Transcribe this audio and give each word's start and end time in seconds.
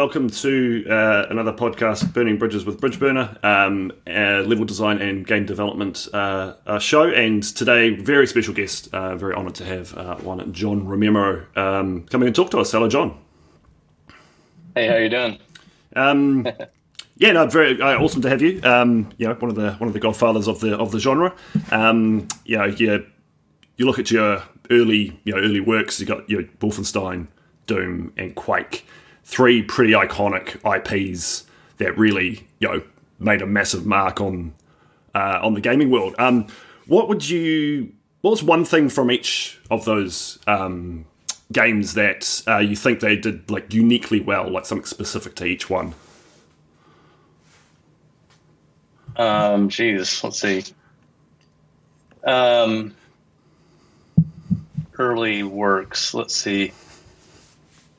welcome 0.00 0.30
to 0.30 0.86
uh, 0.88 1.26
another 1.28 1.52
podcast, 1.52 2.10
Burning 2.14 2.38
Bridges 2.38 2.64
with 2.64 2.80
Bridgeburner, 2.80 3.36
um, 3.44 3.92
level 4.06 4.64
design 4.64 4.96
and 4.96 5.26
game 5.26 5.44
development 5.44 6.08
uh, 6.14 6.54
uh, 6.66 6.78
show. 6.78 7.10
And 7.10 7.42
today, 7.42 7.90
very 7.90 8.26
special 8.26 8.54
guest, 8.54 8.88
uh, 8.94 9.16
very 9.16 9.34
honoured 9.34 9.56
to 9.56 9.64
have 9.66 9.94
uh, 9.98 10.16
one 10.16 10.54
John 10.54 10.86
Romero 10.86 11.44
um, 11.54 12.06
coming 12.06 12.28
and 12.28 12.34
talk 12.34 12.50
to 12.52 12.60
us. 12.60 12.72
Hello, 12.72 12.88
John. 12.88 13.20
Hey, 14.74 14.88
how 14.88 14.96
you 14.96 15.10
doing? 15.10 15.38
Um, 15.94 16.48
yeah, 17.16 17.32
no, 17.32 17.46
very 17.46 17.78
uh, 17.78 17.98
awesome 17.98 18.22
to 18.22 18.30
have 18.30 18.40
you. 18.40 18.58
Um, 18.62 19.10
you 19.18 19.28
know, 19.28 19.34
one 19.34 19.50
of 19.50 19.56
the 19.56 19.72
one 19.72 19.88
of 19.88 19.92
the 19.92 20.00
godfathers 20.00 20.48
of 20.48 20.60
the 20.60 20.78
of 20.78 20.92
the 20.92 20.98
genre. 20.98 21.36
Um, 21.72 22.26
you 22.46 22.56
know, 22.56 22.64
you, 22.64 23.04
you 23.76 23.84
look 23.84 23.98
at 23.98 24.10
your 24.10 24.42
early 24.70 25.20
you 25.24 25.34
know 25.34 25.42
early 25.42 25.60
works. 25.60 26.00
You 26.00 26.06
got 26.06 26.30
your 26.30 26.44
Wolfenstein, 26.60 27.26
Doom, 27.66 28.14
and 28.16 28.34
Quake 28.34 28.86
three 29.30 29.62
pretty 29.62 29.92
iconic 29.92 30.56
IPs 30.66 31.44
that 31.78 31.96
really 31.96 32.46
you 32.58 32.68
know 32.68 32.82
made 33.20 33.40
a 33.40 33.46
massive 33.46 33.86
mark 33.86 34.20
on 34.20 34.52
uh, 35.14 35.38
on 35.42 35.54
the 35.54 35.60
gaming 35.60 35.88
world. 35.90 36.14
Um, 36.18 36.48
what 36.86 37.08
would 37.08 37.28
you? 37.28 37.92
What 38.22 38.32
was 38.32 38.42
one 38.42 38.64
thing 38.64 38.88
from 38.88 39.10
each 39.10 39.58
of 39.70 39.84
those 39.84 40.38
um, 40.46 41.06
games 41.52 41.94
that 41.94 42.42
uh, 42.46 42.58
you 42.58 42.76
think 42.76 43.00
they 43.00 43.16
did 43.16 43.50
like 43.50 43.72
uniquely 43.72 44.20
well, 44.20 44.50
like 44.50 44.66
something 44.66 44.84
specific 44.84 45.36
to 45.36 45.44
each 45.44 45.70
one? 45.70 45.94
Um, 49.16 49.68
geez, 49.68 50.22
let's 50.24 50.40
see. 50.40 50.64
Um, 52.24 52.94
early 54.98 55.44
works. 55.44 56.14
Let's 56.14 56.34
see. 56.34 56.72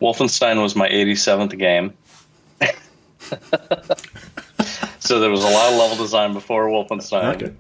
Wolfenstein 0.02 0.61
was 0.61 0.75
my 0.75 0.89
87th 0.89 1.57
game. 1.57 1.94
so 4.99 5.19
there 5.19 5.30
was 5.30 5.44
a 5.44 5.49
lot 5.49 5.71
of 5.71 5.77
level 5.77 5.97
design 5.97 6.33
before 6.33 6.67
Wolfenstein. 6.67 7.35
Okay. 7.35 7.53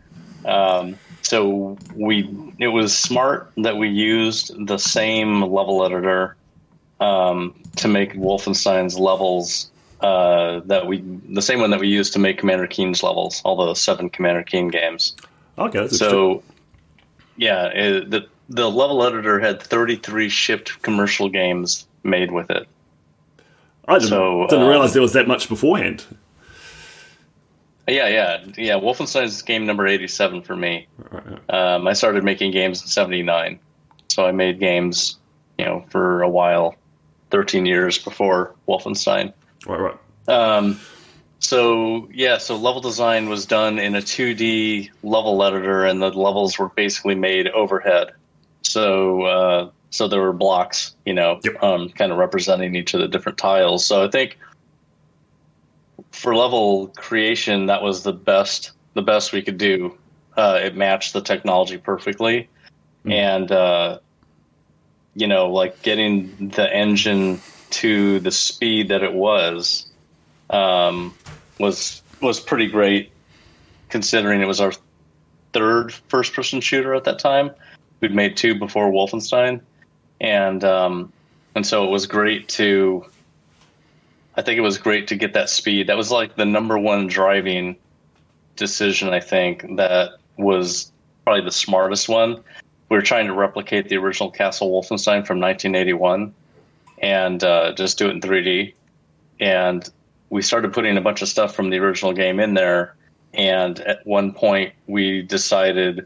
Um, 0.45 0.97
so 1.21 1.77
we 1.95 2.27
it 2.57 2.69
was 2.69 2.97
smart 2.97 3.51
that 3.57 3.77
we 3.77 3.89
used 3.89 4.67
the 4.67 4.77
same 4.77 5.41
level 5.43 5.85
editor 5.85 6.35
um, 6.99 7.55
to 7.77 7.87
make 7.87 8.13
Wolfenstein's 8.13 8.97
levels 8.97 9.71
uh, 10.01 10.61
that 10.65 10.87
we 10.87 11.03
the 11.29 11.41
same 11.41 11.59
one 11.59 11.69
that 11.69 11.79
we 11.79 11.87
used 11.87 12.11
to 12.13 12.19
make 12.19 12.39
Commander 12.39 12.67
Keen's 12.67 13.03
levels, 13.03 13.41
all 13.45 13.55
the 13.65 13.75
seven 13.75 14.09
Commander 14.09 14.43
Keen 14.43 14.67
games. 14.67 15.15
Okay, 15.59 15.87
so 15.89 16.41
yeah, 17.37 17.67
it, 17.67 18.09
the 18.09 18.27
the 18.49 18.69
level 18.69 19.03
editor 19.03 19.39
had 19.39 19.61
33 19.61 20.27
shipped 20.27 20.81
commercial 20.81 21.29
games 21.29 21.85
made 22.03 22.31
with 22.31 22.49
it. 22.49 22.67
I 23.87 23.97
didn't, 23.97 24.09
so, 24.09 24.47
didn't 24.49 24.67
realize 24.67 24.91
um, 24.91 24.93
there 24.93 25.01
was 25.01 25.13
that 25.13 25.27
much 25.27 25.49
beforehand. 25.49 26.05
Yeah, 27.87 28.07
yeah, 28.07 28.45
yeah. 28.57 28.73
Wolfenstein's 28.75 29.41
game 29.41 29.65
number 29.65 29.87
eighty-seven 29.87 30.43
for 30.43 30.55
me. 30.55 30.87
Um, 31.49 31.87
I 31.87 31.93
started 31.93 32.23
making 32.23 32.51
games 32.51 32.81
in 32.81 32.87
'79, 32.87 33.59
so 34.07 34.25
I 34.25 34.31
made 34.31 34.59
games, 34.59 35.17
you 35.57 35.65
know, 35.65 35.83
for 35.89 36.21
a 36.21 36.29
while, 36.29 36.75
thirteen 37.31 37.65
years 37.65 37.97
before 37.97 38.55
Wolfenstein. 38.67 39.33
Right, 39.67 39.79
right. 39.79 39.97
Um, 40.29 40.79
so 41.39 42.07
yeah, 42.13 42.37
so 42.37 42.55
level 42.55 42.81
design 42.81 43.27
was 43.27 43.45
done 43.45 43.79
in 43.79 43.95
a 43.95 43.99
2D 43.99 44.91
level 45.03 45.43
editor, 45.43 45.83
and 45.85 46.01
the 46.01 46.11
levels 46.11 46.57
were 46.59 46.69
basically 46.69 47.15
made 47.15 47.47
overhead. 47.49 48.11
So 48.61 49.23
uh, 49.23 49.69
so 49.91 50.07
there 50.07 50.21
were 50.21 50.33
blocks, 50.33 50.95
you 51.05 51.13
know, 51.13 51.39
yep. 51.43 51.61
um, 51.61 51.89
kind 51.89 52.11
of 52.11 52.17
representing 52.17 52.75
each 52.75 52.93
of 52.93 53.01
the 53.01 53.07
different 53.07 53.37
tiles. 53.37 53.85
So 53.85 54.03
I 54.03 54.09
think 54.09 54.39
for 56.11 56.35
level 56.35 56.87
creation, 56.97 57.67
that 57.67 57.83
was 57.83 58.03
the 58.03 58.13
best 58.13 58.71
the 58.93 59.01
best 59.01 59.31
we 59.31 59.41
could 59.41 59.57
do. 59.57 59.95
Uh, 60.35 60.59
it 60.63 60.75
matched 60.75 61.13
the 61.13 61.21
technology 61.21 61.77
perfectly, 61.77 62.49
mm. 63.05 63.11
and 63.11 63.51
uh, 63.51 63.99
you 65.13 65.27
know, 65.27 65.51
like 65.51 65.81
getting 65.81 66.49
the 66.49 66.73
engine 66.73 67.41
to 67.71 68.19
the 68.21 68.31
speed 68.31 68.87
that 68.89 69.03
it 69.03 69.13
was 69.13 69.91
um, 70.49 71.13
was 71.59 72.01
was 72.21 72.39
pretty 72.39 72.67
great, 72.67 73.11
considering 73.89 74.41
it 74.41 74.47
was 74.47 74.61
our 74.61 74.71
third 75.51 75.93
first 76.07 76.33
person 76.33 76.61
shooter 76.61 76.93
at 76.95 77.03
that 77.03 77.19
time. 77.19 77.51
We'd 77.99 78.15
made 78.15 78.37
two 78.37 78.55
before 78.55 78.91
Wolfenstein, 78.91 79.61
and 80.21 80.63
um, 80.63 81.11
and 81.55 81.67
so 81.67 81.83
it 81.83 81.89
was 81.89 82.05
great 82.05 82.47
to. 82.49 83.05
I 84.37 84.41
think 84.41 84.57
it 84.57 84.61
was 84.61 84.77
great 84.77 85.07
to 85.09 85.15
get 85.17 85.33
that 85.33 85.49
speed. 85.49 85.87
That 85.87 85.97
was 85.97 86.09
like 86.09 86.37
the 86.37 86.45
number 86.45 86.77
one 86.77 87.07
driving 87.07 87.75
decision. 88.55 89.09
I 89.09 89.19
think 89.19 89.75
that 89.75 90.11
was 90.37 90.89
probably 91.25 91.43
the 91.43 91.51
smartest 91.51 92.07
one. 92.07 92.41
We 92.87 92.97
were 92.97 93.01
trying 93.01 93.27
to 93.27 93.33
replicate 93.33 93.89
the 93.89 93.97
original 93.97 94.31
Castle 94.31 94.69
Wolfenstein 94.71 95.27
from 95.27 95.39
1981, 95.41 96.33
and 96.99 97.43
uh, 97.43 97.73
just 97.73 97.97
do 97.97 98.07
it 98.07 98.11
in 98.11 98.21
3D. 98.21 98.73
And 99.41 99.89
we 100.29 100.41
started 100.41 100.71
putting 100.71 100.95
a 100.97 101.01
bunch 101.01 101.21
of 101.21 101.27
stuff 101.27 101.53
from 101.53 101.69
the 101.69 101.77
original 101.79 102.13
game 102.13 102.39
in 102.39 102.53
there. 102.53 102.95
And 103.33 103.79
at 103.81 104.05
one 104.05 104.33
point, 104.33 104.73
we 104.87 105.23
decided 105.23 106.05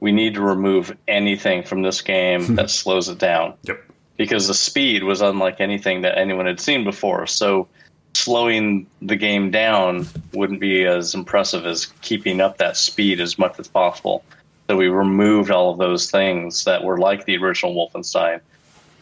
we 0.00 0.12
need 0.12 0.34
to 0.34 0.40
remove 0.40 0.96
anything 1.08 1.62
from 1.62 1.82
this 1.82 2.00
game 2.00 2.56
that 2.56 2.70
slows 2.70 3.08
it 3.08 3.18
down. 3.18 3.54
Yep. 3.62 3.84
Because 4.16 4.48
the 4.48 4.54
speed 4.54 5.04
was 5.04 5.20
unlike 5.20 5.60
anything 5.60 6.02
that 6.02 6.18
anyone 6.18 6.46
had 6.46 6.60
seen 6.60 6.84
before. 6.84 7.26
So 7.26 7.68
slowing 8.14 8.86
the 9.00 9.16
game 9.16 9.50
down 9.50 10.06
wouldn't 10.32 10.60
be 10.60 10.84
as 10.84 11.14
impressive 11.14 11.64
as 11.64 11.86
keeping 12.02 12.40
up 12.40 12.58
that 12.58 12.76
speed 12.76 13.20
as 13.20 13.38
much 13.38 13.58
as 13.58 13.68
possible. 13.68 14.24
So 14.68 14.76
we 14.76 14.88
removed 14.88 15.50
all 15.50 15.72
of 15.72 15.78
those 15.78 16.10
things 16.10 16.64
that 16.64 16.84
were 16.84 16.98
like 16.98 17.24
the 17.24 17.36
original 17.36 17.74
Wolfenstein, 17.74 18.40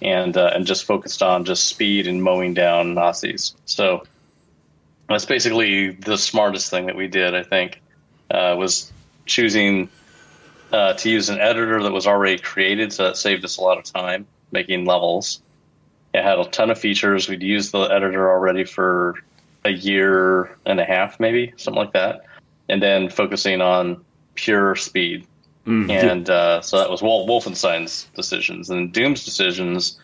and 0.00 0.36
uh, 0.36 0.52
and 0.54 0.66
just 0.66 0.84
focused 0.84 1.22
on 1.22 1.44
just 1.44 1.66
speed 1.66 2.06
and 2.06 2.22
mowing 2.22 2.54
down 2.54 2.94
Nazis. 2.94 3.54
So 3.66 4.04
that's 5.08 5.26
basically 5.26 5.90
the 5.90 6.16
smartest 6.16 6.70
thing 6.70 6.86
that 6.86 6.96
we 6.96 7.08
did. 7.08 7.34
I 7.34 7.42
think 7.42 7.82
uh, 8.30 8.54
was 8.58 8.90
choosing 9.26 9.88
uh, 10.72 10.92
to 10.94 11.10
use 11.10 11.28
an 11.28 11.40
editor 11.40 11.82
that 11.82 11.92
was 11.92 12.06
already 12.06 12.38
created, 12.38 12.92
so 12.92 13.04
that 13.04 13.16
saved 13.16 13.44
us 13.44 13.56
a 13.56 13.60
lot 13.60 13.78
of 13.78 13.84
time 13.84 14.26
making 14.52 14.84
levels. 14.84 15.40
It 16.14 16.22
had 16.22 16.38
a 16.38 16.44
ton 16.46 16.70
of 16.70 16.78
features. 16.78 17.28
We'd 17.28 17.42
used 17.42 17.72
the 17.72 17.82
editor 17.82 18.30
already 18.30 18.64
for 18.64 19.14
a 19.64 19.70
year 19.70 20.56
and 20.66 20.80
a 20.80 20.84
half, 20.84 21.20
maybe 21.20 21.52
something 21.56 21.82
like 21.82 21.92
that, 21.92 22.22
and 22.68 22.82
then 22.82 23.08
focusing 23.08 23.60
on 23.60 24.02
pure 24.34 24.74
speed. 24.74 25.26
Mm, 25.66 25.90
and 25.90 26.30
uh, 26.30 26.62
so 26.62 26.78
that 26.78 26.88
was 26.88 27.02
Wolfenstein's 27.02 28.08
decisions 28.14 28.70
and 28.70 28.92
Doom's 28.92 29.24
decisions. 29.24 29.98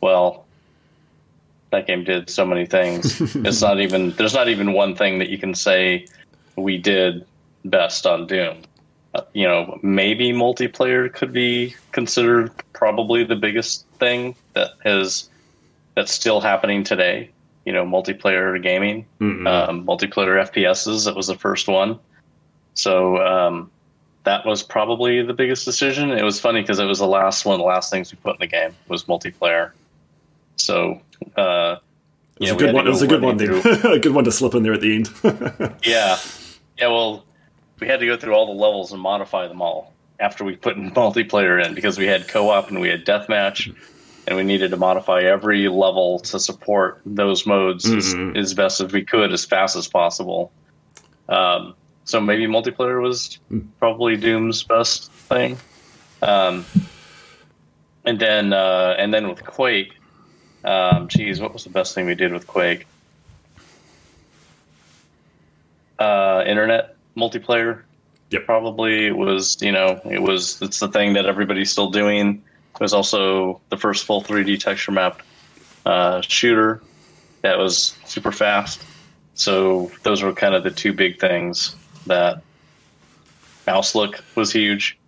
Well, 0.00 0.46
that 1.70 1.86
game 1.86 2.04
did 2.04 2.30
so 2.30 2.46
many 2.46 2.66
things. 2.66 3.20
it's 3.36 3.62
not 3.62 3.80
even 3.80 4.10
there's 4.12 4.34
not 4.34 4.48
even 4.48 4.72
one 4.72 4.94
thing 4.94 5.18
that 5.18 5.28
you 5.28 5.38
can 5.38 5.54
say 5.54 6.06
we 6.56 6.78
did 6.78 7.26
best 7.64 8.06
on 8.06 8.26
Doom 8.26 8.62
you 9.32 9.46
know, 9.46 9.78
maybe 9.82 10.32
multiplayer 10.32 11.12
could 11.12 11.32
be 11.32 11.74
considered 11.92 12.52
probably 12.72 13.24
the 13.24 13.36
biggest 13.36 13.86
thing 13.98 14.34
that 14.54 14.70
has 14.84 15.28
that's 15.94 16.12
still 16.12 16.40
happening 16.40 16.84
today. 16.84 17.30
You 17.64 17.72
know, 17.72 17.84
multiplayer 17.84 18.60
gaming, 18.62 19.04
mm-hmm. 19.20 19.46
um, 19.46 19.86
multiplayer 19.86 20.42
FPSs. 20.50 21.04
That 21.04 21.14
was 21.14 21.26
the 21.26 21.36
first 21.36 21.68
one. 21.68 21.98
So 22.74 23.18
um, 23.18 23.70
that 24.24 24.46
was 24.46 24.62
probably 24.62 25.22
the 25.22 25.34
biggest 25.34 25.64
decision. 25.64 26.10
It 26.10 26.22
was 26.22 26.40
funny 26.40 26.62
because 26.62 26.78
it 26.78 26.86
was 26.86 27.00
the 27.00 27.06
last 27.06 27.44
one 27.44 27.54
of 27.54 27.58
the 27.58 27.66
last 27.66 27.90
things 27.90 28.12
we 28.12 28.18
put 28.18 28.36
in 28.36 28.40
the 28.40 28.46
game 28.46 28.74
was 28.88 29.04
multiplayer. 29.04 29.72
So. 30.56 31.00
Uh, 31.36 31.76
it 32.36 32.44
was, 32.44 32.50
a 32.52 32.54
good, 32.56 32.74
one. 32.74 32.86
It 32.86 32.90
was 32.90 33.02
a 33.02 33.06
good 33.06 33.20
one. 33.20 33.38
a 33.92 33.98
good 33.98 34.14
one 34.14 34.24
to 34.24 34.32
slip 34.32 34.54
in 34.54 34.62
there 34.62 34.72
at 34.72 34.80
the 34.80 34.94
end. 34.94 35.10
yeah, 35.84 36.18
yeah. 36.78 36.86
Well, 36.86 37.26
we 37.80 37.88
had 37.88 38.00
to 38.00 38.06
go 38.06 38.16
through 38.16 38.34
all 38.34 38.46
the 38.46 38.60
levels 38.60 38.92
and 38.92 39.00
modify 39.00 39.48
them 39.48 39.60
all 39.62 39.92
after 40.18 40.44
we 40.44 40.54
put 40.56 40.76
multiplayer 40.76 41.64
in 41.64 41.74
because 41.74 41.98
we 41.98 42.06
had 42.06 42.28
co-op 42.28 42.68
and 42.68 42.80
we 42.80 42.88
had 42.88 43.04
deathmatch 43.04 43.74
and 44.26 44.36
we 44.36 44.42
needed 44.42 44.70
to 44.70 44.76
modify 44.76 45.22
every 45.22 45.68
level 45.68 46.20
to 46.20 46.38
support 46.38 47.00
those 47.06 47.46
modes 47.46 47.86
mm-hmm. 47.86 48.36
as, 48.36 48.50
as, 48.50 48.54
best 48.54 48.80
as 48.80 48.92
we 48.92 49.02
could 49.02 49.32
as 49.32 49.44
fast 49.44 49.76
as 49.76 49.88
possible. 49.88 50.52
Um, 51.28 51.74
so 52.04 52.20
maybe 52.20 52.46
multiplayer 52.46 53.00
was 53.00 53.38
probably 53.78 54.16
doom's 54.16 54.62
best 54.62 55.10
thing. 55.10 55.56
Um, 56.22 56.66
and 58.04 58.18
then 58.18 58.52
uh, 58.52 58.94
and 58.98 59.12
then 59.12 59.28
with 59.28 59.44
quake 59.44 59.94
um, 60.64 61.08
geez 61.08 61.40
what 61.40 61.52
was 61.52 61.64
the 61.64 61.70
best 61.70 61.94
thing 61.94 62.06
we 62.06 62.14
did 62.14 62.32
with 62.32 62.46
quake? 62.46 62.86
Uh, 65.98 66.44
internet 66.46 66.96
multiplayer. 67.20 67.82
Yep. 68.30 68.46
Probably 68.46 69.06
it 69.06 69.16
was, 69.16 69.60
you 69.60 69.72
know, 69.72 70.00
it 70.04 70.22
was, 70.22 70.60
it's 70.62 70.80
the 70.80 70.88
thing 70.88 71.14
that 71.14 71.26
everybody's 71.26 71.70
still 71.70 71.90
doing. 71.90 72.42
It 72.74 72.80
was 72.80 72.92
also 72.94 73.60
the 73.68 73.76
first 73.76 74.04
full 74.04 74.22
3D 74.22 74.60
texture 74.60 74.92
map 74.92 75.22
uh, 75.84 76.20
shooter. 76.22 76.80
that 77.42 77.58
was 77.58 77.96
super 78.04 78.30
fast. 78.32 78.84
So 79.34 79.90
those 80.02 80.22
were 80.22 80.32
kind 80.32 80.54
of 80.54 80.62
the 80.62 80.70
two 80.70 80.92
big 80.92 81.18
things 81.18 81.74
that 82.06 82.42
mouse 83.66 83.94
look 83.94 84.22
was 84.36 84.52
huge. 84.52 84.98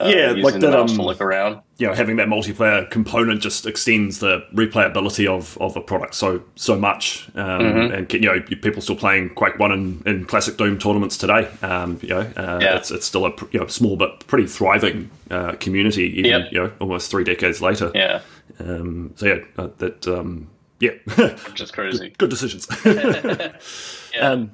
Uh, 0.00 0.12
yeah, 0.12 0.32
like 0.32 0.54
that. 0.54 0.74
Um, 0.74 0.88
to 0.88 1.02
look 1.02 1.20
around. 1.20 1.60
You 1.78 1.86
know, 1.86 1.94
having 1.94 2.16
that 2.16 2.26
multiplayer 2.26 2.90
component 2.90 3.40
just 3.40 3.64
extends 3.64 4.18
the 4.18 4.44
replayability 4.52 5.28
of, 5.28 5.56
of 5.60 5.76
a 5.76 5.80
product 5.80 6.16
so 6.16 6.42
so 6.56 6.76
much, 6.76 7.28
um, 7.36 7.60
mm-hmm. 7.60 7.94
and 7.94 8.12
you 8.12 8.20
know, 8.20 8.40
people 8.40 8.82
still 8.82 8.96
playing 8.96 9.30
Quake 9.30 9.58
One 9.58 9.70
in, 9.70 10.02
in 10.04 10.24
classic 10.24 10.56
Doom 10.56 10.80
tournaments 10.80 11.16
today. 11.16 11.48
Um, 11.62 12.00
you 12.02 12.08
know, 12.08 12.20
uh, 12.36 12.58
yeah. 12.60 12.76
it's, 12.76 12.90
it's 12.90 13.06
still 13.06 13.24
a 13.24 13.30
you 13.52 13.60
know, 13.60 13.68
small 13.68 13.96
but 13.96 14.26
pretty 14.26 14.48
thriving 14.48 15.10
uh, 15.30 15.52
community, 15.52 16.18
even 16.18 16.24
yep. 16.24 16.52
you 16.52 16.60
know, 16.60 16.72
almost 16.80 17.08
three 17.08 17.24
decades 17.24 17.62
later. 17.62 17.92
Yeah. 17.94 18.20
Um, 18.58 19.12
so 19.14 19.26
yeah, 19.26 19.44
uh, 19.58 19.68
that 19.78 20.08
um, 20.08 20.50
yeah, 20.80 20.92
just 21.54 21.72
crazy. 21.72 22.08
good, 22.18 22.18
good 22.18 22.30
decisions. 22.30 22.66
yeah. 22.84 23.52
Um, 24.20 24.50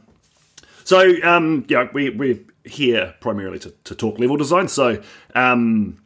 so 0.85 1.15
um, 1.23 1.65
yeah, 1.69 1.89
we 1.95 2.11
we're 2.11 2.41
here 2.65 3.15
primarily 3.21 3.59
to, 3.59 3.71
to 3.85 3.95
talk 3.95 4.19
level 4.19 4.37
design. 4.37 4.69
So 4.69 5.03
um, 5.35 6.01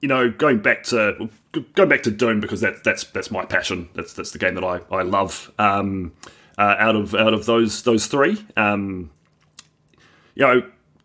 you 0.00 0.08
know, 0.08 0.30
going 0.30 0.60
back 0.60 0.84
to 0.84 1.28
going 1.74 1.88
back 1.88 2.02
to 2.04 2.10
Doom 2.10 2.40
because 2.40 2.60
that's 2.60 2.80
that's 2.82 3.04
that's 3.04 3.30
my 3.30 3.44
passion. 3.44 3.88
That's 3.94 4.12
that's 4.12 4.30
the 4.30 4.38
game 4.38 4.54
that 4.54 4.64
I 4.64 4.80
I 4.90 5.02
love. 5.02 5.52
Um, 5.58 6.12
uh, 6.56 6.74
out 6.78 6.96
of 6.96 7.14
out 7.14 7.34
of 7.34 7.46
those 7.46 7.82
those 7.82 8.06
three, 8.06 8.44
um, 8.56 9.10
you 10.34 10.46
know. 10.46 10.62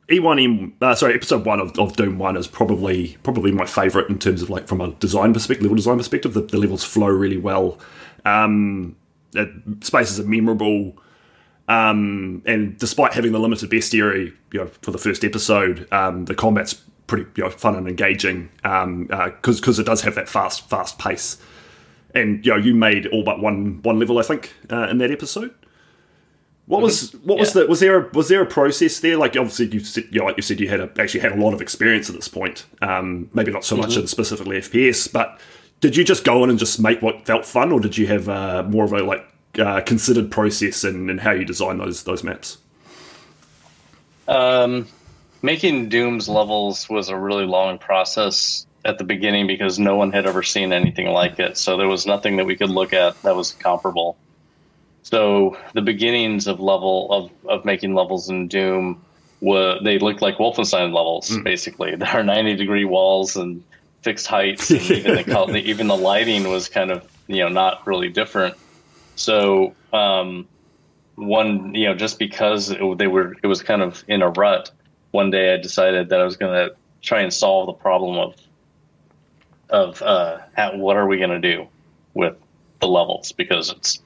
E1 0.09 0.73
uh, 0.81 0.93
sorry, 0.93 1.13
episode 1.13 1.45
one 1.45 1.61
of, 1.61 1.79
of 1.79 1.95
Doom 1.95 2.19
One 2.19 2.35
is 2.35 2.45
probably 2.45 3.15
probably 3.23 3.53
my 3.53 3.65
favorite 3.65 4.09
in 4.09 4.19
terms 4.19 4.41
of 4.41 4.49
like 4.49 4.67
from 4.67 4.81
a 4.81 4.91
design 4.95 5.33
perspective, 5.33 5.63
level 5.63 5.77
design 5.77 5.97
perspective. 5.97 6.33
The, 6.33 6.41
the 6.41 6.57
levels 6.57 6.83
flow 6.83 7.07
really 7.07 7.37
well. 7.37 7.79
Um, 8.25 8.97
spaces 9.79 10.19
are 10.19 10.25
memorable. 10.25 10.97
Um, 11.67 12.41
and 12.45 12.77
despite 12.77 13.13
having 13.13 13.31
the 13.31 13.39
limited 13.39 13.69
bestiary, 13.69 14.33
you 14.51 14.59
know, 14.59 14.67
for 14.81 14.91
the 14.91 14.97
first 14.97 15.23
episode, 15.23 15.87
um, 15.91 16.25
the 16.25 16.35
combat's 16.35 16.73
pretty 17.07 17.25
you 17.35 17.43
know, 17.43 17.49
fun 17.49 17.75
and 17.75 17.87
engaging 17.87 18.49
because 18.57 19.07
uh, 19.11 19.31
because 19.37 19.79
it 19.79 19.85
does 19.85 20.01
have 20.01 20.15
that 20.15 20.27
fast 20.27 20.69
fast 20.69 20.97
pace. 20.99 21.37
And 22.13 22.45
you 22.45 22.51
know, 22.51 22.57
you 22.57 22.75
made 22.75 23.07
all 23.07 23.23
but 23.23 23.39
one 23.39 23.81
one 23.81 23.99
level, 23.99 24.19
I 24.19 24.23
think, 24.23 24.53
uh, 24.71 24.87
in 24.89 24.97
that 24.99 25.11
episode. 25.11 25.53
What 26.65 26.81
was 26.81 27.13
what 27.23 27.35
yeah. 27.35 27.39
was 27.41 27.53
the 27.53 27.67
was 27.67 27.79
there 27.81 28.01
a, 28.01 28.09
was 28.11 28.29
there 28.29 28.41
a 28.41 28.45
process 28.45 28.99
there? 29.01 29.17
Like 29.17 29.35
obviously 29.35 29.67
you 29.67 29.79
said, 29.81 30.05
you 30.11 30.19
know, 30.19 30.25
like 30.25 30.37
you 30.37 30.43
said, 30.43 30.59
you 30.59 30.69
had 30.69 30.79
a, 30.79 30.89
actually 30.97 31.19
had 31.19 31.33
a 31.33 31.35
lot 31.35 31.53
of 31.53 31.61
experience 31.61 32.09
at 32.09 32.15
this 32.15 32.27
point. 32.27 32.65
Um, 32.81 33.29
maybe 33.33 33.51
not 33.51 33.65
so 33.65 33.75
mm-hmm. 33.75 33.87
much 33.87 33.97
in 33.97 34.07
specifically 34.07 34.57
FPS, 34.57 35.11
but 35.11 35.39
did 35.81 35.97
you 35.97 36.05
just 36.05 36.23
go 36.23 36.43
in 36.43 36.49
and 36.49 36.57
just 36.57 36.79
make 36.79 37.01
what 37.01 37.25
felt 37.25 37.45
fun, 37.45 37.73
or 37.73 37.81
did 37.81 37.97
you 37.97 38.07
have 38.07 38.29
uh, 38.29 38.63
more 38.63 38.85
of 38.85 38.93
a 38.93 39.03
like 39.03 39.27
uh, 39.59 39.81
considered 39.81 40.31
process 40.31 40.83
and, 40.83 41.09
and 41.09 41.19
how 41.21 41.31
you 41.31 41.45
design 41.45 41.77
those 41.77 42.03
those 42.03 42.23
maps? 42.23 42.57
Um, 44.27 44.87
making 45.41 45.89
Doom's 45.89 46.29
levels 46.29 46.89
was 46.89 47.09
a 47.09 47.17
really 47.17 47.45
long 47.45 47.77
process 47.77 48.65
at 48.85 48.97
the 48.97 49.03
beginning 49.03 49.47
because 49.47 49.79
no 49.79 49.95
one 49.95 50.11
had 50.11 50.25
ever 50.25 50.43
seen 50.43 50.73
anything 50.73 51.07
like 51.07 51.39
it. 51.39 51.57
So 51.57 51.77
there 51.77 51.87
was 51.87 52.05
nothing 52.05 52.37
that 52.37 52.45
we 52.45 52.55
could 52.55 52.69
look 52.69 52.93
at 52.93 53.21
that 53.21 53.35
was 53.35 53.51
comparable. 53.51 54.17
So 55.03 55.57
the 55.73 55.81
beginnings 55.81 56.47
of 56.47 56.59
level 56.59 57.11
of, 57.11 57.31
of 57.47 57.65
making 57.65 57.93
levels 57.93 58.29
in 58.29 58.47
Doom 58.47 59.01
were 59.41 59.79
they 59.83 59.99
looked 59.99 60.21
like 60.21 60.37
Wolfenstein 60.37 60.93
levels 60.93 61.29
mm. 61.29 61.43
basically. 61.43 61.95
There 61.97 62.09
are 62.09 62.23
ninety 62.23 62.55
degree 62.55 62.85
walls 62.85 63.35
and 63.35 63.63
fixed 64.01 64.27
heights, 64.27 64.69
and 64.71 64.81
even 64.81 65.15
the 65.15 65.61
even 65.65 65.87
the 65.87 65.97
lighting 65.97 66.49
was 66.49 66.69
kind 66.69 66.91
of 66.91 67.05
you 67.27 67.39
know 67.39 67.49
not 67.49 67.85
really 67.85 68.09
different. 68.09 68.55
So 69.15 69.75
um, 69.91 70.47
one, 71.15 71.73
you 71.75 71.85
know, 71.85 71.95
just 71.95 72.19
because 72.19 72.71
it, 72.71 72.97
they 72.97 73.07
were, 73.07 73.35
it 73.43 73.47
was 73.47 73.61
kind 73.61 73.81
of 73.81 74.03
in 74.07 74.21
a 74.21 74.29
rut. 74.29 74.71
One 75.11 75.29
day, 75.29 75.53
I 75.53 75.57
decided 75.57 76.09
that 76.09 76.19
I 76.19 76.23
was 76.23 76.37
going 76.37 76.53
to 76.53 76.75
try 77.01 77.21
and 77.21 77.31
solve 77.31 77.67
the 77.67 77.73
problem 77.73 78.17
of 78.17 78.35
of 79.69 80.01
uh, 80.01 80.39
how, 80.55 80.75
what 80.75 80.97
are 80.97 81.07
we 81.07 81.17
going 81.17 81.29
to 81.29 81.39
do 81.39 81.67
with 82.13 82.35
the 82.79 82.87
levels 82.87 83.31
because 83.31 83.71
it's 83.71 84.01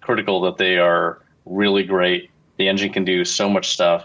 critical 0.00 0.40
that 0.40 0.56
they 0.56 0.78
are 0.78 1.20
really 1.44 1.84
great. 1.84 2.30
The 2.56 2.68
engine 2.68 2.92
can 2.92 3.04
do 3.04 3.24
so 3.24 3.48
much 3.48 3.70
stuff. 3.70 4.04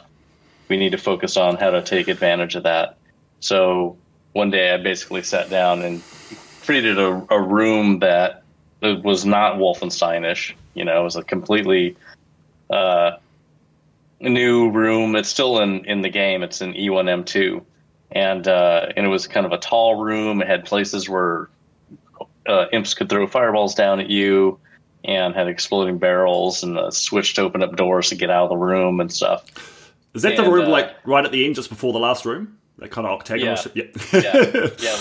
We 0.70 0.78
need 0.78 0.92
to 0.92 0.98
focus 0.98 1.38
on 1.38 1.56
how 1.56 1.72
to 1.72 1.82
take 1.82 2.08
advantage 2.08 2.56
of 2.56 2.64
that. 2.64 2.98
So 3.40 3.98
one 4.34 4.52
day, 4.52 4.74
I 4.74 4.78
basically 4.78 5.24
sat 5.24 5.50
down 5.50 5.82
and 5.82 6.02
created 6.66 7.00
a, 7.00 7.26
a 7.32 7.42
room 7.42 8.00
that 8.00 8.44
it 8.82 9.04
was 9.04 9.26
not 9.26 9.58
Wolfensteinish. 9.58 10.54
You 10.74 10.86
know, 10.86 11.02
it 11.02 11.04
was 11.04 11.16
a 11.16 11.24
completely 11.24 11.96
uh, 12.70 13.12
new 14.20 14.70
room. 14.70 15.16
It's 15.16 15.30
still 15.30 15.60
in 15.60 15.86
in 15.86 16.02
the 16.02 16.10
game. 16.10 16.44
It's 16.44 16.62
in 16.62 16.74
E1M2, 16.74 17.64
and 18.12 18.48
uh, 18.48 18.88
and 18.96 19.06
it 19.06 19.10
was 19.10 19.28
kind 19.28 19.46
of 19.46 19.52
a 19.52 19.58
tall 19.58 19.96
room. 19.96 20.42
It 20.42 20.48
had 20.48 20.66
places 20.66 21.10
where 21.10 21.50
uh, 22.46 22.66
imps 22.72 22.94
could 22.94 23.10
throw 23.10 23.26
fireballs 23.28 23.74
down 23.74 24.00
at 24.00 24.10
you, 24.10 24.60
and 25.04 25.34
had 25.34 25.48
exploding 25.48 25.98
barrels 25.98 26.64
and 26.64 26.78
a 26.78 26.92
switch 26.92 27.34
to 27.36 27.42
open 27.42 27.64
up 27.64 27.76
doors 27.76 28.10
to 28.10 28.16
get 28.16 28.30
out 28.30 28.44
of 28.44 28.50
the 28.50 28.58
room 28.58 29.00
and 29.00 29.12
stuff. 29.12 29.92
Is 30.14 30.22
that 30.22 30.34
and, 30.34 30.46
the 30.46 30.52
room 30.52 30.66
uh, 30.66 30.70
like 30.70 30.96
right 31.06 31.26
at 31.26 31.32
the 31.32 31.46
end, 31.46 31.56
just 31.56 31.70
before 31.70 31.94
the 31.94 32.00
last 32.00 32.26
room? 32.26 32.58
That 32.78 32.92
kind 32.92 33.08
of 33.08 33.14
octagonal. 33.14 33.58
Yeah, 33.74 33.86
yeah, 34.14 34.68
yeah 34.80 34.98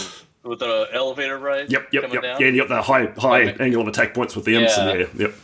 with 0.46 0.60
the 0.60 0.88
elevator 0.92 1.38
right. 1.38 1.68
Yep, 1.68 1.88
yep, 1.92 2.12
yep. 2.12 2.22
Down. 2.22 2.40
Yeah, 2.40 2.46
and 2.46 2.56
you 2.56 2.62
got 2.62 2.68
the 2.68 2.82
high 2.82 3.06
high 3.18 3.50
okay. 3.50 3.64
angle 3.64 3.82
of 3.82 3.88
attack 3.88 4.14
points 4.14 4.36
with 4.36 4.44
the 4.44 4.56
imps 4.56 4.76
yeah. 4.76 4.90
in 4.90 4.98
there. 4.98 5.08
Yep. 5.16 5.34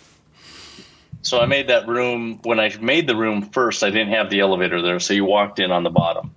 So 1.23 1.41
I 1.41 1.47
made 1.47 1.69
that 1.69 1.87
room 1.87 2.41
when 2.43 2.59
I 2.59 2.77
made 2.81 3.07
the 3.07 3.17
room 3.17 3.43
first. 3.51 3.85
I 3.85 3.91
didn't 3.91 4.13
have 4.13 4.31
the 4.31 4.41
elevator 4.41 4.83
there, 4.83 4.99
so 4.99 5.15
you 5.15 5.25
walked 5.25 5.61
in 5.61 5.71
on 5.71 5.85
the 5.85 5.91
bottom, 5.91 6.35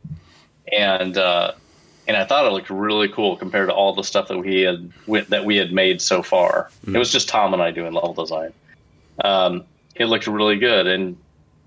and 0.72 1.18
uh, 1.18 1.54
and 2.08 2.16
I 2.16 2.26
thought 2.26 2.46
it 2.46 2.52
looked 2.52 2.70
really 2.70 3.10
cool 3.10 3.36
compared 3.36 3.70
to 3.70 3.74
all 3.74 3.94
the 3.94 4.04
stuff 4.04 4.28
that 4.28 4.38
we 4.38 4.62
had 4.62 4.92
that 5.30 5.46
we 5.46 5.58
had 5.58 5.74
made 5.74 6.02
so 6.02 6.22
far. 6.22 6.70
Mm. 6.86 6.96
It 6.96 7.00
was 7.00 7.12
just 7.12 7.28
Tom 7.28 7.54
and 7.54 7.62
I 7.62 7.72
doing 7.72 7.94
level 7.94 8.14
design. 8.14 8.54
Um, 9.24 9.64
it 9.96 10.06
looked 10.06 10.28
really 10.28 10.58
good, 10.58 10.86
and 10.86 11.18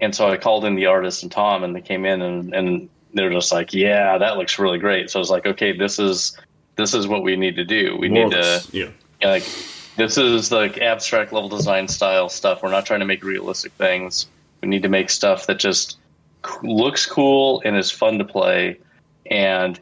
and 0.00 0.14
so 0.14 0.28
I 0.28 0.36
called 0.36 0.64
in 0.64 0.76
the 0.76 0.86
artist 0.86 1.22
and 1.24 1.32
Tom, 1.32 1.64
and 1.64 1.74
they 1.74 1.80
came 1.80 2.04
in 2.04 2.22
and 2.22 2.54
and 2.54 2.88
they're 3.14 3.30
just 3.30 3.50
like, 3.52 3.72
yeah, 3.72 4.18
that 4.18 4.36
looks 4.36 4.58
really 4.58 4.78
great. 4.78 5.10
So 5.10 5.18
I 5.18 5.20
was 5.20 5.30
like, 5.30 5.46
okay, 5.46 5.76
this 5.76 5.99
is 5.99 6.37
this 6.78 6.94
is 6.94 7.08
what 7.08 7.23
we 7.23 7.37
need 7.37 7.56
to 7.56 7.64
do. 7.64 7.97
We 7.99 8.08
More 8.08 8.25
need 8.25 8.32
to 8.32 8.64
yeah. 8.73 8.88
like 9.23 9.42
this 9.97 10.16
is 10.16 10.52
like 10.52 10.78
abstract 10.78 11.32
level 11.32 11.49
design 11.50 11.88
style 11.88 12.28
stuff. 12.28 12.62
We're 12.62 12.70
not 12.70 12.87
trying 12.87 13.00
to 13.00 13.06
make 13.06 13.23
realistic 13.25 13.73
things. 13.73 14.28
We 14.62 14.68
need 14.68 14.82
to 14.85 14.88
make 14.88 15.11
stuff 15.11 15.47
that 15.49 15.58
just 15.58 15.99
looks 16.62 17.04
cool 17.04 17.61
and 17.64 17.76
is 17.76 17.90
fun 17.90 18.16
to 18.18 18.25
play 18.25 18.78
and 19.28 19.78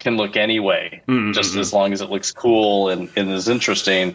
can 0.00 0.16
look 0.16 0.36
any 0.36 0.58
way, 0.58 1.00
mm-hmm. 1.06 1.32
just 1.32 1.54
as 1.54 1.72
long 1.72 1.92
as 1.92 2.00
it 2.00 2.10
looks 2.10 2.32
cool 2.32 2.88
and, 2.90 3.08
and 3.16 3.30
is 3.30 3.48
interesting. 3.48 4.14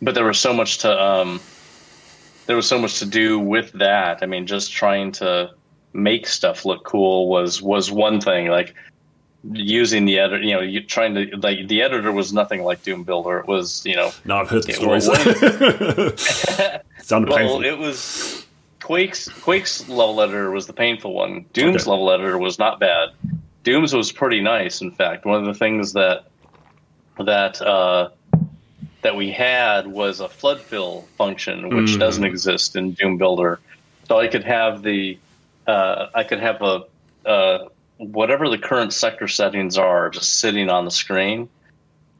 But 0.00 0.14
there 0.14 0.24
was 0.24 0.38
so 0.38 0.54
much 0.54 0.78
to 0.78 1.02
um, 1.02 1.40
there 2.46 2.54
was 2.54 2.68
so 2.68 2.78
much 2.78 3.00
to 3.00 3.06
do 3.06 3.40
with 3.40 3.72
that. 3.72 4.20
I 4.22 4.26
mean, 4.26 4.46
just 4.46 4.72
trying 4.72 5.10
to 5.12 5.50
make 5.94 6.28
stuff 6.28 6.64
look 6.64 6.84
cool 6.84 7.28
was 7.28 7.60
was 7.60 7.90
one 7.90 8.20
thing. 8.20 8.46
Like 8.48 8.74
using 9.50 10.04
the 10.04 10.18
editor, 10.18 10.42
you 10.42 10.54
know, 10.54 10.60
you 10.60 10.82
trying 10.82 11.14
to 11.14 11.36
like 11.38 11.66
the 11.68 11.82
editor 11.82 12.12
was 12.12 12.32
nothing 12.32 12.62
like 12.62 12.82
Doom 12.82 13.02
Builder. 13.02 13.38
It 13.38 13.46
was, 13.46 13.84
you 13.84 13.96
know, 13.96 14.12
no, 14.24 14.36
I've 14.36 14.48
heard 14.48 14.64
the 14.64 14.72
stories. 14.72 15.06
Sounded 17.06 17.28
well, 17.28 17.38
painful. 17.38 17.64
it 17.64 17.78
was 17.78 18.46
Quake's 18.80 19.28
Quake's 19.28 19.88
level 19.88 20.20
editor 20.20 20.50
was 20.50 20.66
the 20.66 20.72
painful 20.72 21.12
one. 21.12 21.44
Doom's 21.52 21.82
okay. 21.82 21.90
level 21.90 22.10
editor 22.10 22.38
was 22.38 22.58
not 22.58 22.78
bad. 22.78 23.10
Doom's 23.64 23.94
was 23.94 24.12
pretty 24.12 24.40
nice. 24.40 24.80
In 24.80 24.90
fact, 24.90 25.24
one 25.24 25.40
of 25.40 25.46
the 25.46 25.54
things 25.54 25.92
that 25.92 26.26
that 27.18 27.60
uh, 27.62 28.10
that 29.02 29.16
we 29.16 29.30
had 29.30 29.86
was 29.86 30.20
a 30.20 30.28
flood 30.28 30.60
fill 30.60 31.02
function, 31.16 31.64
which 31.76 31.90
mm. 31.90 31.98
doesn't 31.98 32.24
exist 32.24 32.76
in 32.76 32.92
Doom 32.92 33.18
Builder. 33.18 33.60
So 34.08 34.18
I 34.18 34.28
could 34.28 34.44
have 34.44 34.82
the 34.82 35.18
uh, 35.66 36.08
I 36.14 36.24
could 36.24 36.40
have 36.40 36.62
a, 36.62 36.84
a 37.24 37.68
whatever 38.02 38.48
the 38.48 38.58
current 38.58 38.92
sector 38.92 39.28
settings 39.28 39.78
are 39.78 40.10
just 40.10 40.40
sitting 40.40 40.68
on 40.68 40.84
the 40.84 40.90
screen. 40.90 41.48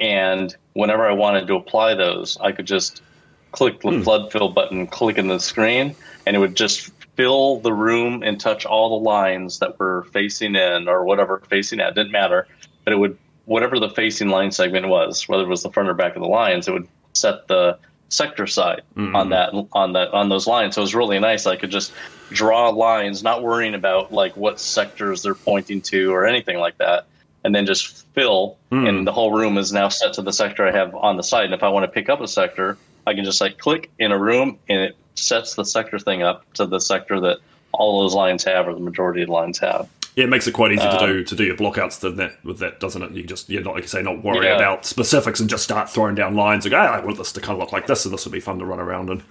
And 0.00 0.54
whenever 0.74 1.06
I 1.06 1.12
wanted 1.12 1.46
to 1.48 1.54
apply 1.54 1.94
those, 1.94 2.38
I 2.40 2.52
could 2.52 2.66
just 2.66 3.02
click 3.50 3.80
the 3.80 3.90
hmm. 3.90 4.02
flood 4.02 4.32
fill 4.32 4.48
button, 4.48 4.86
click 4.86 5.18
in 5.18 5.28
the 5.28 5.38
screen, 5.38 5.94
and 6.26 6.36
it 6.36 6.38
would 6.38 6.56
just 6.56 6.90
fill 7.16 7.60
the 7.60 7.72
room 7.72 8.22
and 8.22 8.40
touch 8.40 8.64
all 8.64 8.98
the 8.98 9.04
lines 9.04 9.58
that 9.58 9.78
were 9.78 10.04
facing 10.12 10.54
in 10.54 10.88
or 10.88 11.04
whatever 11.04 11.42
facing 11.50 11.80
out. 11.80 11.94
Didn't 11.94 12.12
matter. 12.12 12.46
But 12.84 12.92
it 12.92 12.96
would, 12.96 13.18
whatever 13.44 13.78
the 13.78 13.90
facing 13.90 14.28
line 14.28 14.50
segment 14.50 14.88
was, 14.88 15.28
whether 15.28 15.42
it 15.42 15.48
was 15.48 15.62
the 15.62 15.70
front 15.70 15.88
or 15.88 15.94
back 15.94 16.16
of 16.16 16.22
the 16.22 16.28
lines, 16.28 16.66
it 16.68 16.72
would 16.72 16.88
set 17.12 17.46
the 17.48 17.78
sector 18.12 18.46
side 18.46 18.82
mm-hmm. 18.94 19.16
on 19.16 19.30
that 19.30 19.52
on 19.72 19.94
that 19.94 20.12
on 20.12 20.28
those 20.28 20.46
lines. 20.46 20.74
So 20.74 20.82
it 20.82 20.84
was 20.84 20.94
really 20.94 21.18
nice. 21.18 21.46
I 21.46 21.56
could 21.56 21.70
just 21.70 21.92
draw 22.30 22.68
lines, 22.68 23.22
not 23.22 23.42
worrying 23.42 23.74
about 23.74 24.12
like 24.12 24.36
what 24.36 24.60
sectors 24.60 25.22
they're 25.22 25.34
pointing 25.34 25.80
to 25.82 26.12
or 26.12 26.26
anything 26.26 26.58
like 26.58 26.76
that, 26.78 27.06
and 27.44 27.54
then 27.54 27.64
just 27.64 28.06
fill. 28.14 28.58
Mm. 28.70 28.88
And 28.88 29.06
the 29.06 29.12
whole 29.12 29.32
room 29.32 29.56
is 29.56 29.72
now 29.72 29.88
set 29.88 30.12
to 30.14 30.22
the 30.22 30.32
sector 30.32 30.66
I 30.66 30.72
have 30.72 30.94
on 30.94 31.16
the 31.16 31.22
side. 31.22 31.46
And 31.46 31.54
if 31.54 31.62
I 31.62 31.68
want 31.68 31.84
to 31.84 31.90
pick 31.90 32.08
up 32.08 32.20
a 32.20 32.28
sector, 32.28 32.76
I 33.06 33.14
can 33.14 33.24
just 33.24 33.40
like 33.40 33.58
click 33.58 33.90
in 33.98 34.12
a 34.12 34.18
room 34.18 34.58
and 34.68 34.80
it 34.80 34.96
sets 35.14 35.54
the 35.54 35.64
sector 35.64 35.98
thing 35.98 36.22
up 36.22 36.50
to 36.54 36.66
the 36.66 36.80
sector 36.80 37.18
that 37.20 37.38
all 37.72 38.02
those 38.02 38.14
lines 38.14 38.44
have 38.44 38.68
or 38.68 38.74
the 38.74 38.80
majority 38.80 39.22
of 39.22 39.28
the 39.28 39.32
lines 39.32 39.58
have. 39.58 39.88
Yeah, 40.14 40.24
it 40.24 40.28
makes 40.30 40.46
it 40.46 40.52
quite 40.52 40.72
easy 40.72 40.82
Um, 40.82 40.98
to 40.98 41.06
do 41.06 41.24
to 41.24 41.34
do 41.34 41.44
your 41.44 41.56
blockouts 41.56 42.00
to 42.00 42.10
that 42.10 42.44
with 42.44 42.58
that, 42.58 42.80
doesn't 42.80 43.02
it? 43.02 43.12
You 43.12 43.22
just 43.24 43.48
you're 43.48 43.62
not 43.62 43.74
like 43.74 43.84
you 43.84 43.88
say, 43.88 44.02
not 44.02 44.22
worry 44.22 44.46
Yeah. 44.46 44.56
about 44.56 44.84
specifics 44.84 45.40
and 45.40 45.48
just 45.48 45.64
start 45.64 45.88
throwing 45.88 46.14
down 46.14 46.34
lines. 46.36 46.64
Like, 46.64 46.74
ah, 46.74 46.92
I 46.94 47.00
want 47.00 47.16
this 47.16 47.32
to 47.32 47.40
kind 47.40 47.54
of 47.54 47.60
look 47.60 47.72
like 47.72 47.86
this, 47.86 48.04
and 48.04 48.12
this 48.12 48.24
would 48.26 48.32
be 48.32 48.40
fun 48.40 48.58
to 48.58 48.64
run 48.64 48.78
around 48.80 49.08
in. 49.10 49.22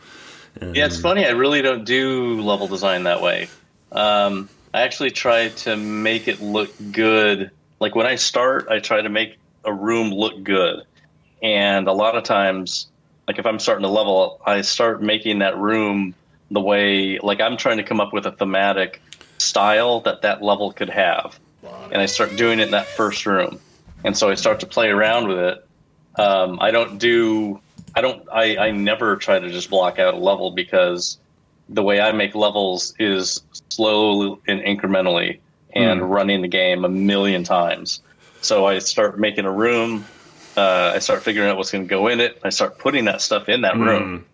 Yeah, 0.74 0.86
it's 0.86 1.00
funny. 1.00 1.26
I 1.26 1.30
really 1.30 1.62
don't 1.62 1.86
do 1.86 2.42
level 2.42 2.68
design 2.68 3.04
that 3.04 3.22
way. 3.22 3.48
Um, 3.92 4.50
I 4.74 4.82
actually 4.82 5.12
try 5.12 5.50
to 5.50 5.76
make 5.78 6.28
it 6.28 6.42
look 6.42 6.72
good. 6.92 7.52
Like 7.80 7.96
when 7.96 8.06
I 8.08 8.16
start, 8.16 8.68
I 8.70 8.80
try 8.80 9.02
to 9.02 9.10
make 9.10 9.38
a 9.64 9.74
room 9.74 10.12
look 10.12 10.44
good. 10.44 10.84
And 11.44 11.88
a 11.88 11.94
lot 11.94 12.16
of 12.16 12.24
times, 12.24 12.88
like 13.28 13.38
if 13.40 13.46
I'm 13.46 13.60
starting 13.60 13.84
to 13.84 13.90
level, 13.90 14.42
I 14.46 14.62
start 14.62 15.02
making 15.02 15.40
that 15.40 15.58
room 15.58 16.14
the 16.50 16.60
way, 16.62 17.18
like 17.20 17.40
I'm 17.40 17.56
trying 17.56 17.78
to 17.78 17.84
come 17.84 18.00
up 18.02 18.12
with 18.14 18.26
a 18.26 18.32
thematic 18.32 19.02
style 19.42 20.02
that 20.02 20.22
that 20.22 20.42
level 20.42 20.72
could 20.72 20.90
have. 20.90 21.40
And 21.92 22.02
I 22.02 22.06
start 22.06 22.36
doing 22.36 22.60
it 22.60 22.64
in 22.64 22.72
that 22.72 22.96
first 22.96 23.26
room. 23.26 23.60
And 24.04 24.18
so 24.18 24.30
I 24.30 24.36
start 24.36 24.60
to 24.62 24.66
play 24.66 24.90
around 24.90 25.28
with 25.28 25.38
it. 25.38 25.68
Um, 26.20 26.60
I 26.62 26.72
don't 26.72 26.98
do 26.98 27.60
I 27.96 28.02
don't. 28.02 28.28
I, 28.32 28.58
I 28.58 28.72
never 28.72 29.18
try 29.18 29.40
to 29.40 29.50
just 29.50 29.70
block 29.70 30.00
out 30.00 30.14
a 30.14 30.18
level 30.18 30.52
because 30.52 31.18
the 31.68 31.84
way 31.84 32.00
I 32.00 32.12
make 32.12 32.36
levels 32.36 32.94
is 33.00 33.42
slowly 33.70 34.40
and 34.48 34.62
incrementally 34.62 35.40
and 35.74 36.10
running 36.10 36.42
the 36.42 36.48
game 36.48 36.86
a 36.86 36.90
million 36.90 37.44
times. 37.44 38.02
So 38.42 38.66
I 38.66 38.80
start 38.80 39.20
making 39.20 39.46
a 39.46 39.52
room. 39.52 40.06
Uh, 40.58 40.94
I 40.96 41.00
start 41.00 41.24
figuring 41.24 41.50
out 41.50 41.58
what's 41.58 41.72
going 41.72 41.86
to 41.86 41.90
go 41.90 42.08
in 42.08 42.20
it. 42.20 42.40
I 42.44 42.50
start 42.50 42.78
putting 42.78 43.06
that 43.06 43.22
stuff 43.22 43.48
in 43.50 43.62
that 43.62 43.78
room, 43.78 44.26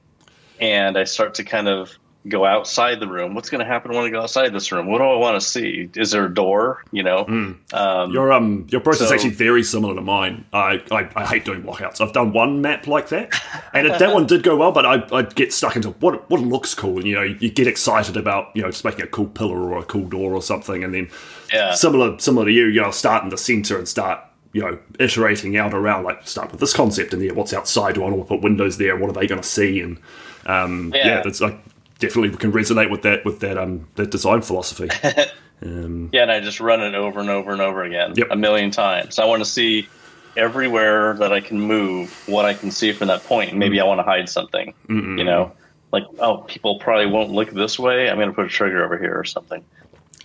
and 0.60 0.98
I 0.98 1.04
start 1.04 1.36
to 1.36 1.44
kind 1.44 1.68
of 1.68 1.92
go 2.28 2.46
outside 2.46 3.00
the 3.00 3.08
room. 3.08 3.34
What's 3.36 3.50
going 3.50 3.60
to 3.60 3.66
happen 3.66 3.92
when 3.92 4.06
I 4.06 4.10
go 4.10 4.22
outside 4.22 4.54
this 4.54 4.72
room? 4.72 4.88
What 4.88 5.00
do 5.00 5.04
I 5.06 5.16
want 5.16 5.40
to 5.42 5.48
see? 5.48 5.90
Is 5.96 6.12
there 6.12 6.26
a 6.26 6.34
door? 6.34 6.84
You 6.92 7.04
know, 7.04 7.26
um, 7.74 8.12
Your 8.12 8.32
um 8.32 8.68
your 8.70 8.82
process 8.82 9.04
is 9.04 9.08
So- 9.10 9.16
actually 9.16 9.32
very 9.32 9.64
similar 9.64 9.96
to 9.96 10.02
mine. 10.02 10.46
I, 10.54 10.82
I, 10.92 11.10
I 11.16 11.26
hate 11.26 11.46
doing 11.46 11.64
blockouts. 11.64 12.02
I've 12.02 12.14
done 12.14 12.34
one 12.34 12.62
map 12.62 12.88
like 12.88 13.10
that, 13.10 13.34
and 13.74 13.88
it, 13.88 14.00
that 14.00 14.14
one 14.14 14.26
did 14.26 14.44
go 14.44 14.56
well. 14.56 14.72
But 14.72 14.86
I 14.86 15.04
I 15.12 15.22
get 15.24 15.54
stuck 15.54 15.76
into 15.76 15.90
what 15.92 16.30
what 16.30 16.42
looks 16.42 16.74
cool, 16.74 16.98
and 16.98 17.08
you 17.08 17.16
know 17.16 17.24
you 17.24 17.50
get 17.50 17.68
excited 17.68 18.18
about 18.18 18.52
you 18.56 18.62
know 18.62 18.70
just 18.70 18.84
making 18.86 19.02
a 19.02 19.08
cool 19.08 19.28
pillar 19.28 19.58
or 19.58 19.78
a 19.80 19.84
cool 19.86 20.08
door 20.08 20.34
or 20.34 20.42
something, 20.42 20.84
and 20.84 20.94
then 20.94 21.10
yeah. 21.54 21.74
similar 21.74 22.18
similar 22.20 22.46
to 22.46 22.52
you, 22.52 22.66
you 22.66 22.82
know, 22.82 22.92
start 22.92 23.24
in 23.24 23.30
the 23.30 23.38
center 23.38 23.78
and 23.78 23.88
start 23.88 24.20
you 24.54 24.62
know 24.62 24.80
iterating 25.00 25.58
out 25.58 25.74
around 25.74 26.04
like 26.04 26.28
start 26.28 26.52
with 26.52 26.60
this 26.60 26.74
concept 26.74 27.14
and 27.14 27.22
yeah, 27.22 27.32
what's 27.32 27.54
outside? 27.54 27.96
Do 27.96 28.04
I 28.04 28.10
want 28.10 28.22
to 28.22 28.26
put 28.28 28.42
windows 28.42 28.78
there? 28.78 28.96
What 28.98 29.10
are 29.10 29.14
they 29.14 29.28
going 29.28 29.42
to 29.42 29.48
see? 29.48 29.82
And 29.82 30.00
um, 30.46 30.94
yeah. 30.96 31.08
Yeah. 31.08 31.22
that's 31.24 31.42
like 31.42 31.58
definitely 32.00 32.36
can 32.38 32.52
resonate 32.52 32.90
with 32.92 33.02
that 33.04 33.26
with 33.26 33.40
that 33.40 33.58
um 33.58 33.88
that 33.96 34.12
design 34.12 34.42
philosophy. 34.42 34.90
um, 35.62 36.10
Yeah, 36.12 36.24
and 36.24 36.32
I 36.32 36.40
just 36.40 36.60
run 36.60 36.82
it 36.82 36.96
over 36.96 37.20
and 37.20 37.30
over 37.30 37.52
and 37.52 37.62
over 37.62 37.84
again 37.84 38.14
Yep. 38.16 38.28
a 38.32 38.36
million 38.36 38.72
times. 38.72 39.20
I 39.20 39.26
want 39.26 39.42
to 39.44 39.50
see 39.50 39.90
everywhere 40.36 41.16
that 41.18 41.34
I 41.34 41.42
can 41.42 41.60
move 41.60 42.16
what 42.28 42.46
I 42.46 42.54
can 42.54 42.70
see 42.72 42.94
from 42.94 43.08
that 43.08 43.24
point. 43.24 43.56
Maybe 43.56 43.80
I 43.80 43.84
want 43.84 44.00
to 44.00 44.04
hide 44.04 44.30
something. 44.30 44.74
You 44.88 45.24
know, 45.24 45.52
like 45.92 46.04
oh, 46.20 46.38
people 46.48 46.80
probably 46.80 47.08
won't 47.08 47.32
look 47.32 47.50
this 47.52 47.80
way. 47.80 48.10
I'm 48.10 48.18
going 48.18 48.30
to 48.30 48.36
put 48.36 48.46
a 48.46 48.50
trigger 48.50 48.84
over 48.86 48.98
here 48.98 49.18
or 49.18 49.24
something. 49.26 49.64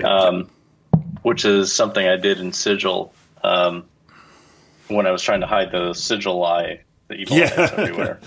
Um, 0.05 0.51
which 1.23 1.45
is 1.45 1.73
something 1.73 2.07
I 2.07 2.17
did 2.17 2.41
in 2.41 2.53
Sigil 2.53 3.15
um, 3.45 3.85
when 4.89 5.07
I 5.07 5.13
was 5.13 5.23
trying 5.23 5.41
to 5.41 5.47
hide 5.47 5.71
the 5.71 5.95
Sigil 5.95 6.45
eye, 6.45 6.81
the 7.09 7.15
evil 7.15 7.37
Yeah. 7.39 7.71
everywhere. 7.79 8.21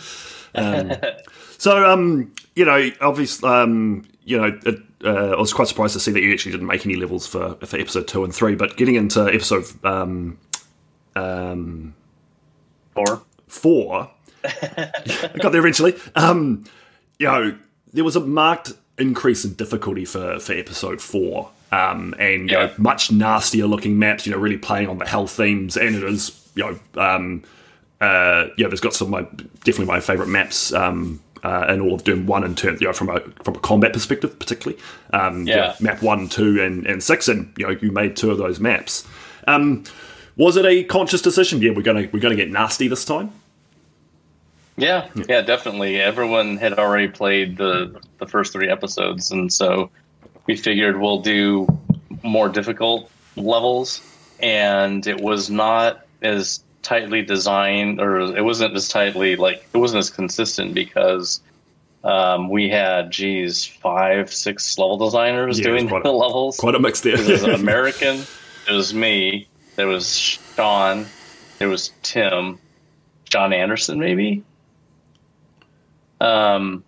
So, 1.57 1.85
um, 1.85 2.31
you 2.55 2.65
know, 2.65 2.89
obviously, 3.01 3.49
um, 3.49 4.05
you 4.23 4.37
know, 4.37 4.57
it, 4.65 4.79
uh, 5.03 5.33
I 5.33 5.39
was 5.39 5.53
quite 5.53 5.67
surprised 5.67 5.93
to 5.93 5.99
see 5.99 6.11
that 6.11 6.21
you 6.21 6.33
actually 6.33 6.53
didn't 6.53 6.67
make 6.67 6.85
any 6.85 6.95
levels 6.95 7.27
for 7.27 7.55
for 7.55 7.77
episode 7.77 8.07
two 8.07 8.23
and 8.23 8.33
three. 8.33 8.55
But 8.55 8.77
getting 8.77 8.95
into 8.95 9.25
episode 9.27 9.65
um, 9.85 10.39
um, 11.15 11.93
or 12.95 13.21
four, 13.47 14.09
I 14.43 15.31
got 15.41 15.51
there 15.51 15.61
eventually. 15.61 15.95
Um, 16.15 16.63
you 17.19 17.27
know, 17.27 17.57
there 17.93 18.03
was 18.03 18.15
a 18.15 18.21
marked 18.21 18.73
increase 18.97 19.45
in 19.45 19.53
difficulty 19.53 20.05
for 20.05 20.39
for 20.39 20.53
episode 20.53 21.01
four. 21.01 21.51
Um, 21.71 22.15
and 22.19 22.49
you 22.49 22.55
know, 22.55 22.71
much 22.77 23.11
nastier 23.11 23.65
looking 23.65 23.99
maps, 23.99 24.25
you 24.25 24.31
know, 24.31 24.37
really 24.37 24.57
playing 24.57 24.87
on 24.87 24.97
the 24.97 25.05
hell 25.05 25.27
themes, 25.27 25.75
and 25.75 25.95
it 25.95 26.03
is, 26.03 26.49
you 26.55 26.63
know, 26.63 27.01
um, 27.01 27.43
uh, 27.99 28.47
yeah, 28.57 28.67
there's 28.67 28.79
got 28.79 28.93
some 28.93 29.13
of 29.13 29.25
my 29.25 29.43
definitely 29.65 29.87
my 29.87 29.99
favourite 29.99 30.29
maps 30.29 30.71
um, 30.71 31.19
uh, 31.45 31.65
in 31.73 31.79
all 31.81 31.93
of 31.93 32.03
Doom 32.03 32.25
One 32.25 32.43
in 32.43 32.55
terms, 32.55 32.81
you 32.81 32.87
know, 32.87 32.93
from 32.93 33.09
a 33.09 33.19
from 33.43 33.55
a 33.55 33.59
combat 33.59 33.93
perspective, 33.93 34.37
particularly. 34.39 34.81
Um, 35.13 35.39
you 35.47 35.55
know, 35.55 35.65
Yeah. 35.65 35.75
map 35.79 36.01
one, 36.01 36.27
two, 36.27 36.61
and, 36.61 36.85
and 36.87 37.03
six, 37.03 37.27
and 37.27 37.53
you 37.57 37.65
know, 37.67 37.77
you 37.81 37.91
made 37.91 38.15
two 38.15 38.31
of 38.31 38.37
those 38.37 38.59
maps. 38.59 39.05
Um, 39.47 39.83
was 40.37 40.57
it 40.57 40.65
a 40.65 40.83
conscious 40.83 41.21
decision? 41.21 41.61
Yeah, 41.61 41.71
we're 41.75 41.83
gonna 41.83 42.09
we're 42.11 42.19
gonna 42.19 42.35
get 42.35 42.49
nasty 42.51 42.87
this 42.87 43.05
time. 43.05 43.29
Yeah, 44.77 45.07
yeah, 45.29 45.41
definitely. 45.41 46.01
Everyone 46.01 46.57
had 46.57 46.73
already 46.73 47.07
played 47.07 47.57
the 47.57 48.01
the 48.17 48.27
first 48.27 48.51
three 48.51 48.69
episodes, 48.69 49.31
and 49.31 49.51
so 49.53 49.89
we 50.47 50.55
figured 50.57 50.99
we'll 50.99 51.21
do 51.21 51.67
more 52.23 52.49
difficult 52.49 53.09
levels. 53.37 54.01
And 54.41 55.07
it 55.07 55.21
was 55.21 55.49
not 55.49 56.05
as 56.21 56.61
tightly 56.85 57.21
designed, 57.21 57.99
or 57.99 58.19
it 58.37 58.43
wasn't 58.43 58.75
as 58.75 58.87
tightly 58.87 59.35
like 59.35 59.65
it 59.73 59.77
wasn't 59.77 59.99
as 59.99 60.09
consistent 60.09 60.73
because 60.73 61.41
um, 62.03 62.49
we 62.49 62.69
had, 62.69 63.11
geez, 63.11 63.65
five, 63.65 64.31
six 64.31 64.77
level 64.77 64.97
designers 64.97 65.57
Yeah, 65.59 65.65
doing 65.65 65.89
quite 65.89 66.01
a- 66.01 66.03
the 66.03 66.11
levels. 66.25 66.57
Quite 66.57 66.75
a 66.75 66.79
mix 66.79 67.01
there. 67.01 67.17
There 67.17 67.31
was 67.33 67.43
an 67.43 67.51
American. 67.55 68.21
It 68.69 68.71
was 68.71 68.93
me. 68.93 69.47
There 69.75 69.87
was 69.87 70.15
Shawn. 70.15 71.05
There 71.57 71.67
was 71.69 71.91
Tim. 72.03 72.59
John 73.25 73.51
Anderson, 73.53 73.99
maybe. 73.99 74.43
Um, 76.21 76.83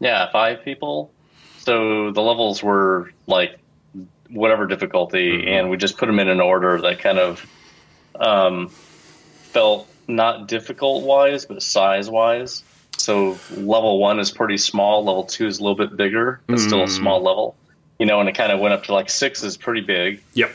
yeah, 0.00 0.30
five 0.30 0.64
people. 0.64 1.10
So 1.58 2.10
the 2.12 2.22
levels 2.22 2.62
were 2.62 3.12
like 3.26 3.58
whatever 4.30 4.66
difficulty, 4.66 5.46
and 5.48 5.68
we 5.70 5.76
just 5.76 5.98
put 5.98 6.06
them 6.06 6.18
in 6.18 6.28
an 6.28 6.40
order 6.40 6.80
that 6.80 6.98
kind 7.00 7.18
of 7.18 7.46
um, 8.16 8.70
felt 9.52 9.88
not 10.08 10.48
difficult 10.48 11.04
wise, 11.04 11.46
but 11.46 11.62
size 11.62 12.10
wise. 12.10 12.62
So 12.98 13.38
level 13.50 13.98
one 13.98 14.18
is 14.18 14.30
pretty 14.30 14.58
small. 14.58 15.04
Level 15.04 15.24
two 15.24 15.46
is 15.46 15.58
a 15.58 15.62
little 15.62 15.76
bit 15.76 15.96
bigger, 15.96 16.40
but 16.46 16.58
still 16.58 16.82
a 16.82 16.88
small 16.88 17.22
level. 17.22 17.56
You 17.98 18.06
know, 18.06 18.20
and 18.20 18.28
it 18.28 18.34
kind 18.34 18.52
of 18.52 18.60
went 18.60 18.74
up 18.74 18.84
to 18.84 18.94
like 18.94 19.08
six 19.08 19.42
is 19.42 19.56
pretty 19.56 19.80
big. 19.80 20.22
yep. 20.34 20.52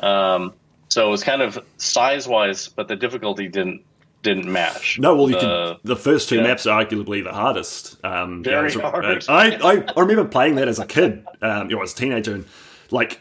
Um, 0.00 0.52
so 0.88 1.06
it 1.06 1.10
was 1.10 1.24
kind 1.24 1.40
of 1.40 1.58
size 1.78 2.28
wise, 2.28 2.68
but 2.68 2.88
the 2.88 2.96
difficulty 2.96 3.48
didn't 3.48 3.82
didn't 4.22 4.50
match. 4.50 4.98
No, 4.98 5.16
well, 5.16 5.28
you 5.28 5.34
the, 5.34 5.74
can, 5.74 5.80
the 5.84 5.96
first 5.96 6.28
two 6.28 6.36
yeah. 6.36 6.42
maps 6.42 6.66
are 6.66 6.84
arguably 6.84 7.24
the 7.24 7.32
hardest. 7.32 7.96
Um, 8.04 8.44
Very 8.44 8.72
hard. 8.72 9.24
I, 9.28 9.56
I, 9.56 9.84
I 9.96 10.00
remember 10.00 10.26
playing 10.26 10.56
that 10.56 10.68
as 10.68 10.78
a 10.78 10.86
kid, 10.86 11.26
um, 11.40 11.68
you 11.68 11.76
know, 11.76 11.82
as 11.82 11.92
a 11.92 11.96
teenager, 11.96 12.34
and 12.34 12.44
like 12.90 13.20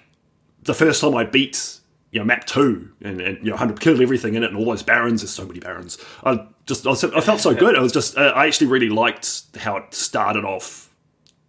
the 0.63 0.73
first 0.73 1.01
time 1.01 1.15
I 1.15 1.23
beat 1.23 1.79
you 2.11 2.19
know 2.19 2.25
map 2.25 2.45
two 2.45 2.89
and, 3.01 3.21
and 3.21 3.37
you 3.39 3.45
know 3.45 3.51
100 3.55 3.79
killed 3.79 4.01
everything 4.01 4.35
in 4.35 4.43
it 4.43 4.49
and 4.49 4.57
all 4.57 4.65
those 4.65 4.83
barons. 4.83 5.21
There's 5.21 5.31
so 5.31 5.45
many 5.45 5.59
barons. 5.59 5.97
I 6.23 6.45
just 6.65 6.85
I, 6.85 6.89
was, 6.91 7.03
I 7.03 7.21
felt 7.21 7.39
so 7.39 7.53
good. 7.55 7.75
I 7.77 7.81
was 7.81 7.91
just 7.91 8.17
uh, 8.17 8.33
I 8.35 8.47
actually 8.47 8.67
really 8.67 8.89
liked 8.89 9.43
how 9.57 9.77
it 9.77 9.93
started 9.93 10.45
off. 10.45 10.87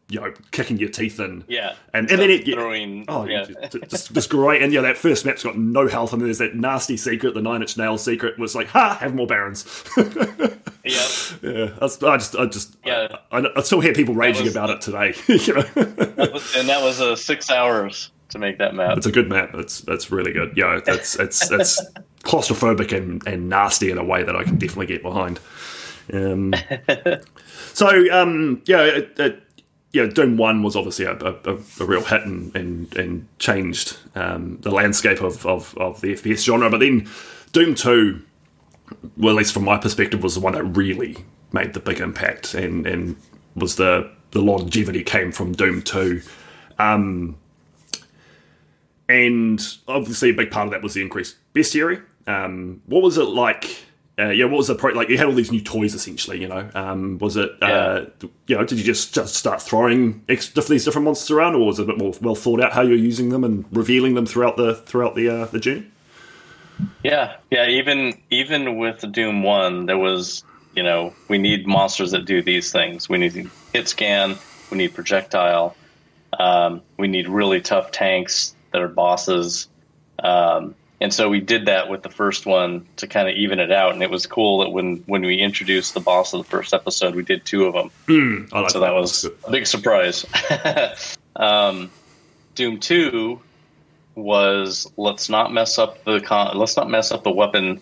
You 0.09 0.21
know, 0.21 0.35
kicking 0.51 0.77
your 0.77 0.91
teeth 0.91 1.19
in. 1.21 1.43
yeah, 1.49 1.75
And, 1.95 2.11
and 2.11 2.21
then 2.21 2.29
it, 2.29 2.45
throwing. 2.45 3.07
Oh, 3.09 3.25
yeah. 3.25 3.47
just, 3.89 4.13
just, 4.13 4.29
great. 4.29 4.61
And 4.61 4.71
yeah, 4.71 4.83
that 4.83 4.99
first 4.99 5.25
map's 5.25 5.43
got 5.43 5.57
no 5.57 5.89
health, 5.89 6.13
and 6.13 6.21
there's 6.21 6.37
that 6.37 6.55
nasty 6.55 6.99
secret, 6.99 7.33
the 7.33 7.41
nine 7.41 7.63
inch 7.63 7.79
nail 7.79 7.97
secret, 7.97 8.39
was 8.39 8.55
like, 8.55 8.67
ha, 8.67 8.95
have 9.01 9.15
more 9.15 9.27
barons. 9.27 9.65
yeah. 10.85 11.07
yeah, 11.43 11.71
I, 11.81 11.85
I 11.85 12.17
just, 12.19 12.37
I 12.37 12.45
just, 12.45 12.77
Yeah. 12.85 13.17
I, 13.31 13.47
I 13.57 13.63
still 13.63 13.81
hear 13.81 13.95
people 13.95 14.15
raging 14.15 14.45
was- 14.45 14.55
about 14.55 14.69
it 14.69 14.83
today. 14.83 15.15
you 15.29 15.55
know, 15.55 15.65
and 15.77 16.69
that 16.69 16.81
was 16.83 17.01
uh, 17.01 17.17
six 17.17 17.51
hours 17.51 18.11
to 18.33 18.39
make 18.39 18.59
that 18.59 18.75
map. 18.75 18.97
it's 18.97 19.07
a 19.07 19.13
good 19.13 19.29
map. 19.29 19.53
That's 19.55 19.85
it's 19.89 20.11
really 20.11 20.33
good. 20.33 20.55
Yeah, 20.57 20.81
that's 20.85 21.19
it's, 21.19 21.51
it's 21.51 21.81
claustrophobic 22.25 22.97
and, 22.97 23.27
and 23.27 23.49
nasty 23.49 23.91
in 23.91 23.99
a 23.99 24.05
way 24.05 24.23
that 24.23 24.35
I 24.35 24.43
can 24.43 24.59
definitely 24.59 24.87
get 24.87 25.03
behind. 25.03 25.39
Um, 26.13 26.55
so, 27.75 27.89
um, 28.13 28.63
yeah, 28.67 28.83
it, 28.83 29.19
it, 29.19 29.43
yeah, 29.93 30.07
Doom 30.07 30.37
One 30.37 30.63
was 30.63 30.75
obviously 30.75 31.05
a, 31.05 31.17
a, 31.17 31.59
a 31.81 31.85
real 31.85 32.03
hit 32.03 32.23
and 32.23 32.55
and, 32.57 32.97
and 32.97 33.39
changed 33.39 33.99
um, 34.15 34.59
the 34.63 34.71
landscape 34.71 35.21
of, 35.21 35.47
of, 35.47 35.77
of 35.79 36.01
the 36.01 36.15
FPS 36.15 36.45
genre. 36.45 36.71
But 36.71 36.81
then 36.81 37.09
Doom 37.53 37.75
Two, 37.75 38.23
well, 39.17 39.35
at 39.35 39.39
least 39.39 39.53
from 39.53 39.65
my 39.65 39.79
perspective, 39.79 40.23
was 40.23 40.35
the 40.35 40.41
one 40.41 40.55
that 40.55 40.65
really 40.65 41.17
made 41.53 41.75
the 41.75 41.81
big 41.81 42.01
impact 42.01 42.55
and 42.55 42.87
and 42.87 43.17
was 43.55 43.77
the 43.77 44.11
the 44.31 44.41
longevity 44.41 45.03
came 45.03 45.31
from 45.31 45.53
Doom 45.53 45.83
Two. 45.83 46.23
Um, 46.79 47.37
and 49.13 49.61
obviously, 49.89 50.31
a 50.31 50.35
big 50.35 50.51
part 50.51 50.67
of 50.67 50.73
that 50.73 50.83
was 50.83 50.95
the 50.95 51.03
increased 51.03 51.37
bestiary. 51.55 52.03
Um, 52.27 52.83
what 52.87 53.03
was 53.03 53.19
it 53.19 53.25
like 53.25 53.85
uh, 54.19 54.29
yeah, 54.29 54.45
what 54.45 54.59
was 54.59 54.67
the 54.67 54.75
pro- 54.75 54.93
like? 54.93 55.09
You 55.09 55.17
had 55.17 55.27
all 55.27 55.33
these 55.33 55.51
new 55.51 55.61
toys, 55.61 55.95
essentially. 55.95 56.41
You 56.41 56.49
know, 56.49 56.69
um, 56.75 57.17
was 57.19 57.37
it? 57.37 57.51
Uh, 57.63 58.07
you 58.47 58.57
know, 58.57 58.65
did 58.65 58.77
you 58.77 58.85
just, 58.85 59.15
just 59.15 59.35
start 59.35 59.63
throwing 59.63 60.23
ex- 60.29 60.49
these 60.51 60.85
different 60.85 61.07
monsters 61.07 61.31
around, 61.31 61.55
or 61.55 61.67
was 61.67 61.79
it 61.79 61.85
a 61.85 61.87
bit 61.87 61.99
more 61.99 62.13
well 62.21 62.35
thought 62.35 62.61
out 62.61 62.73
how 62.73 62.83
you're 62.83 62.97
using 62.97 63.31
them 63.31 63.43
and 63.43 63.65
revealing 63.73 64.15
them 64.15 64.27
throughout 64.27 64.59
the 64.59 64.75
throughout 64.75 65.15
the 65.15 65.31
uh, 65.31 65.47
the 65.47 65.59
journey? 65.59 65.87
Yeah, 67.03 67.37
yeah. 67.51 67.67
Even 67.67 68.21
even 68.31 68.77
with 68.77 69.11
Doom 69.13 69.43
One, 69.43 69.87
there 69.87 69.99
was 69.99 70.45
you 70.77 70.83
know 70.83 71.15
we 71.29 71.39
need 71.39 71.67
monsters 71.67 72.11
that 72.11 72.27
do 72.27 72.43
these 72.43 72.71
things. 72.71 73.09
We 73.09 73.17
need 73.17 73.51
hit 73.73 73.89
scan. 73.89 74.37
We 74.71 74.77
need 74.77 74.95
projectile. 74.95 75.75
Um, 76.39 76.83
we 76.99 77.09
need 77.09 77.29
really 77.29 77.63
tough 77.63 77.93
tanks 77.93 78.55
that 78.73 78.83
are 78.83 78.89
bosses. 78.89 79.69
Um, 80.19 80.75
and 81.01 81.13
so 81.13 81.29
we 81.29 81.41
did 81.41 81.67
that 81.67 81.89
with 81.89 82.03
the 82.03 82.09
first 82.09 82.47
one 82.47 82.87
to 82.97 83.09
kind 83.09 83.29
of 83.29 83.35
even 83.35 83.59
it 83.59 83.73
out. 83.73 83.93
And 83.93 84.03
it 84.03 84.11
was 84.11 84.27
cool 84.27 84.61
that 84.61 84.71
when, 84.71 85.03
when 85.07 85.23
we 85.23 85.39
introduced 85.39 85.95
the 85.95 86.01
boss 86.01 86.33
of 86.33 86.39
the 86.39 86.49
first 86.49 86.73
episode, 86.73 87.15
we 87.17 87.25
did 87.25 87.45
two 87.45 87.65
of 87.65 87.75
them. 87.75 87.91
Mm, 88.07 88.53
like 88.53 88.71
so 88.71 88.81
that, 88.81 88.87
that 88.87 88.95
was 88.95 89.25
a 89.25 89.51
big 89.51 89.67
surprise. 89.67 90.25
um, 91.37 91.91
Doom 92.55 92.79
Two 92.79 93.41
was 94.15 94.93
let's 94.97 95.29
not 95.29 95.53
mess 95.53 95.79
up 95.79 96.05
the 96.05 96.21
con- 96.21 96.57
let's 96.57 96.77
not 96.77 96.89
mess 96.89 97.11
up 97.11 97.25
the 97.25 97.31
weapon 97.31 97.81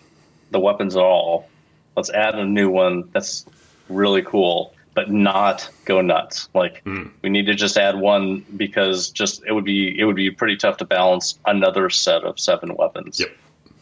the 0.51 0.59
weapons 0.59 0.95
at 0.95 1.01
all. 1.01 1.47
Let's 1.95 2.09
add 2.09 2.35
a 2.35 2.45
new 2.45 2.69
one 2.69 3.09
that's 3.11 3.45
really 3.89 4.21
cool 4.21 4.73
but 4.93 5.11
not 5.11 5.69
go 5.85 6.01
nuts. 6.01 6.49
Like 6.53 6.83
mm. 6.83 7.09
we 7.21 7.29
need 7.29 7.45
to 7.45 7.55
just 7.55 7.77
add 7.77 7.99
one 7.99 8.45
because 8.57 9.09
just 9.09 9.43
it 9.45 9.53
would 9.53 9.65
be 9.65 9.97
it 9.99 10.05
would 10.05 10.15
be 10.15 10.31
pretty 10.31 10.57
tough 10.57 10.77
to 10.77 10.85
balance 10.85 11.39
another 11.45 11.89
set 11.89 12.23
of 12.23 12.39
seven 12.39 12.75
weapons. 12.75 13.19
Yep. 13.19 13.29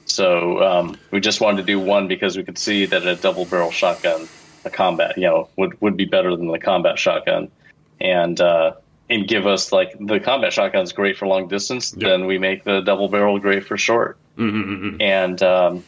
So 0.05 0.63
um, 0.63 0.97
we 1.11 1.19
just 1.19 1.39
wanted 1.39 1.57
to 1.57 1.63
do 1.63 1.79
one 1.79 2.07
because 2.07 2.35
we 2.35 2.43
could 2.43 2.57
see 2.57 2.85
that 2.85 3.05
a 3.05 3.15
double 3.15 3.45
barrel 3.45 3.71
shotgun, 3.71 4.27
a 4.65 4.69
combat, 4.69 5.17
you 5.17 5.23
know, 5.23 5.49
would 5.55 5.79
would 5.81 5.97
be 5.97 6.05
better 6.05 6.35
than 6.35 6.47
the 6.47 6.59
combat 6.59 6.97
shotgun, 6.97 7.49
and 8.01 8.39
uh, 8.41 8.73
and 9.09 9.27
give 9.27 9.47
us 9.47 9.71
like 9.71 9.95
the 9.99 10.19
combat 10.19 10.53
shotgun 10.53 10.83
is 10.83 10.91
great 10.91 11.17
for 11.17 11.27
long 11.27 11.47
distance. 11.47 11.93
Yep. 11.93 12.07
Then 12.07 12.25
we 12.25 12.37
make 12.37 12.63
the 12.63 12.81
double 12.81 13.07
barrel 13.07 13.39
great 13.39 13.65
for 13.65 13.77
short, 13.77 14.17
mm-hmm. 14.37 14.99
and 15.01 15.41
um, 15.43 15.83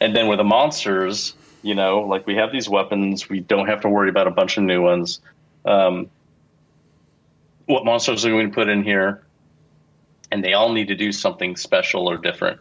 and 0.00 0.14
then 0.14 0.28
with 0.28 0.38
the 0.38 0.44
monsters 0.44 1.34
you 1.64 1.74
know, 1.74 2.00
like 2.00 2.26
we 2.26 2.36
have 2.36 2.52
these 2.52 2.68
weapons. 2.68 3.28
We 3.30 3.40
don't 3.40 3.66
have 3.66 3.80
to 3.80 3.88
worry 3.88 4.10
about 4.10 4.26
a 4.26 4.30
bunch 4.30 4.58
of 4.58 4.64
new 4.64 4.82
ones. 4.82 5.20
Um, 5.64 6.10
what 7.64 7.86
monsters 7.86 8.26
are 8.26 8.28
we 8.28 8.34
going 8.34 8.50
to 8.50 8.54
put 8.54 8.68
in 8.68 8.84
here? 8.84 9.22
And 10.30 10.44
they 10.44 10.52
all 10.52 10.72
need 10.72 10.88
to 10.88 10.94
do 10.94 11.10
something 11.10 11.56
special 11.56 12.06
or 12.06 12.18
different. 12.18 12.60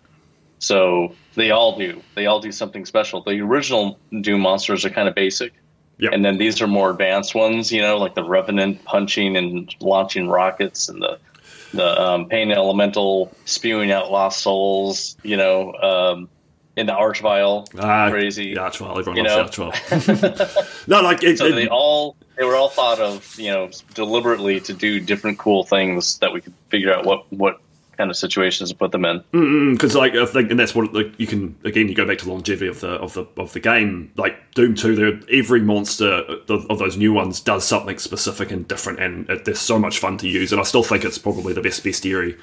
So 0.59 1.13
they 1.35 1.51
all 1.51 1.77
do. 1.77 2.01
They 2.15 2.27
all 2.27 2.39
do 2.39 2.53
something 2.53 2.85
special. 2.85 3.21
The 3.21 3.41
original 3.41 3.99
Doom 4.21 4.39
monsters 4.39 4.85
are 4.85 4.89
kind 4.89 5.09
of 5.09 5.15
basic. 5.15 5.51
Yep. 5.97 6.13
And 6.13 6.23
then 6.23 6.37
these 6.37 6.61
are 6.61 6.67
more 6.67 6.89
advanced 6.89 7.35
ones, 7.35 7.73
you 7.73 7.81
know, 7.81 7.97
like 7.97 8.15
the 8.15 8.23
Revenant 8.23 8.85
punching 8.85 9.35
and 9.35 9.75
launching 9.81 10.29
rockets 10.29 10.87
and 10.87 11.01
the 11.01 11.19
the 11.73 12.01
um, 12.01 12.29
Pain 12.29 12.51
Elemental 12.51 13.35
spewing 13.45 13.91
out 13.91 14.11
lost 14.11 14.41
souls, 14.41 15.17
you 15.23 15.35
know, 15.35 15.73
um, 15.73 16.29
in 16.75 16.87
the 16.87 16.93
Archvile. 16.93 17.67
Uh, 17.77 18.09
crazy. 18.09 18.55
Archvile, 18.55 18.99
everyone 18.99 19.17
you 19.17 19.23
loves 19.23 19.57
know? 19.57 19.69
Archvile. 19.69 20.87
no, 20.87 21.01
like 21.01 21.23
it, 21.23 21.37
so 21.37 21.45
it, 21.45 21.53
they 21.53 21.67
all 21.67 22.15
they 22.37 22.45
were 22.45 22.55
all 22.55 22.69
thought 22.69 22.99
of, 22.99 23.35
you 23.37 23.51
know, 23.51 23.69
deliberately 23.93 24.59
to 24.61 24.73
do 24.73 24.99
different 24.99 25.37
cool 25.37 25.63
things 25.63 26.17
that 26.19 26.33
we 26.33 26.41
could 26.41 26.53
figure 26.69 26.93
out 26.93 27.05
what 27.05 27.31
what 27.31 27.59
kind 27.97 28.09
of 28.09 28.17
situations 28.17 28.69
to 28.69 28.75
put 28.75 28.91
them 28.91 29.05
in. 29.05 29.71
Because 29.71 29.95
like 29.95 30.15
I 30.15 30.25
think, 30.25 30.49
and 30.49 30.59
that's 30.59 30.73
what 30.73 30.93
like, 30.93 31.13
you 31.19 31.27
can 31.27 31.55
again 31.63 31.87
you 31.87 31.95
go 31.95 32.07
back 32.07 32.17
to 32.19 32.25
the 32.25 32.31
longevity 32.31 32.67
of 32.67 32.79
the 32.79 32.89
of 32.89 33.13
the 33.13 33.25
of 33.37 33.53
the 33.53 33.59
game. 33.59 34.11
Like 34.17 34.35
Doom 34.55 34.73
Two, 34.75 34.95
there 34.95 35.19
every 35.31 35.61
monster 35.61 36.11
of, 36.49 36.65
of, 36.69 36.79
those 36.79 36.97
new 36.97 37.13
ones 37.13 37.39
does 37.39 37.65
something 37.65 37.99
specific 37.99 38.51
and 38.51 38.67
different, 38.67 38.99
and 38.99 39.29
it, 39.29 39.45
they're 39.45 39.55
so 39.55 39.77
much 39.77 39.99
fun 39.99 40.17
to 40.19 40.27
use. 40.27 40.51
And 40.51 40.59
I 40.59 40.63
still 40.63 40.83
think 40.83 41.05
it's 41.05 41.19
probably 41.19 41.53
the 41.53 41.61
best 41.61 41.83
bestiary 41.83 42.39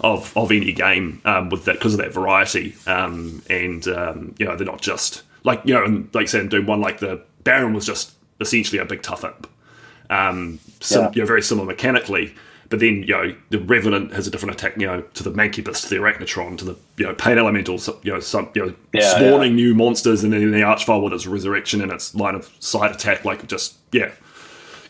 of, 0.00 0.36
of 0.36 0.52
any 0.52 0.72
game 0.72 1.20
um, 1.24 1.50
with 1.50 1.64
that 1.64 1.74
because 1.74 1.94
of 1.94 2.00
that 2.00 2.12
variety. 2.12 2.74
Um, 2.86 3.42
and 3.50 3.86
um, 3.88 4.34
you 4.38 4.46
know, 4.46 4.56
they're 4.56 4.66
not 4.66 4.80
just 4.80 5.22
like 5.44 5.60
you 5.64 5.74
know, 5.74 5.84
and 5.84 6.14
like 6.14 6.28
say 6.28 6.40
in 6.40 6.48
Doom 6.48 6.66
One, 6.66 6.80
like 6.80 6.98
the 6.98 7.22
Baron 7.44 7.72
was 7.72 7.86
just 7.86 8.12
essentially 8.40 8.78
a 8.78 8.84
big 8.84 9.02
tough 9.02 9.24
imp. 9.24 9.48
Um, 10.10 10.58
sim- 10.80 11.02
yeah. 11.02 11.10
you 11.14 11.22
know, 11.22 11.26
very 11.26 11.42
similar 11.42 11.66
mechanically. 11.66 12.34
But 12.70 12.80
then, 12.80 13.02
you 13.04 13.14
know, 13.14 13.34
the 13.48 13.60
Revenant 13.60 14.12
has 14.12 14.26
a 14.26 14.30
different 14.30 14.54
attack, 14.54 14.76
you 14.76 14.86
know, 14.86 15.00
to 15.00 15.22
the 15.22 15.30
Mancubus, 15.30 15.82
to 15.82 15.88
the 15.88 15.96
Arachnotron, 15.96 16.58
to 16.58 16.66
the, 16.66 16.76
you 16.98 17.06
know, 17.06 17.14
Pain 17.14 17.38
Elementals, 17.38 17.88
you 18.02 18.12
know, 18.12 18.20
some, 18.20 18.50
you 18.54 18.66
know, 18.66 18.74
yeah, 18.92 19.08
spawning 19.08 19.52
yeah. 19.52 19.64
new 19.64 19.74
monsters, 19.74 20.22
and 20.22 20.34
then 20.34 20.50
the 20.50 20.58
Archvile 20.58 21.02
with 21.02 21.14
its 21.14 21.26
resurrection 21.26 21.80
and 21.80 21.90
its 21.90 22.14
line 22.14 22.34
of 22.34 22.50
sight 22.60 22.94
attack, 22.94 23.24
like, 23.24 23.46
just, 23.46 23.76
yeah, 23.90 24.10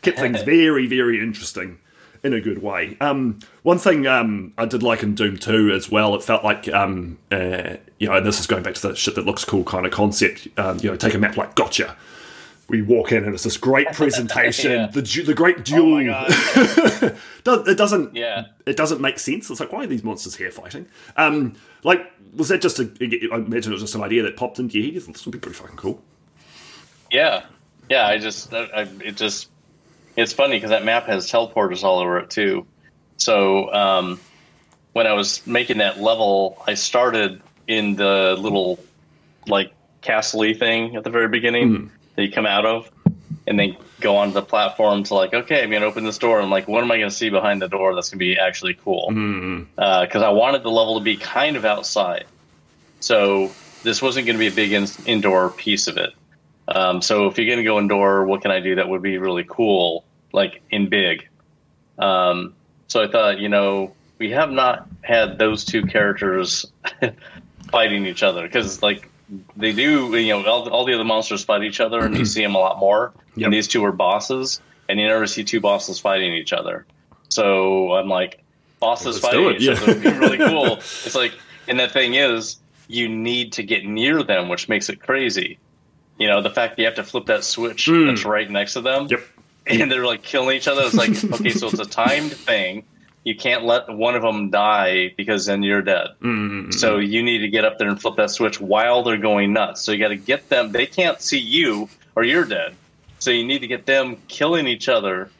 kept 0.03 0.19
things 0.19 0.43
very, 0.43 0.89
very 0.89 1.21
interesting 1.21 1.79
in 2.23 2.33
a 2.33 2.41
good 2.41 2.63
way. 2.63 2.97
Um, 3.01 3.39
one 3.63 3.79
thing 3.79 4.07
um, 4.07 4.53
I 4.59 4.67
did 4.67 4.83
like 4.83 5.03
in 5.03 5.15
Doom 5.15 5.37
2 5.37 5.71
as 5.73 5.91
well, 5.91 6.15
it 6.15 6.23
felt 6.23 6.45
like, 6.45 6.69
um, 6.69 7.19
uh, 7.31 7.77
you 7.99 8.09
know, 8.09 8.15
and 8.15 8.27
this 8.27 8.41
is 8.41 8.47
going 8.47 8.63
back 8.63 8.75
to 8.75 8.89
the 8.89 8.95
shit 8.95 9.15
that 9.15 9.27
looks 9.27 9.45
cool 9.45 9.65
kind 9.65 9.87
of 9.87 9.93
concept, 9.93 10.49
um, 10.57 10.79
you 10.79 10.91
know, 10.91 10.97
take 10.97 11.15
a 11.15 11.19
map 11.19 11.37
like 11.37 11.55
Gotcha. 11.55 11.97
We 12.69 12.83
walk 12.83 13.13
in 13.13 13.25
and 13.25 13.33
it's 13.33 13.45
this 13.45 13.57
great 13.57 13.91
presentation, 13.93 14.71
yeah. 14.73 14.87
the 14.89 15.01
the 15.01 15.33
great 15.33 15.65
duel. 15.65 15.95
Oh 16.11 17.15
it 17.67 17.79
doesn't, 17.79 18.15
yeah, 18.15 18.49
it 18.67 18.77
doesn't 18.77 19.01
make 19.01 19.19
sense. 19.19 19.49
It's 19.49 19.59
like 19.59 19.73
why 19.73 19.85
are 19.85 19.87
these 19.87 20.05
monsters 20.05 20.37
here 20.37 20.51
fighting? 20.51 20.87
Um, 21.17 21.55
like 21.83 22.13
was 22.37 22.49
that 22.49 22.61
just 22.61 22.79
a? 22.79 22.83
I 23.33 23.37
imagine 23.37 23.73
it 23.73 23.77
was 23.77 23.81
just 23.81 23.95
an 23.95 24.03
idea 24.03 24.23
that 24.23 24.37
popped 24.37 24.59
into 24.59 24.79
your 24.79 24.93
head. 24.93 25.03
This 25.15 25.25
would 25.25 25.33
be 25.33 25.39
pretty 25.39 25.57
fucking 25.57 25.77
cool. 25.77 26.03
Yeah, 27.11 27.47
yeah. 27.89 28.07
I 28.07 28.19
just, 28.19 28.53
I, 28.53 28.65
I 28.65 28.83
it 29.03 29.17
just 29.17 29.49
it's 30.19 30.33
funny 30.33 30.57
because 30.57 30.71
that 30.71 30.85
map 30.85 31.07
has 31.07 31.31
teleporters 31.31 31.85
all 31.85 32.01
over 32.01 32.19
it 32.19 32.29
too. 32.29 32.67
So 33.19 33.73
um, 33.73 34.21
when 34.93 35.07
I 35.07 35.13
was 35.13 35.47
making 35.47 35.79
that 35.79 36.01
level, 36.01 36.63
I 36.67 36.75
started 36.75 37.41
in 37.69 37.95
the 37.95 38.37
little 38.39 38.81
like 39.47 39.73
castle 40.01 40.53
thing 40.55 40.97
at 40.97 41.05
the 41.05 41.11
very 41.11 41.29
beginning 41.29 41.71
mm. 41.71 41.91
that 42.17 42.25
you 42.25 42.33
come 42.33 42.47
out 42.47 42.67
of, 42.67 42.91
and 43.47 43.59
then 43.59 43.77
go 44.01 44.17
onto 44.17 44.35
the 44.35 44.43
platform 44.43 45.05
to 45.05 45.15
like, 45.15 45.35
okay, 45.35 45.63
I'm 45.63 45.71
gonna 45.71 45.87
open 45.87 46.05
this 46.05 46.19
door. 46.19 46.41
I'm 46.41 46.51
like, 46.51 46.67
what 46.67 46.83
am 46.83 46.91
I 46.91 46.99
gonna 46.99 47.11
see 47.13 47.31
behind 47.31 47.63
the 47.63 47.69
door 47.69 47.95
that's 47.95 48.11
gonna 48.11 48.19
be 48.19 48.37
actually 48.37 48.75
cool? 48.75 49.07
Because 49.09 49.17
mm. 49.17 49.67
uh, 49.79 50.27
I 50.27 50.31
wanted 50.31 50.65
the 50.65 50.71
level 50.71 50.99
to 50.99 51.05
be 51.05 51.17
kind 51.17 51.57
of 51.57 51.65
outside, 51.65 52.27
so 52.99 53.53
this 53.85 54.03
wasn't 54.03 54.27
gonna 54.27 54.39
be 54.39 54.49
a 54.49 54.53
big 54.53 54.73
in- 54.73 54.89
indoor 55.07 55.51
piece 55.51 55.87
of 55.87 55.97
it. 55.97 56.13
Um, 56.67 57.01
so 57.03 57.29
if 57.29 57.39
you're 57.39 57.49
gonna 57.49 57.63
go 57.63 57.79
indoor, 57.79 58.25
what 58.25 58.43
can 58.43 58.51
I 58.51 58.59
do 58.59 58.75
that 58.75 58.89
would 58.89 59.03
be 59.03 59.17
really 59.19 59.45
cool? 59.49 60.05
Like 60.33 60.63
in 60.71 60.89
big. 60.89 61.29
Um, 61.99 62.55
so 62.87 63.03
I 63.03 63.09
thought, 63.09 63.39
you 63.39 63.49
know, 63.49 63.95
we 64.19 64.31
have 64.31 64.51
not 64.51 64.89
had 65.03 65.39
those 65.39 65.65
two 65.65 65.85
characters 65.85 66.67
fighting 67.71 68.07
each 68.07 68.23
other 68.23 68.43
because, 68.43 68.83
like, 68.83 69.11
they 69.57 69.73
do, 69.73 70.17
you 70.17 70.33
know, 70.33 70.45
all, 70.47 70.69
all, 70.71 70.85
the 70.85 70.95
other 70.95 71.05
monsters 71.05 71.45
fight 71.45 71.63
each 71.63 71.81
other, 71.81 72.01
and 72.01 72.17
you 72.17 72.25
see 72.25 72.43
them 72.43 72.55
a 72.55 72.59
lot 72.59 72.79
more. 72.79 73.13
Yep. 73.37 73.45
And 73.45 73.55
these 73.55 73.69
two 73.69 73.85
are 73.85 73.93
bosses, 73.93 74.61
and 74.89 74.99
you 74.99 75.07
never 75.07 75.27
see 75.27 75.45
two 75.45 75.61
bosses 75.61 76.01
fighting 76.01 76.33
each 76.33 76.53
other. 76.53 76.87
So 77.29 77.93
I'm 77.93 78.09
like, 78.09 78.43
bosses 78.81 79.19
fighting 79.19 79.57
each 79.57 79.63
yeah. 79.63 79.73
other 79.73 79.87
would 79.87 80.03
be 80.03 80.11
really 80.11 80.39
cool. 80.39 80.77
it's 80.77 81.15
like, 81.15 81.35
and 81.69 81.79
the 81.79 81.89
thing 81.89 82.15
is, 82.15 82.57
you 82.89 83.07
need 83.07 83.53
to 83.53 83.63
get 83.63 83.85
near 83.85 84.23
them, 84.23 84.49
which 84.49 84.69
makes 84.69 84.89
it 84.89 85.01
crazy. 85.01 85.59
You 86.19 86.27
know, 86.27 86.41
the 86.41 86.51
fact 86.51 86.77
that 86.77 86.83
you 86.83 86.87
have 86.87 86.97
to 86.97 87.05
flip 87.05 87.27
that 87.27 87.45
switch 87.45 87.87
mm. 87.87 88.07
that's 88.07 88.25
right 88.25 88.51
next 88.51 88.73
to 88.73 88.81
them. 88.81 89.09
Yep 89.11 89.21
and 89.83 89.91
they're 89.91 90.07
like 90.07 90.23
killing 90.23 90.57
each 90.57 90.69
other. 90.69 90.83
It's 90.83 90.95
like 90.95 91.11
okay, 91.41 91.51
so 91.51 91.69
it's 91.69 91.79
a 91.79 91.87
timed 91.87 92.33
thing. 92.33 92.85
You 93.25 93.37
can't 93.37 93.65
let 93.65 93.93
one 93.93 94.15
of 94.15 94.23
them 94.23 94.51
die 94.51 95.13
because 95.17 95.45
then 95.47 95.63
you're 95.63 95.83
dead. 95.83 96.09
Mm-hmm. 96.23 96.71
So 96.71 96.99
you 96.99 97.23
need 97.23 97.39
to 97.39 97.49
get 97.49 97.65
up 97.65 97.79
there 97.79 97.89
and 97.89 98.01
flip 98.01 98.17
that 98.17 98.31
switch 98.31 98.61
while 98.61 99.03
they're 99.03 99.19
going 99.19 99.53
nuts. 99.53 99.83
So 99.83 99.93
you 99.93 99.99
got 99.99 100.09
to 100.09 100.17
get 100.17 100.49
them. 100.49 100.73
They 100.73 100.87
can't 100.87 101.21
see 101.21 101.39
you 101.39 101.89
or 102.17 102.25
you're 102.25 102.45
dead. 102.45 102.75
So 103.19 103.31
you 103.31 103.45
need 103.45 103.59
to 103.59 103.67
get 103.67 103.87
them 103.87 104.17
killing 104.29 104.67
each 104.67 104.89
other 104.89 105.31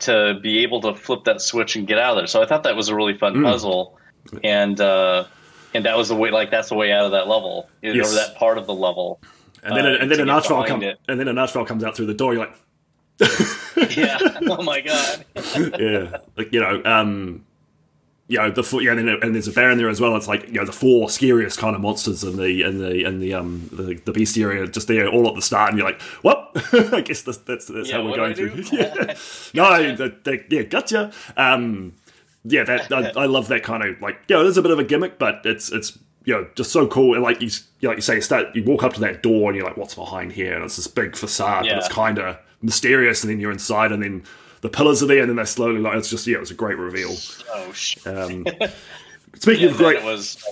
to 0.00 0.38
be 0.42 0.58
able 0.60 0.80
to 0.82 0.94
flip 0.94 1.24
that 1.24 1.40
switch 1.40 1.76
and 1.76 1.86
get 1.86 1.98
out 1.98 2.12
of 2.12 2.16
there. 2.18 2.26
So 2.26 2.42
I 2.42 2.46
thought 2.46 2.62
that 2.64 2.76
was 2.76 2.88
a 2.88 2.94
really 2.94 3.16
fun 3.16 3.36
mm. 3.36 3.44
puzzle, 3.44 3.98
and 4.42 4.80
uh, 4.80 5.24
and 5.74 5.84
that 5.84 5.96
was 5.96 6.08
the 6.08 6.16
way. 6.16 6.30
Like 6.30 6.50
that's 6.50 6.68
the 6.68 6.74
way 6.74 6.92
out 6.92 7.04
of 7.04 7.12
that 7.12 7.28
level, 7.28 7.68
yes. 7.82 8.10
or 8.10 8.14
that 8.14 8.36
part 8.36 8.58
of 8.58 8.66
the 8.66 8.74
level. 8.74 9.20
And 9.62 9.76
then, 9.76 9.86
uh, 9.86 9.98
and 10.00 10.10
then 10.10 10.20
an 10.20 10.28
archvile 10.28 10.66
comes, 10.66 10.84
and 11.08 11.20
then 11.20 11.28
an 11.28 11.36
archvile 11.36 11.66
comes 11.66 11.82
out 11.82 11.96
through 11.96 12.06
the 12.06 12.14
door. 12.14 12.32
You're 12.32 12.46
like, 12.46 12.56
yeah. 13.20 14.18
Oh 14.50 14.62
my 14.62 14.80
god. 14.80 15.24
yeah. 15.78 16.18
Like 16.36 16.52
you 16.52 16.60
know, 16.60 16.82
um, 16.84 17.44
you 18.28 18.38
know 18.38 18.50
the 18.50 18.62
four, 18.62 18.82
yeah, 18.82 18.92
and, 18.92 19.08
and 19.08 19.34
there's 19.34 19.48
a 19.48 19.52
bear 19.52 19.70
in 19.70 19.78
there 19.78 19.88
as 19.88 20.00
well. 20.00 20.16
It's 20.16 20.28
like 20.28 20.46
you 20.46 20.54
know 20.54 20.64
the 20.64 20.72
four 20.72 21.10
scariest 21.10 21.58
kind 21.58 21.74
of 21.74 21.82
monsters 21.82 22.24
in 22.24 22.36
the 22.36 22.62
in 22.62 22.78
the 22.78 23.04
in 23.04 23.20
the 23.20 23.34
um 23.34 23.68
the, 23.72 23.94
the 23.94 24.12
bestiary 24.12 24.70
just 24.72 24.88
there 24.88 25.08
all 25.08 25.28
at 25.28 25.34
the 25.34 25.42
start, 25.42 25.70
and 25.70 25.78
you're 25.78 25.86
like, 25.86 26.00
well, 26.22 26.50
I 26.72 27.02
guess 27.02 27.22
that's 27.22 27.38
that's, 27.38 27.66
that's 27.66 27.88
yeah, 27.88 27.96
how 27.96 28.04
we're 28.04 28.16
going 28.16 28.34
through. 28.34 28.64
yeah. 28.72 29.16
no, 29.54 29.96
the, 29.96 30.14
the, 30.24 30.44
yeah, 30.50 30.62
gotcha. 30.62 31.12
Um, 31.36 31.94
yeah, 32.44 32.64
that 32.64 32.92
I, 32.92 33.22
I, 33.22 33.26
love 33.26 33.48
that 33.48 33.62
kind 33.62 33.82
of 33.82 34.00
like 34.00 34.16
yeah, 34.28 34.36
you 34.36 34.36
know, 34.36 34.44
there's 34.44 34.58
a 34.58 34.62
bit 34.62 34.70
of 34.70 34.78
a 34.78 34.84
gimmick, 34.84 35.18
but 35.18 35.40
it's 35.44 35.70
it's 35.70 35.98
you 36.24 36.34
know, 36.34 36.46
just 36.54 36.72
so 36.72 36.86
cool. 36.86 37.14
And 37.14 37.22
like 37.22 37.40
you, 37.40 37.48
like 37.80 37.96
you 37.96 38.02
say, 38.02 38.16
you 38.16 38.20
start, 38.20 38.54
you 38.54 38.62
walk 38.62 38.82
up 38.82 38.92
to 38.92 39.00
that 39.00 39.22
door 39.22 39.48
and 39.48 39.56
you're 39.56 39.66
like, 39.66 39.78
what's 39.78 39.94
behind 39.94 40.32
here? 40.32 40.54
And 40.54 40.62
it's 40.62 40.76
this 40.76 40.86
big 40.86 41.16
facade, 41.16 41.64
Yeah. 41.64 41.74
but 41.74 41.78
it's 41.78 41.88
kind 41.88 42.18
of 42.18 42.36
mysterious. 42.62 43.22
And 43.22 43.30
then 43.30 43.40
you're 43.40 43.52
inside, 43.52 43.92
and 43.92 44.02
then 44.02 44.24
the 44.60 44.68
pillars 44.68 45.02
are 45.02 45.06
there, 45.06 45.20
and 45.20 45.28
then 45.28 45.36
they 45.36 45.44
slowly 45.44 45.80
like 45.80 45.96
it's 45.96 46.10
just 46.10 46.26
yeah, 46.26 46.36
it 46.36 46.40
was 46.40 46.50
a 46.50 46.54
great 46.54 46.78
reveal. 46.78 47.14
Oh 47.52 47.72
shit! 47.72 48.06
Um, 48.06 48.44
speaking 49.34 49.64
And 49.64 49.72
of 49.72 49.76
great, 49.76 49.96
it 49.96 50.04
was. 50.04 50.42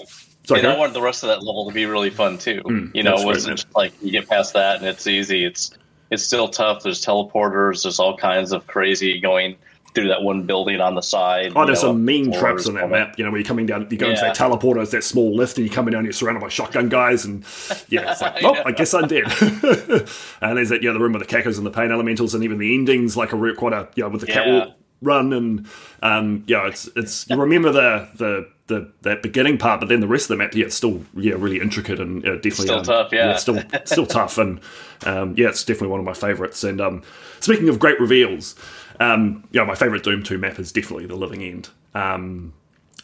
Sorry, 0.45 0.61
and 0.61 0.69
I 0.69 0.77
wanted 0.79 0.95
the 0.95 1.03
rest 1.03 1.25
of 1.25 1.29
that 1.29 1.43
level 1.43 1.67
to 1.67 1.75
be 1.75 1.87
really 1.87 2.11
fun 2.11 2.39
too. 2.39 2.91
you 2.95 3.03
know, 3.03 3.17
it 3.17 3.25
wasn't 3.25 3.57
just 3.57 3.75
like 3.75 3.93
you 4.01 4.13
get 4.13 4.29
past 4.29 4.53
that 4.53 4.77
and 4.77 4.87
it's 4.87 5.07
easy. 5.09 5.45
It's 5.45 5.77
it's 6.11 6.23
still 6.23 6.49
tough. 6.49 6.85
There's 6.85 7.05
teleporters. 7.05 7.83
There's 7.83 7.99
all 7.99 8.17
kinds 8.17 8.53
of 8.53 8.65
crazy 8.69 9.19
going 9.21 9.57
through 9.97 10.07
that 10.09 10.23
one 10.23 10.43
building 10.45 10.81
on 10.81 10.95
the 10.95 11.01
side. 11.01 11.53
Oh, 11.57 11.67
there's 11.67 11.83
know, 11.83 11.89
some 11.89 12.05
mean 12.05 12.33
traps 12.33 12.69
on 12.69 12.75
that 12.75 12.83
that. 12.83 12.91
map. 12.91 13.19
You 13.19 13.25
know, 13.25 13.33
where 13.33 13.41
you're 13.41 13.47
coming 13.49 13.67
down, 13.67 13.89
you 13.91 13.97
go 13.99 14.09
into 14.11 14.21
Yeah. 14.21 14.29
that 14.33 14.37
teleporter, 14.37 14.81
it's 14.83 14.93
that 14.93 15.03
small 15.03 15.35
lift, 15.35 15.57
and 15.59 15.67
you're 15.67 15.75
coming 15.75 15.91
down, 15.93 16.05
you're 16.05 16.13
surrounded 16.13 16.41
by 16.41 16.49
shotgun 16.49 16.89
guys, 16.89 17.25
and 17.25 17.43
yeah, 17.89 18.13
it's 18.13 18.21
like, 18.23 18.37
I 18.45 18.49
oh, 18.49 18.53
know. 18.53 18.63
I 18.65 18.71
guess 18.73 18.95
I'm 18.95 19.09
dead. 19.09 19.25
and 20.41 20.57
there's 20.57 20.69
that, 20.69 20.83
yeah, 20.83 20.93
the 20.93 21.01
room 21.01 21.13
with 21.15 21.27
the 21.27 21.35
cacos 21.37 21.57
and 21.57 21.67
the 21.67 21.71
pain 21.71 21.91
elementals, 21.91 22.35
and 22.35 22.45
even 22.45 22.59
the 22.59 22.73
endings, 22.75 23.17
like 23.17 23.33
a 23.33 23.55
quite 23.55 23.73
a, 23.73 23.89
you 23.97 24.05
know, 24.05 24.11
with 24.11 24.21
the 24.21 24.29
Yeah. 24.29 24.35
catwalk 24.35 24.75
run, 25.03 25.33
and 25.33 25.67
um, 26.03 26.45
yeah, 26.47 26.67
it's 26.69 26.89
it's 26.95 27.29
you 27.29 27.37
remember 27.37 27.73
the 27.73 28.09
the. 28.15 28.49
The, 28.69 28.91
that 29.03 29.23
beginning 29.23 29.59
part, 29.59 29.79
but 29.79 29.89
then 29.89 30.01
the 30.01 30.09
rest 30.09 30.25
of 30.25 30.37
the 30.37 30.43
map, 30.43 30.53
yeah, 30.53 30.65
it's 30.67 30.75
still 30.75 31.05
yeah 31.15 31.35
really 31.39 31.61
intricate 31.61 32.01
and 32.01 32.25
uh, 32.27 32.35
definitely 32.35 32.65
Still 32.67 32.79
um, 32.79 32.85
tough, 32.85 33.13
yeah. 33.13 33.31
it's 33.31 33.43
still 33.43 33.63
still 33.85 34.07
tough, 34.07 34.39
and 34.39 34.61
um, 35.05 35.35
yeah, 35.37 35.49
it's 35.49 35.63
definitely 35.65 35.89
one 35.89 36.01
of 36.01 36.07
my 36.07 36.15
favorites. 36.15 36.65
And 36.65 36.81
um, 36.81 37.03
speaking 37.39 37.69
of 37.69 37.79
great 37.79 38.01
reveals, 38.01 38.57
um, 38.99 39.45
yeah, 39.53 39.63
my 39.63 39.77
favorite 39.77 40.03
Doom 40.03 40.25
Two 40.25 40.37
map 40.39 40.59
is 40.59 40.73
definitely 40.73 41.07
the 41.07 41.15
Living 41.17 41.43
End. 41.43 41.69
Um, 41.95 42.53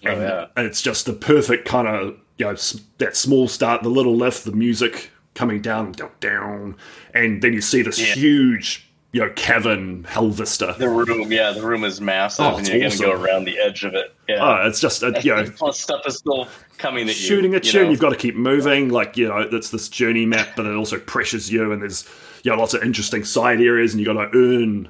Oh, 0.05 0.11
and, 0.11 0.21
yeah. 0.21 0.47
and 0.57 0.67
it's 0.67 0.83
just 0.83 1.07
the 1.07 1.13
perfect 1.13 1.65
kind 1.69 1.87
of 1.87 2.17
you 2.39 2.47
know 2.47 2.57
that 2.99 3.15
small 3.17 3.47
start, 3.47 3.85
the 3.85 3.89
little 3.89 4.17
lift, 4.17 4.45
the 4.45 4.51
music 4.51 5.11
coming 5.35 5.61
down, 5.63 5.93
down, 5.93 6.11
down, 6.19 6.77
and 7.15 7.41
then 7.41 7.53
you 7.53 7.61
see 7.61 7.83
this 7.83 8.01
Yeah. 8.01 8.15
huge 8.15 8.89
you 9.13 9.21
know 9.21 9.31
cavern 9.37 10.05
hell 10.05 10.31
vista. 10.31 10.75
The 10.79 10.89
room, 10.89 11.31
yeah, 11.31 11.53
the 11.53 11.63
room 11.63 11.85
is 11.85 12.01
massive, 12.01 12.45
Oh, 12.47 12.57
and 12.57 12.67
you're 12.67 12.79
going 12.81 12.91
to 12.91 12.99
go 12.99 13.13
around 13.13 13.45
the 13.45 13.59
edge 13.59 13.85
of 13.85 13.95
it. 13.95 14.15
Yeah, 14.29 14.39
Oh, 14.41 14.67
it's 14.67 14.81
just 14.81 15.03
uh, 15.05 15.13
you 15.23 15.35
know 15.35 15.45
plus 15.57 15.79
stuff 15.79 16.07
is 16.07 16.17
still 16.17 16.49
coming 16.79 17.09
at 17.09 17.15
shooting 17.15 17.53
you. 17.53 17.53
Shooting 17.53 17.55
at 17.55 17.75
you 17.75 17.83
know? 17.85 17.91
you've 17.91 18.01
got 18.01 18.11
to 18.11 18.17
keep 18.17 18.35
moving. 18.35 18.89
Like 18.89 19.17
you 19.17 19.29
know, 19.29 19.39
it's 19.39 19.71
this 19.71 19.89
journey 19.89 20.27
map, 20.27 20.49
but 20.57 20.67
it 20.67 20.75
also 20.75 20.99
pressures 20.99 21.53
you, 21.53 21.73
and 21.73 21.83
there's 21.83 22.09
you 22.43 22.51
know 22.51 22.57
lots 22.59 22.75
of 22.75 22.83
interesting 22.83 23.25
side 23.25 23.61
areas, 23.61 23.93
and 23.93 24.01
you 24.01 24.07
got 24.07 24.15
to 24.15 24.37
earn 24.37 24.89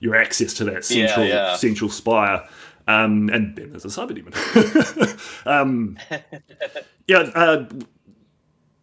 your 0.00 0.16
access 0.16 0.54
to 0.54 0.64
that 0.64 0.90
Yeah, 0.90 1.06
central 1.06 1.26
yeah. 1.26 1.56
central 1.56 1.90
spire. 1.90 2.46
Um, 2.88 3.28
and 3.32 3.54
then 3.54 3.70
there's 3.70 3.84
a 3.84 3.88
cyber 3.88 4.14
demon. 4.14 5.16
um, 5.46 5.96
yeah, 7.06 7.18
uh, 7.36 7.66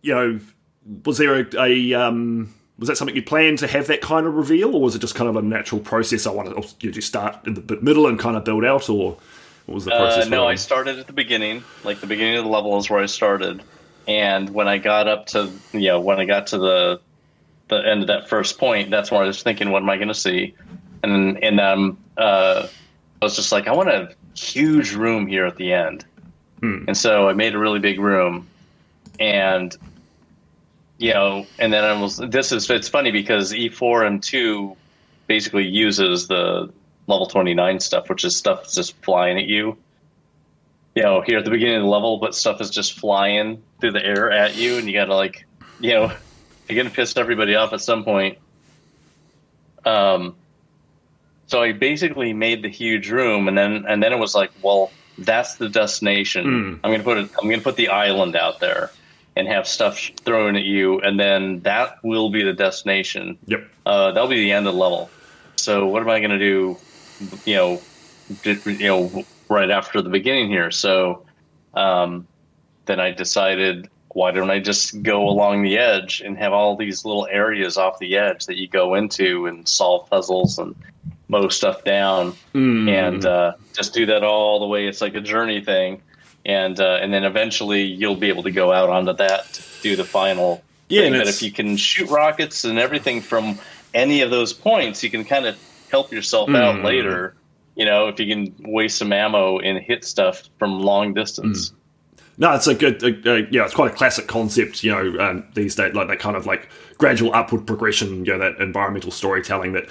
you 0.02 0.14
know, 0.16 0.40
was 1.04 1.18
there 1.18 1.42
a, 1.42 1.62
a 1.62 1.94
um, 1.94 2.54
was 2.80 2.88
that 2.88 2.98
something 2.98 3.16
you 3.16 3.24
planned 3.24 3.58
to 3.60 3.68
have 3.68 3.88
that 3.88 4.02
kind 4.02 4.28
of 4.28 4.36
reveal, 4.36 4.76
or 4.76 4.82
was 4.82 4.96
it 4.96 5.00
just 5.00 5.16
kind 5.16 5.30
of 5.30 5.36
a 5.36 5.42
natural 5.42 5.82
process? 5.82 6.28
I 6.28 6.32
wanted 6.32 6.54
or 6.54 6.64
did 6.80 6.96
you 6.96 7.02
start 7.02 7.46
in 7.48 7.56
the 7.56 7.80
middle 7.82 8.08
and 8.08 8.20
kind 8.20 8.38
of 8.38 8.44
build 8.44 8.64
out, 8.64 8.90
or 8.90 9.18
what 9.66 9.76
was 9.76 9.86
the 9.86 9.92
process? 9.92 10.28
Uh, 10.28 10.30
no, 10.30 10.48
I 10.48 10.56
started 10.56 11.00
at 11.00 11.08
the 11.08 11.14
beginning. 11.14 11.64
Like 11.84 12.00
the 12.02 12.08
beginning 12.08 12.38
of 12.38 12.44
the 12.44 12.50
level 12.50 12.78
is 12.78 12.90
where 12.90 13.02
I 13.02 13.08
started, 13.08 13.64
and 14.08 14.50
when 14.52 14.68
I 14.68 14.78
got 14.78 15.08
up 15.08 15.26
to 15.28 15.52
you 15.74 15.88
know 15.88 16.00
when 16.00 16.20
I 16.20 16.26
got 16.26 16.48
to 16.48 16.58
the 16.58 17.02
the 17.70 17.78
end 17.78 18.02
of 18.02 18.08
that 18.08 18.30
first 18.30 18.58
point, 18.58 18.92
that's 18.92 19.12
where 19.12 19.24
I 19.24 19.28
was 19.28 19.44
thinking, 19.44 19.72
what 19.72 19.82
am 19.82 19.90
I 19.90 19.98
going 19.98 20.08
to 20.08 20.14
see? 20.14 20.54
And 21.04 21.44
and 21.44 21.60
um, 21.60 21.98
uh, 22.18 22.68
I 23.22 23.26
was 23.26 23.36
just 23.36 23.52
like, 23.52 23.68
I 23.68 23.74
want 23.74 23.90
a 23.90 24.14
huge 24.36 24.94
room 24.94 25.26
here 25.26 25.46
at 25.46 25.56
the 25.56 25.74
end, 25.74 26.06
and 26.88 26.96
so 26.96 27.28
I 27.28 27.34
made 27.34 27.56
a 27.56 27.60
really 27.60 27.80
big 27.80 28.00
room, 28.00 28.48
and 29.20 29.76
you 30.98 31.14
know, 31.14 31.46
and 31.60 31.72
then 31.72 31.84
I 31.84 32.00
was. 32.00 32.18
This 32.18 32.52
is 32.52 32.70
it's 32.70 32.90
funny 32.90 33.12
because 33.12 33.54
E4M2 33.54 34.76
basically 35.28 35.66
uses 35.66 36.28
the 36.28 36.72
level 37.08 37.28
29 37.28 37.80
stuff, 37.80 38.10
which 38.10 38.24
is 38.24 38.36
stuff 38.36 38.62
that's 38.62 38.76
just 38.76 38.96
flying 39.04 39.38
at 39.38 39.46
you. 39.46 39.78
You 40.96 41.04
know, 41.04 41.22
here 41.22 41.38
at 41.38 41.46
the 41.46 41.52
beginning 41.52 41.76
of 41.76 41.84
the 41.84 41.90
level, 41.90 42.18
but 42.18 42.34
stuff 42.34 42.60
is 42.60 42.72
just 42.72 43.00
flying 43.00 43.62
through 43.80 43.92
the 43.92 44.04
air 44.04 44.32
at 44.32 44.56
you, 44.56 44.78
and 44.78 44.88
you 44.88 44.94
gotta 44.94 45.16
like, 45.16 45.46
you 45.80 45.92
know, 45.92 46.12
you're 46.70 46.84
gonna 46.84 46.94
piss 46.94 47.16
everybody 47.16 47.56
off 47.56 47.74
at 47.74 47.82
some 47.82 48.04
point. 48.04 48.40
Um, 49.86 50.36
so 51.46 51.62
I 51.62 51.72
basically 51.72 52.34
made 52.34 52.64
the 52.64 52.70
huge 52.70 53.10
room, 53.10 53.48
and 53.48 53.58
then 53.58 53.86
and 53.88 54.02
then 54.02 54.12
it 54.14 54.20
was 54.20 54.34
like, 54.34 54.52
well, 54.64 54.92
that's 55.20 55.56
the 55.56 55.70
destination. 55.70 56.46
Mm. 56.46 56.80
I'm 56.84 56.92
gonna 56.92 57.04
put 57.04 57.18
it. 57.18 57.30
I'm 57.42 57.50
gonna 57.50 57.62
put 57.62 57.76
the 57.76 57.90
island 57.90 58.36
out 58.36 58.60
there, 58.60 58.92
and 59.38 59.48
have 59.48 59.68
stuff 59.68 60.10
thrown 60.26 60.56
at 60.56 60.64
you, 60.64 61.00
and 61.02 61.20
then 61.20 61.62
that 61.62 61.98
will 62.04 62.30
be 62.32 62.44
the 62.44 62.54
destination 62.54 63.38
Yep. 63.46 63.68
uh, 63.86 64.12
that'll 64.12 64.30
be 64.30 64.40
the 64.40 64.52
end 64.52 64.68
of 64.68 64.74
the 64.74 64.80
level. 64.80 65.12
So 65.58 65.88
what 65.88 66.02
am 66.02 66.10
I 66.10 66.20
going 66.20 66.32
to 66.32 66.40
do? 66.40 66.78
You 67.46 67.56
know, 67.56 67.84
you 68.44 68.88
know, 68.88 69.24
right 69.50 69.70
after 69.70 70.02
the 70.02 70.10
beginning 70.10 70.50
here. 70.50 70.72
So 70.72 71.26
um, 71.74 72.28
then 72.86 73.00
I 73.00 73.12
decided, 73.12 73.90
why 74.14 74.32
don't 74.32 74.50
I 74.50 74.60
just 74.60 75.02
go 75.04 75.28
along 75.28 75.64
the 75.64 75.78
edge 75.78 76.22
and 76.26 76.38
have 76.38 76.54
all 76.54 76.76
these 76.76 77.06
little 77.06 77.28
areas 77.32 77.78
off 77.78 78.00
the 78.00 78.18
edge 78.18 78.46
that 78.48 78.58
you 78.58 78.68
go 78.68 78.96
into 78.96 79.46
and 79.46 79.68
solve 79.68 80.10
puzzles 80.10 80.58
and 80.58 80.76
mow 81.30 81.48
stuff 81.50 81.84
down 81.84 82.34
Mm. 82.56 82.90
and 82.90 83.26
uh, 83.26 83.54
just 83.76 83.94
do 83.94 84.06
that 84.08 84.24
all 84.24 84.60
the 84.60 84.66
way. 84.66 84.88
It's 84.88 85.02
like 85.02 85.14
a 85.14 85.22
journey 85.22 85.62
thing, 85.62 86.02
and 86.48 86.80
uh, 86.80 86.98
and 87.02 87.14
then 87.14 87.24
eventually 87.24 87.84
you'll 87.84 88.16
be 88.16 88.30
able 88.30 88.44
to 88.44 88.52
go 88.52 88.72
out 88.72 88.90
onto 88.90 89.14
that 89.14 89.54
to 89.54 89.62
do 89.84 89.96
the 89.96 90.06
final. 90.06 90.64
Yeah, 90.90 91.02
thing. 91.02 91.14
But 91.14 91.28
if 91.28 91.44
you 91.44 91.52
can 91.52 91.76
shoot 91.76 92.10
rockets 92.10 92.64
and 92.64 92.80
everything 92.80 93.20
from 93.20 93.60
any 93.94 94.22
of 94.22 94.32
those 94.32 94.54
points, 94.54 95.04
you 95.04 95.10
can 95.12 95.26
kind 95.26 95.46
of 95.46 95.58
help 95.92 96.12
yourself 96.14 96.50
out 96.50 96.78
Mm. 96.78 96.84
later. 96.84 97.36
You 97.76 97.86
know, 97.86 98.08
if 98.08 98.20
you 98.20 98.34
can 98.34 98.56
waste 98.72 98.98
some 98.98 99.12
ammo 99.12 99.60
and 99.60 99.78
hit 99.78 100.06
stuff 100.06 100.44
from 100.58 100.80
long 100.80 101.14
distance. 101.14 101.74
No, 102.40 102.54
it's 102.54 102.68
a 102.68 102.74
good, 102.76 103.04
uh, 103.04 103.30
uh, 103.30 103.42
yeah, 103.52 103.66
it's 103.66 103.74
quite 103.74 103.92
a 103.92 103.96
classic 103.96 104.28
concept, 104.28 104.84
you 104.84 104.92
know, 104.92 105.20
um, 105.20 105.44
these 105.56 105.76
days, 105.76 105.94
like 105.94 106.08
that 106.08 106.20
kind 106.20 106.36
of 106.38 106.46
like 106.46 106.70
gradual 106.98 107.34
upward 107.34 107.66
progression, 107.68 108.26
you 108.26 108.32
know, 108.32 108.40
that 108.40 108.62
environmental 108.62 109.12
storytelling 109.12 109.74
that, 109.74 109.86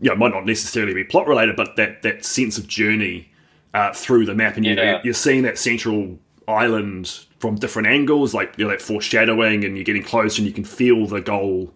you 0.00 0.10
know, 0.10 0.14
might 0.16 0.32
not 0.32 0.44
necessarily 0.46 0.94
be 0.94 1.04
plot 1.04 1.26
related, 1.26 1.56
but 1.56 1.76
that, 1.76 2.02
that 2.02 2.24
sense 2.24 2.58
of 2.58 2.66
journey 2.68 3.30
uh, 3.76 3.92
through 3.92 4.24
the 4.24 4.34
map. 4.34 4.56
And 4.56 4.64
you, 4.66 4.74
Yeah. 4.74 5.00
you're 5.04 5.14
seeing 5.26 5.42
that 5.42 5.58
central 5.58 6.18
island 6.48 7.04
from 7.40 7.56
different 7.56 7.88
angles, 7.88 8.32
like, 8.32 8.54
you 8.56 8.64
know, 8.64 8.70
that 8.70 8.80
foreshadowing, 8.80 9.64
and 9.64 9.76
you're 9.76 9.84
getting 9.84 10.02
close 10.02 10.38
and 10.38 10.46
you 10.46 10.52
can 10.52 10.64
feel 10.64 11.06
the 11.06 11.20
goal 11.20 11.74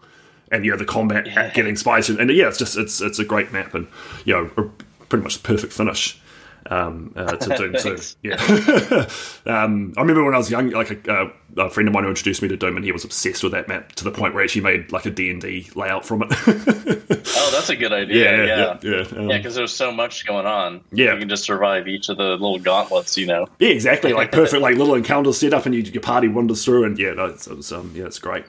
and, 0.50 0.64
you 0.64 0.70
know, 0.70 0.76
the 0.78 0.84
combat 0.84 1.26
Yeah. 1.26 1.50
getting 1.52 1.76
spicier. 1.76 2.18
And 2.18 2.30
yeah, 2.30 2.48
it's 2.48 2.58
just, 2.58 2.78
it's, 2.78 3.00
it's 3.00 3.18
a 3.18 3.24
great 3.24 3.52
map 3.52 3.74
and, 3.74 3.86
you 4.24 4.32
know, 4.34 4.70
pretty 5.08 5.22
much 5.22 5.36
the 5.38 5.46
perfect 5.46 5.72
finish. 5.72 6.18
Um, 6.66 7.12
uh, 7.16 7.36
to 7.36 7.56
Doom 7.56 7.74
too. 7.78 7.96
Yeah, 8.22 8.34
um, 9.46 9.94
I 9.96 10.00
remember 10.02 10.24
when 10.24 10.34
I 10.34 10.38
was 10.38 10.50
young, 10.50 10.70
like 10.70 10.90
a, 11.06 11.12
uh, 11.12 11.30
a 11.56 11.70
friend 11.70 11.88
of 11.88 11.94
mine 11.94 12.04
who 12.04 12.10
introduced 12.10 12.42
me 12.42 12.48
to 12.48 12.56
Doom, 12.56 12.76
and 12.76 12.84
he 12.84 12.92
was 12.92 13.04
obsessed 13.04 13.42
with 13.42 13.52
that 13.52 13.66
map 13.68 13.92
to 13.92 14.04
the 14.04 14.10
point 14.10 14.34
where 14.34 14.42
he 14.42 14.46
actually 14.46 14.62
made 14.62 14.92
like 14.92 15.06
a 15.06 15.10
D 15.10 15.30
and 15.30 15.40
D 15.40 15.70
layout 15.74 16.04
from 16.04 16.22
it. 16.22 16.30
Oh, 17.42 17.50
that's 17.52 17.70
a 17.70 17.76
good 17.76 17.92
idea. 17.92 18.24
yeah, 18.24 18.44
Yeah, 18.44 18.78
yeah, 18.82 18.90
yeah. 19.12 19.18
Um, 19.18 19.30
Yeah, 19.30 19.36
because 19.38 19.54
there's 19.54 19.74
so 19.74 19.90
much 19.92 20.26
going 20.26 20.46
on. 20.46 20.80
Yeah. 20.92 21.14
you 21.14 21.20
can 21.20 21.28
just 21.28 21.44
survive 21.44 21.86
each 21.88 22.08
of 22.08 22.16
the 22.16 22.30
little 22.32 22.58
gauntlets. 22.58 23.16
You 23.16 23.26
know. 23.26 23.46
Yeah, 23.58 23.70
exactly. 23.70 24.12
Like 24.12 24.32
perfect, 24.32 24.62
like 24.62 24.76
little 24.76 24.94
encounters 24.94 25.38
set 25.38 25.54
up, 25.54 25.66
and 25.66 25.74
you, 25.74 25.82
your 25.82 26.02
party 26.02 26.28
wanders 26.28 26.64
through, 26.64 26.84
and 26.84 26.98
yeah, 26.98 27.12
no, 27.12 27.26
it's, 27.26 27.46
it's 27.46 27.72
um, 27.72 27.92
yeah, 27.94 28.04
it's 28.06 28.18
great. 28.18 28.44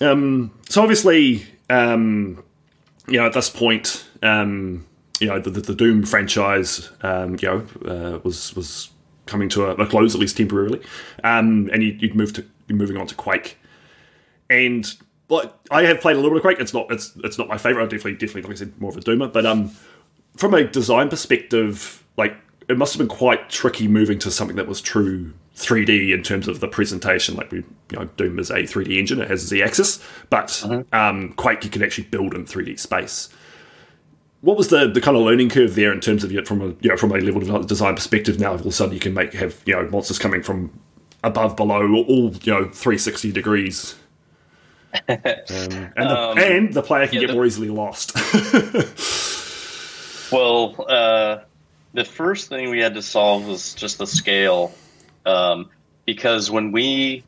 um, 0.00 0.50
so 0.68 0.82
obviously, 0.82 1.46
um, 1.70 2.42
you 3.08 3.18
know, 3.18 3.26
at 3.26 3.32
this 3.32 3.50
point, 3.50 4.06
um, 4.22 4.86
you 5.20 5.26
know, 5.26 5.40
the, 5.40 5.50
the, 5.50 5.60
the 5.60 5.74
Doom 5.74 6.04
franchise, 6.04 6.90
um, 7.02 7.36
you 7.40 7.48
know, 7.48 7.66
uh, 7.86 8.18
was 8.22 8.54
was 8.54 8.90
coming 9.26 9.48
to 9.50 9.66
a, 9.66 9.74
a 9.74 9.86
close 9.86 10.14
at 10.14 10.20
least 10.20 10.36
temporarily, 10.36 10.80
um, 11.24 11.68
and 11.72 11.82
you, 11.82 11.96
you'd 11.98 12.14
move 12.14 12.32
to 12.34 12.44
you're 12.68 12.78
moving 12.78 12.96
on 12.96 13.06
to 13.06 13.14
Quake, 13.14 13.58
and 14.50 14.94
like 15.28 15.52
I 15.70 15.84
have 15.84 16.00
played 16.00 16.16
a 16.16 16.20
little 16.20 16.30
bit 16.30 16.38
of 16.38 16.42
Quake. 16.42 16.60
It's 16.60 16.74
not 16.74 16.90
it's 16.90 17.12
it's 17.24 17.38
not 17.38 17.48
my 17.48 17.58
favorite. 17.58 17.84
I 17.84 17.86
definitely 17.86 18.14
definitely 18.14 18.42
like 18.42 18.52
I 18.52 18.54
said 18.56 18.80
more 18.80 18.90
of 18.90 18.96
a 18.96 19.00
Doomer, 19.00 19.32
but 19.32 19.46
um, 19.46 19.70
from 20.36 20.54
a 20.54 20.64
design 20.64 21.08
perspective, 21.08 22.04
like 22.16 22.36
it 22.68 22.78
must 22.78 22.94
have 22.94 22.98
been 22.98 23.14
quite 23.14 23.50
tricky 23.50 23.88
moving 23.88 24.18
to 24.20 24.30
something 24.30 24.56
that 24.56 24.68
was 24.68 24.80
true 24.80 25.32
3D 25.56 26.14
in 26.14 26.22
terms 26.22 26.46
of 26.48 26.60
the 26.60 26.68
presentation. 26.68 27.34
Like 27.34 27.50
we, 27.50 27.58
you 27.58 27.98
know, 27.98 28.04
Doom 28.16 28.38
is 28.38 28.50
a 28.50 28.62
3D 28.62 28.96
engine; 28.98 29.20
it 29.20 29.28
has 29.28 29.40
Z-axis, 29.40 30.02
but 30.30 30.64
um, 30.92 31.32
Quake 31.32 31.64
you 31.64 31.70
can 31.70 31.82
actually 31.82 32.04
build 32.04 32.34
in 32.34 32.44
3D 32.44 32.78
space. 32.78 33.28
What 34.40 34.56
was 34.56 34.68
the, 34.68 34.86
the 34.88 35.00
kind 35.00 35.16
of 35.16 35.24
learning 35.24 35.48
curve 35.50 35.74
there 35.74 35.92
in 35.92 36.00
terms 36.00 36.22
of 36.22 36.30
you 36.30 36.38
know, 36.38 36.44
from 36.44 36.60
a 36.62 36.66
you 36.80 36.90
know 36.90 36.96
from 36.96 37.12
a 37.12 37.16
level 37.18 37.62
design 37.64 37.94
perspective? 37.94 38.38
Now 38.38 38.50
all 38.50 38.54
of 38.54 38.66
a 38.66 38.72
sudden 38.72 38.94
you 38.94 39.00
can 39.00 39.14
make 39.14 39.32
have 39.34 39.60
you 39.66 39.74
know 39.74 39.88
monsters 39.90 40.18
coming 40.18 40.42
from 40.42 40.70
above, 41.24 41.56
below, 41.56 41.82
all 41.82 42.32
you 42.42 42.52
know 42.52 42.64
360 42.64 43.32
degrees. 43.32 43.94
Um, 45.06 45.16
and, 45.50 45.92
the, 45.96 46.18
Um, 46.18 46.38
and 46.38 46.72
the 46.72 46.82
player 46.82 47.06
can 47.06 47.16
yeah, 47.16 47.20
get 47.22 47.26
the- 47.28 47.34
more 47.34 47.44
easily 47.46 47.68
lost. 47.68 48.12
Well, 50.30 50.84
uh, 50.88 51.38
the 51.94 52.04
first 52.04 52.48
thing 52.48 52.68
we 52.70 52.80
had 52.80 52.94
to 52.94 53.02
solve 53.02 53.46
was 53.46 53.74
just 53.74 53.96
the 53.98 54.06
scale. 54.06 54.72
Um, 55.24 55.70
because 56.04 56.50
when 56.50 56.70
we 56.72 57.24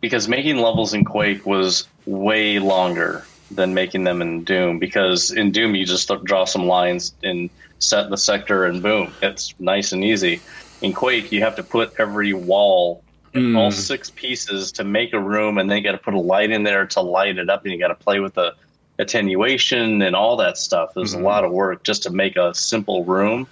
because 0.00 0.26
making 0.28 0.56
levels 0.56 0.92
in 0.94 1.04
Quake 1.04 1.46
was 1.46 1.86
way 2.06 2.58
longer 2.58 3.24
than 3.54 3.74
making 3.74 4.04
them 4.04 4.22
in 4.22 4.44
Doom 4.44 4.78
because 4.78 5.30
in 5.30 5.52
Doom 5.52 5.74
you 5.74 5.84
just 5.84 6.10
draw 6.24 6.44
some 6.44 6.66
lines 6.66 7.14
and 7.22 7.50
set 7.78 8.10
the 8.10 8.16
sector 8.16 8.64
and 8.64 8.82
boom, 8.82 9.12
it's 9.22 9.54
nice 9.58 9.92
and 9.92 10.04
easy. 10.04 10.40
In 10.80 10.92
Quake 10.92 11.32
you 11.32 11.40
have 11.42 11.56
to 11.56 11.62
put 11.62 11.94
every 11.98 12.32
wall 12.32 13.02
mm. 13.34 13.56
all 13.56 13.70
six 13.70 14.10
pieces 14.10 14.72
to 14.72 14.84
make 14.84 15.12
a 15.12 15.20
room 15.20 15.58
and 15.58 15.70
then 15.70 15.78
you 15.78 15.84
got 15.84 15.92
to 15.92 15.98
put 15.98 16.14
a 16.14 16.20
light 16.20 16.50
in 16.50 16.62
there 16.62 16.86
to 16.86 17.00
light 17.00 17.38
it 17.38 17.48
up 17.48 17.64
and 17.64 17.72
you 17.72 17.78
got 17.78 17.88
to 17.88 17.94
play 17.94 18.20
with 18.20 18.34
the 18.34 18.54
attenuation 18.98 20.02
and 20.02 20.14
all 20.14 20.36
that 20.36 20.58
stuff. 20.58 20.92
There's 20.94 21.14
mm-hmm. 21.14 21.24
a 21.24 21.28
lot 21.28 21.44
of 21.44 21.52
work 21.52 21.82
just 21.82 22.02
to 22.04 22.10
make 22.10 22.36
a 22.36 22.54
simple 22.54 23.04
room. 23.04 23.46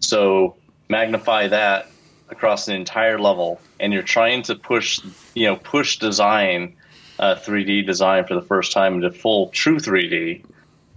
So 0.00 0.56
magnify 0.88 1.48
that 1.48 1.88
across 2.28 2.66
the 2.66 2.74
entire 2.74 3.18
level 3.18 3.60
and 3.78 3.92
you're 3.92 4.02
trying 4.02 4.42
to 4.42 4.54
push 4.54 5.00
you 5.34 5.46
know 5.46 5.56
push 5.56 5.98
design 5.98 6.74
uh, 7.18 7.34
3d 7.34 7.86
design 7.86 8.24
for 8.26 8.34
the 8.34 8.42
first 8.42 8.72
time 8.72 8.94
into 8.94 9.10
full 9.10 9.48
true 9.50 9.78
3d 9.78 10.44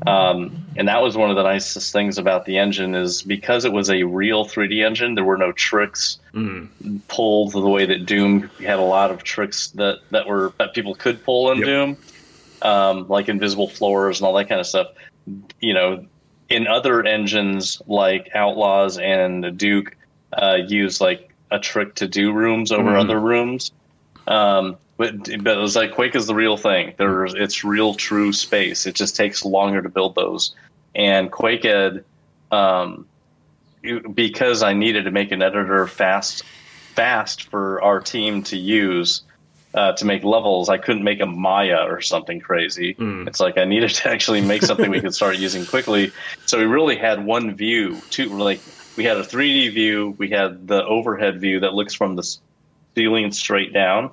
um, 0.08 0.66
and 0.76 0.90
that 0.90 1.02
was 1.02 1.16
one 1.16 1.30
of 1.30 1.38
the 1.38 1.44
nicest 1.44 1.94
things 1.94 2.18
about 2.18 2.46
the 2.46 2.58
engine 2.58 2.96
is 2.96 3.24
because 3.24 3.64
it 3.64 3.72
was 3.72 3.90
a 3.90 4.04
real 4.04 4.46
3d 4.46 4.86
engine 4.86 5.16
there 5.16 5.24
were 5.24 5.38
no 5.38 5.52
tricks 5.54 6.20
mm. 6.34 6.68
pulled 7.08 7.52
the 7.52 7.60
way 7.62 7.86
that 7.86 8.06
doom 8.06 8.50
had 8.60 8.80
a 8.80 8.84
lot 8.84 9.12
of 9.12 9.24
tricks 9.24 9.70
that, 9.72 10.00
that 10.12 10.28
were 10.28 10.54
that 10.58 10.74
people 10.74 10.96
could 10.96 11.24
pull 11.24 11.52
in 11.52 11.60
yep. 11.60 11.66
doom 11.66 11.98
um, 12.62 13.08
like 13.08 13.30
invisible 13.30 13.68
floors 13.68 14.20
and 14.20 14.28
all 14.28 14.34
that 14.34 14.50
kind 14.50 14.60
of 14.60 14.68
stuff 14.68 14.88
you 15.60 15.74
know 15.74 16.06
in 16.50 16.68
other 16.68 17.04
engines 17.04 17.82
like 17.88 18.30
outlaws 18.36 18.98
and 18.98 19.58
duke 19.58 19.96
uh, 20.34 20.58
use 20.68 21.00
like 21.02 21.34
a 21.52 21.60
trick 21.60 21.96
to 21.96 22.08
do 22.08 22.32
rooms 22.32 22.72
over 22.72 22.92
mm. 22.92 23.00
other 23.00 23.20
rooms. 23.20 23.72
Um, 24.28 24.78
but, 24.98 25.24
but 25.44 25.58
it 25.58 25.62
was 25.62 25.76
like 25.76 25.94
Quake 25.94 26.16
is 26.16 26.28
the 26.28 26.36
real 26.36 26.58
thing. 26.58 26.94
There's 26.98 27.34
it's 27.34 27.64
real 27.64 27.94
true 27.96 28.32
space. 28.32 28.86
It 28.86 28.96
just 28.96 29.16
takes 29.16 29.44
longer 29.44 29.82
to 29.82 29.90
build 29.90 30.16
those. 30.16 30.56
And 30.94 31.32
QuakeEd, 31.32 32.04
um, 32.52 33.06
because 34.14 34.64
I 34.64 34.74
needed 34.74 35.04
to 35.04 35.12
make 35.12 35.32
an 35.32 35.42
editor 35.42 35.86
fast, 35.88 36.44
fast 36.94 37.44
for 37.50 37.82
our 37.82 38.00
team 38.00 38.44
to 38.44 38.58
use. 38.58 39.22
Uh, 39.74 39.92
to 39.92 40.06
make 40.06 40.24
levels, 40.24 40.70
I 40.70 40.78
couldn't 40.78 41.04
make 41.04 41.20
a 41.20 41.26
Maya 41.26 41.84
or 41.86 42.00
something 42.00 42.40
crazy. 42.40 42.94
Mm. 42.94 43.28
It's 43.28 43.42
like 43.42 43.58
I 43.58 43.66
needed 43.66 43.90
to 43.90 44.10
actually 44.10 44.40
make 44.40 44.62
something 44.62 44.90
we 44.90 45.02
could 45.02 45.14
start 45.22 45.36
using 45.36 45.66
quickly. 45.66 46.14
So 46.46 46.58
we 46.58 46.64
really 46.64 46.96
had 46.96 47.26
one 47.26 47.54
view, 47.54 48.02
two 48.10 48.30
like 48.30 48.62
we 48.96 49.04
had 49.04 49.18
a 49.18 49.24
3D 49.24 49.74
view, 49.74 50.16
we 50.18 50.30
had 50.30 50.66
the 50.70 50.86
overhead 50.86 51.42
view 51.42 51.60
that 51.60 51.74
looks 51.74 51.94
from 51.94 52.16
the 52.16 52.38
ceiling 52.96 53.34
straight 53.34 53.74
down, 53.74 54.12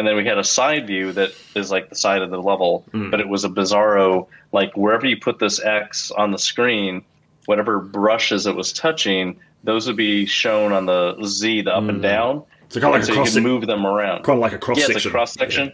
and 0.00 0.08
then 0.08 0.16
we 0.16 0.24
had 0.24 0.38
a 0.38 0.44
side 0.44 0.86
view 0.86 1.12
that 1.12 1.34
is 1.54 1.70
like 1.70 1.90
the 1.90 1.94
side 1.94 2.22
of 2.22 2.30
the 2.30 2.40
level, 2.42 2.86
mm. 2.94 3.10
but 3.10 3.20
it 3.20 3.28
was 3.28 3.44
a 3.44 3.50
bizarro 3.50 4.26
like 4.50 4.74
wherever 4.74 5.06
you 5.06 5.14
put 5.14 5.40
this 5.40 5.60
X 5.60 6.10
on 6.12 6.30
the 6.30 6.38
screen, 6.38 7.04
whatever 7.44 7.80
brushes 7.80 8.46
it 8.46 8.56
was 8.56 8.72
touching, 8.72 9.38
those 9.62 9.86
would 9.86 9.98
be 9.98 10.24
shown 10.24 10.72
on 10.72 10.86
the 10.86 11.22
Z, 11.26 11.60
the 11.60 11.76
up 11.76 11.84
mm. 11.84 11.90
and 11.90 11.98
hmm. 11.98 12.02
down. 12.02 12.42
So 12.70 12.80
kind 12.80 12.94
of 12.94 13.00
like 13.00 13.04
so 13.04 13.12
a 13.12 13.16
cross 13.16 13.34
you 13.34 13.42
can 13.42 13.42
move 13.42 13.66
them 13.66 13.86
around. 13.86 14.22
Kind 14.22 14.38
of 14.38 14.40
like 14.40 14.54
a 14.54 14.58
cross 14.58 14.78
yeah, 14.78 14.86
section. 14.86 14.96
it's 14.96 15.04
a 15.04 15.10
cross 15.10 15.34
section. 15.34 15.72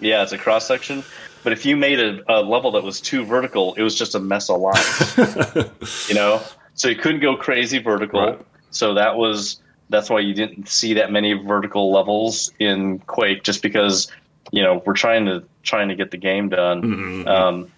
Yeah. 0.00 0.16
yeah, 0.16 0.22
it's 0.22 0.32
a 0.32 0.38
cross 0.38 0.66
section. 0.66 1.04
But 1.44 1.52
if 1.52 1.66
you 1.66 1.76
made 1.76 2.00
a, 2.00 2.22
a, 2.32 2.40
level 2.40 2.72
that 2.72 2.82
was 2.82 2.98
too 2.98 3.26
vertical, 3.26 3.74
it 3.74 3.82
was 3.82 3.94
just 3.94 4.14
a 4.14 4.18
mess 4.18 4.48
of 4.48 4.58
lines. 4.58 6.08
you 6.08 6.14
know, 6.14 6.40
so 6.72 6.88
you 6.88 6.96
couldn't 6.96 7.20
go 7.20 7.36
crazy 7.36 7.78
vertical. 7.78 8.20
Right. 8.20 8.40
So 8.70 8.94
that 8.94 9.16
was 9.16 9.60
that's 9.88 10.10
why 10.10 10.20
you 10.20 10.34
didn't 10.34 10.68
see 10.68 10.94
that 10.94 11.12
many 11.12 11.32
vertical 11.32 11.92
levels 11.92 12.52
in 12.58 12.98
Quake, 13.00 13.42
just 13.42 13.62
because 13.62 14.10
you 14.52 14.62
know 14.62 14.82
we're 14.84 14.94
trying 14.94 15.26
to 15.26 15.44
trying 15.62 15.88
to 15.88 15.94
get 15.94 16.10
the 16.10 16.16
game 16.16 16.48
done. 16.48 16.82
Mm-hmm. 16.82 17.28
Um, 17.28 17.72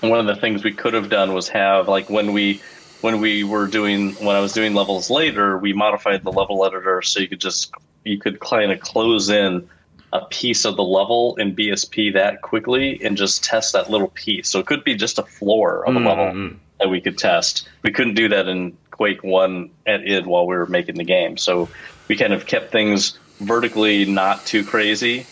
one 0.00 0.18
of 0.18 0.26
the 0.26 0.36
things 0.36 0.64
we 0.64 0.72
could 0.72 0.94
have 0.94 1.10
done 1.10 1.34
was 1.34 1.48
have 1.48 1.88
like 1.88 2.08
when 2.08 2.32
we 2.32 2.60
when 3.00 3.20
we 3.20 3.44
were 3.44 3.66
doing 3.66 4.12
when 4.14 4.36
I 4.36 4.40
was 4.40 4.52
doing 4.52 4.74
levels 4.74 5.10
later, 5.10 5.58
we 5.58 5.72
modified 5.72 6.22
the 6.22 6.32
level 6.32 6.64
editor 6.64 7.02
so 7.02 7.20
you 7.20 7.28
could 7.28 7.40
just 7.40 7.72
you 8.04 8.18
could 8.18 8.40
kind 8.40 8.72
of 8.72 8.80
close 8.80 9.28
in 9.28 9.68
a 10.12 10.24
piece 10.26 10.64
of 10.64 10.76
the 10.76 10.82
level 10.82 11.36
in 11.36 11.54
BSP 11.54 12.12
that 12.14 12.42
quickly 12.42 13.00
and 13.04 13.16
just 13.16 13.44
test 13.44 13.72
that 13.74 13.90
little 13.90 14.08
piece. 14.08 14.48
So 14.48 14.58
it 14.58 14.66
could 14.66 14.82
be 14.82 14.94
just 14.94 15.18
a 15.18 15.22
floor 15.22 15.86
of 15.86 15.94
a 15.94 15.98
mm-hmm. 15.98 16.08
level 16.08 16.56
that 16.80 16.88
we 16.88 17.00
could 17.00 17.16
test. 17.16 17.68
We 17.82 17.92
couldn't 17.92 18.14
do 18.14 18.28
that 18.28 18.48
in 18.48 18.76
Quake 19.00 19.24
One 19.24 19.70
at 19.86 20.06
id 20.06 20.26
while 20.26 20.46
we 20.46 20.54
were 20.54 20.66
making 20.66 20.96
the 20.96 21.04
game, 21.04 21.38
so 21.38 21.70
we 22.08 22.18
kind 22.18 22.34
of 22.34 22.44
kept 22.44 22.70
things 22.70 23.18
vertically 23.38 24.04
not 24.04 24.44
too 24.44 24.62
crazy. 24.62 25.26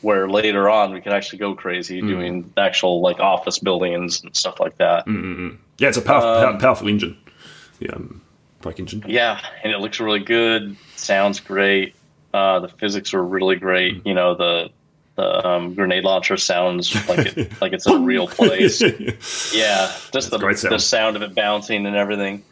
Where 0.00 0.28
later 0.28 0.68
on 0.68 0.92
we 0.92 1.00
could 1.00 1.12
actually 1.12 1.38
go 1.38 1.54
crazy 1.54 2.02
mm. 2.02 2.08
doing 2.08 2.52
actual 2.56 3.00
like 3.00 3.20
office 3.20 3.60
buildings 3.60 4.24
and 4.24 4.36
stuff 4.36 4.58
like 4.58 4.76
that. 4.78 5.06
Mm-hmm. 5.06 5.50
Yeah, 5.78 5.86
it's 5.90 5.98
a 5.98 6.02
powerful, 6.02 6.30
um, 6.30 6.58
powerful 6.58 6.88
engine. 6.88 7.16
Yeah, 7.78 7.92
um, 7.92 8.20
Quake 8.60 8.80
engine. 8.80 9.04
Yeah, 9.06 9.40
and 9.62 9.72
it 9.72 9.78
looks 9.78 10.00
really 10.00 10.18
good. 10.18 10.76
Sounds 10.96 11.38
great. 11.38 11.94
Uh, 12.34 12.58
the 12.58 12.70
physics 12.70 13.14
are 13.14 13.22
really 13.22 13.54
great. 13.54 14.02
Mm. 14.02 14.06
You 14.08 14.14
know 14.14 14.34
the 14.34 14.70
the 15.14 15.46
um, 15.46 15.74
grenade 15.74 16.02
launcher 16.02 16.36
sounds 16.36 16.92
like 17.08 17.36
it 17.36 17.52
like 17.60 17.72
it's 17.72 17.86
a 17.86 17.96
real 17.96 18.26
place. 18.26 18.80
yeah, 19.54 19.92
just 20.12 20.32
the 20.32 20.54
sound. 20.56 20.74
the 20.74 20.78
sound 20.80 21.14
of 21.14 21.22
it 21.22 21.36
bouncing 21.36 21.86
and 21.86 21.94
everything. 21.94 22.42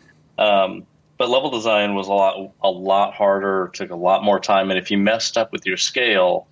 Um, 0.41 0.87
but 1.19 1.29
level 1.29 1.51
design 1.51 1.95
was 1.95 2.09
a 2.09 2.13
lot 2.13 2.53
a 2.63 2.71
lot 2.71 3.15
harder. 3.15 3.71
Took 3.75 3.91
a 3.91 3.97
lot 3.97 4.25
more 4.25 4.41
time, 4.41 4.71
and 4.71 4.79
if 4.79 4.91
you 4.91 4.99
messed 4.99 5.37
up 5.37 5.53
with 5.53 5.67
your 5.67 5.77
scale, 5.77 6.49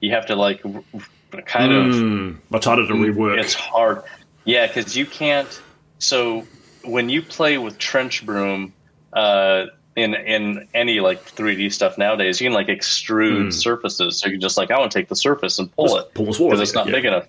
you 0.00 0.10
have 0.12 0.26
to 0.26 0.36
like 0.36 0.62
kind 0.62 1.72
mm, 1.72 2.30
of. 2.30 2.50
Much 2.50 2.66
harder 2.66 2.86
to 2.86 2.92
rework. 2.92 3.40
It's 3.40 3.54
hard. 3.54 4.02
Yeah, 4.44 4.66
because 4.66 4.96
you 4.96 5.06
can't. 5.06 5.62
So 5.98 6.46
when 6.84 7.08
you 7.08 7.22
play 7.22 7.58
with 7.58 7.78
TrenchBroom. 7.78 8.72
Uh, 9.12 9.66
in 9.94 10.14
in 10.14 10.66
any 10.74 11.00
like 11.00 11.22
3D 11.24 11.72
stuff 11.72 11.98
nowadays, 11.98 12.40
you 12.40 12.46
can 12.46 12.54
like 12.54 12.68
extrude 12.68 13.48
mm. 13.48 13.52
surfaces. 13.52 14.18
So 14.18 14.26
you 14.26 14.32
can 14.32 14.40
just 14.40 14.56
like 14.56 14.70
I 14.70 14.78
want 14.78 14.90
to 14.90 14.98
take 14.98 15.08
the 15.08 15.16
surface 15.16 15.58
and 15.58 15.70
pull 15.72 15.98
it 15.98 16.12
because 16.14 16.60
it's 16.60 16.74
not 16.74 16.86
yeah. 16.86 16.92
big 16.92 17.04
enough. 17.04 17.28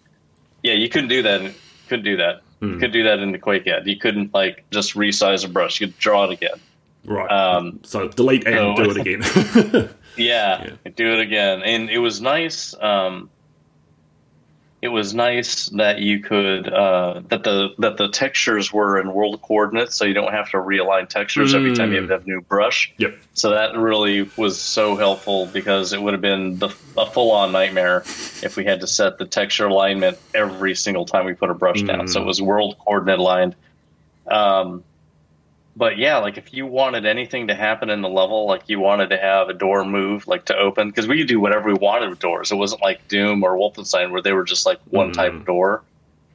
Yeah, 0.61 0.73
you 0.73 0.87
couldn't 0.87 1.09
do 1.09 1.21
that. 1.23 1.53
Couldn't 1.89 2.05
do 2.05 2.15
that. 2.17 2.41
Mm. 2.63 2.73
You 2.75 2.79
could 2.79 2.93
do 2.93 3.03
that 3.03 3.19
in 3.19 3.33
the 3.33 3.39
QuakeEd. 3.39 3.85
You 3.85 3.97
couldn't 3.97 4.33
like 4.33 4.63
just 4.71 4.93
resize 4.93 5.43
a 5.43 5.49
brush. 5.49 5.81
You 5.81 5.87
could 5.87 5.97
draw 5.97 6.23
it 6.23 6.31
again. 6.31 6.59
Right. 7.03 7.29
Um, 7.29 7.81
so 7.83 8.07
delete 8.07 8.47
and 8.47 8.77
so, 8.77 8.83
do 8.83 8.91
it 8.95 8.97
again. 8.97 9.89
yeah, 10.17 10.69
yeah, 10.85 10.91
do 10.95 11.11
it 11.11 11.19
again. 11.19 11.61
And 11.63 11.89
it 11.89 11.99
was 11.99 12.21
nice. 12.21 12.73
Um, 12.79 13.29
it 14.83 14.91
was 14.91 15.13
nice 15.13 15.69
that 15.69 15.99
you 15.99 16.19
could 16.19 16.67
uh, 16.67 17.21
that 17.29 17.45
the 17.45 17.69
that 17.79 17.95
the 17.95 18.09
textures 18.09 18.73
were 18.73 18.99
in 18.99 19.13
world 19.13 19.41
coordinates, 19.41 19.95
so 19.95 20.03
you 20.03 20.13
don't 20.13 20.33
have 20.33 20.49
to 20.51 20.57
realign 20.57 21.07
textures 21.07 21.53
mm. 21.53 21.55
every 21.55 21.73
time 21.73 21.93
you 21.93 22.01
have, 22.01 22.09
have 22.09 22.23
a 22.23 22.25
new 22.25 22.41
brush. 22.41 22.93
Yep. 22.97 23.15
So 23.33 23.51
that 23.51 23.77
really 23.77 24.29
was 24.35 24.59
so 24.59 24.97
helpful 24.97 25.45
because 25.47 25.93
it 25.93 26.01
would 26.01 26.13
have 26.13 26.19
been 26.21 26.59
the, 26.59 26.67
a 26.97 27.09
full 27.09 27.31
on 27.31 27.53
nightmare 27.53 28.03
if 28.43 28.57
we 28.57 28.65
had 28.65 28.81
to 28.81 28.87
set 28.87 29.17
the 29.17 29.25
texture 29.25 29.67
alignment 29.67 30.17
every 30.35 30.75
single 30.75 31.05
time 31.05 31.25
we 31.25 31.33
put 31.33 31.49
a 31.49 31.53
brush 31.53 31.81
mm. 31.81 31.87
down. 31.87 32.09
So 32.09 32.21
it 32.21 32.25
was 32.25 32.41
world 32.41 32.75
coordinate 32.79 33.19
aligned. 33.19 33.55
Um, 34.27 34.83
but 35.75 35.97
yeah, 35.97 36.17
like 36.17 36.37
if 36.37 36.53
you 36.53 36.65
wanted 36.65 37.05
anything 37.05 37.47
to 37.47 37.55
happen 37.55 37.89
in 37.89 38.01
the 38.01 38.09
level, 38.09 38.45
like 38.45 38.63
you 38.67 38.79
wanted 38.79 39.09
to 39.09 39.17
have 39.17 39.49
a 39.49 39.53
door 39.53 39.83
move, 39.83 40.27
like 40.27 40.45
to 40.45 40.55
open, 40.55 40.89
because 40.89 41.07
we 41.07 41.17
could 41.17 41.27
do 41.27 41.39
whatever 41.39 41.67
we 41.67 41.73
wanted 41.73 42.09
with 42.09 42.19
doors. 42.19 42.51
It 42.51 42.55
wasn't 42.55 42.81
like 42.81 43.07
Doom 43.07 43.43
or 43.43 43.55
Wolfenstein 43.57 44.11
where 44.11 44.21
they 44.21 44.33
were 44.33 44.43
just 44.43 44.65
like 44.65 44.79
one 44.89 45.09
mm. 45.09 45.13
type 45.13 45.33
of 45.33 45.45
door. 45.45 45.83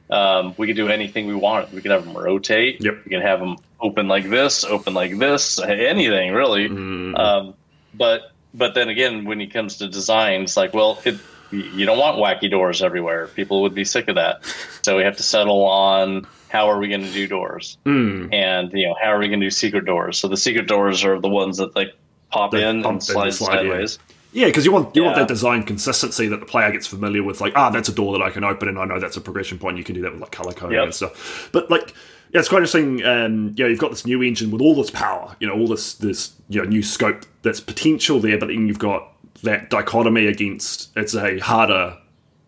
Um, 0.09 0.55
we 0.57 0.67
could 0.67 0.75
do 0.75 0.87
anything 0.87 1.27
we 1.27 1.35
wanted. 1.35 1.71
We 1.71 1.81
could 1.81 1.91
have 1.91 2.03
them 2.03 2.17
rotate. 2.17 2.83
Yep. 2.83 3.05
We 3.05 3.11
could 3.11 3.21
have 3.21 3.39
them 3.39 3.57
open 3.79 4.07
like 4.07 4.29
this, 4.29 4.63
open 4.63 4.93
like 4.93 5.17
this, 5.17 5.59
anything 5.59 6.33
really. 6.33 6.67
Mm. 6.67 7.17
Um, 7.17 7.53
but 7.93 8.31
but 8.53 8.73
then 8.73 8.89
again, 8.89 9.25
when 9.25 9.39
it 9.39 9.53
comes 9.53 9.77
to 9.77 9.87
design, 9.87 10.41
it's 10.41 10.57
like, 10.57 10.73
well, 10.73 10.99
it, 11.05 11.17
you 11.51 11.85
don't 11.85 11.99
want 11.99 12.17
wacky 12.17 12.49
doors 12.49 12.81
everywhere. 12.81 13.27
People 13.27 13.61
would 13.61 13.75
be 13.75 13.85
sick 13.85 14.07
of 14.07 14.15
that. 14.15 14.43
So 14.81 14.97
we 14.97 15.03
have 15.03 15.17
to 15.17 15.23
settle 15.23 15.63
on 15.65 16.27
how 16.49 16.67
are 16.69 16.79
we 16.79 16.87
going 16.87 17.03
to 17.03 17.11
do 17.11 17.27
doors? 17.27 17.77
Mm. 17.85 18.33
And 18.33 18.71
you 18.73 18.87
know, 18.87 18.95
how 19.01 19.13
are 19.13 19.19
we 19.19 19.27
going 19.27 19.39
to 19.39 19.45
do 19.45 19.51
secret 19.51 19.85
doors? 19.85 20.17
So 20.17 20.27
the 20.27 20.37
secret 20.37 20.67
doors 20.67 21.03
are 21.05 21.19
the 21.19 21.29
ones 21.29 21.57
that 21.57 21.75
like 21.75 21.95
pop 22.31 22.51
they 22.51 22.67
in 22.67 22.85
and 22.85 23.01
slide, 23.01 23.33
slide 23.33 23.59
sideways. 23.59 23.99
Yeah, 24.31 24.45
because 24.45 24.65
you 24.65 24.71
want 24.71 24.95
you 24.95 25.01
yeah. 25.01 25.07
want 25.07 25.19
that 25.19 25.27
design 25.27 25.63
consistency 25.63 26.27
that 26.27 26.39
the 26.39 26.45
player 26.45 26.71
gets 26.71 26.85
familiar 26.85 27.23
with. 27.23 27.41
Like, 27.41 27.53
ah, 27.55 27.69
that's 27.69 27.89
a 27.89 27.93
door 27.93 28.13
that 28.17 28.23
I 28.23 28.29
can 28.29 28.43
open, 28.43 28.67
and 28.67 28.77
I 28.77 28.85
know 28.85 28.99
that's 28.99 29.17
a 29.17 29.21
progression 29.21 29.57
point. 29.57 29.77
You 29.77 29.83
can 29.83 29.95
do 29.95 30.01
that 30.01 30.11
with 30.11 30.21
like 30.21 30.31
color 30.31 30.53
coding 30.53 30.75
yep. 30.75 30.85
and 30.85 30.93
stuff. 30.93 31.49
But 31.51 31.71
like, 31.71 31.93
yeah, 32.31 32.39
it's 32.39 32.49
quite 32.49 32.59
interesting. 32.59 33.03
Um, 33.03 33.53
you 33.55 33.63
know, 33.63 33.69
you've 33.69 33.79
got 33.79 33.89
this 33.89 34.05
new 34.05 34.21
engine 34.21 34.51
with 34.51 34.61
all 34.61 34.75
this 34.75 34.91
power. 34.91 35.35
You 35.39 35.47
know, 35.47 35.53
all 35.53 35.67
this 35.67 35.95
this 35.95 36.33
you 36.47 36.61
know 36.61 36.67
new 36.67 36.83
scope 36.83 37.25
that's 37.41 37.59
potential 37.59 38.19
there, 38.19 38.37
but 38.37 38.47
then 38.47 38.67
you've 38.67 38.79
got 38.79 39.13
that 39.41 39.69
dichotomy 39.69 40.27
against 40.27 40.89
it's 40.95 41.15
a 41.15 41.39
harder 41.39 41.97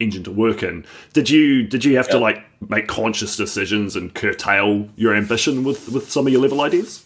engine 0.02 0.24
to 0.24 0.32
work 0.32 0.64
in. 0.64 0.86
Did 1.14 1.30
you 1.30 1.64
did 1.64 1.86
you 1.86 1.96
have 1.98 2.08
yep. 2.08 2.12
to 2.12 2.20
like 2.20 2.44
make 2.70 2.88
conscious 2.88 3.36
decisions 3.36 3.96
and 3.96 4.14
curtail 4.14 4.90
your 4.96 5.16
ambition 5.16 5.64
with 5.64 5.90
with 5.90 6.12
some 6.12 6.28
of 6.28 6.34
your 6.34 6.42
level 6.42 6.62
ideas? 6.62 7.06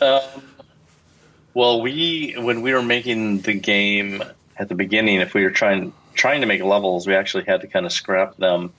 Um, 0.00 0.20
Well, 1.54 1.80
we 1.80 2.34
when 2.38 2.60
we 2.60 2.74
were 2.74 2.82
making 2.82 3.40
the 3.40 3.54
game 3.54 4.22
at 4.58 4.68
the 4.68 4.74
beginning, 4.74 5.20
if 5.20 5.32
we 5.32 5.42
were 5.42 5.50
trying 5.50 5.92
trying 6.12 6.40
to 6.42 6.46
make 6.46 6.62
levels, 6.62 7.06
we 7.06 7.14
actually 7.14 7.44
had 7.44 7.60
to 7.62 7.66
kind 7.66 7.86
of 7.86 7.92
scrap 7.92 8.36
them 8.36 8.72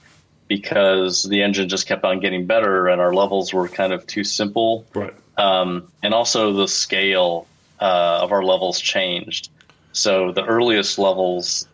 because 0.48 1.24
the 1.24 1.42
engine 1.42 1.68
just 1.68 1.86
kept 1.86 2.04
on 2.04 2.20
getting 2.20 2.46
better 2.46 2.88
and 2.88 3.00
our 3.00 3.12
levels 3.12 3.52
were 3.52 3.68
kind 3.68 3.92
of 3.92 4.06
too 4.06 4.24
simple. 4.24 4.86
Right. 4.94 5.14
Um, 5.36 5.88
and 6.02 6.14
also 6.14 6.52
the 6.52 6.68
scale 6.68 7.46
uh, 7.80 8.20
of 8.22 8.32
our 8.32 8.42
levels 8.42 8.80
changed. 8.80 9.50
So 9.92 10.32
the 10.32 10.44
earliest 10.44 10.98
levels, 10.98 11.67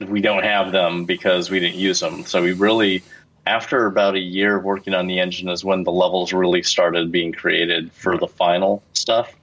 we 0.00 0.20
don't 0.20 0.44
have 0.44 0.72
them 0.72 1.04
because 1.04 1.50
we 1.50 1.60
didn't 1.60 1.78
use 1.78 2.00
them. 2.00 2.24
So 2.24 2.42
we 2.42 2.52
really, 2.52 3.02
after 3.46 3.86
about 3.86 4.14
a 4.14 4.20
year 4.20 4.56
of 4.56 4.64
working 4.64 4.94
on 4.94 5.06
the 5.06 5.18
engine, 5.20 5.48
is 5.48 5.64
when 5.64 5.84
the 5.84 5.92
levels 5.92 6.32
really 6.32 6.62
started 6.62 7.10
being 7.10 7.32
created 7.32 7.92
for 7.92 8.18
the 8.18 8.28
final 8.28 8.82
stuff. 8.92 9.34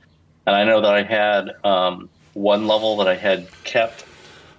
And 0.46 0.56
I 0.56 0.64
know 0.64 0.82
that 0.82 0.94
I 0.94 1.04
had 1.04 1.52
um, 1.64 2.10
one 2.34 2.68
level 2.68 2.98
that 2.98 3.08
I 3.08 3.16
had 3.16 3.48
kept 3.64 4.06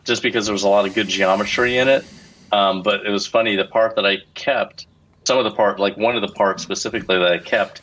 just 0.04 0.22
because 0.22 0.46
there 0.46 0.52
was 0.52 0.64
a 0.64 0.68
lot 0.68 0.86
of 0.86 0.94
good 0.94 1.08
geometry 1.08 1.78
in 1.78 1.88
it. 1.88 2.04
Um, 2.52 2.82
but 2.82 3.04
it 3.06 3.10
was 3.10 3.26
funny, 3.26 3.56
the 3.56 3.64
part 3.64 3.96
that 3.96 4.06
I 4.06 4.18
kept, 4.34 4.86
some 5.24 5.38
of 5.38 5.44
the 5.44 5.50
part, 5.50 5.80
like 5.80 5.96
one 5.96 6.14
of 6.14 6.22
the 6.22 6.28
parts 6.28 6.62
specifically 6.62 7.18
that 7.18 7.32
I 7.32 7.38
kept, 7.38 7.80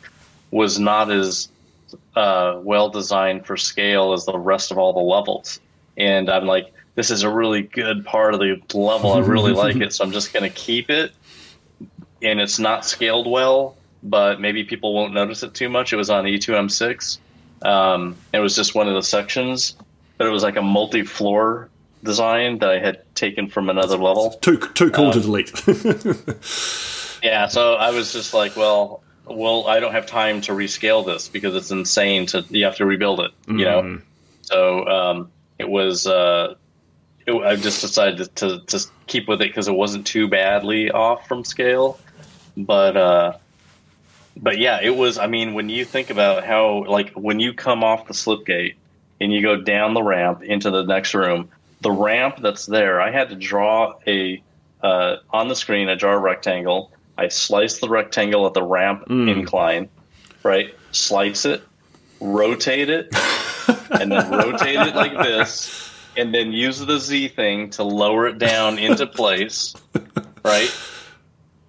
was 0.50 0.78
not 0.78 1.10
as 1.10 1.48
uh, 2.16 2.58
well 2.62 2.88
designed 2.88 3.44
for 3.44 3.56
scale 3.56 4.12
as 4.12 4.24
the 4.24 4.38
rest 4.38 4.70
of 4.70 4.78
all 4.78 4.92
the 4.92 5.00
levels. 5.00 5.60
And 5.96 6.30
I'm 6.30 6.46
like, 6.46 6.72
this 6.94 7.10
is 7.10 7.22
a 7.22 7.30
really 7.30 7.62
good 7.62 8.04
part 8.04 8.34
of 8.34 8.40
the 8.40 8.60
level. 8.74 9.12
I 9.12 9.20
really 9.20 9.52
like 9.64 9.76
it, 9.76 9.92
so 9.92 10.04
I'm 10.04 10.12
just 10.12 10.32
going 10.32 10.42
to 10.42 10.54
keep 10.54 10.90
it. 10.90 11.12
And 12.22 12.40
it's 12.40 12.58
not 12.58 12.84
scaled 12.84 13.26
well, 13.26 13.76
but 14.02 14.40
maybe 14.40 14.62
people 14.64 14.94
won't 14.94 15.12
notice 15.12 15.42
it 15.42 15.54
too 15.54 15.68
much. 15.68 15.92
It 15.92 15.96
was 15.96 16.10
on 16.10 16.24
E2M6. 16.24 17.18
Um, 17.62 18.16
it 18.32 18.38
was 18.38 18.54
just 18.54 18.74
one 18.74 18.88
of 18.88 18.94
the 18.94 19.02
sections, 19.02 19.76
but 20.18 20.26
it 20.26 20.30
was 20.30 20.42
like 20.42 20.56
a 20.56 20.62
multi-floor 20.62 21.68
design 22.04 22.58
that 22.58 22.70
I 22.70 22.78
had 22.78 23.02
taken 23.14 23.48
from 23.48 23.70
another 23.70 23.96
level. 23.96 24.32
Too 24.40 24.58
too 24.58 24.90
cool 24.90 25.06
um, 25.06 25.12
to 25.12 25.20
delete. 25.20 25.52
yeah, 27.22 27.46
so 27.46 27.74
I 27.74 27.90
was 27.90 28.12
just 28.12 28.34
like, 28.34 28.56
well, 28.56 29.02
well, 29.26 29.68
I 29.68 29.78
don't 29.78 29.92
have 29.92 30.06
time 30.06 30.40
to 30.42 30.52
rescale 30.52 31.06
this 31.06 31.28
because 31.28 31.54
it's 31.54 31.70
insane 31.70 32.26
to 32.26 32.44
you 32.50 32.64
have 32.64 32.76
to 32.76 32.86
rebuild 32.86 33.20
it, 33.20 33.30
you 33.46 33.54
mm. 33.54 33.64
know. 33.64 33.82
Mm-hmm. 33.82 34.04
So 34.42 34.86
um, 34.86 35.32
it 35.58 35.68
was. 35.68 36.06
Uh, 36.06 36.56
I 37.28 37.56
just 37.56 37.80
decided 37.80 38.18
to, 38.18 38.26
to, 38.58 38.66
to 38.66 38.86
keep 39.06 39.28
with 39.28 39.40
it 39.42 39.48
because 39.48 39.68
it 39.68 39.74
wasn't 39.74 40.06
too 40.06 40.28
badly 40.28 40.90
off 40.90 41.26
from 41.28 41.44
scale, 41.44 41.98
but 42.56 42.96
uh, 42.96 43.36
but 44.36 44.58
yeah, 44.58 44.80
it 44.82 44.96
was. 44.96 45.18
I 45.18 45.26
mean, 45.26 45.54
when 45.54 45.68
you 45.68 45.84
think 45.84 46.10
about 46.10 46.44
how 46.44 46.84
like 46.84 47.12
when 47.14 47.40
you 47.40 47.52
come 47.52 47.84
off 47.84 48.06
the 48.06 48.14
slipgate 48.14 48.74
and 49.20 49.32
you 49.32 49.42
go 49.42 49.56
down 49.56 49.94
the 49.94 50.02
ramp 50.02 50.42
into 50.42 50.70
the 50.70 50.84
next 50.84 51.14
room, 51.14 51.48
the 51.80 51.92
ramp 51.92 52.38
that's 52.40 52.66
there, 52.66 53.00
I 53.00 53.10
had 53.10 53.28
to 53.28 53.36
draw 53.36 53.94
a 54.06 54.42
uh, 54.82 55.16
on 55.30 55.48
the 55.48 55.56
screen. 55.56 55.88
I 55.88 55.94
draw 55.94 56.12
a 56.12 56.18
rectangle 56.18 56.90
I 57.18 57.28
slice 57.28 57.78
the 57.78 57.88
rectangle 57.88 58.46
at 58.46 58.54
the 58.54 58.62
ramp 58.62 59.04
mm. 59.06 59.30
incline, 59.30 59.88
right? 60.42 60.74
Slice 60.92 61.44
it, 61.44 61.62
rotate 62.20 62.88
it, 62.88 63.08
and 63.90 64.10
then 64.10 64.30
rotate 64.30 64.76
it 64.76 64.96
like 64.96 65.16
this, 65.18 65.91
and 66.16 66.34
then 66.34 66.52
use 66.52 66.78
the 66.78 66.98
Z 66.98 67.28
thing 67.28 67.70
to 67.70 67.82
lower 67.82 68.26
it 68.26 68.38
down 68.38 68.78
into 68.78 69.06
place, 69.18 69.74
right? 70.44 70.72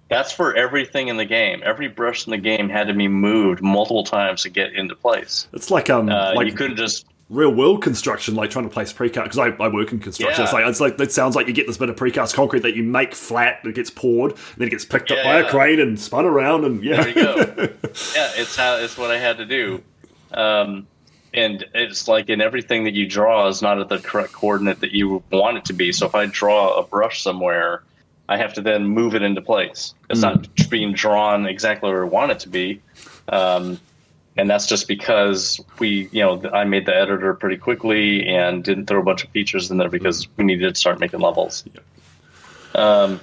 That's 0.08 0.32
for 0.32 0.54
everything 0.54 1.08
in 1.08 1.16
the 1.16 1.24
game. 1.24 1.62
Every 1.64 1.88
brush 1.88 2.26
in 2.26 2.30
the 2.30 2.38
game 2.38 2.68
had 2.68 2.86
to 2.88 2.94
be 2.94 3.08
moved 3.08 3.62
multiple 3.62 4.04
times 4.04 4.42
to 4.42 4.50
get 4.50 4.72
into 4.74 4.94
place. 4.94 5.48
It's 5.52 5.70
like 5.70 5.90
um, 5.90 6.08
uh, 6.08 6.34
like 6.34 6.46
you 6.46 6.52
couldn't 6.52 6.76
just 6.76 7.06
real 7.30 7.52
world 7.52 7.82
construction, 7.82 8.34
like 8.34 8.50
trying 8.50 8.66
to 8.66 8.70
place 8.70 8.92
precast. 8.92 9.24
Because 9.24 9.38
I, 9.38 9.48
I 9.62 9.68
work 9.68 9.92
in 9.92 9.98
construction, 9.98 10.40
yeah. 10.40 10.44
it's 10.44 10.52
like 10.52 10.66
it's 10.66 10.80
like 10.80 11.00
it 11.00 11.12
sounds 11.12 11.36
like 11.36 11.46
you 11.46 11.52
get 11.52 11.66
this 11.66 11.78
bit 11.78 11.88
of 11.88 11.96
precast 11.96 12.34
concrete 12.34 12.60
that 12.60 12.76
you 12.76 12.82
make 12.82 13.14
flat, 13.14 13.60
it 13.64 13.74
gets 13.74 13.90
poured, 13.90 14.36
then 14.56 14.68
it 14.68 14.70
gets 14.70 14.84
picked 14.84 15.10
yeah, 15.10 15.18
up 15.18 15.24
by 15.24 15.40
yeah. 15.40 15.46
a 15.46 15.50
crane 15.50 15.80
and 15.80 15.98
spun 15.98 16.24
around, 16.24 16.64
and 16.64 16.82
yeah, 16.82 17.02
there 17.02 17.08
you 17.08 17.14
go. 17.14 17.34
yeah, 18.14 18.30
it's 18.36 18.56
how 18.56 18.76
it's 18.76 18.96
what 18.98 19.10
I 19.10 19.18
had 19.18 19.38
to 19.38 19.46
do. 19.46 19.82
Um, 20.32 20.86
and 21.34 21.64
it's 21.74 22.06
like 22.08 22.28
in 22.28 22.40
everything 22.40 22.84
that 22.84 22.94
you 22.94 23.06
draw 23.06 23.48
is 23.48 23.60
not 23.60 23.80
at 23.80 23.88
the 23.88 23.98
correct 23.98 24.32
coordinate 24.32 24.80
that 24.80 24.92
you 24.92 25.22
want 25.30 25.58
it 25.58 25.64
to 25.66 25.72
be. 25.72 25.92
So 25.92 26.06
if 26.06 26.14
I 26.14 26.26
draw 26.26 26.78
a 26.78 26.84
brush 26.84 27.22
somewhere, 27.22 27.82
I 28.28 28.36
have 28.38 28.54
to 28.54 28.62
then 28.62 28.86
move 28.86 29.14
it 29.14 29.22
into 29.22 29.42
place. 29.42 29.94
It's 30.08 30.20
mm. 30.20 30.22
not 30.22 30.70
being 30.70 30.92
drawn 30.92 31.46
exactly 31.46 31.90
where 31.90 32.04
I 32.04 32.08
want 32.08 32.30
it 32.30 32.38
to 32.40 32.48
be. 32.48 32.80
Um, 33.28 33.80
and 34.36 34.48
that's 34.48 34.66
just 34.66 34.88
because 34.88 35.60
we, 35.78 36.08
you 36.12 36.22
know, 36.22 36.42
I 36.52 36.64
made 36.64 36.86
the 36.86 36.96
editor 36.96 37.34
pretty 37.34 37.56
quickly 37.56 38.26
and 38.26 38.64
didn't 38.64 38.86
throw 38.86 39.00
a 39.00 39.04
bunch 39.04 39.24
of 39.24 39.30
features 39.30 39.70
in 39.70 39.76
there 39.76 39.88
because 39.88 40.26
we 40.36 40.44
needed 40.44 40.74
to 40.74 40.80
start 40.80 41.00
making 41.00 41.20
levels. 41.20 41.64
Um, 42.74 43.20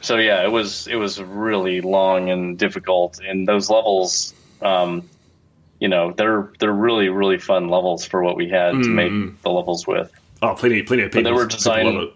so 0.00 0.16
yeah, 0.16 0.44
it 0.44 0.50
was 0.50 0.86
it 0.86 0.96
was 0.96 1.20
really 1.20 1.80
long 1.80 2.30
and 2.30 2.58
difficult, 2.58 3.20
and 3.26 3.48
those 3.48 3.70
levels, 3.70 4.34
um, 4.60 5.08
you 5.84 5.88
know, 5.88 6.14
they're 6.16 6.50
they're 6.60 6.72
really 6.72 7.10
really 7.10 7.36
fun 7.36 7.68
levels 7.68 8.06
for 8.06 8.22
what 8.22 8.36
we 8.36 8.48
had 8.48 8.72
mm. 8.72 8.84
to 8.84 8.88
make 8.88 9.12
mm-hmm. 9.12 9.36
the 9.42 9.50
levels 9.50 9.86
with. 9.86 10.10
Oh, 10.40 10.54
plenty 10.54 10.82
plenty 10.82 11.02
of 11.02 11.12
people. 11.12 11.24
But 11.24 11.28
they 11.28 11.36
were 11.36 11.46
designed 11.46 12.10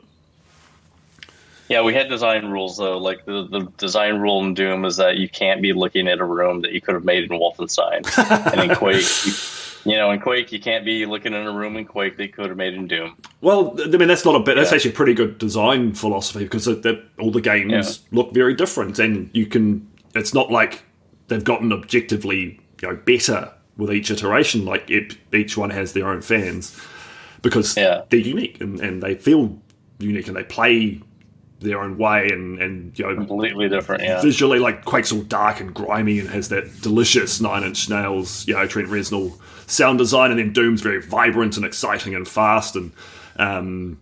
yeah, 1.69 1.83
we 1.83 1.93
had 1.93 2.09
design 2.09 2.47
rules 2.47 2.79
though. 2.79 2.97
Like 2.97 3.27
the, 3.27 3.47
the 3.47 3.71
design 3.77 4.21
rule 4.21 4.43
in 4.43 4.55
Doom 4.55 4.87
is 4.87 4.97
that 4.97 5.19
you 5.19 5.29
can't 5.29 5.61
be 5.61 5.75
looking 5.75 6.09
at 6.09 6.19
a 6.19 6.25
room 6.25 6.63
that 6.63 6.73
you 6.73 6.81
could 6.81 6.95
have 6.95 7.05
made 7.05 7.25
in 7.25 7.39
Wolfenstein. 7.39 8.09
and 8.53 8.71
in 8.71 8.75
Quake, 8.75 9.05
you, 9.27 9.93
you, 9.93 9.99
know, 9.99 10.11
in 10.11 10.19
Quake, 10.19 10.51
you 10.51 10.61
can't 10.61 10.83
be 10.83 11.05
looking 11.05 11.35
in 11.35 11.47
a 11.47 11.53
room 11.53 11.77
in 11.77 11.85
Quake 11.85 12.17
that 12.17 12.23
you 12.25 12.33
could 12.33 12.49
have 12.49 12.57
made 12.57 12.73
in 12.73 12.87
Doom. 12.87 13.19
Well, 13.43 13.77
I 13.85 13.89
mean, 13.89 14.09
that's 14.09 14.25
not 14.25 14.35
a 14.35 14.41
bit. 14.41 14.57
That's 14.57 14.71
yeah. 14.71 14.77
actually 14.77 14.93
a 14.93 14.95
pretty 14.95 15.13
good 15.13 15.37
design 15.37 15.93
philosophy 15.93 16.45
because 16.45 16.67
all 16.67 17.31
the 17.31 17.43
games 17.43 17.71
yeah. 17.71 18.19
look 18.19 18.33
very 18.33 18.55
different, 18.55 18.99
and 18.99 19.29
you 19.35 19.45
can. 19.45 19.87
It's 20.15 20.33
not 20.33 20.51
like 20.51 20.85
they've 21.27 21.45
gotten 21.45 21.71
objectively 21.71 22.59
you 22.83 22.89
know 22.89 22.97
better 22.97 23.53
with 23.79 23.91
each 23.91 24.11
iteration. 24.11 24.67
Like 24.67 24.91
it, 24.91 25.17
each 25.33 25.57
one 25.57 25.71
has 25.71 25.95
their 25.95 26.09
own 26.09 26.21
fans 26.21 26.79
because 27.41 27.77
yeah. 27.77 28.03
they're 28.11 28.21
unique 28.21 28.61
and, 28.61 28.79
and 28.81 29.03
they 29.03 29.14
feel 29.14 29.59
unique 29.99 30.29
and 30.29 30.37
they 30.37 30.45
play 30.45 31.01
their 31.61 31.81
own 31.81 31.99
way 31.99 32.29
and 32.31 32.62
and 32.62 32.97
you 32.99 33.05
know 33.05 33.14
completely 33.17 33.69
different. 33.69 34.03
Yeah, 34.03 34.21
visually 34.21 34.59
like 34.59 34.85
Quake's 34.85 35.11
all 35.11 35.23
dark 35.23 35.61
and 35.61 35.75
grimy 35.75 36.21
and 36.21 36.29
has 36.29 36.51
that 36.51 36.83
delicious 36.83 37.41
Nine 37.41 37.64
Inch 37.64 37.88
Nails, 37.88 38.47
you 38.47 38.55
know, 38.55 38.67
Trent 38.67 38.88
Reznor 38.88 39.37
sound 39.67 39.99
design, 39.99 40.31
and 40.31 40.38
then 40.38 40.53
Doom's 40.53 40.83
very 40.83 41.01
vibrant 41.01 41.57
and 41.57 41.67
exciting 41.67 42.14
and 42.14 42.29
fast 42.29 42.77
and 42.77 42.93
um, 43.38 43.99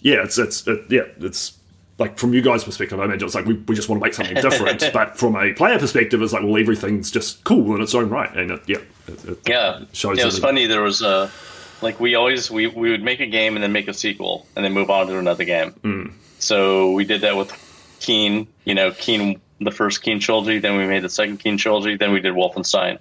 yeah, 0.00 0.22
it's 0.22 0.38
it's 0.38 0.66
it, 0.66 0.84
yeah, 0.88 1.02
it's 1.18 1.55
like 1.98 2.18
from 2.18 2.34
you 2.34 2.42
guys' 2.42 2.64
perspective, 2.64 3.00
I 3.00 3.04
imagine 3.04 3.26
it's 3.26 3.34
like 3.34 3.46
we, 3.46 3.54
we 3.54 3.74
just 3.74 3.88
want 3.88 4.00
to 4.00 4.06
make 4.06 4.14
something 4.14 4.34
different. 4.34 4.82
but 4.92 5.16
from 5.16 5.34
a 5.36 5.52
player 5.54 5.78
perspective, 5.78 6.20
it's 6.22 6.32
like 6.32 6.42
well, 6.42 6.56
everything's 6.56 7.10
just 7.10 7.42
cool 7.44 7.74
in 7.74 7.80
its 7.80 7.94
own 7.94 8.10
right, 8.10 8.34
and 8.36 8.50
it, 8.50 8.62
yeah, 8.66 8.78
it, 9.08 9.38
yeah, 9.46 9.80
shows. 9.92 10.18
Yeah, 10.18 10.24
it 10.24 10.26
was 10.26 10.38
funny. 10.38 10.66
There 10.66 10.82
was 10.82 11.02
a 11.02 11.30
like 11.82 11.98
we 12.00 12.14
always 12.14 12.50
we, 12.50 12.66
we 12.66 12.90
would 12.90 13.02
make 13.02 13.20
a 13.20 13.26
game 13.26 13.54
and 13.54 13.62
then 13.62 13.72
make 13.72 13.88
a 13.88 13.94
sequel 13.94 14.46
and 14.56 14.64
then 14.64 14.72
move 14.72 14.90
on 14.90 15.06
to 15.06 15.18
another 15.18 15.44
game. 15.44 15.72
Mm. 15.82 16.12
So 16.38 16.92
we 16.92 17.04
did 17.04 17.22
that 17.22 17.36
with 17.36 17.52
Keen, 18.00 18.46
you 18.64 18.74
know, 18.74 18.92
Keen, 18.92 19.40
the 19.60 19.70
first 19.70 20.02
Keen 20.02 20.20
trilogy. 20.20 20.58
Then 20.58 20.76
we 20.76 20.86
made 20.86 21.02
the 21.02 21.08
second 21.08 21.38
Keen 21.38 21.56
trilogy. 21.56 21.96
Then 21.96 22.12
we 22.12 22.20
did 22.20 22.34
Wolfenstein. 22.34 22.98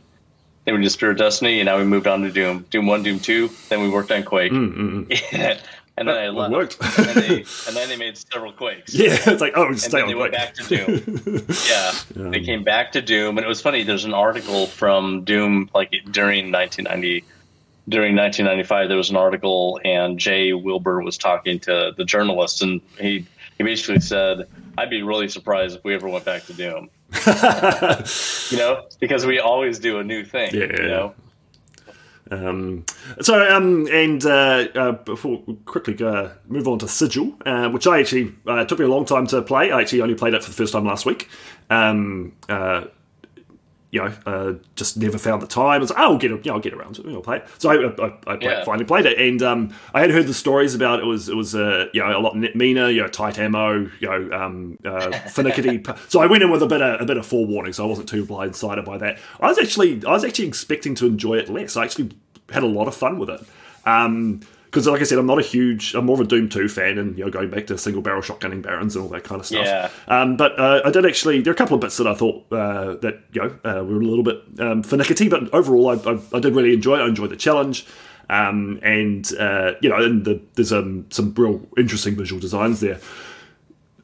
Then 0.65 0.75
we 0.75 0.81
did 0.81 0.89
Spear 0.89 1.11
of 1.11 1.17
Destiny, 1.17 1.59
and 1.59 1.67
now 1.67 1.77
we 1.77 1.83
moved 1.83 2.07
on 2.07 2.21
to 2.23 2.31
Doom. 2.31 2.65
Doom 2.71 2.87
1, 2.87 3.03
Doom 3.03 3.19
2. 3.19 3.49
Then 3.69 3.81
we 3.81 3.89
worked 3.89 4.11
on 4.11 4.23
Quake. 4.23 4.51
Mm, 4.51 5.05
mm, 5.07 5.61
and 5.97 6.07
then 6.07 6.17
I 6.17 6.29
left. 6.29 6.51
Worked. 6.51 6.77
and, 6.81 7.07
then 7.07 7.15
they, 7.15 7.35
and 7.67 7.75
then 7.75 7.89
they 7.89 7.97
made 7.97 8.17
several 8.17 8.51
Quakes. 8.51 8.93
Yeah, 8.93 9.17
it's 9.25 9.41
like, 9.41 9.53
oh, 9.55 9.71
just 9.71 9.85
and 9.85 9.93
then 9.93 10.07
they 10.07 10.15
went 10.15 10.33
back 10.33 10.53
to 10.55 10.63
Doom. 10.63 11.21
yeah. 11.69 11.91
yeah. 12.15 12.29
They 12.29 12.41
came 12.41 12.63
back 12.63 12.91
to 12.93 13.01
Doom. 13.01 13.37
And 13.37 13.45
it 13.45 13.47
was 13.47 13.61
funny, 13.61 13.83
there's 13.83 14.05
an 14.05 14.13
article 14.13 14.67
from 14.67 15.23
Doom, 15.23 15.69
like 15.73 15.91
during 16.11 16.51
1990 16.51 17.23
during 17.87 18.15
1995, 18.15 18.87
there 18.87 18.97
was 18.97 19.09
an 19.09 19.15
article, 19.15 19.79
and 19.85 20.17
Jay 20.17 20.53
Wilbur 20.53 21.03
was 21.03 21.17
talking 21.17 21.59
to 21.61 21.93
the 21.95 22.03
journalist, 22.03 22.61
and 22.61 22.81
he 22.99 23.25
he 23.57 23.63
basically 23.63 23.99
said, 23.99 24.47
"I'd 24.77 24.89
be 24.89 25.03
really 25.03 25.27
surprised 25.27 25.77
if 25.77 25.83
we 25.83 25.93
ever 25.93 26.09
went 26.09 26.25
back 26.25 26.45
to 26.45 26.53
Doom." 26.53 26.89
you 28.49 28.57
know, 28.57 28.85
because 28.99 29.25
we 29.25 29.39
always 29.39 29.77
do 29.77 29.99
a 29.99 30.03
new 30.03 30.25
thing. 30.25 30.53
Yeah. 30.53 30.81
You 30.81 30.87
know. 30.87 31.15
Um, 32.31 32.85
so, 33.21 33.39
um, 33.55 33.87
and 33.91 34.25
uh, 34.25 34.67
uh, 34.75 34.91
before 34.93 35.43
we 35.45 35.55
quickly 35.65 35.95
uh, 36.03 36.29
move 36.47 36.67
on 36.67 36.79
to 36.79 36.87
Sigil, 36.87 37.33
uh, 37.45 37.69
which 37.69 37.87
I 37.87 37.99
actually 37.99 38.33
uh, 38.47 38.65
took 38.65 38.79
me 38.79 38.85
a 38.85 38.89
long 38.89 39.05
time 39.05 39.27
to 39.27 39.41
play. 39.41 39.71
I 39.71 39.81
actually 39.81 40.01
only 40.01 40.15
played 40.15 40.33
it 40.33 40.43
for 40.43 40.49
the 40.49 40.55
first 40.55 40.73
time 40.73 40.85
last 40.85 41.05
week. 41.05 41.29
Um, 41.69 42.33
uh, 42.49 42.85
you 43.95 44.03
know, 44.03 44.13
uh, 44.25 44.53
just 44.75 44.97
never 44.97 45.17
found 45.17 45.41
the 45.41 45.47
time. 45.47 45.65
I 45.65 45.77
was 45.77 45.89
like, 45.89 45.99
oh, 45.99 46.11
I'll 46.11 46.17
get, 46.17 46.45
know, 46.45 46.53
I'll 46.53 46.59
get 46.59 46.73
around 46.73 46.95
to 46.95 47.09
it. 47.09 47.13
I'll 47.13 47.21
play 47.21 47.37
it. 47.37 47.47
So 47.59 47.69
I, 47.69 48.05
I, 48.05 48.17
I 48.27 48.37
yeah. 48.41 48.63
finally 48.65 48.83
played 48.83 49.05
it, 49.05 49.17
and 49.17 49.41
um, 49.41 49.73
I 49.93 50.01
had 50.01 50.11
heard 50.11 50.27
the 50.27 50.33
stories 50.33 50.75
about 50.75 50.99
it 50.99 51.05
was 51.05 51.29
it 51.29 51.35
was 51.35 51.55
uh, 51.55 51.87
you 51.93 52.01
know 52.03 52.17
a 52.17 52.19
lot 52.19 52.35
meaner, 52.35 52.89
you 52.89 53.01
know, 53.01 53.07
tight 53.07 53.39
ammo, 53.39 53.89
you 54.01 54.09
know, 54.09 54.37
um, 54.37 54.77
uh, 54.83 55.11
finicky. 55.29 55.81
so 56.09 56.19
I 56.19 56.25
went 56.25 56.43
in 56.43 56.51
with 56.51 56.61
a 56.61 56.67
bit 56.67 56.81
of 56.81 56.99
a 56.99 57.05
bit 57.05 57.15
of 57.15 57.25
forewarning, 57.25 57.71
so 57.71 57.85
I 57.85 57.87
wasn't 57.87 58.09
too 58.09 58.25
blindsided 58.25 58.83
by 58.83 58.97
that. 58.97 59.17
I 59.39 59.47
was 59.47 59.57
actually 59.57 60.05
I 60.05 60.11
was 60.11 60.25
actually 60.25 60.49
expecting 60.49 60.93
to 60.95 61.07
enjoy 61.07 61.35
it 61.35 61.47
less. 61.47 61.77
I 61.77 61.85
actually 61.85 62.11
had 62.51 62.63
a 62.63 62.67
lot 62.67 62.89
of 62.89 62.95
fun 62.95 63.17
with 63.17 63.29
it. 63.29 63.41
Um, 63.85 64.41
because 64.75 64.87
like 64.87 64.99
I 64.99 65.05
said, 65.05 65.17
I'm 65.17 65.25
not 65.25 65.39
a 65.39 65.41
huge, 65.41 65.95
I'm 65.95 66.05
more 66.05 66.15
of 66.15 66.19
a 66.19 66.25
Doom 66.25 66.49
2 66.49 66.67
fan, 66.67 66.97
and 66.97 67.17
you 67.17 67.23
know, 67.23 67.31
going 67.31 67.49
back 67.49 67.65
to 67.67 67.77
single 67.77 68.01
barrel 68.01 68.21
shotgunning 68.21 68.61
barons 68.61 68.97
and 68.97 69.03
all 69.03 69.09
that 69.11 69.23
kind 69.23 69.39
of 69.39 69.47
stuff. 69.47 69.65
Yeah. 69.65 69.89
Um, 70.09 70.35
but 70.35 70.59
uh, 70.59 70.81
I 70.83 70.91
did 70.91 71.05
actually, 71.05 71.39
there 71.39 71.51
are 71.51 71.53
a 71.53 71.57
couple 71.57 71.75
of 71.75 71.79
bits 71.79 71.95
that 71.95 72.07
I 72.07 72.13
thought 72.13 72.45
uh, 72.51 72.95
that 72.95 73.23
you 73.31 73.41
know 73.41 73.57
uh, 73.63 73.85
were 73.85 73.95
a 73.95 74.05
little 74.05 74.25
bit 74.25 74.41
um, 74.59 74.83
finicky, 74.83 75.29
but 75.29 75.53
overall, 75.53 75.91
I, 75.91 76.11
I, 76.11 76.19
I, 76.33 76.39
did 76.41 76.53
really 76.53 76.73
enjoy 76.73 76.97
it. 76.97 77.03
I 77.03 77.07
enjoyed 77.07 77.29
the 77.29 77.37
challenge, 77.37 77.87
um, 78.29 78.81
and 78.83 79.31
uh, 79.39 79.75
you 79.79 79.87
know, 79.87 79.95
and 79.95 80.25
the, 80.25 80.41
there's 80.55 80.73
um, 80.73 81.05
some 81.09 81.33
real 81.37 81.65
interesting 81.77 82.17
visual 82.17 82.41
designs 82.41 82.81
there. 82.81 82.99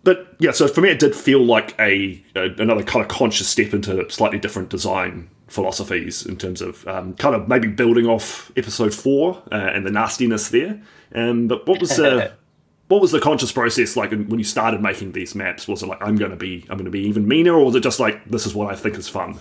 But 0.05 0.37
yeah, 0.39 0.51
so 0.51 0.69
for 0.69 0.79
me, 0.79 0.87
it 0.87 0.99
did 0.99 1.17
feel 1.17 1.43
like 1.43 1.77
a, 1.81 2.23
a 2.33 2.45
another 2.59 2.83
kind 2.83 3.03
of 3.03 3.09
conscious 3.09 3.49
step 3.49 3.73
into 3.73 4.07
a 4.07 4.09
slightly 4.09 4.39
different 4.39 4.69
design 4.69 5.29
philosophies 5.51 6.25
in 6.25 6.37
terms 6.37 6.61
of 6.61 6.87
um, 6.87 7.13
kind 7.15 7.35
of 7.35 7.47
maybe 7.47 7.67
building 7.67 8.07
off 8.07 8.51
episode 8.55 8.93
four 8.93 9.41
uh, 9.51 9.55
and 9.55 9.85
the 9.85 9.91
nastiness 9.91 10.49
there. 10.49 10.81
Um, 11.13 11.47
but 11.47 11.67
what 11.67 11.79
was 11.81 11.99
uh, 11.99 12.31
what 12.87 13.01
was 13.01 13.11
the 13.11 13.19
conscious 13.19 13.51
process 13.51 13.97
like 13.97 14.11
when 14.11 14.39
you 14.39 14.45
started 14.45 14.81
making 14.81 15.11
these 15.11 15.35
maps? 15.35 15.67
Was 15.67 15.83
it 15.83 15.87
like 15.87 16.01
I'm 16.01 16.15
going 16.15 16.31
to 16.31 16.37
be 16.37 16.65
I'm 16.69 16.77
going 16.77 16.85
to 16.85 16.91
be 16.91 17.01
even 17.01 17.27
meaner, 17.27 17.53
or 17.53 17.65
was 17.65 17.75
it 17.75 17.83
just 17.83 17.99
like 17.99 18.23
this 18.25 18.45
is 18.45 18.55
what 18.55 18.71
I 18.71 18.75
think 18.75 18.97
is 18.97 19.09
fun? 19.09 19.39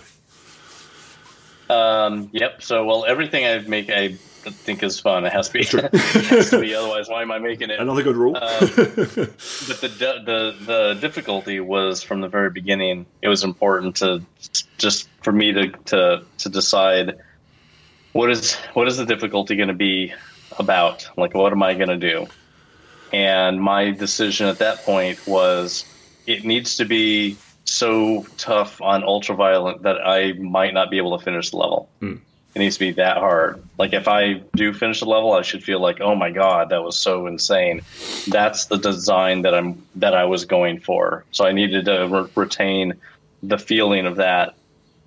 Um, 1.69 2.29
yep. 2.33 2.61
So 2.61 2.83
well, 2.83 3.05
everything 3.05 3.45
I 3.45 3.59
make, 3.59 3.89
I 3.89 4.17
think 4.49 4.81
is 4.81 4.99
fun. 4.99 5.25
It 5.25 5.31
has 5.31 5.49
to 5.49 5.53
be. 5.53 5.59
it 5.73 6.25
has 6.25 6.49
to 6.49 6.59
be. 6.59 6.73
Otherwise, 6.73 7.07
why 7.07 7.21
am 7.21 7.31
I 7.31 7.39
making 7.39 7.69
it? 7.69 7.79
Another 7.79 8.03
good 8.03 8.15
rule. 8.15 8.35
um, 8.35 8.41
but 8.41 9.81
the 9.81 10.21
the 10.25 10.55
the 10.65 10.97
difficulty 10.99 11.59
was 11.59 12.01
from 12.01 12.21
the 12.21 12.27
very 12.27 12.49
beginning. 12.49 13.05
It 13.21 13.27
was 13.27 13.43
important 13.43 13.97
to 13.97 14.23
just 14.77 15.07
for 15.21 15.31
me 15.31 15.51
to 15.51 15.69
to 15.69 16.25
to 16.39 16.49
decide 16.49 17.19
what 18.13 18.31
is 18.31 18.55
what 18.73 18.87
is 18.87 18.97
the 18.97 19.05
difficulty 19.05 19.55
going 19.55 19.69
to 19.69 19.73
be 19.73 20.13
about. 20.57 21.07
Like, 21.17 21.33
what 21.33 21.51
am 21.51 21.63
I 21.63 21.73
going 21.73 21.89
to 21.89 21.97
do? 21.97 22.27
And 23.13 23.61
my 23.61 23.91
decision 23.91 24.47
at 24.47 24.59
that 24.59 24.83
point 24.83 25.25
was 25.27 25.85
it 26.27 26.45
needs 26.45 26.77
to 26.77 26.85
be 26.85 27.37
so 27.65 28.25
tough 28.37 28.81
on 28.81 29.01
ultraviolent 29.03 29.81
that 29.83 29.97
I 30.05 30.33
might 30.33 30.73
not 30.73 30.89
be 30.89 30.97
able 30.97 31.17
to 31.17 31.23
finish 31.23 31.51
the 31.51 31.57
level. 31.57 31.89
Mm. 32.01 32.21
It 32.53 32.59
needs 32.59 32.75
to 32.75 32.79
be 32.81 32.91
that 32.93 33.17
hard. 33.17 33.63
Like 33.77 33.93
if 33.93 34.07
I 34.07 34.41
do 34.55 34.73
finish 34.73 34.99
the 34.99 35.05
level, 35.05 35.33
I 35.33 35.41
should 35.41 35.63
feel 35.63 35.79
like, 35.79 36.01
oh 36.01 36.15
my 36.15 36.31
god, 36.31 36.69
that 36.69 36.83
was 36.83 36.97
so 36.97 37.27
insane. 37.27 37.81
That's 38.27 38.65
the 38.65 38.77
design 38.77 39.43
that 39.43 39.55
I'm 39.55 39.81
that 39.95 40.13
I 40.13 40.25
was 40.25 40.43
going 40.43 40.79
for. 40.79 41.23
So 41.31 41.45
I 41.45 41.53
needed 41.53 41.85
to 41.85 42.07
re- 42.07 42.29
retain 42.35 42.93
the 43.41 43.57
feeling 43.57 44.05
of 44.05 44.17
that 44.17 44.55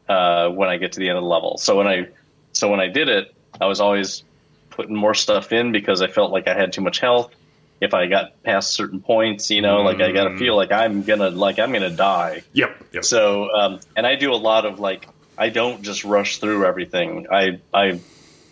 uh, 0.09 0.49
when 0.49 0.69
I 0.69 0.79
get 0.79 0.93
to 0.93 1.01
the 1.01 1.09
end 1.09 1.19
of 1.19 1.25
the 1.25 1.29
level. 1.29 1.59
So 1.59 1.77
when 1.77 1.87
I 1.87 2.09
so 2.53 2.71
when 2.71 2.81
I 2.81 2.89
did 2.89 3.09
it, 3.09 3.35
I 3.61 3.67
was 3.67 3.81
always 3.81 4.23
putting 4.71 4.97
more 4.97 5.15
stuff 5.15 5.53
in 5.53 5.71
because 5.71 6.03
I 6.03 6.09
felt 6.09 6.33
like 6.33 6.49
I 6.49 6.55
had 6.55 6.73
too 6.73 6.81
much 6.81 6.99
health. 6.99 7.35
If 7.81 7.93
I 7.93 8.07
got 8.07 8.43
past 8.43 8.73
certain 8.73 9.01
points, 9.01 9.51
you 9.51 9.61
know, 9.61 9.79
mm. 9.79 9.85
like 9.85 10.01
I 10.01 10.13
got 10.13 10.25
to 10.25 10.31
mm. 10.31 10.39
feel 10.39 10.57
like 10.57 10.73
I'm 10.73 11.03
gonna 11.03 11.31
like 11.31 11.59
I'm 11.59 11.73
gonna 11.73 11.91
die. 11.91 12.43
Yep. 12.55 12.85
yep. 12.93 13.05
So 13.05 13.55
um, 13.55 13.81
and 13.97 14.07
I 14.07 14.15
do 14.15 14.33
a 14.33 14.37
lot 14.37 14.65
of 14.65 14.81
like 14.81 15.09
I 15.39 15.49
don't 15.49 15.83
just 15.83 16.05
rush 16.05 16.39
through 16.39 16.65
everything. 16.65 17.27
I 17.31 17.61
I 17.73 18.01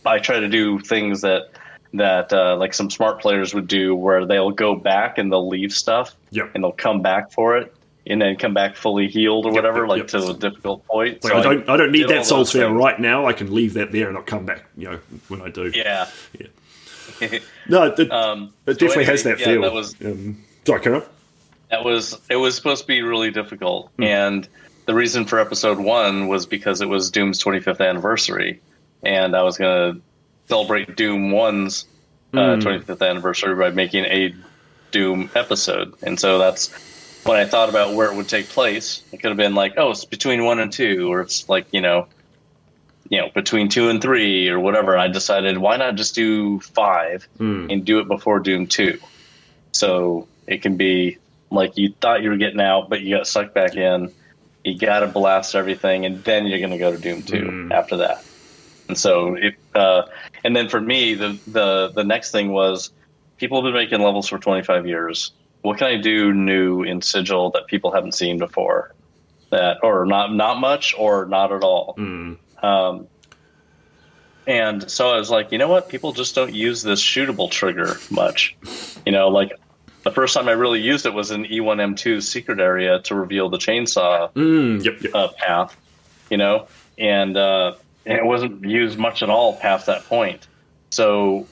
I 0.05 0.19
try 0.19 0.41
to 0.41 0.49
do 0.49 0.81
things 0.81 1.21
that 1.23 1.51
that 1.95 2.33
uh, 2.33 2.57
like 2.57 2.75
some 2.75 2.91
smart 2.91 3.21
players 3.21 3.55
would 3.55 3.69
do, 3.69 3.95
where 3.95 4.25
they'll 4.25 4.51
go 4.51 4.75
back 4.75 5.19
and 5.19 5.31
they'll 5.31 5.49
leave 5.49 5.73
stuff, 5.73 6.17
yep. 6.31 6.51
and 6.55 6.65
they'll 6.65 6.73
come 6.73 7.03
back 7.03 7.33
for 7.33 7.57
it, 7.57 7.75
and 8.07 8.21
then 8.21 8.37
come 8.37 8.55
back 8.55 8.77
fully 8.77 9.09
healed 9.09 9.45
or 9.47 9.51
yep, 9.51 9.57
whatever, 9.57 9.81
yep, 9.81 9.89
like 9.89 10.07
to 10.09 10.29
a 10.29 10.35
difficult 10.35 10.87
point. 10.87 11.23
Like 11.23 11.33
so 11.33 11.39
I 11.39 11.43
don't 11.43 11.69
I, 11.69 11.75
I 11.75 11.77
don't 11.77 11.93
need 11.93 12.09
that 12.09 12.27
soul 12.27 12.45
sphere 12.45 12.71
right 12.71 12.99
now. 12.99 13.27
I 13.27 13.33
can 13.33 13.55
leave 13.55 13.75
that 13.75 13.93
there 13.93 14.09
and 14.09 14.17
I'll 14.17 14.25
come 14.25 14.47
back. 14.47 14.65
You 14.77 14.91
know 14.91 14.99
when 15.29 15.43
I 15.43 15.51
do. 15.51 15.71
Yeah. 15.75 16.09
Yeah. 16.39 16.47
no, 17.69 17.85
it, 17.85 18.11
um, 18.13 18.53
it 18.67 18.79
definitely 18.79 18.89
so 18.89 18.95
anyway, 18.95 19.05
has 19.05 19.23
that 19.25 19.39
yeah, 19.39 19.47
feel. 19.47 19.63
That 19.63 19.73
was, 19.73 19.95
um, 20.05 20.43
sorry, 20.67 20.81
Karen. 20.81 21.03
That 21.71 21.85
was 21.85 22.19
it. 22.29 22.37
Was 22.37 22.55
supposed 22.55 22.83
to 22.83 22.87
be 22.87 23.03
really 23.03 23.31
difficult, 23.31 23.91
mm. 23.97 24.05
and 24.05 24.49
the 24.93 24.99
reason 24.99 25.25
for 25.25 25.39
episode 25.39 25.79
one 25.79 26.29
was 26.29 26.45
because 26.45 26.83
it 26.83 26.89
was 26.89 27.11
Doom's 27.11 27.43
25th 27.43 27.81
anniversary, 27.81 28.61
and 29.03 29.35
I 29.35 29.43
was 29.43 29.57
going 29.57 29.95
to 29.95 30.01
celebrate 30.49 30.97
Doom 30.97 31.31
1's 31.31 31.87
uh, 32.35 32.37
mm. 32.37 32.61
25th 32.61 33.09
anniversary 33.09 33.55
by 33.55 33.71
making 33.71 34.05
a 34.05 34.35
Doom 34.91 35.31
episode. 35.35 35.95
And 36.03 36.21
so 36.21 36.39
that's 36.39 36.71
when 37.25 37.39
I 37.39 37.47
thought 37.47 37.71
about 37.71 37.95
where 37.95 38.13
it 38.13 38.17
would 38.17 38.29
take 38.29 38.51
place. 38.51 39.03
It 39.13 39.23
could 39.23 39.31
have 39.31 39.39
been 39.39 39.55
like, 39.55 39.73
oh, 39.79 39.93
it's 39.93 40.05
between 40.05 40.45
one 40.45 40.59
and 40.59 40.71
two, 40.71 41.11
or 41.11 41.23
it's 41.23 41.49
like, 41.49 41.69
you 41.73 41.81
know, 41.81 42.07
you 43.09 43.19
know, 43.19 43.31
between 43.31 43.71
two 43.71 43.89
and 43.89 44.03
three 44.03 44.51
or 44.51 44.61
whatever. 44.61 44.99
I 44.99 45.09
decided 45.09 45.57
why 45.57 45.79
not 45.79 45.95
just 45.95 46.15
do 46.15 46.61
five 46.61 47.27
mm. 47.39 47.73
and 47.73 47.83
do 47.83 47.99
it 47.99 48.09
before 48.09 48.41
Doom 48.41 48.67
2. 48.67 48.99
So 49.73 50.29
it 50.47 50.61
can 50.61 50.77
be 50.77 51.17
like 51.51 51.79
you 51.79 51.95
thought 51.99 52.23
you 52.23 52.29
were 52.29 52.37
getting 52.37 52.61
out, 52.61 52.91
but 52.91 53.01
you 53.01 53.17
got 53.17 53.27
sucked 53.27 53.55
back 53.55 53.75
in 53.75 54.13
you 54.65 54.79
got 54.79 55.01
to 55.01 55.07
blast 55.07 55.55
everything, 55.55 56.07
and 56.07 56.23
then 56.25 56.47
you're 56.47 56.59
going 56.59 56.71
to 56.71 56.79
go 56.79 56.93
to 56.93 56.99
Doom 56.99 57.23
Two 57.23 57.45
mm. 57.45 57.73
after 57.73 57.97
that. 57.99 58.25
And 58.89 58.99
so, 58.99 59.35
it, 59.35 59.55
uh, 59.75 60.03
and 60.45 60.55
then 60.55 60.69
for 60.69 60.81
me, 60.81 61.15
the 61.15 61.39
the 61.47 61.93
the 61.95 62.05
next 62.05 62.31
thing 62.31 62.53
was 62.53 62.91
people 63.39 63.59
have 63.59 63.65
been 63.65 63.75
making 63.75 64.01
levels 64.01 64.29
for 64.29 64.39
25 64.39 64.87
years. 64.87 65.33
What 65.63 65.79
can 65.79 65.87
I 65.87 65.97
do 65.97 66.33
new 66.33 66.83
in 66.83 67.01
Sigil 67.03 67.51
that 67.51 67.67
people 67.67 67.93
haven't 67.93 68.13
seen 68.13 68.39
before? 68.39 68.95
That 69.51 69.79
or 69.83 70.07
not 70.07 70.35
not 70.35 70.59
much 70.59 70.95
or 70.97 71.27
not 71.27 71.53
at 71.53 71.63
all. 71.63 71.95
Mm. 71.99 72.39
Um, 72.63 73.07
and 74.47 74.91
so 74.91 75.11
I 75.11 75.19
was 75.19 75.31
like, 75.31 75.53
you 75.53 75.59
know 75.59 75.69
what? 75.69 75.89
People 75.89 76.13
just 76.13 76.35
don't 76.35 76.55
use 76.55 76.83
this 76.83 77.01
shootable 77.01 77.51
trigger 77.51 77.97
much. 78.11 78.57
You 79.07 79.13
know, 79.13 79.29
like 79.29 79.53
the 80.03 80.11
first 80.11 80.35
time 80.35 80.49
I 80.49 80.53
really 80.53 80.81
used 80.81 81.07
it 81.07 81.15
was 81.15 81.31
in 81.31 81.45
E1M2 81.45 82.23
secret 82.23 82.61
area 82.61 83.01
to 83.01 83.15
reveal 83.15 83.49
the 83.49 83.59
chainsaw 83.59 84.33
mm, 84.33 84.85
yep, 84.85 85.01
yep. 85.03 85.15
Uh, 85.15 85.29
path, 85.39 85.77
you 86.31 86.37
know, 86.37 86.67
and, 86.99 87.37
uh, 87.37 87.75
and 88.05 88.19
it 88.19 88.25
wasn't 88.25 88.65
used 88.65 88.99
much 88.99 89.23
at 89.23 89.31
all 89.31 89.57
past 89.57 89.87
that 89.87 90.05
point. 90.07 90.47
So 90.91 91.47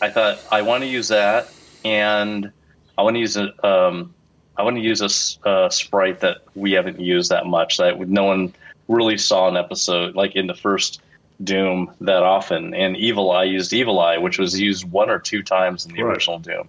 I 0.00 0.10
thought 0.10 0.38
I 0.52 0.62
want 0.62 0.82
to 0.82 0.88
use 0.88 1.08
that, 1.08 1.50
and 1.84 2.50
I 2.96 3.02
want 3.02 3.14
to 3.14 3.20
use 3.20 3.36
a 3.36 3.66
um, 3.66 4.14
I 4.56 4.62
want 4.62 4.76
to 4.76 4.82
use 4.82 5.02
a, 5.44 5.70
sprite 5.70 6.20
that 6.20 6.38
we 6.54 6.72
haven't 6.72 7.00
used 7.00 7.30
that 7.30 7.46
much 7.46 7.76
that 7.76 7.98
no 8.08 8.24
one 8.24 8.54
really 8.88 9.18
saw 9.18 9.48
an 9.48 9.56
episode 9.56 10.14
like 10.14 10.34
in 10.34 10.46
the 10.46 10.54
first 10.54 11.02
Doom 11.44 11.92
that 12.00 12.22
often. 12.22 12.72
And 12.72 12.96
Evil 12.96 13.30
Eye 13.30 13.44
used 13.44 13.72
Evil 13.72 14.00
Eye, 14.00 14.16
which 14.16 14.38
was 14.38 14.58
used 14.58 14.90
one 14.90 15.10
or 15.10 15.18
two 15.18 15.42
times 15.42 15.84
in 15.84 15.92
the 15.92 16.02
right. 16.02 16.14
original 16.14 16.38
Doom. 16.38 16.68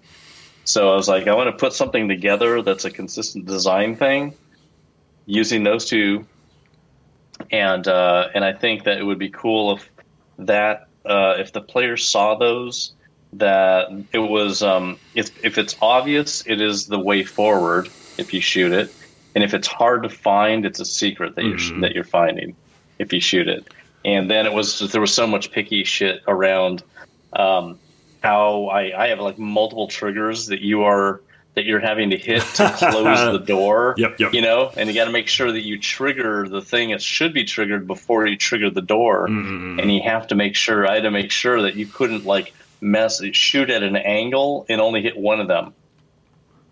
So 0.68 0.92
I 0.92 0.96
was 0.96 1.08
like, 1.08 1.28
I 1.28 1.34
want 1.34 1.48
to 1.48 1.58
put 1.58 1.72
something 1.72 2.10
together 2.10 2.62
that's 2.62 2.84
a 2.84 2.92
consistent 2.92 3.46
design 3.46 3.96
thing, 3.96 4.34
using 5.26 5.64
those 5.64 5.86
two, 5.86 6.26
and 7.52 7.88
uh, 7.88 8.28
and 8.36 8.44
I 8.44 8.52
think 8.52 8.84
that 8.84 8.98
it 8.98 9.04
would 9.04 9.18
be 9.18 9.30
cool 9.30 9.78
if 9.78 9.90
that 10.40 10.90
uh, 11.06 11.36
if 11.38 11.54
the 11.54 11.62
players 11.62 12.06
saw 12.06 12.36
those 12.36 12.92
that 13.32 13.88
it 14.12 14.20
was 14.20 14.62
um, 14.62 15.00
if 15.16 15.32
if 15.42 15.58
it's 15.58 15.78
obvious, 15.82 16.46
it 16.46 16.60
is 16.60 16.88
the 16.88 17.00
way 17.00 17.24
forward 17.24 17.88
if 18.18 18.34
you 18.34 18.42
shoot 18.42 18.74
it, 18.74 18.94
and 19.36 19.46
if 19.46 19.54
it's 19.54 19.68
hard 19.68 20.04
to 20.04 20.10
find, 20.10 20.66
it's 20.66 20.82
a 20.82 20.86
secret 20.86 21.36
that 21.36 21.46
mm-hmm. 21.46 21.72
you're 21.72 21.80
that 21.80 21.96
you're 21.96 22.04
finding 22.04 22.54
if 23.00 23.14
you 23.14 23.22
shoot 23.22 23.48
it. 23.48 23.74
And 24.04 24.30
then 24.30 24.46
it 24.46 24.52
was 24.52 24.80
there 24.92 25.00
was 25.00 25.14
so 25.14 25.26
much 25.26 25.50
picky 25.50 25.86
shit 25.86 26.24
around. 26.28 26.84
Um, 27.32 27.80
how 28.28 28.66
I, 28.66 29.06
I 29.06 29.08
have 29.08 29.20
like 29.20 29.40
multiple 29.40 29.88
triggers 29.88 30.48
that 30.48 30.60
you 30.60 30.84
are 30.84 31.22
that 31.54 31.64
you're 31.64 31.80
having 31.80 32.10
to 32.10 32.18
hit 32.18 32.44
to 32.56 32.70
close 32.78 33.32
the 33.32 33.40
door. 33.40 33.96
Yep, 33.98 34.20
yep. 34.20 34.34
You 34.34 34.42
know, 34.42 34.72
and 34.76 34.90
you 34.90 34.94
got 34.94 35.06
to 35.06 35.12
make 35.12 35.30
sure 35.30 35.52
that 35.52 35.62
you 35.62 35.80
trigger 35.80 36.48
the 36.48 36.62
thing 36.62 36.92
that 36.92 37.02
should 37.02 37.34
be 37.34 37.46
triggered 37.46 37.88
before 37.88 38.28
you 38.28 38.36
trigger 38.36 38.70
the 38.70 38.82
door. 38.82 39.28
Mm-hmm. 39.28 39.80
And 39.80 39.92
you 39.92 40.02
have 40.04 40.28
to 40.28 40.36
make 40.36 40.56
sure 40.56 40.86
I 40.86 40.96
had 40.96 41.04
to 41.04 41.12
make 41.12 41.32
sure 41.32 41.62
that 41.64 41.76
you 41.76 41.88
couldn't 41.88 42.26
like 42.26 42.54
mess 42.82 43.22
shoot 43.32 43.70
at 43.70 43.82
an 43.82 43.96
angle 43.96 44.66
and 44.68 44.82
only 44.82 45.02
hit 45.02 45.18
one 45.18 45.40
of 45.40 45.48
them. 45.48 45.74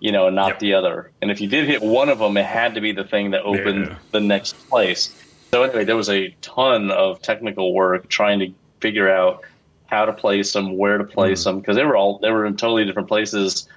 You 0.02 0.12
know, 0.12 0.28
and 0.28 0.36
not 0.36 0.50
yep. 0.50 0.60
the 0.60 0.74
other. 0.74 1.10
And 1.22 1.32
if 1.32 1.40
you 1.40 1.48
did 1.48 1.68
hit 1.68 1.82
one 1.82 2.10
of 2.10 2.20
them, 2.20 2.36
it 2.36 2.46
had 2.46 2.76
to 2.76 2.82
be 2.82 2.92
the 2.92 3.06
thing 3.06 3.32
that 3.32 3.44
opened 3.44 3.88
yeah. 3.88 3.98
the 4.12 4.20
next 4.20 4.54
place. 4.68 5.10
So 5.52 5.64
anyway, 5.64 5.86
there 5.86 5.96
was 5.96 6.10
a 6.10 6.36
ton 6.42 6.92
of 6.92 7.22
technical 7.22 7.74
work 7.74 8.10
trying 8.10 8.40
to 8.40 8.54
figure 8.82 9.10
out 9.10 9.46
how 9.88 10.06
to 10.06 10.14
place 10.14 10.54
them, 10.54 10.78
where 10.78 10.98
to 10.98 11.04
place 11.04 11.42
mm. 11.42 11.46
them, 11.46 11.60
because 11.60 11.76
they 11.76 11.86
were 11.86 11.96
all 11.96 12.20
they 12.20 12.32
were 12.32 12.46
in 12.46 12.58
totally 12.58 12.86
different 12.86 13.08
places 13.08 13.68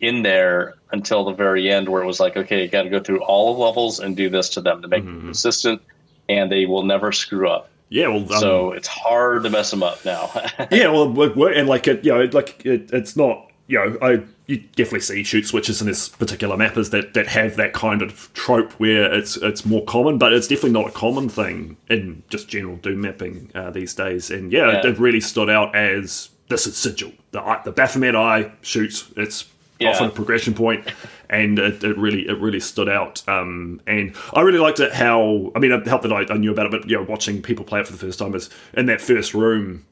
in 0.00 0.22
there 0.22 0.74
until 0.92 1.24
the 1.24 1.32
very 1.32 1.70
end, 1.70 1.88
where 1.88 2.02
it 2.02 2.06
was 2.06 2.20
like, 2.20 2.36
okay, 2.36 2.62
you 2.62 2.68
got 2.68 2.82
to 2.82 2.90
go 2.90 3.00
through 3.00 3.20
all 3.22 3.54
the 3.54 3.60
levels 3.60 4.00
and 4.00 4.16
do 4.16 4.30
this 4.30 4.48
to 4.50 4.60
them 4.60 4.80
to 4.82 4.88
make 4.88 5.02
mm-hmm. 5.02 5.14
them 5.14 5.24
consistent, 5.26 5.82
and 6.28 6.50
they 6.50 6.66
will 6.66 6.84
never 6.84 7.12
screw 7.12 7.48
up. 7.48 7.68
Yeah, 7.90 8.08
well, 8.08 8.32
um, 8.32 8.40
so 8.40 8.72
it's 8.72 8.88
hard 8.88 9.42
to 9.44 9.50
mess 9.50 9.70
them 9.70 9.82
up 9.82 10.04
now. 10.04 10.30
yeah, 10.70 10.88
well, 10.90 11.46
and 11.48 11.68
like 11.68 11.88
it, 11.88 12.04
you 12.04 12.12
know, 12.12 12.24
like 12.32 12.64
it, 12.64 12.90
it's 12.92 13.16
not 13.16 13.48
you 13.68 13.78
know, 13.78 13.98
I 14.02 14.22
you 14.48 14.56
definitely 14.76 15.00
see 15.00 15.22
shoot 15.22 15.46
switches 15.46 15.80
in 15.80 15.86
this 15.86 16.08
particular 16.08 16.56
mappers 16.56 16.90
that, 16.90 17.12
that 17.14 17.26
have 17.28 17.56
that 17.56 17.74
kind 17.74 18.00
of 18.02 18.32
trope 18.32 18.72
where 18.80 19.12
it's 19.12 19.36
it's 19.36 19.64
more 19.64 19.84
common, 19.84 20.18
but 20.18 20.32
it's 20.32 20.48
definitely 20.48 20.70
not 20.72 20.88
a 20.88 20.92
common 20.92 21.28
thing 21.28 21.76
in 21.88 22.22
just 22.30 22.48
general 22.48 22.76
Doom 22.76 23.02
mapping 23.02 23.50
uh, 23.54 23.70
these 23.70 23.94
days. 23.94 24.30
And 24.30 24.50
yeah, 24.50 24.72
Yeah. 24.72 24.78
It, 24.78 24.84
it 24.86 24.98
really 24.98 25.20
stood 25.20 25.48
out 25.50 25.76
as 25.76 26.30
this 26.48 26.66
is 26.66 26.76
sigil. 26.76 27.12
The 27.32 27.60
the 27.64 27.72
Baphomet 27.72 28.16
eye 28.16 28.50
shoots. 28.62 29.12
It's 29.16 29.44
Yeah. 29.78 29.90
often 29.90 30.06
a 30.06 30.10
progression 30.10 30.54
point, 30.54 30.82
and 31.30 31.58
it, 31.58 31.84
it 31.84 31.96
really 31.98 32.26
it 32.26 32.38
really 32.40 32.60
stood 32.60 32.88
out. 32.88 33.22
Um, 33.28 33.82
and 33.86 34.16
I 34.32 34.40
really 34.40 34.58
liked 34.58 34.80
it 34.80 34.94
how 34.94 35.52
I 35.54 35.58
mean 35.58 35.72
it 35.72 35.86
helped 35.86 36.04
that 36.04 36.12
I, 36.12 36.24
I 36.32 36.38
knew 36.38 36.50
about 36.52 36.66
it, 36.66 36.72
but 36.72 36.88
you 36.88 36.96
know, 36.96 37.02
watching 37.02 37.42
people 37.42 37.66
play 37.66 37.80
it 37.80 37.86
for 37.86 37.92
the 37.92 37.98
first 37.98 38.18
time 38.18 38.34
is 38.34 38.48
in 38.72 38.86
that 38.86 39.02
first 39.02 39.34
room 39.34 39.84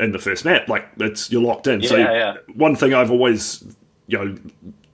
in 0.00 0.10
the 0.10 0.18
first 0.18 0.44
map, 0.44 0.66
like 0.68 0.88
it's 0.98 1.30
you're 1.30 1.40
locked 1.40 1.68
in. 1.68 1.82
so 1.82 1.94
Yeah, 1.96 2.12
yeah. 2.12 2.36
one 2.56 2.74
thing 2.74 2.92
I've 2.94 3.10
always 3.12 3.62
you 4.06 4.18
know 4.18 4.36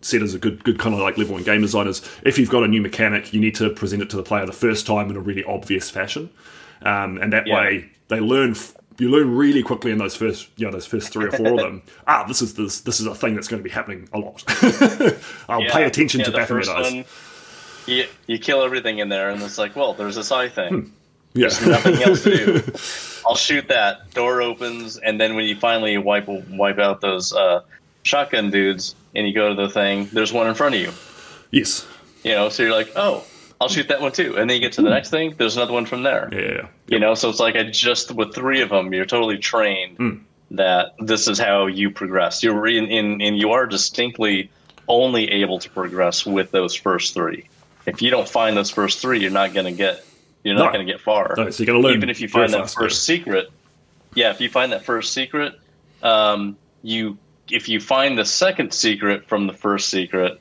said 0.00 0.22
as 0.22 0.32
a 0.34 0.38
good 0.38 0.62
good 0.64 0.78
kind 0.78 0.94
of 0.94 1.00
like 1.00 1.18
level 1.18 1.34
one 1.34 1.42
game 1.42 1.60
design 1.60 1.86
is 1.88 2.02
if 2.24 2.38
you've 2.38 2.50
got 2.50 2.62
a 2.62 2.68
new 2.68 2.80
mechanic, 2.80 3.32
you 3.32 3.40
need 3.40 3.54
to 3.56 3.70
present 3.70 4.02
it 4.02 4.10
to 4.10 4.16
the 4.16 4.22
player 4.22 4.46
the 4.46 4.52
first 4.52 4.86
time 4.86 5.10
in 5.10 5.16
a 5.16 5.20
really 5.20 5.44
obvious 5.44 5.90
fashion, 5.90 6.30
um, 6.82 7.18
and 7.18 7.32
that 7.32 7.46
Yeah. 7.46 7.56
way 7.56 7.90
they 8.08 8.20
learn. 8.20 8.52
F- 8.52 8.74
you 9.00 9.08
learn 9.10 9.32
really 9.36 9.62
quickly 9.62 9.92
in 9.92 9.98
those 9.98 10.16
first, 10.16 10.48
you 10.56 10.66
know, 10.66 10.72
those 10.72 10.84
first 10.86 11.12
three 11.12 11.26
or 11.26 11.30
four 11.30 11.52
of 11.52 11.58
them. 11.60 11.82
Ah, 12.08 12.24
this 12.26 12.42
is 12.42 12.54
this 12.54 12.80
this 12.80 12.98
is 12.98 13.06
a 13.06 13.14
thing 13.14 13.34
that's 13.34 13.46
going 13.46 13.60
to 13.62 13.64
be 13.64 13.70
happening 13.70 14.08
a 14.12 14.18
lot. 14.18 14.42
I'll 15.48 15.62
Yeah. 15.62 15.72
pay 15.72 15.84
attention 15.84 16.20
Yeah, 16.20 16.26
to 16.26 16.32
Baphomet 16.32 16.66
first 16.66 16.70
eyes. 16.76 16.92
one, 16.94 17.04
You, 17.86 18.06
you 18.26 18.38
kill 18.38 18.62
everything 18.62 18.98
in 18.98 19.08
there, 19.08 19.30
and 19.30 19.40
it's 19.42 19.56
like, 19.56 19.74
well, 19.76 19.94
there's 19.94 20.16
this 20.16 20.30
eye 20.32 20.48
thing. 20.48 20.92
Yeah, 21.34 21.46
Nothing 21.46 22.02
else 22.02 22.22
to 22.24 22.36
do. 22.36 22.62
I'll 23.26 23.36
shoot 23.36 23.68
that. 23.68 24.10
Door 24.14 24.42
opens, 24.42 24.96
and 24.96 25.20
then 25.20 25.36
when 25.36 25.44
you 25.44 25.56
finally 25.56 25.96
wipe 25.98 26.26
wipe 26.26 26.78
out 26.78 27.00
those 27.00 27.32
uh, 27.32 27.60
shotgun 28.12 28.50
dudes, 28.50 28.94
and 29.14 29.26
you 29.28 29.34
go 29.34 29.50
to 29.50 29.54
the 29.54 29.68
thing, 29.68 30.08
there's 30.12 30.32
one 30.32 30.46
in 30.48 30.54
front 30.54 30.74
of 30.74 30.80
you. 30.80 30.92
yes, 31.50 31.86
You 32.24 32.32
know, 32.32 32.48
so 32.48 32.62
you're 32.62 32.72
like, 32.72 32.90
oh, 32.96 33.24
I'll 33.60 33.68
shoot 33.68 33.88
that 33.88 34.00
one 34.00 34.12
too. 34.12 34.36
And 34.36 34.48
then 34.48 34.56
you 34.56 34.60
get 34.60 34.72
to 34.74 34.82
the 34.82 34.90
next 34.90 35.10
thing, 35.10 35.34
there's 35.36 35.56
another 35.56 35.72
one 35.72 35.84
from 35.86 36.02
there. 36.02 36.28
yeah, 36.32 36.40
yeah. 36.40 36.68
You 36.88 36.98
know, 36.98 37.14
so 37.14 37.28
it's 37.28 37.40
like 37.40 37.54
I 37.56 37.64
just 37.64 38.12
with 38.12 38.34
three 38.34 38.60
of 38.62 38.70
them, 38.70 38.92
you're 38.92 39.04
totally 39.04 39.36
trained 39.38 39.96
Hmm. 39.98 40.16
that 40.52 40.94
this 41.00 41.28
is 41.28 41.38
how 41.38 41.66
you 41.66 41.90
progress. 41.90 42.42
You're 42.42 42.66
in, 42.66 42.86
in 42.86 43.20
and 43.20 43.36
you 43.38 43.50
are 43.52 43.66
distinctly 43.66 44.50
only 44.88 45.30
able 45.30 45.58
to 45.58 45.68
progress 45.70 46.24
with 46.24 46.50
those 46.50 46.74
first 46.74 47.12
three. 47.14 47.46
If 47.86 48.00
you 48.00 48.10
don't 48.10 48.28
find 48.28 48.56
those 48.56 48.70
first 48.70 49.00
three, 49.00 49.20
you're 49.20 49.30
not 49.42 49.52
going 49.52 49.66
to 49.66 49.72
get 49.72 50.04
you're 50.44 50.54
not 50.54 50.66
No. 50.66 50.72
going 50.72 50.86
to 50.86 50.90
get 50.92 51.00
far. 51.00 51.34
No, 51.36 51.50
so 51.50 51.62
you 51.62 51.66
got 51.66 51.72
to 51.74 51.80
learn. 51.80 51.94
Even 51.96 52.08
if 52.10 52.20
you 52.20 52.28
find 52.28 52.52
that 52.54 52.70
first 52.70 53.04
secret, 53.04 53.50
yeah, 54.14 54.30
if 54.30 54.40
you 54.40 54.48
find 54.48 54.70
that 54.72 54.84
first 54.84 55.12
secret, 55.12 55.58
um, 56.02 56.56
you 56.82 57.18
if 57.50 57.68
you 57.68 57.80
find 57.80 58.18
the 58.18 58.24
second 58.24 58.72
secret 58.72 59.28
from 59.28 59.46
the 59.46 59.52
first 59.52 59.88
secret, 59.88 60.40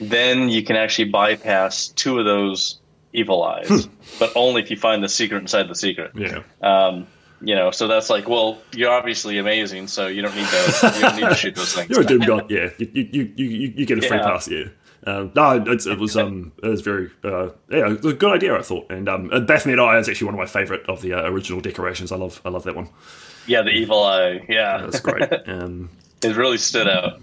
then 0.00 0.48
you 0.48 0.62
can 0.62 0.76
actually 0.76 1.06
bypass 1.10 1.88
two 1.88 2.18
of 2.18 2.24
those 2.24 2.80
evil 3.12 3.42
eyes, 3.42 3.86
but 4.18 4.32
only 4.36 4.62
if 4.62 4.70
you 4.70 4.76
find 4.76 5.02
the 5.02 5.08
secret 5.08 5.38
inside 5.38 5.68
the 5.68 5.74
secret. 5.74 6.12
Yeah. 6.14 6.42
Um, 6.62 7.06
you 7.42 7.54
know, 7.54 7.70
so 7.70 7.88
that's 7.88 8.10
like, 8.10 8.28
well, 8.28 8.58
you're 8.72 8.90
obviously 8.92 9.38
amazing, 9.38 9.88
so 9.88 10.06
you 10.06 10.20
don't 10.22 10.34
need 10.36 10.46
to 10.46 10.92
you 10.94 11.00
don't 11.00 11.16
need 11.16 11.28
to 11.28 11.34
shoot 11.34 11.54
those 11.54 11.72
things. 11.74 11.90
You're 11.90 12.02
a 12.02 12.04
Doom 12.04 12.20
god, 12.26 12.50
yeah. 12.50 12.68
You 12.78 12.90
you, 12.92 13.08
you, 13.12 13.32
you, 13.36 13.72
you 13.76 13.86
get 13.86 13.98
a 13.98 14.02
free 14.06 14.18
Yeah. 14.18 14.22
pass, 14.24 14.48
yeah. 14.48 14.64
Um, 15.06 15.32
no, 15.34 15.64
it's, 15.66 15.86
it 15.86 15.98
was 15.98 16.14
um, 16.18 16.52
it 16.62 16.68
was 16.68 16.82
very 16.82 17.10
uh, 17.24 17.46
yeah, 17.70 17.90
it 17.92 18.02
was 18.02 18.12
a 18.12 18.16
good 18.16 18.32
idea, 18.32 18.54
I 18.58 18.60
thought. 18.60 18.90
And 18.92 19.08
um, 19.08 19.28
Baphomet 19.46 19.78
Eye 19.78 19.98
is 19.98 20.08
actually 20.10 20.26
one 20.26 20.34
of 20.34 20.38
my 20.38 20.44
favourite 20.46 20.82
of 20.90 21.00
the 21.00 21.14
uh, 21.14 21.22
original 21.30 21.62
decorations. 21.62 22.12
I 22.12 22.16
love 22.16 22.42
I 22.44 22.50
love 22.50 22.64
that 22.64 22.76
one. 22.76 22.90
Yeah, 23.46 23.62
the 23.62 23.70
evil 23.70 24.04
eye. 24.04 24.44
Yeah, 24.48 24.78
That's 24.82 25.00
great. 25.00 25.22
Um, 25.46 25.88
it 26.22 26.36
really 26.36 26.58
stood 26.58 26.88
out. 26.88 27.20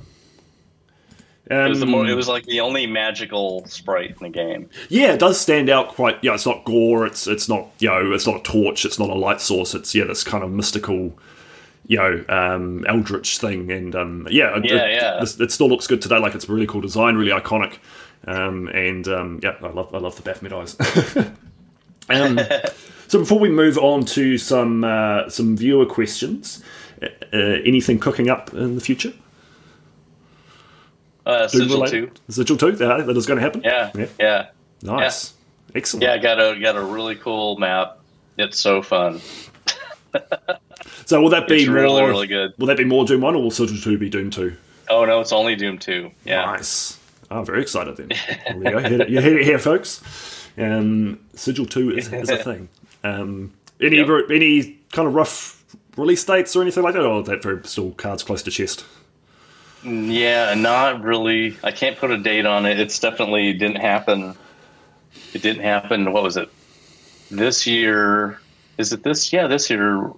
It 1.49 1.69
was 1.69 1.79
the 1.79 1.85
um, 1.85 1.91
more, 1.91 2.05
it 2.05 2.13
was 2.13 2.27
like 2.27 2.45
the 2.45 2.59
only 2.59 2.85
magical 2.87 3.65
sprite 3.67 4.11
in 4.11 4.17
the 4.19 4.29
game. 4.29 4.69
yeah, 4.89 5.13
it 5.13 5.19
does 5.19 5.39
stand 5.39 5.69
out 5.69 5.89
quite. 5.89 6.21
Yeah, 6.21 6.33
it's 6.33 6.45
not 6.45 6.65
gore. 6.65 7.05
It's 7.05 7.25
it's 7.25 7.47
not 7.47 7.69
you 7.79 7.87
know 7.87 8.11
it's 8.11 8.27
not 8.27 8.37
a 8.37 8.43
torch. 8.43 8.83
It's 8.83 8.99
not 8.99 9.09
a 9.09 9.15
light 9.15 9.39
source. 9.39 9.73
It's 9.73 9.95
yeah 9.95 10.03
this 10.03 10.23
kind 10.23 10.43
of 10.43 10.51
mystical. 10.51 11.17
You 11.89 11.97
know, 11.99 12.25
um, 12.27 12.85
eldritch 12.85 13.37
thing, 13.37 13.71
and 13.71 13.95
um, 13.95 14.27
yeah, 14.29 14.57
it, 14.57 14.65
Yeah, 14.65 14.85
it, 14.87 14.91
yeah. 14.91 15.23
It, 15.23 15.39
it 15.39 15.51
still 15.53 15.69
looks 15.69 15.87
good 15.87 16.01
today. 16.01 16.17
Like 16.17 16.35
it's 16.35 16.49
a 16.49 16.51
really 16.51 16.67
cool 16.67 16.81
design, 16.81 17.15
really 17.15 17.31
iconic, 17.31 17.77
um, 18.25 18.67
and 18.67 19.07
um, 19.07 19.39
yeah, 19.41 19.55
I 19.61 19.69
love 19.69 19.95
I 19.95 19.99
love 19.99 20.17
the 20.17 20.21
Baphomet 20.21 20.51
eyes. 20.51 20.75
um, 22.09 22.41
so 23.07 23.19
before 23.19 23.39
we 23.39 23.47
move 23.47 23.77
on 23.77 24.03
to 24.05 24.37
some 24.37 24.83
uh, 24.83 25.29
some 25.29 25.55
viewer 25.55 25.85
questions, 25.85 26.61
uh, 27.01 27.07
anything 27.33 27.99
cooking 27.99 28.29
up 28.29 28.53
in 28.53 28.75
the 28.75 28.81
future? 28.81 29.13
Uh, 31.25 31.47
Doom 31.47 31.61
Sigil 31.63 31.81
related? 31.81 32.15
two. 32.15 32.21
Sigil 32.31 32.57
two, 32.57 32.69
yeah, 32.71 33.01
that 33.03 33.17
is 33.17 33.25
going 33.25 33.37
to 33.37 33.41
happen. 33.43 33.61
Yeah, 33.63 33.91
yeah, 33.95 34.05
yeah, 34.19 34.47
nice, 34.81 35.33
excellent. 35.75 36.03
yeah. 36.03 36.17
Got 36.17 36.39
a 36.39 36.59
got 36.59 36.75
a 36.77 36.81
really 36.81 37.15
cool 37.15 37.57
map. 37.57 37.99
It's 38.37 38.59
so 38.59 38.81
fun. 38.81 39.19
So 41.05 41.21
will 41.21 41.29
that 41.29 41.47
be 41.49 41.55
It's 41.57 41.67
more? 41.67 41.75
really 41.75 42.01
really 42.03 42.27
good. 42.27 42.53
Will 42.57 42.67
that 42.67 42.77
be 42.77 42.85
more 42.85 43.03
Doom 43.05 43.21
one, 43.21 43.35
or 43.35 43.43
will 43.43 43.51
Sigil 43.51 43.77
two 43.77 43.97
be 43.97 44.09
Doom 44.09 44.29
two? 44.29 44.55
Oh 44.89 45.03
no, 45.03 45.19
it's 45.19 45.33
only 45.33 45.55
Doom 45.57 45.79
two. 45.79 46.11
Yeah. 46.23 46.45
Nice. 46.45 46.97
I'm 47.29 47.43
very 47.45 47.61
excited 47.61 47.97
then. 47.97 48.09
There 48.47 48.55
we 48.57 48.63
go. 48.63 48.77
You 48.77 48.83
heard 48.89 49.01
it- 49.01 49.09
You 49.09 49.21
heard 49.21 49.33
it 49.41 49.43
here, 49.43 49.59
folks. 49.59 50.01
Um, 50.57 51.19
Sigil 51.35 51.65
2 51.67 51.91
is, 51.97 52.11
is 52.13 52.29
a 52.29 52.37
thing. 52.43 52.69
Um, 53.03 53.53
any 53.81 53.97
Yep. 53.97 54.07
any 54.31 54.79
kind 54.93 55.07
of 55.09 55.13
rough 55.13 55.56
release 55.97 56.23
dates 56.23 56.55
or 56.55 56.61
anything 56.61 56.83
like 56.83 56.93
that? 56.93 57.03
Or 57.05 57.21
that 57.23 57.43
very 57.43 57.59
still 57.63 57.91
cards 57.91 58.23
close 58.23 58.43
to 58.43 58.51
chest? 58.51 58.85
Yeah, 59.83 60.53
not 60.55 61.01
really. 61.03 61.57
I 61.63 61.71
can't 61.71 61.97
put 61.97 62.11
a 62.11 62.17
date 62.17 62.45
on 62.45 62.65
it. 62.65 62.79
It's 62.79 62.99
definitely 62.99 63.53
didn't 63.53 63.77
happen. 63.81 64.35
It 65.33 65.41
didn't 65.41 65.63
happen. 65.63 66.11
What 66.11 66.23
was 66.23 66.37
it? 66.37 66.49
This 67.29 67.67
year? 67.67 68.39
Is 68.77 68.91
it 68.93 69.03
this? 69.03 69.31
Yeah, 69.31 69.47
this 69.47 69.69
year. 69.69 70.11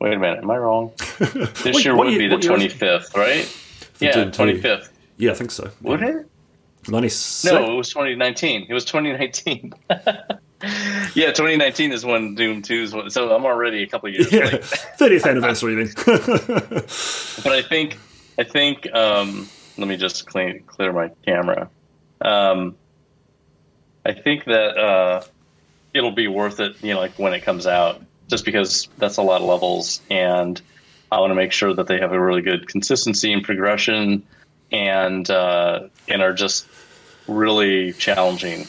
Wait 0.00 0.12
a 0.14 0.18
minute. 0.18 0.38
Am 0.42 0.50
I 0.50 0.56
wrong? 0.58 0.92
This 1.18 1.64
Wait, 1.64 1.84
year 1.84 1.96
would 1.96 2.10
year- 2.10 2.18
be 2.18 2.26
the 2.28 2.34
what 2.36 2.44
year 2.44 2.52
is 2.52 2.58
twenty 2.58 2.68
fifth, 2.68 3.16
right? 3.16 3.48
Yeah, 4.00 4.24
twenty 4.30 4.60
fifth. 4.60 4.92
Yeah, 5.16 5.30
I 5.30 5.34
think 5.34 5.50
so. 5.50 5.70
Would 5.82 6.02
it? 6.02 6.26
96? 6.88 7.52
No, 7.52 7.72
it 7.72 7.76
was 7.76 7.88
2019. 7.88 8.66
It 8.68 8.72
was 8.74 8.84
2019. 8.84 9.72
yeah, 11.14 11.32
2019 11.32 11.92
is 11.92 12.04
when 12.04 12.34
Doom 12.34 12.62
2 12.62 12.74
is. 12.74 12.94
When, 12.94 13.10
so 13.10 13.34
I'm 13.34 13.44
already 13.44 13.82
a 13.82 13.86
couple 13.86 14.08
years 14.08 14.32
Yeah, 14.32 14.44
late. 14.46 14.60
30th 14.98 15.28
anniversary 15.28 15.74
then. 15.74 15.92
But 17.44 17.52
I 17.52 17.62
think 17.62 17.98
I 18.38 18.44
think 18.44 18.92
um, 18.94 19.48
let 19.78 19.88
me 19.88 19.96
just 19.96 20.26
clean, 20.26 20.62
clear 20.66 20.92
my 20.92 21.10
camera. 21.24 21.68
Um, 22.20 22.76
I 24.04 24.12
think 24.12 24.44
that 24.44 24.78
uh, 24.78 25.22
it'll 25.92 26.12
be 26.12 26.28
worth 26.28 26.60
it, 26.60 26.82
you 26.82 26.94
know, 26.94 27.00
like 27.00 27.18
when 27.18 27.34
it 27.34 27.42
comes 27.42 27.66
out, 27.66 28.00
just 28.28 28.44
because 28.44 28.88
that's 28.98 29.16
a 29.16 29.22
lot 29.22 29.40
of 29.40 29.46
levels, 29.48 30.00
and 30.10 30.60
I 31.12 31.20
want 31.20 31.30
to 31.30 31.34
make 31.34 31.52
sure 31.52 31.74
that 31.74 31.86
they 31.86 31.98
have 31.98 32.12
a 32.12 32.20
really 32.20 32.42
good 32.42 32.68
consistency 32.68 33.32
and 33.32 33.42
progression, 33.42 34.22
and 34.72 35.28
uh, 35.30 35.88
and 36.08 36.22
are 36.22 36.32
just 36.32 36.66
really 37.28 37.92
challenging. 37.92 38.66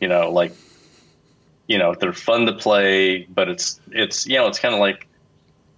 You 0.00 0.08
know, 0.08 0.30
like 0.30 0.52
you 1.68 1.78
know 1.78 1.94
they're 1.94 2.12
fun 2.12 2.46
to 2.46 2.52
play, 2.52 3.24
but 3.24 3.48
it's 3.48 3.80
it's 3.92 4.26
you 4.26 4.36
know 4.36 4.46
it's 4.46 4.58
kind 4.58 4.74
of 4.74 4.80
like 4.80 5.06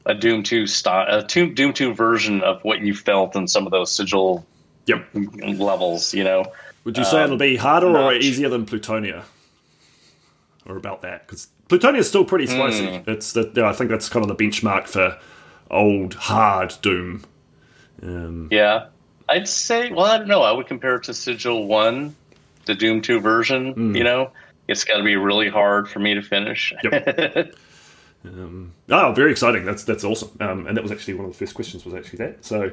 a 0.07 0.15
Doom 0.15 0.43
two 0.43 0.67
style, 0.67 1.07
a 1.09 1.23
Doom 1.23 1.55
Doom 1.55 1.73
two 1.73 1.95
version 1.95 2.43
of 2.43 2.63
what 2.65 2.81
you 2.81 2.95
felt 2.95 3.37
in 3.37 3.47
some 3.47 3.67
of 3.67 3.73
those 3.73 3.93
sigil 3.93 4.47
yep. 4.87 5.07
levels. 5.15 6.15
You 6.15 6.25
know, 6.25 6.53
Would 6.85 6.97
you 6.97 7.05
say 7.05 7.19
Um, 7.19 7.25
it'll 7.25 7.37
be 7.37 7.57
harder 7.57 7.97
or 7.97 8.15
easier 8.15 8.49
than 8.49 8.67
Plutonia? 8.67 9.25
Or 10.67 10.77
about 10.77 11.03
that? 11.03 11.27
Because 11.27 11.49
Plutonia 11.69 11.99
is 11.99 12.09
still 12.09 12.25
pretty 12.25 12.47
spicy. 12.47 12.99
Hmm. 12.99 13.11
It's 13.11 13.33
the, 13.33 13.51
I 13.65 13.73
think 13.73 13.91
that's 13.91 14.09
kind 14.09 14.29
of 14.29 14.37
the 14.37 14.43
benchmark 14.43 14.87
for 14.87 15.19
old, 15.71 16.15
hard 16.15 16.75
Doom. 16.83 17.25
Um, 18.03 18.49
yeah, 18.51 18.87
I'd 19.29 19.49
say. 19.49 19.91
Well, 19.91 20.07
I 20.07 20.19
don't 20.19 20.29
know. 20.29 20.43
I 20.43 20.53
would 20.53 20.67
compare 20.67 20.97
it 20.97 21.05
to 21.05 21.15
Sigil 21.15 21.67
one, 21.67 22.15
the 22.67 22.75
Doom 22.75 23.03
two 23.03 23.21
version. 23.21 23.73
Hmm. 23.73 23.97
You 23.97 24.05
know, 24.05 24.31
it's 24.69 24.85
got 24.85 24.99
to 24.99 25.03
be 25.03 25.17
really 25.17 25.49
hard 25.49 25.89
for 25.89 25.99
me 25.99 26.15
to 26.15 26.23
finish. 26.23 26.73
Yep. 26.85 27.55
Oh, 28.91 29.13
very 29.15 29.31
exciting! 29.31 29.65
That's 29.65 29.85
that's 29.85 30.03
awesome. 30.03 30.31
Um, 30.41 30.67
and 30.67 30.77
that 30.77 30.83
was 30.83 30.91
actually 30.91 31.15
one 31.15 31.25
of 31.25 31.33
the 31.33 31.39
first 31.39 31.55
questions. 31.55 31.85
Was 31.85 31.95
actually 31.95 32.19
that. 32.19 32.45
So, 32.45 32.73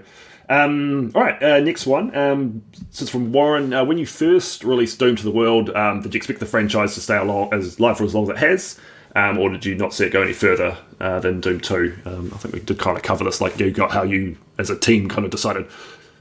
um, 0.50 1.12
all 1.14 1.22
right. 1.22 1.41
Uh, 1.41 1.60
next 1.60 1.86
one. 1.86 2.16
Um, 2.16 2.64
this 2.89 3.04
is 3.04 3.10
from 3.10 3.32
Warren. 3.32 3.72
Uh, 3.72 3.86
when 3.86 3.98
you 3.98 4.08
first 4.08 4.64
released 4.64 4.98
Doom 4.98 5.16
to 5.16 5.24
the 5.24 5.32
world, 5.32 5.70
um, 5.72 6.02
did 6.02 6.14
you 6.14 6.18
expect 6.18 6.39
the 6.39 6.46
franchise 6.46 6.96
to 6.96 7.02
stay 7.02 7.18
along 7.18 7.54
as 7.54 7.80
live 7.80 7.98
for 7.98 8.04
as 8.06 8.16
long 8.16 8.24
as 8.24 8.30
it 8.30 8.38
has, 8.38 8.80
um, 9.16 9.38
or 9.38 9.50
did 9.50 9.66
you 9.66 9.76
not 9.76 9.93
see 9.93 10.06
it 10.06 10.12
go 10.12 10.24
any 10.24 10.34
further 10.34 10.78
uh, 11.00 11.20
than 11.20 11.41
Doom 11.41 11.60
Two? 11.60 11.96
Um, 12.06 12.32
I 12.34 12.38
think 12.38 12.54
we 12.54 12.60
did 12.62 12.80
kind 12.80 12.98
of 12.98 13.04
cover 13.04 13.24
this. 13.24 13.39
Like 13.39 13.60
you 13.60 13.70
got 13.72 13.91
how 13.91 14.04
you, 14.04 14.38
as 14.58 14.72
a 14.72 14.78
team, 14.78 15.08
kind 15.08 15.26
of 15.26 15.32
decided 15.32 15.68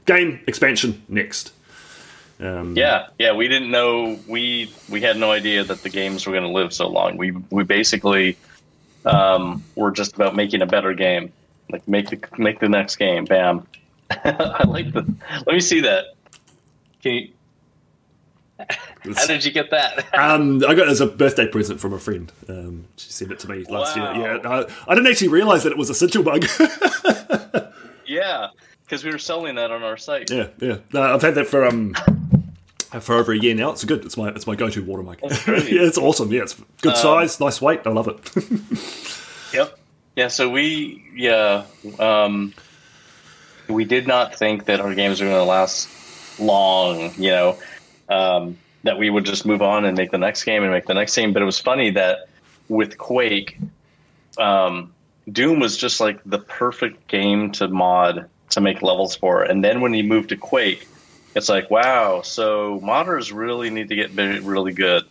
game 0.05 0.39
expansion 0.45 1.03
next. 1.09 1.51
Um, 2.39 2.75
Yeah, 2.75 3.07
yeah, 3.17 3.33
we 3.33 3.47
didn't 3.47 3.71
know 3.71 4.19
we 4.27 4.73
we 4.89 5.01
had 5.01 5.17
no 5.17 5.31
idea 5.31 5.63
that 5.63 5.81
the 5.83 5.89
games 5.89 6.25
were 6.27 6.33
going 6.33 6.43
to 6.43 6.49
live 6.49 6.73
so 6.73 6.87
long. 6.87 7.17
We 7.17 7.31
we 7.49 7.63
basically 7.63 8.37
um, 9.05 9.63
were 9.75 9.91
just 9.91 10.15
about 10.15 10.35
making 10.35 10.61
a 10.61 10.65
better 10.65 10.93
game, 10.93 11.31
like 11.71 11.87
make 11.87 12.09
the 12.09 12.19
make 12.37 12.59
the 12.59 12.67
next 12.69 12.97
game, 12.97 13.25
bam, 13.25 13.65
I 14.11 14.65
like 14.67 14.91
the. 14.91 15.01
Let 15.45 15.53
me 15.53 15.59
see 15.61 15.81
that. 15.81 16.05
Can 17.03 17.11
you? 17.13 17.29
How 19.15 19.27
did 19.27 19.43
you 19.45 19.51
get 19.51 19.69
that? 19.71 20.05
Um, 20.17 20.57
I 20.67 20.73
got 20.73 20.87
it 20.87 20.89
as 20.89 21.01
a 21.01 21.05
birthday 21.07 21.47
present 21.47 21.79
from 21.79 21.93
a 21.93 21.99
friend. 21.99 22.31
Um, 22.49 22.85
she 22.97 23.11
sent 23.11 23.31
it 23.31 23.39
to 23.39 23.49
me 23.49 23.63
last 23.69 23.95
Wow. 23.97 24.13
year. 24.13 24.35
Yeah, 24.43 24.49
I, 24.49 24.65
I 24.91 24.95
didn't 24.95 25.11
actually 25.11 25.27
realize 25.27 25.63
that 25.63 25.71
it 25.71 25.77
was 25.77 25.89
a 25.89 25.93
sigil 25.93 26.23
bug. 26.23 26.45
yeah, 28.07 28.47
because 28.85 29.03
we 29.03 29.11
were 29.11 29.17
selling 29.19 29.55
that 29.55 29.71
on 29.71 29.83
our 29.83 29.97
site. 29.97 30.31
yeah, 30.31 30.47
yeah. 30.59 30.77
No, 30.93 31.01
I've 31.01 31.21
had 31.21 31.35
that 31.35 31.47
for 31.47 31.65
um 31.65 31.93
for 32.99 33.15
over 33.15 33.31
a 33.31 33.37
year 33.37 33.55
now. 33.55 33.71
It's 33.71 33.83
good. 33.83 34.05
It's 34.05 34.17
my 34.17 34.29
it's 34.29 34.47
my 34.47 34.55
go-to 34.55 34.83
water 34.83 35.03
mic. 35.03 35.19
Yeah, 35.21 35.81
it's 35.81 35.97
awesome. 35.97 36.31
Yeah, 36.31 36.43
it's 36.43 36.55
good 36.81 36.97
size, 36.97 37.39
nice 37.39 37.61
weight. 37.61 37.81
I 37.85 37.89
love 37.89 38.07
it. 38.07 38.31
Yep. 39.53 39.79
Yeah. 40.17 40.27
So 40.27 40.49
we 40.49 41.01
yeah 41.15 41.63
um, 41.99 42.53
we 43.69 43.85
did 43.85 44.05
not 44.05 44.35
think 44.35 44.65
that 44.65 44.81
our 44.81 44.93
games 44.93 45.21
were 45.21 45.27
going 45.27 45.39
to 45.39 45.45
last 45.45 45.87
long. 46.39 47.13
You 47.15 47.29
know 47.29 47.57
um, 48.09 48.57
that 48.83 48.97
we 48.97 49.09
would 49.09 49.25
just 49.25 49.45
move 49.45 49.61
on 49.61 49.85
and 49.85 49.95
make 49.95 50.11
the 50.11 50.17
next 50.17 50.43
game 50.43 50.63
and 50.63 50.71
make 50.71 50.87
the 50.87 50.93
next 50.93 51.15
game. 51.15 51.31
But 51.31 51.41
it 51.41 51.45
was 51.45 51.59
funny 51.59 51.89
that 51.91 52.27
with 52.67 52.97
Quake, 52.97 53.57
um, 54.37 54.93
Doom 55.31 55.59
was 55.59 55.77
just 55.77 55.99
like 55.99 56.19
the 56.25 56.39
perfect 56.39 57.07
game 57.07 57.51
to 57.53 57.67
mod 57.67 58.27
to 58.49 58.61
make 58.61 58.81
levels 58.81 59.15
for. 59.15 59.43
And 59.43 59.63
then 59.63 59.81
when 59.81 59.93
you 59.93 60.03
moved 60.03 60.29
to 60.29 60.37
Quake, 60.37 60.87
it's 61.35 61.49
like 61.49 61.69
wow. 61.69 62.21
So 62.21 62.79
modders 62.81 63.33
really 63.33 63.69
need 63.69 63.89
to 63.89 63.95
get 63.95 64.11
really 64.43 64.73
good 64.73 65.03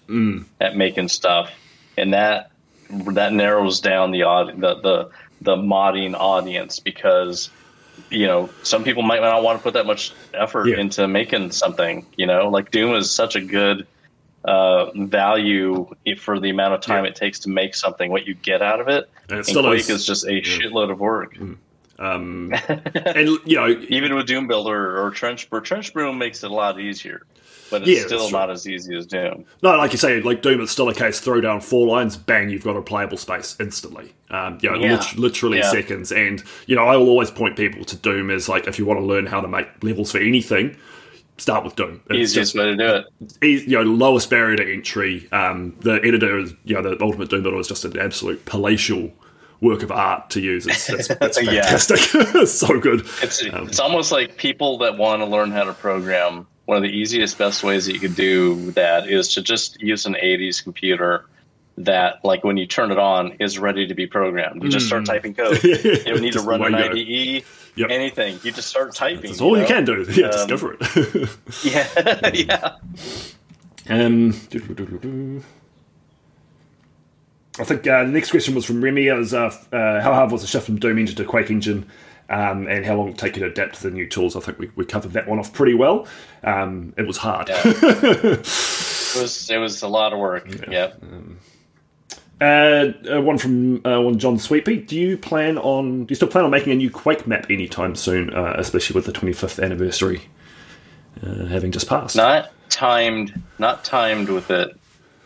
at 0.61 0.77
making 0.77 1.09
stuff, 1.09 1.51
and 1.97 2.13
that 2.15 2.51
that 2.91 3.33
narrows 3.33 3.81
down 3.81 4.11
the 4.11 4.21
the 4.57 4.75
the 4.83 5.11
the 5.43 5.57
modding 5.57 6.15
audience 6.19 6.79
because 6.81 7.51
you 8.11 8.27
know 8.27 8.49
some 8.63 8.83
people 8.85 9.03
might 9.03 9.21
not 9.21 9.43
want 9.43 9.59
to 9.59 9.63
put 9.63 9.75
that 9.75 9.87
much 9.87 10.13
effort 10.33 10.69
Yeah. 10.69 10.79
into 10.79 11.07
making 11.07 11.53
something. 11.53 12.07
You 12.17 12.27
know, 12.27 12.49
like 12.49 12.71
Doom 12.71 12.95
is 12.95 13.11
such 13.11 13.37
a 13.37 13.41
good 13.41 13.87
uh, 14.45 14.91
value 14.95 15.89
for 16.19 16.39
the 16.39 16.51
amount 16.51 16.75
of 16.75 16.81
time 16.83 17.05
Yeah. 17.05 17.11
it 17.11 17.17
takes 17.17 17.39
to 17.41 17.49
make 17.49 17.75
something. 17.75 18.11
What 18.11 18.27
you 18.27 18.35
get 18.35 18.61
out 18.63 18.81
of 18.81 18.89
it, 18.89 19.09
And 19.31 19.41
it 19.41 19.49
and 19.49 19.57
Quake 19.65 19.81
is. 19.81 19.91
is 19.91 20.07
just 20.07 20.25
a 20.27 20.41
shitload 20.43 20.91
of 20.91 21.01
work. 21.01 21.37
Um, 21.99 22.53
and 22.69 23.29
you 23.45 23.57
know, 23.57 23.69
Even 23.89 24.15
with 24.15 24.27
Doom 24.27 24.47
Builder 24.49 24.99
or 25.01 25.11
TrenchBroom, 25.11 25.65
Trench 25.65 25.93
Brew 25.93 26.13
makes 26.13 26.43
it 26.43 26.51
a 26.51 26.55
lot 26.55 26.81
easier, 26.81 27.23
but 27.71 27.83
it's 27.83 27.93
Yeah, 27.93 28.07
still 28.07 28.31
not 28.31 28.51
as 28.51 28.69
easy 28.69 28.97
as 28.97 29.07
Doom. 29.07 29.45
No, 29.63 29.77
like 29.77 29.93
you 29.93 29.99
say, 29.99 30.21
like 30.21 30.43
Doom, 30.43 30.61
it's 30.61 30.73
still 30.73 30.89
a 30.89 30.95
case. 30.95 31.21
Throw 31.21 31.41
down 31.41 31.61
four 31.61 31.87
lines, 31.87 32.17
bang, 32.17 32.51
you've 32.51 32.65
got 32.65 32.77
a 32.77 32.83
playable 32.83 33.17
space 33.17 33.57
instantly. 33.61 34.13
Um, 34.31 34.59
you 34.63 34.71
know, 34.71 34.77
Yeah. 34.77 34.97
lit- 34.97 35.17
literally 35.19 35.59
Yeah. 35.59 35.71
seconds. 35.71 36.13
And 36.13 36.43
you 36.67 36.77
know, 36.77 36.85
I 36.85 36.97
will 36.97 37.09
always 37.09 37.31
point 37.31 37.57
people 37.57 37.85
to 37.85 37.97
Doom 37.97 38.31
as 38.31 38.49
like 38.49 38.67
if 38.67 38.79
you 38.79 38.87
want 38.87 39.01
to 39.01 39.05
learn 39.07 39.27
how 39.27 39.41
to 39.41 39.49
make 39.49 39.69
levels 39.83 40.13
for 40.13 40.19
anything, 40.19 40.77
start 41.39 41.65
with 41.65 41.77
Doom. 41.77 42.01
It's 42.11 42.33
Easiest 42.33 42.53
just 42.53 42.55
way 42.57 42.65
to 42.67 42.77
do 42.77 42.87
it. 42.87 43.05
you 43.43 43.77
know 43.77 43.83
lowest 43.83 44.31
barrier 44.31 44.57
to 44.57 44.73
entry. 44.73 45.29
Um, 45.33 45.77
the 45.81 45.95
editor 46.05 46.39
is 46.39 46.53
you 46.65 46.75
know 46.75 46.83
the 46.83 47.03
Ultimate 47.03 47.31
Doom 47.31 47.43
Builder 47.43 47.59
is 47.59 47.69
just 47.69 47.85
an 47.85 47.99
absolute 47.99 48.45
palatial 48.45 49.13
work 49.65 49.83
of 49.83 49.91
art 49.91 50.31
to 50.31 50.41
use. 50.41 50.67
It's, 50.67 50.89
it's, 50.91 51.11
it's 51.21 51.43
Yeah. 51.43 51.63
fantastic. 51.63 52.01
it's 52.37 52.53
so 52.67 52.79
good. 52.79 53.01
It's 53.23 53.43
Um, 53.53 53.67
it's 53.69 53.81
almost 53.81 54.13
like 54.13 54.37
people 54.37 54.79
that 54.79 54.97
want 54.99 55.21
to 55.23 55.27
learn 55.27 55.51
how 55.51 55.65
to 55.65 55.73
program. 55.73 56.47
One 56.67 56.77
of 56.77 56.83
the 56.83 56.91
easiest, 56.91 57.37
best 57.39 57.63
ways 57.65 57.87
that 57.87 57.93
you 57.95 58.01
could 58.01 58.15
do 58.17 58.71
that 58.73 59.09
is 59.09 59.33
to 59.35 59.43
just 59.43 59.81
use 59.83 60.07
an 60.07 60.15
'80s 60.15 60.63
computer 60.63 61.27
that, 61.77 62.25
like, 62.25 62.45
when 62.45 62.57
you 62.57 62.67
turn 62.67 62.93
it 62.93 62.99
on, 62.99 63.33
is 63.41 63.59
ready 63.59 63.85
to 63.87 63.95
be 63.95 64.07
programmed. 64.07 64.63
You 64.63 64.69
just 64.71 64.87
start 64.87 65.05
typing 65.05 65.35
code. 65.35 65.63
You 65.65 65.97
don't 66.05 66.21
need 66.21 66.33
to 66.35 66.39
Mm. 66.39 66.47
Run 66.47 66.63
an 66.67 66.73
go. 66.73 66.79
IDE, 66.97 67.45
Yep. 67.77 67.91
anything. 67.91 68.39
You 68.45 68.53
just 68.53 68.69
start 68.69 68.95
typing. 68.95 69.31
That's 69.31 69.41
all 69.41 69.57
you 69.57 69.63
know? 69.63 69.69
can 69.69 69.85
do. 69.85 70.07
Yeah, 70.09 70.29
just 70.29 70.39
Um, 70.39 70.49
go 70.49 70.57
for 70.57 70.77
it. 70.79 71.39
Yeah, 71.65 72.31
yeah. 72.33 72.77
Um. 73.91 74.33
I 77.59 77.65
think 77.65 77.87
uh, 77.87 78.05
the 78.05 78.11
next 78.11 78.31
question 78.31 78.55
was 78.55 78.65
from 78.65 78.83
Remy. 78.83 79.07
It 79.07 79.15
was 79.15 79.33
uh, 79.33 79.55
uh, 79.73 80.01
how 80.01 80.13
hard 80.13 80.33
was 80.33 80.41
the 80.41 80.49
shift 80.49 80.67
from 80.67 80.79
Doom 80.79 80.99
engine 80.99 81.17
to 81.17 81.25
Quake 81.25 81.51
engine, 81.51 81.89
um, 82.29 82.67
and 82.67 82.85
how 82.85 82.97
long 82.97 83.07
did 83.07 83.15
it 83.15 83.19
take 83.19 83.37
you 83.37 83.43
to 83.43 83.49
adapt 83.49 83.77
to 83.77 83.83
the 83.85 83.91
new 83.91 84.09
tools? 84.09 84.35
I 84.35 84.41
think 84.41 84.59
we, 84.59 84.71
we 84.75 84.85
covered 84.85 85.13
that 85.13 85.29
one 85.29 85.39
off 85.39 85.53
pretty 85.53 85.75
well. 85.75 86.09
Um, 86.43 86.95
it 86.97 87.07
was 87.07 87.17
hard. 87.17 87.49
Yeah. 87.49 88.43
It 89.15 89.21
was 89.23 89.49
it 89.49 89.59
was 89.59 89.83
a 89.83 89.87
lot 89.87 90.13
of 90.13 90.19
work. 90.19 90.49
Yeah. 90.69 90.93
Uh, 92.41 92.93
uh, 93.09 93.21
one 93.23 93.39
from 93.39 93.77
uh, 93.87 94.01
one 94.01 94.19
John 94.19 94.39
Sweepy. 94.39 94.79
Do 94.79 94.97
you 94.99 95.17
plan 95.17 95.57
on? 95.57 96.05
Do 96.05 96.11
you 96.11 96.17
still 96.17 96.27
plan 96.27 96.45
on 96.45 96.51
making 96.51 96.73
a 96.73 96.77
new 96.77 96.91
Quake 96.91 97.25
map 97.25 97.47
anytime 97.49 97.95
soon? 97.95 98.35
Uh, 98.35 98.55
especially 98.59 98.95
with 98.95 99.07
the 99.07 99.13
25th 99.13 99.63
anniversary 99.63 100.23
uh, 101.23 101.47
having 101.47 101.71
just 101.71 101.89
passed. 101.89 102.17
Not 102.17 102.51
timed. 102.71 103.41
Not 103.61 103.85
timed 103.85 104.31
with 104.31 104.51
it 104.51 104.77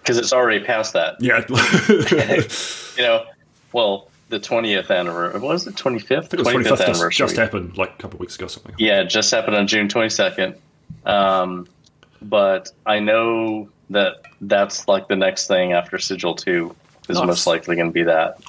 because 0.09 0.19
it's 0.19 0.33
already 0.33 0.65
past 0.65 0.95
that. 0.95 1.17
Yeah. 1.21 1.45
You 2.99 3.05
know, 3.05 3.27
well, 3.73 4.09
the 4.29 4.41
twentieth 4.41 4.91
anniversary. 4.91 5.39
What 5.39 5.53
was 5.53 5.67
it? 5.69 5.77
Twenty 5.77 6.01
fifth. 6.01 6.35
I 6.35 6.39
think 6.39 6.41
it 6.41 6.47
was 6.47 6.55
25th 6.55 6.69
just, 6.69 6.83
anniversary. 6.83 7.11
just 7.27 7.37
happened 7.37 7.77
like 7.79 7.91
a 7.91 7.97
couple 8.03 8.17
of 8.17 8.21
weeks 8.21 8.35
ago 8.35 8.49
something. 8.49 8.75
Yeah, 8.77 9.03
it 9.03 9.05
just 9.09 9.31
happened 9.31 9.55
on 9.55 9.69
June 9.69 9.87
22nd. 9.87 10.57
Um, 11.07 11.69
but 12.21 12.71
I 12.87 12.99
know 12.99 13.69
that 13.91 14.23
that's 14.41 14.89
like 14.89 15.07
the 15.07 15.15
next 15.15 15.47
thing 15.47 15.75
after 15.75 15.97
Sigil 15.99 16.35
2 16.35 16.75
is 17.09 17.17
Nice. 17.19 17.27
most 17.27 17.47
likely 17.47 17.77
going 17.77 17.89
to 17.89 17.93
be 17.93 18.03
that. 18.03 18.41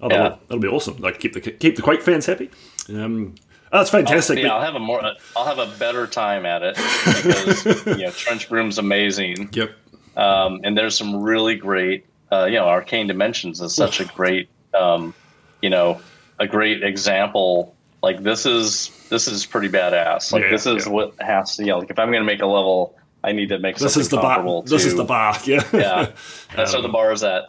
Oh, 0.00 0.08
that'll, 0.08 0.26
Yeah. 0.26 0.36
that'll 0.48 0.58
be 0.60 0.66
awesome. 0.68 0.96
Like 0.98 1.20
keep 1.20 1.34
the 1.34 1.40
keep 1.40 1.76
the 1.76 1.82
Quake 1.82 2.02
fans 2.02 2.26
happy. 2.26 2.50
Um, 2.88 3.36
oh, 3.72 3.78
that's 3.78 3.90
fantastic. 3.90 4.40
Yeah, 4.40 4.52
I'll 4.54 4.60
have 4.62 4.74
a 4.74 4.80
more, 4.80 5.00
I'll 5.36 5.44
have 5.46 5.58
a 5.60 5.72
better 5.78 6.08
time 6.08 6.44
at 6.44 6.62
it 6.64 6.74
because 6.74 7.64
you 7.86 8.04
know 8.04 8.10
TrenchBroom's 8.10 8.78
amazing, 8.78 9.50
Yep. 9.52 9.76
Um, 10.16 10.60
and 10.64 10.76
there's 10.76 10.96
some 10.96 11.22
really 11.22 11.54
great, 11.54 12.04
uh, 12.30 12.44
you 12.46 12.54
know, 12.56 12.66
Arcane 12.66 13.06
Dimensions 13.06 13.60
is 13.60 13.74
such 13.74 14.00
a 14.00 14.04
great, 14.06 14.48
um, 14.74 15.14
you 15.60 15.70
know, 15.70 16.00
a 16.38 16.46
great 16.46 16.82
example. 16.82 17.74
Like 18.02 18.22
this 18.22 18.46
is 18.46 18.90
this 19.10 19.28
is 19.28 19.46
pretty 19.46 19.68
badass. 19.68 20.32
Like 20.32 20.44
Yeah, 20.44 20.50
this 20.50 20.66
is 20.66 20.86
yeah. 20.86 20.92
what 20.92 21.14
has 21.20 21.56
to, 21.56 21.62
you 21.62 21.68
know, 21.70 21.78
like 21.78 21.90
if 21.90 21.98
I'm 21.98 22.08
going 22.10 22.22
to 22.22 22.26
make 22.26 22.40
a 22.42 22.46
level, 22.46 22.96
I 23.22 23.32
need 23.32 23.48
to 23.50 23.58
make 23.58 23.76
This 23.76 23.92
something 23.92 24.00
is 24.00 24.08
the 24.08 24.16
bar. 24.16 24.36
comparable 24.36 24.62
This 24.62 24.84
is 24.84 24.96
the 24.96 25.04
bar. 25.04 25.36
Yeah. 25.44 25.62
yeah, 25.72 26.10
that's 26.56 26.72
where 26.72 26.82
the 26.82 26.88
bar 26.88 27.12
is 27.12 27.22
at. 27.22 27.44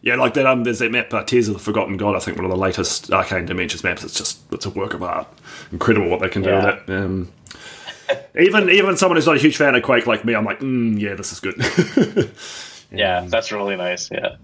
Yeah, 0.00 0.14
like 0.14 0.34
that. 0.34 0.46
Um, 0.46 0.62
there's 0.62 0.78
that 0.78 0.92
map, 0.92 1.12
uh, 1.12 1.24
Tears 1.24 1.48
of 1.48 1.54
the 1.54 1.60
Forgotten 1.60 1.96
God. 1.96 2.14
I 2.14 2.20
think 2.20 2.36
one 2.36 2.44
of 2.44 2.52
the 2.52 2.56
latest 2.56 3.12
Arcane 3.12 3.46
Dimensions 3.46 3.82
maps. 3.82 4.04
It's 4.04 4.14
just 4.16 4.38
it's 4.52 4.64
a 4.64 4.70
work 4.70 4.94
of 4.94 5.02
art. 5.02 5.26
Incredible 5.72 6.08
what 6.08 6.20
they 6.20 6.28
can 6.28 6.42
do 6.42 6.50
Yeah. 6.50 6.66
with 6.76 6.88
it. 6.88 6.92
Um, 6.92 7.32
even 8.38 8.70
even 8.70 8.96
someone 8.96 9.16
who's 9.16 9.26
not 9.26 9.36
a 9.36 9.40
huge 9.40 9.56
fan 9.56 9.74
of 9.74 9.82
Quake 9.82 10.06
like 10.06 10.24
me, 10.24 10.34
I'm 10.34 10.44
like, 10.44 10.60
mm, 10.60 10.98
yeah, 11.00 11.14
this 11.14 11.32
is 11.32 11.40
good. 11.40 12.30
Yeah, 12.90 13.26
that's 13.26 13.52
really 13.52 13.76
nice. 13.76 14.10
Yeah. 14.10 14.36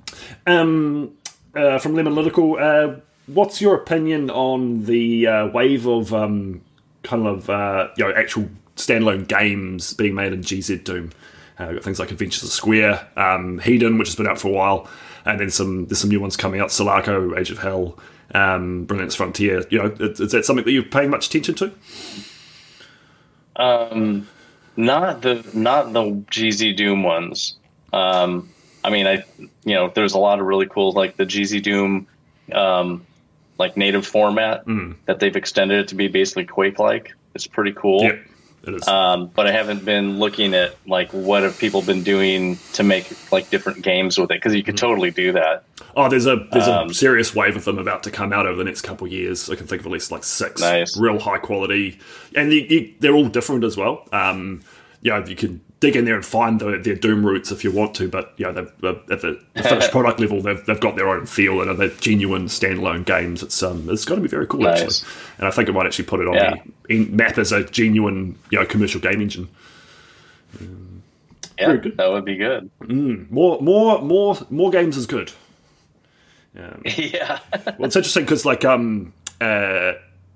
um, 0.47 1.13
uh, 1.55 1.79
from 1.79 1.95
Lemon 1.95 2.15
Lyrical, 2.15 2.59
uh, 2.59 2.97
what's 3.27 3.61
your 3.61 3.75
opinion 3.75 4.31
on 4.31 4.85
the 4.85 5.27
uh, 5.27 5.47
wave 5.49 5.87
of 5.87 6.13
um, 6.13 6.61
kind 7.03 7.27
of 7.27 7.49
uh, 7.49 7.89
you 7.97 8.05
know 8.05 8.13
actual 8.15 8.49
standalone 8.77 9.27
games 9.27 9.95
being 9.95 10.15
made 10.15 10.33
in 10.33 10.41
GZ 10.43 10.85
Doom? 10.85 11.11
Uh, 11.59 11.67
we've 11.69 11.77
got 11.77 11.85
things 11.85 12.01
like 12.01 12.11
Adventures 12.11 12.43
of 12.43 12.51
Square, 12.51 13.07
um, 13.17 13.61
Hedon, 13.61 13.99
which 13.99 14.09
has 14.09 14.17
been 14.17 14.27
out 14.27 14.41
for 14.41 14.49
a 14.49 14.53
while, 14.53 14.89
and 15.25 15.39
then 15.41 15.51
some 15.51 15.87
there's 15.87 16.01
some 16.01 16.11
new 16.11 16.21
ones 16.21 16.37
coming 16.37 16.61
out: 16.61 16.69
Selaco, 16.69 17.39
Age 17.39 17.51
of 17.51 17.59
Hell, 17.59 17.99
um, 18.35 18.85
Brilliance 18.85 19.15
Frontier. 19.15 19.65
You 19.71 19.79
know, 19.79 19.97
is, 20.01 20.21
is 20.21 20.33
that 20.33 20.45
something 20.45 20.65
that 20.65 20.73
you're 20.73 20.83
paying 20.83 21.11
much 21.11 21.29
attention 21.29 21.55
to? 21.57 21.73
Um, 23.57 24.29
not 24.77 25.23
the 25.23 25.49
not 25.55 25.93
the 25.93 26.03
GZ 26.03 26.77
Doom 26.77 27.03
ones. 27.03 27.57
Um, 27.93 28.51
I 28.83 28.91
mean, 28.91 29.07
I 29.07 29.25
you 29.65 29.75
know, 29.75 29.91
there's 29.95 30.15
a 30.15 30.19
lot 30.19 30.41
of 30.41 30.47
really 30.47 30.67
cool 30.67 30.93
like 30.93 31.17
the 31.17 31.25
GZ 31.25 31.63
Doom, 31.63 32.07
um, 32.53 33.07
like 33.59 33.77
native 33.77 34.07
format 34.07 34.65
that 35.07 35.21
they've 35.21 35.37
extended 35.37 35.81
it 35.81 35.89
to 35.89 35.95
be 35.95 36.09
basically 36.09 36.45
Quake 36.45 36.79
like. 36.79 37.15
It's 37.35 37.47
pretty 37.47 37.73
cool. 37.73 38.03
Yep, 38.03 38.27
it 38.67 38.75
is. 38.75 38.89
Um, 38.89 39.29
but 39.29 39.47
I 39.47 39.53
haven't 39.53 39.85
been 39.85 40.19
looking 40.19 40.55
at 40.55 40.77
like 40.87 41.11
what 41.13 41.43
have 41.43 41.59
people 41.59 41.83
been 41.83 42.03
doing 42.03 42.59
to 42.75 42.83
make 42.83 43.11
like 43.33 43.51
different 43.51 43.83
games 43.83 44.19
with 44.19 44.31
it 44.31 44.37
because 44.37 44.55
you 44.55 44.63
could 44.63 44.77
totally 44.77 45.11
do 45.11 45.33
that. 45.33 45.65
Oh, 45.97 46.09
there's 46.09 46.27
a 46.27 46.47
there's 46.53 46.67
Um, 46.69 46.91
a 46.91 46.95
serious 46.95 47.35
wave 47.35 47.57
of 47.57 47.65
them 47.65 47.79
about 47.79 48.03
to 48.05 48.11
come 48.11 48.33
out 48.33 48.47
over 48.47 48.57
the 48.57 48.65
next 48.65 48.83
couple 48.83 49.07
of 49.07 49.13
years. 49.13 49.49
I 49.51 49.55
can 49.57 49.67
think 49.67 49.81
of 49.81 49.87
at 49.87 49.93
least 49.93 50.11
like 50.11 50.25
six 50.25 50.61
Nice. 50.61 50.97
real 50.99 51.19
high 51.19 51.39
quality, 51.39 51.99
and 52.35 52.53
you, 52.53 52.93
they're 53.01 53.15
all 53.15 53.29
different 53.29 53.65
as 53.65 53.77
well. 53.77 54.07
Um, 54.13 54.63
you 55.03 55.11
know, 55.11 55.25
you 55.27 55.37
can 55.37 55.61
dig 55.81 55.97
in 55.97 56.07
there 56.07 56.15
and 56.15 56.25
find 56.25 56.61
the, 56.61 56.79
their 56.79 56.95
Doom 56.95 57.27
roots 57.27 57.53
if 57.53 57.63
you 57.63 57.71
want 57.71 57.95
to, 57.97 58.09
but 58.09 58.33
you 58.39 58.47
know, 58.47 58.53
they've, 58.53 58.73
they've- 58.81 59.11
at 59.13 59.21
the, 59.21 59.39
the 59.53 59.63
finished 59.69 59.91
product 59.91 60.19
level, 60.19 60.41
they've, 60.41 60.65
they've 60.65 60.81
got 60.81 60.97
their 60.97 61.09
own 61.11 61.27
feel 61.27 61.61
and 61.61 61.79
they're 61.79 61.89
genuine 61.91 62.47
standalone 62.47 63.05
games. 63.05 63.43
It's 63.43 63.63
um, 63.63 63.89
it's 63.91 64.05
going 64.07 64.19
to 64.19 64.23
be 64.23 64.29
very 64.31 64.47
cool 64.47 64.61
Nice. 64.63 64.81
actually, 64.83 65.09
and 65.39 65.47
I 65.47 65.51
think 65.51 65.69
it 65.69 65.73
might 65.73 65.85
actually 65.87 66.07
put 66.07 66.21
it 66.21 66.27
on 66.29 66.35
Yeah. 66.35 66.55
the 66.89 66.95
in, 66.95 67.15
map 67.15 67.37
as 67.39 67.53
a 67.53 67.65
genuine 67.65 68.39
you 68.51 68.59
know 68.59 68.65
commercial 68.65 69.01
game 69.01 69.21
engine. 69.21 69.49
Yeah, 71.59 71.77
that 71.97 72.11
would 72.11 72.25
be 72.25 72.37
good. 72.37 72.69
More 72.89 73.61
more 73.61 74.01
more 74.03 74.37
more 74.51 74.71
games 74.71 74.97
is 74.97 75.07
good. 75.07 75.31
yeah. 76.97 77.41
Well, 77.79 77.87
it's 77.87 77.97
interesting 77.97 78.25
because 78.25 78.45
like 78.45 78.65
um 78.65 79.13
uh 79.41 79.93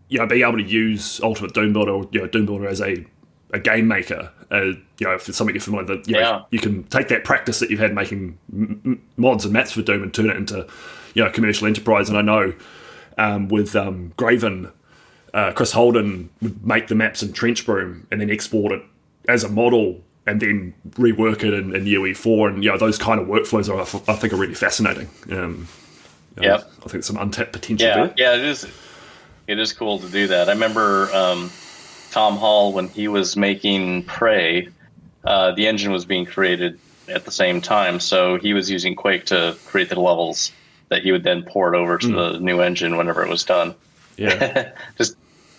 you 0.09 0.19
know, 0.19 0.27
being 0.27 0.43
able 0.43 0.57
to 0.59 0.65
use 0.65 1.21
Ultimate 1.23 1.53
Doom 1.53 1.73
Builder 1.75 1.93
or 1.93 2.09
you 2.13 2.21
know, 2.21 2.27
Doom 2.27 2.47
Builder 2.47 2.67
as 2.67 2.81
a, 2.81 3.05
a 3.53 3.61
game 3.61 3.87
maker, 3.87 4.31
uh, 4.51 4.61
you 4.65 4.77
know, 5.03 5.13
if 5.13 5.29
it's 5.29 5.37
something 5.37 5.55
you're 5.55 5.61
familiar 5.61 5.97
with, 5.97 6.09
you, 6.09 6.15
know, 6.15 6.21
Yeah. 6.21 6.43
you 6.51 6.59
can 6.59 6.85
take 6.85 7.09
that 7.09 7.25
practice 7.25 7.59
that 7.61 7.69
you've 7.71 7.79
had 7.81 7.95
making 7.95 8.39
m- 8.51 8.81
m- 8.87 9.03
mods 9.19 9.45
and 9.45 9.53
maps 9.53 9.73
for 9.73 9.83
Doom 9.83 10.03
and 10.03 10.15
turn 10.15 10.31
it 10.31 10.37
into, 10.39 10.67
you 11.13 11.23
know, 11.23 11.31
commercial 11.31 11.67
enterprise. 11.67 12.09
And 12.09 12.17
I 12.17 12.23
know 12.23 12.55
um, 13.19 13.49
with 13.49 13.77
um, 13.77 14.15
Graven, 14.17 14.73
uh, 15.35 15.53
Chris 15.53 15.73
Holden 15.73 16.31
would 16.41 16.67
make 16.67 16.87
the 16.89 16.95
maps 16.95 17.23
in 17.23 17.35
TrenchBroom 17.35 18.05
and 18.11 18.19
then 18.23 18.31
export 18.31 18.73
it 18.73 18.83
as 19.29 19.45
a 19.45 19.49
model 19.51 20.01
and 20.27 20.41
then 20.41 20.73
rework 20.93 21.45
it 21.45 21.53
in, 21.53 21.77
in 21.77 21.85
UE4. 21.85 22.49
And, 22.49 22.65
you 22.65 22.71
know, 22.71 22.79
those 22.79 22.97
kind 22.97 23.21
of 23.21 23.27
workflows 23.29 23.69
are, 23.69 23.81
I 24.11 24.17
think, 24.17 24.33
are 24.33 24.37
really 24.37 24.55
fascinating. 24.55 25.11
Um, 25.31 25.69
you 26.41 26.49
know, 26.49 26.55
Yep. 26.55 26.61
I 26.61 26.81
think 26.81 26.93
there's 26.93 27.07
some 27.07 27.17
untapped 27.19 27.53
potential 27.53 27.87
Yeah, 27.87 27.95
there. 28.07 28.15
yeah, 28.17 28.35
it 28.35 28.45
is. 28.45 28.67
It 29.47 29.59
is 29.59 29.73
cool 29.73 29.99
to 29.99 30.09
do 30.09 30.27
that. 30.29 30.49
I 30.49 30.53
remember 30.53 31.11
um, 31.15 31.51
Tom 32.11 32.37
Hall 32.37 32.73
when 32.73 32.89
he 32.89 33.09
was 33.09 33.37
making 33.37 34.05
Prey. 34.05 34.69
Uh, 35.25 35.53
the 35.53 35.67
engine 35.67 35.91
was 35.93 36.05
being 36.05 36.25
created 36.27 36.79
at 37.09 37.25
the 37.25 37.31
same 37.31 37.61
time, 37.61 37.99
so 38.01 38.37
he 38.39 38.53
was 38.53 38.71
using 38.71 38.95
Quake 38.95 39.25
to 39.27 39.57
create 39.67 39.89
the 39.89 39.99
levels 40.01 40.53
that 40.91 41.03
he 41.03 41.13
would 41.13 41.23
then 41.25 41.43
port 41.43 41.75
over 41.75 41.99
to 41.99 42.09
the 42.09 42.39
new 42.41 42.61
engine 42.61 42.97
whenever 42.97 43.23
it 43.23 43.29
was 43.29 43.45
done. 43.45 43.75
Yeah. 44.17 44.73
Just 44.99 45.17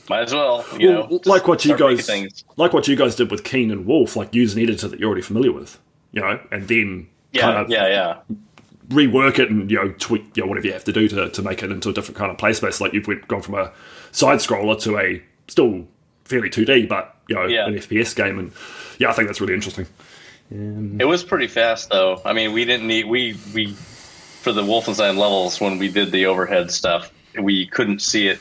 might 0.09 0.21
as 0.23 0.33
well, 0.33 0.65
you 0.77 0.89
Well, 0.89 1.07
know. 1.09 1.19
like 1.25 1.47
what 1.47 1.65
you 1.65 1.77
guys, 1.77 2.09
like 2.57 2.73
what 2.73 2.87
you 2.87 2.95
guys 2.95 3.15
did 3.15 3.29
with 3.31 3.43
Keen 3.43 3.69
and 3.71 3.85
Wolf, 3.85 4.15
like 4.15 4.33
use 4.33 4.55
an 4.55 4.61
editor 4.61 4.87
that 4.87 4.99
you're 4.99 5.07
already 5.07 5.21
familiar 5.21 5.51
with, 5.51 5.77
you 6.11 6.21
know, 6.21 6.39
and 6.51 6.67
then 6.67 7.07
Yeah, 7.31 7.41
kind 7.41 7.57
of 7.57 7.69
yeah, 7.69 7.87
yeah. 7.87 8.35
Rework 8.89 9.39
it 9.39 9.49
and 9.49 9.69
you 9.69 9.77
know 9.77 9.93
tweak, 9.99 10.23
you 10.35 10.43
know, 10.43 10.49
whatever 10.49 10.67
you 10.67 10.73
have 10.73 10.83
to 10.85 10.91
do 10.93 11.07
to, 11.07 11.29
to 11.29 11.41
make 11.41 11.63
it 11.63 11.71
into 11.71 11.89
a 11.89 11.93
different 11.93 12.17
kind 12.17 12.31
of 12.31 12.37
play 12.37 12.53
space. 12.53 12.81
Like 12.81 12.93
you've 12.93 13.07
went, 13.07 13.27
gone 13.27 13.41
from 13.41 13.55
a 13.55 13.71
side 14.11 14.39
scroller 14.39 14.79
to 14.83 14.97
a 14.97 15.21
still 15.47 15.87
fairly 16.25 16.49
2D, 16.49 16.87
but 16.87 17.15
you 17.27 17.35
know, 17.35 17.45
Yeah. 17.45 17.67
an 17.67 17.75
FPS 17.75 18.15
game, 18.15 18.39
and 18.39 18.51
yeah, 18.97 19.09
I 19.09 19.13
think 19.13 19.27
that's 19.27 19.39
really 19.41 19.53
interesting. 19.53 19.85
It 20.51 21.05
was 21.07 21.23
pretty 21.23 21.45
fast, 21.47 21.89
though. 21.91 22.21
I 22.25 22.33
mean, 22.33 22.53
we 22.53 22.65
didn't 22.65 22.87
need 22.87 23.05
we 23.05 23.37
we 23.53 23.67
for 23.73 24.51
the 24.51 24.63
Wolfenstein 24.63 25.17
levels 25.17 25.61
when 25.61 25.77
we 25.77 25.89
did 25.89 26.11
the 26.11 26.25
overhead 26.25 26.71
stuff, 26.71 27.11
we 27.39 27.67
couldn't 27.67 28.01
see 28.01 28.27
it 28.29 28.39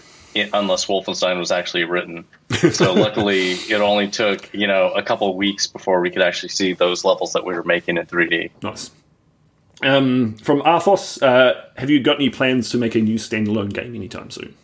unless 0.55 0.87
Wolfenstein 0.87 1.39
was 1.39 1.51
actually 1.51 1.85
written. 1.85 2.25
So 2.73 2.95
luckily, 2.95 3.53
it 3.53 3.81
only 3.83 4.09
took 4.09 4.53
you 4.55 4.67
know 4.67 4.91
a 4.93 5.03
couple 5.03 5.29
of 5.29 5.37
weeks 5.37 5.67
before 5.67 6.01
we 6.01 6.11
could 6.11 6.23
actually 6.23 6.49
see 6.51 6.73
those 6.73 7.05
levels 7.05 7.35
that 7.35 7.45
we 7.45 7.53
were 7.55 7.65
making 7.65 7.99
in 7.99 8.07
3D. 8.07 8.51
Nice. 8.63 8.91
Um, 9.83 10.37
from 10.39 10.61
Arthos, 10.63 11.23
uh, 11.23 11.55
have 11.77 11.89
you 11.89 12.01
got 12.01 12.17
any 12.17 12.31
plans 12.31 12.71
to 12.71 12.79
make 12.79 12.95
a 12.95 13.01
new 13.01 13.17
standalone 13.17 13.73
game 13.73 13.95
anytime 13.95 14.31
soon? 14.31 14.55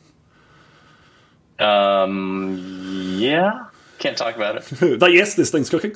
Um, 1.58 3.16
yeah, 3.18 3.66
can't 3.98 4.18
talk 4.18 4.34
about 4.36 4.56
it. 4.56 4.98
but 4.98 5.12
yes, 5.12 5.34
this 5.34 5.50
things 5.50 5.70
cooking. 5.70 5.92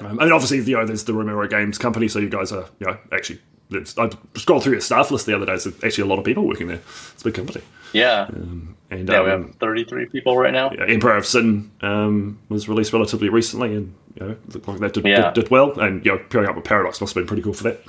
um, 0.00 0.18
and 0.18 0.32
obviously, 0.32 0.58
you 0.60 0.76
know, 0.76 0.86
there's 0.86 1.04
the 1.04 1.12
Romero 1.12 1.46
Games 1.46 1.76
company, 1.78 2.08
so 2.08 2.18
you 2.18 2.30
guys 2.30 2.52
are, 2.52 2.66
you 2.78 2.86
know, 2.86 2.98
actually. 3.12 3.40
I 3.72 4.10
scrolled 4.34 4.64
through 4.64 4.72
your 4.72 4.80
staff 4.80 5.12
list 5.12 5.26
the 5.26 5.36
other 5.36 5.46
day. 5.46 5.52
There's 5.52 5.68
actually 5.84 6.02
a 6.02 6.06
lot 6.06 6.18
of 6.18 6.24
people 6.24 6.44
working 6.44 6.66
there. 6.66 6.80
It's 7.12 7.22
a 7.22 7.26
big 7.26 7.34
company. 7.34 7.62
Yeah, 7.92 8.26
And 8.28 9.08
yeah, 9.08 9.22
we 9.22 9.30
um, 9.30 9.46
have 9.48 9.54
33 9.56 10.06
people 10.06 10.36
right 10.38 10.52
now. 10.52 10.70
yeah, 10.72 10.84
Empire 10.86 11.16
of 11.16 11.26
Sin 11.26 11.70
um, 11.80 12.38
was 12.48 12.68
released 12.68 12.92
relatively 12.92 13.28
recently, 13.28 13.74
and 13.74 13.94
you 14.14 14.26
know, 14.26 14.36
looked 14.52 14.68
like 14.68 14.78
that 14.80 14.92
did, 14.92 15.04
Yeah. 15.06 15.30
did, 15.32 15.42
did 15.44 15.50
well. 15.50 15.78
And 15.78 16.04
you 16.04 16.12
know, 16.12 16.18
pairing 16.30 16.48
up 16.48 16.56
with 16.56 16.64
Paradox 16.64 17.00
must 17.00 17.14
have 17.14 17.20
been 17.22 17.26
pretty 17.28 17.42
cool 17.42 17.52
for 17.52 17.64
that. 17.64 17.80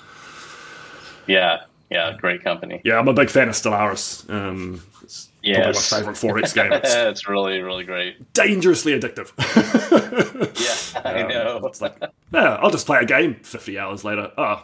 Yeah, 1.27 1.61
yeah, 1.89 2.15
great 2.17 2.43
company. 2.43 2.81
Yeah, 2.83 2.97
I'm 2.99 3.07
a 3.07 3.13
big 3.13 3.29
fan 3.29 3.47
of 3.49 3.55
Stellaris. 3.55 4.29
Um, 4.29 4.81
it's 5.03 5.29
Yes. 5.43 5.89
probably 5.89 6.07
my 6.07 6.13
favorite 6.13 6.43
4X 6.43 6.53
game. 6.53 6.71
It's 6.83 6.93
it's 6.93 7.27
really, 7.27 7.59
really 7.61 7.83
great. 7.83 8.31
dangerously 8.33 8.99
addictive. 8.99 9.31
Yeah, 10.95 11.01
I 11.03 11.23
know. 11.27 11.59
It's 11.65 11.81
like, 11.81 11.95
yeah, 12.31 12.55
I'll 12.61 12.69
just 12.71 12.85
play 12.85 12.99
a 12.99 13.05
game 13.05 13.35
50 13.43 13.77
hours 13.79 14.03
later. 14.03 14.31
Oh, 14.37 14.63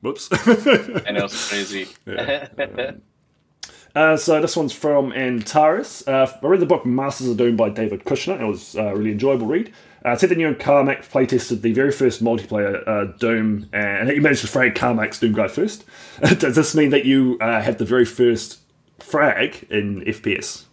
whoops. 0.00 0.28
I 0.32 1.10
know 1.12 1.24
it's 1.24 1.48
crazy. 1.50 1.88
Uh, 3.94 4.16
so 4.16 4.40
this 4.40 4.56
one's 4.56 4.72
from 4.72 5.12
Antares. 5.12 6.06
Uh, 6.06 6.30
I 6.42 6.46
read 6.46 6.60
the 6.60 6.66
book 6.66 6.86
Masters 6.86 7.28
of 7.28 7.36
Doom 7.36 7.56
by 7.56 7.70
David 7.70 8.04
Kushner. 8.04 8.40
It 8.40 8.44
was 8.44 8.74
a 8.76 8.94
really 8.94 9.12
enjoyable 9.12 9.46
read. 9.46 9.72
Uh, 10.04 10.12
it 10.12 10.20
said 10.20 10.30
that 10.30 10.38
you 10.38 10.46
and 10.46 10.58
Carmack 10.58 11.02
playtested 11.08 11.62
the 11.62 11.72
very 11.72 11.92
first 11.92 12.22
multiplayer 12.22 12.86
uh, 12.86 13.16
Doom, 13.18 13.68
and 13.72 14.08
you 14.08 14.20
managed 14.20 14.42
to 14.42 14.46
frag 14.46 14.74
Carmack's 14.74 15.18
Doom 15.18 15.32
guy 15.32 15.48
first. 15.48 15.84
Does 16.20 16.54
this 16.54 16.74
mean 16.74 16.90
that 16.90 17.04
you 17.04 17.36
uh, 17.40 17.60
had 17.60 17.78
the 17.78 17.84
very 17.84 18.04
first 18.04 18.60
frag 19.00 19.66
in 19.70 20.02
FPS? 20.02 20.64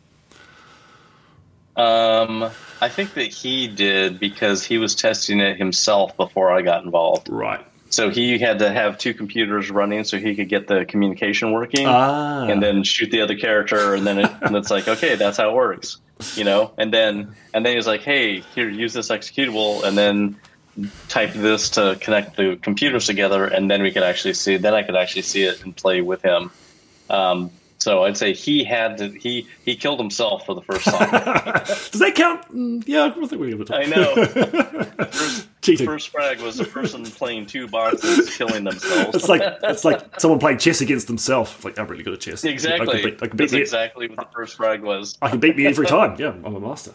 Um, 1.75 2.49
I 2.81 2.89
think 2.89 3.13
that 3.15 3.27
he 3.27 3.67
did 3.67 4.19
because 4.19 4.63
he 4.63 4.77
was 4.77 4.95
testing 4.95 5.39
it 5.39 5.57
himself 5.57 6.15
before 6.17 6.51
I 6.51 6.61
got 6.61 6.83
involved. 6.83 7.29
Right. 7.29 7.65
So 7.89 8.09
he 8.09 8.37
had 8.37 8.59
to 8.59 8.69
have 8.69 8.97
two 8.97 9.13
computers 9.13 9.71
running 9.71 10.03
so 10.03 10.17
he 10.17 10.35
could 10.35 10.49
get 10.49 10.67
the 10.67 10.85
communication 10.85 11.51
working, 11.51 11.87
Ah. 11.87 12.45
and 12.47 12.61
then 12.61 12.83
shoot 12.83 13.11
the 13.11 13.21
other 13.21 13.35
character, 13.37 13.93
and 13.95 14.05
then 14.05 14.19
it, 14.19 14.31
and 14.41 14.55
it's 14.55 14.69
like, 14.69 14.87
okay, 14.95 15.15
that's 15.15 15.37
how 15.37 15.49
it 15.49 15.55
works, 15.55 15.97
you 16.35 16.43
know. 16.43 16.71
And 16.77 16.93
then 16.93 17.35
and 17.53 17.65
then 17.65 17.75
he's 17.75 17.87
like, 17.87 18.01
hey, 18.01 18.41
here, 18.55 18.69
use 18.69 18.93
this 18.93 19.09
executable, 19.09 19.83
and 19.83 19.97
then 19.97 20.35
type 21.07 21.33
this 21.33 21.71
to 21.71 21.97
connect 22.01 22.35
the 22.37 22.57
computers 22.61 23.05
together, 23.07 23.45
and 23.45 23.69
then 23.71 23.81
we 23.81 23.91
could 23.91 24.03
actually 24.03 24.33
see. 24.33 24.57
Then 24.57 24.73
I 24.73 24.83
could 24.83 24.95
actually 24.95 25.23
see 25.23 25.43
it 25.43 25.63
and 25.63 25.75
play 25.75 26.01
with 26.01 26.21
him. 26.21 26.51
Um, 27.09 27.51
so 27.79 28.03
I'd 28.03 28.17
say 28.17 28.33
he 28.33 28.63
had 28.63 28.97
to. 28.97 29.09
He 29.09 29.47
he 29.65 29.75
killed 29.75 29.99
himself 29.99 30.45
for 30.45 30.55
the 30.55 30.61
first 30.61 30.85
time. 30.85 31.09
Does 31.65 31.99
that 31.99 32.13
count? 32.15 32.41
Mm, 32.53 32.83
yeah, 32.87 33.05
I 33.05 33.09
think 33.11 33.39
we're 33.39 33.49
able 33.49 33.65
to. 33.65 33.75
I 33.75 33.85
know. 33.85 34.25
First, 35.07 35.47
Cheating. 35.61 35.85
first 35.85 36.09
frag 36.09 36.39
was 36.39 36.59
a 36.59 36.65
person 36.65 37.03
playing 37.03 37.45
two 37.45 37.67
boxes, 37.67 38.35
killing 38.37 38.63
themselves. 38.63 39.15
It's 39.15 39.27
like 39.29 39.41
it's 39.63 39.83
like 39.83 40.19
someone 40.19 40.39
playing 40.39 40.59
chess 40.59 40.81
against 40.81 41.07
themselves. 41.07 41.53
It's 41.55 41.65
like 41.65 41.77
I'm 41.77 41.87
really 41.87 42.03
good 42.03 42.13
at 42.13 42.19
chess. 42.21 42.45
I 42.45 42.49
exactly. 42.49 43.01
can 43.01 43.11
beat, 43.11 43.23
I 43.23 43.27
can 43.27 43.37
beat 43.37 43.43
That's 43.45 43.53
me. 43.53 43.61
exactly 43.61 44.07
what 44.07 44.17
the 44.17 44.27
first 44.33 44.55
frag 44.55 44.81
was. 44.81 45.17
I 45.21 45.29
can 45.29 45.39
beat 45.39 45.57
me 45.57 45.65
every 45.65 45.85
time. 45.85 46.15
Yeah, 46.19 46.29
I'm 46.29 46.55
a 46.55 46.59
master. 46.59 46.93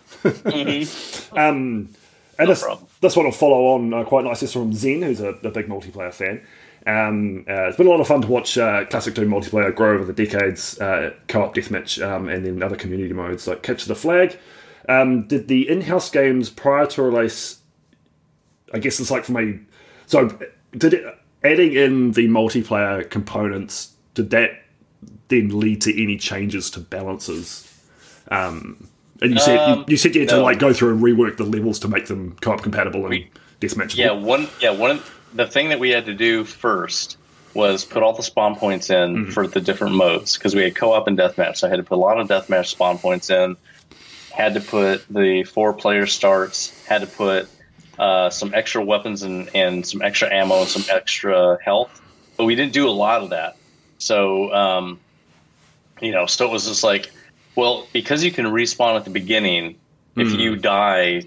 um, 1.32 1.88
and 2.38 2.48
this, 2.48 2.62
problem. 2.62 2.86
this 3.00 3.14
one 3.14 3.26
will 3.26 3.32
follow 3.32 3.74
on 3.74 3.92
uh, 3.92 4.04
quite 4.04 4.24
nicely 4.24 4.48
from 4.48 4.72
Zen, 4.72 5.02
who's 5.02 5.20
a, 5.20 5.28
a 5.28 5.50
big 5.50 5.68
multiplayer 5.68 6.12
fan. 6.12 6.40
Um, 6.86 7.44
uh, 7.48 7.68
it's 7.68 7.76
been 7.76 7.86
a 7.86 7.90
lot 7.90 8.00
of 8.00 8.08
fun 8.08 8.22
to 8.22 8.28
watch 8.28 8.58
uh, 8.58 8.84
classic 8.86 9.14
Doom 9.14 9.30
multiplayer 9.30 9.74
grow 9.74 9.94
over 9.94 10.04
the 10.04 10.12
decades, 10.12 10.80
uh, 10.80 11.14
co-op 11.28 11.54
deathmatch, 11.54 12.04
um, 12.04 12.28
and 12.28 12.44
then 12.44 12.62
other 12.62 12.76
community 12.76 13.12
modes 13.12 13.46
like 13.46 13.62
Capture 13.62 13.88
the 13.88 13.94
Flag. 13.94 14.38
Um, 14.88 15.28
did 15.28 15.48
the 15.48 15.68
in-house 15.68 16.10
games 16.10 16.50
prior 16.50 16.86
to 16.86 17.02
release? 17.02 17.60
I 18.74 18.78
guess 18.78 18.98
it's 18.98 19.10
like 19.10 19.24
for 19.24 19.40
a 19.40 19.58
so 20.06 20.36
did 20.76 20.94
it 20.94 21.18
adding 21.44 21.72
in 21.74 22.12
the 22.12 22.26
multiplayer 22.28 23.08
components? 23.08 23.92
Did 24.14 24.30
that 24.30 24.62
then 25.28 25.58
lead 25.58 25.82
to 25.82 26.02
any 26.02 26.16
changes 26.16 26.70
to 26.70 26.80
balances? 26.80 27.68
Um, 28.30 28.88
and 29.20 29.32
you 29.32 29.38
said 29.38 29.68
you, 29.68 29.74
Um, 29.74 29.84
you 29.88 29.96
said 29.96 30.14
you 30.14 30.22
had 30.22 30.30
to 30.30 30.42
like 30.42 30.58
go 30.58 30.72
through 30.72 30.94
and 30.94 31.02
rework 31.02 31.36
the 31.36 31.44
levels 31.44 31.78
to 31.80 31.88
make 31.88 32.06
them 32.06 32.36
co-op 32.40 32.62
compatible 32.62 33.06
and 33.06 33.24
deathmatchable. 33.60 33.96
Yeah, 33.96 34.12
one. 34.12 34.48
Yeah, 34.60 34.70
one. 34.70 35.00
The 35.34 35.46
thing 35.46 35.68
that 35.70 35.80
we 35.80 35.90
had 35.90 36.06
to 36.06 36.14
do 36.14 36.44
first 36.44 37.16
was 37.54 37.84
put 37.84 38.02
all 38.02 38.12
the 38.14 38.22
spawn 38.22 38.56
points 38.56 38.90
in 38.90 39.16
Mm-hmm. 39.16 39.30
for 39.32 39.46
the 39.46 39.60
different 39.60 39.94
modes 39.94 40.36
because 40.36 40.54
we 40.54 40.62
had 40.62 40.74
co-op 40.74 41.06
and 41.06 41.18
deathmatch. 41.18 41.58
So 41.58 41.66
I 41.66 41.70
had 41.70 41.76
to 41.76 41.82
put 41.82 41.96
a 41.96 42.00
lot 42.00 42.18
of 42.18 42.28
deathmatch 42.28 42.66
spawn 42.66 42.98
points 42.98 43.30
in. 43.30 43.56
Had 44.30 44.54
to 44.54 44.60
put 44.60 45.06
the 45.08 45.44
four 45.44 45.72
player 45.74 46.06
starts. 46.06 46.72
Had 46.86 47.02
to 47.02 47.06
put 47.06 47.48
uh, 47.98 48.30
some 48.30 48.54
extra 48.54 48.82
weapons 48.82 49.22
and, 49.22 49.50
and 49.54 49.86
some 49.86 50.00
extra 50.00 50.32
ammo 50.32 50.60
and 50.60 50.68
some 50.68 50.84
extra 50.90 51.58
health. 51.62 52.00
But 52.38 52.46
we 52.46 52.54
didn't 52.54 52.72
do 52.72 52.88
a 52.88 52.90
lot 52.90 53.22
of 53.22 53.30
that. 53.30 53.56
So 53.98 54.52
um, 54.54 54.98
you 56.00 56.10
know, 56.12 56.26
so 56.26 56.46
it 56.48 56.50
was 56.50 56.66
just 56.66 56.82
like, 56.82 57.10
well, 57.54 57.86
because 57.92 58.24
you 58.24 58.32
can 58.32 58.46
respawn 58.46 58.96
at 58.96 59.04
the 59.04 59.10
beginning. 59.10 59.78
If 60.16 60.32
you 60.32 60.56
die, 60.56 61.22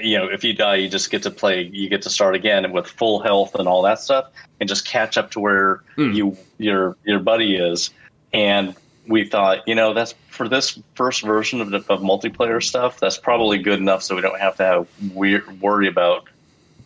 you 0.00 0.18
know, 0.18 0.26
if 0.26 0.44
you 0.44 0.52
die, 0.52 0.76
you 0.76 0.88
just 0.88 1.10
get 1.10 1.22
to 1.24 1.30
play. 1.30 1.62
You 1.62 1.88
get 1.88 2.02
to 2.02 2.10
start 2.10 2.34
again 2.34 2.70
with 2.72 2.86
full 2.86 3.20
health 3.20 3.54
and 3.54 3.66
all 3.68 3.82
that 3.82 4.00
stuff, 4.00 4.26
and 4.60 4.68
just 4.68 4.86
catch 4.86 5.16
up 5.16 5.30
to 5.32 5.40
where 5.40 5.82
you 6.14 6.36
your 6.58 6.96
your 7.04 7.18
buddy 7.18 7.56
is. 7.56 7.90
And 8.32 8.74
we 9.06 9.24
thought, 9.24 9.66
you 9.66 9.74
know, 9.74 9.94
that's 9.94 10.14
for 10.28 10.48
this 10.48 10.78
first 10.94 11.22
version 11.22 11.60
of, 11.60 11.70
the, 11.70 11.78
of 11.88 12.00
multiplayer 12.00 12.62
stuff. 12.62 13.00
That's 13.00 13.18
probably 13.18 13.58
good 13.58 13.78
enough, 13.78 14.02
so 14.02 14.14
we 14.14 14.22
don't 14.22 14.38
have 14.38 14.56
to 14.56 14.64
have 14.64 14.86
weird, 15.12 15.60
worry 15.60 15.88
about 15.88 16.28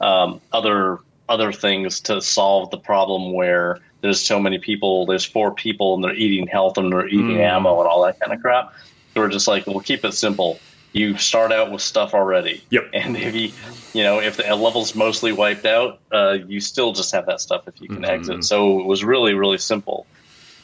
um, 0.01 0.41
other 0.53 0.99
other 1.29 1.53
things 1.53 2.01
to 2.01 2.21
solve 2.21 2.71
the 2.71 2.79
problem 2.79 3.33
where 3.33 3.81
there's 4.01 4.23
so 4.23 4.39
many 4.39 4.59
people. 4.59 5.07
There's 5.07 5.25
four 5.25 5.53
people, 5.53 5.95
and 5.95 6.05
they're 6.05 6.15
eating 6.15 6.47
health 6.47 6.79
and 6.79 6.93
they're 6.93 7.09
eating 7.09 7.41
ammo 7.41 7.81
and 7.81 7.89
all 7.89 8.05
that 8.05 8.21
kind 8.21 8.33
of 8.33 8.41
crap. 8.41 8.73
So 9.15 9.21
we're 9.21 9.29
just 9.29 9.49
like, 9.49 9.67
we'll 9.67 9.81
keep 9.81 10.05
it 10.05 10.13
simple. 10.13 10.61
You 10.93 11.17
start 11.19 11.53
out 11.53 11.71
with 11.71 11.83
stuff 11.83 12.15
already. 12.15 12.65
Yep. 12.71 12.91
And 12.95 13.17
if 13.17 13.35
you, 13.35 13.53
you 13.93 14.03
know, 14.03 14.19
if 14.19 14.39
the 14.39 14.45
level's 14.55 14.95
mostly 14.95 15.33
wiped 15.33 15.67
out, 15.67 16.01
uh, 16.11 16.39
you 16.47 16.61
still 16.61 16.93
just 16.93 17.13
have 17.13 17.27
that 17.27 17.41
stuff 17.41 17.69
if 17.69 17.81
you 17.81 17.89
can 17.89 18.05
exit. 18.05 18.45
So 18.45 18.81
it 18.81 18.87
was 18.87 19.05
really, 19.05 19.35
really 19.35 19.59
simple. 19.59 20.07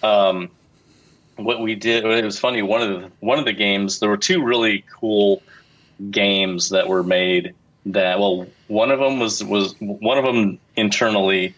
Um, 0.03 0.51
what 1.37 1.61
we 1.61 1.75
did 1.75 2.05
it 2.05 2.25
was 2.25 2.39
funny 2.39 2.63
one 2.63 2.83
of 2.83 3.01
the 3.01 3.11
one 3.21 3.39
of 3.39 3.45
the 3.45 3.53
games 3.53 4.01
there 4.01 4.09
were 4.09 4.17
two 4.17 4.43
really 4.43 4.85
cool 4.93 5.43
games 6.11 6.69
that 6.71 6.89
were 6.89 7.03
made 7.03 7.55
that 7.87 8.19
well 8.19 8.47
one 8.69 8.91
of 8.91 9.01
them 9.01 9.19
was 9.19 9.43
was 9.45 9.75
one 9.81 10.19
of 10.19 10.25
them 10.25 10.59
internally 10.77 11.55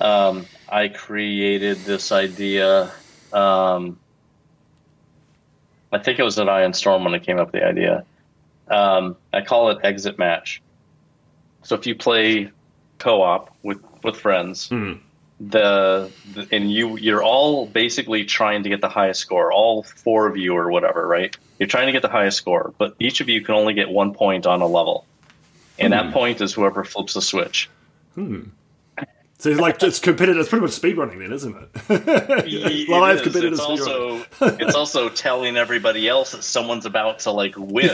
um, 0.00 0.44
i 0.68 0.88
created 0.88 1.76
this 1.78 2.12
idea 2.12 2.90
um, 3.32 3.98
i 5.92 5.98
think 5.98 6.18
it 6.18 6.22
was 6.24 6.38
an 6.38 6.48
Ion 6.48 6.72
Storm 6.72 7.04
when 7.04 7.14
i 7.14 7.18
came 7.18 7.38
up 7.38 7.52
with 7.52 7.60
the 7.60 7.66
idea. 7.66 8.04
Um, 8.68 9.16
i 9.32 9.40
call 9.42 9.70
it 9.70 9.78
exit 9.84 10.18
match. 10.18 10.62
So 11.64 11.76
if 11.76 11.86
you 11.86 11.94
play 11.94 12.50
co-op 12.98 13.50
with 13.62 13.80
with 14.02 14.16
friends 14.16 14.68
Mm. 14.70 15.00
the, 15.40 16.12
the 16.24 16.46
and 16.52 16.70
you 16.72 16.96
you're 16.98 17.22
all 17.22 17.66
basically 17.66 18.24
trying 18.24 18.62
to 18.62 18.68
get 18.68 18.80
the 18.80 18.88
highest 18.88 19.20
score 19.20 19.52
all 19.52 19.82
four 19.82 20.26
of 20.28 20.36
you 20.36 20.56
or 20.56 20.70
whatever 20.70 21.06
right? 21.06 21.36
You're 21.58 21.68
trying 21.68 21.86
to 21.86 21.92
get 21.92 22.02
the 22.02 22.08
highest 22.08 22.38
score 22.38 22.74
but 22.78 22.94
each 23.00 23.20
of 23.20 23.28
you 23.28 23.40
can 23.44 23.54
only 23.54 23.74
get 23.74 23.88
one 23.90 24.14
point 24.14 24.46
on 24.46 24.62
a 24.62 24.66
level. 24.66 25.08
And 25.78 25.92
that 25.92 26.12
point 26.12 26.40
is 26.40 26.52
whoever 26.52 26.84
flips 26.84 27.14
the 27.14 27.22
switch 27.22 27.72
So 29.42 29.50
it's 29.50 29.58
like 29.60 29.82
it's 29.82 29.98
competitive. 29.98 30.38
It's 30.40 30.48
pretty 30.48 30.62
much 30.64 30.70
speedrunning, 30.80 31.18
then, 31.18 31.32
isn't 31.32 31.56
it? 31.56 31.68
It 32.46 32.88
Live 32.88 33.16
is. 33.16 33.22
competitive 33.22 33.54
it's 33.54 33.60
speedrunning. 33.62 34.24
also 34.40 34.56
it's 34.60 34.74
also 34.76 35.08
telling 35.08 35.56
everybody 35.56 36.06
else 36.06 36.30
that 36.30 36.44
someone's 36.44 36.86
about 36.86 37.18
to 37.20 37.32
like 37.32 37.54
win 37.58 37.90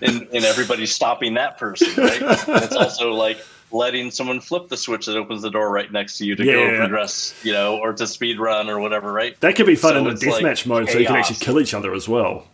and, 0.00 0.26
and 0.32 0.42
everybody's 0.46 0.90
stopping 0.90 1.34
that 1.34 1.58
person 1.58 1.88
right 2.02 2.22
and 2.22 2.64
it's 2.64 2.74
also 2.74 3.12
like 3.12 3.44
letting 3.72 4.10
someone 4.10 4.40
flip 4.40 4.68
the 4.68 4.76
switch 4.78 5.04
that 5.04 5.18
opens 5.18 5.42
the 5.42 5.50
door 5.50 5.70
right 5.70 5.92
next 5.92 6.16
to 6.16 6.24
you 6.24 6.34
to 6.34 6.44
go 6.46 6.50
Yeah. 6.64 6.78
progress 6.78 7.38
you 7.44 7.52
know 7.52 7.76
or 7.76 7.92
to 7.92 8.06
speed 8.06 8.40
run 8.40 8.70
or 8.70 8.80
whatever 8.80 9.12
right 9.12 9.38
That 9.40 9.56
could 9.56 9.66
be 9.66 9.74
fun 9.76 9.92
So 9.92 9.98
in 9.98 10.06
a 10.06 10.10
it's 10.12 10.24
like 10.24 10.42
deathmatch 10.42 10.64
mode, 10.64 10.88
so 10.88 10.96
you 10.98 11.06
can 11.06 11.16
actually 11.16 11.36
kill 11.44 11.60
each 11.60 11.74
other 11.74 11.92
as 11.92 12.08
well. 12.08 12.46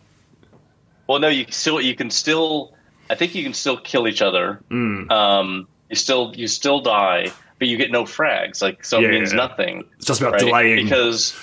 Well, 1.07 1.19
no, 1.19 1.29
you 1.29 1.45
can 1.45 1.53
still 1.53 1.79
you 1.79 1.95
can 1.95 2.09
still 2.11 2.73
I 3.09 3.15
think 3.15 3.35
you 3.35 3.43
can 3.43 3.53
still 3.53 3.77
kill 3.77 4.05
each 4.05 4.21
other. 4.21 4.59
Mm. 4.69 5.09
Um, 5.09 5.67
you 5.89 5.95
still 5.95 6.33
you 6.35 6.47
still 6.49 6.81
die, 6.81 7.31
but 7.59 7.67
you 7.67 7.77
get 7.77 7.91
no 7.91 8.03
frags. 8.03 8.61
Like 8.61 8.83
so, 8.85 8.99
Yeah. 8.99 9.07
it 9.09 9.11
means 9.11 9.33
nothing. 9.33 9.83
It's 9.97 10.05
just 10.05 10.21
about 10.21 10.33
Right? 10.33 10.41
delaying. 10.41 10.83
because 10.85 11.33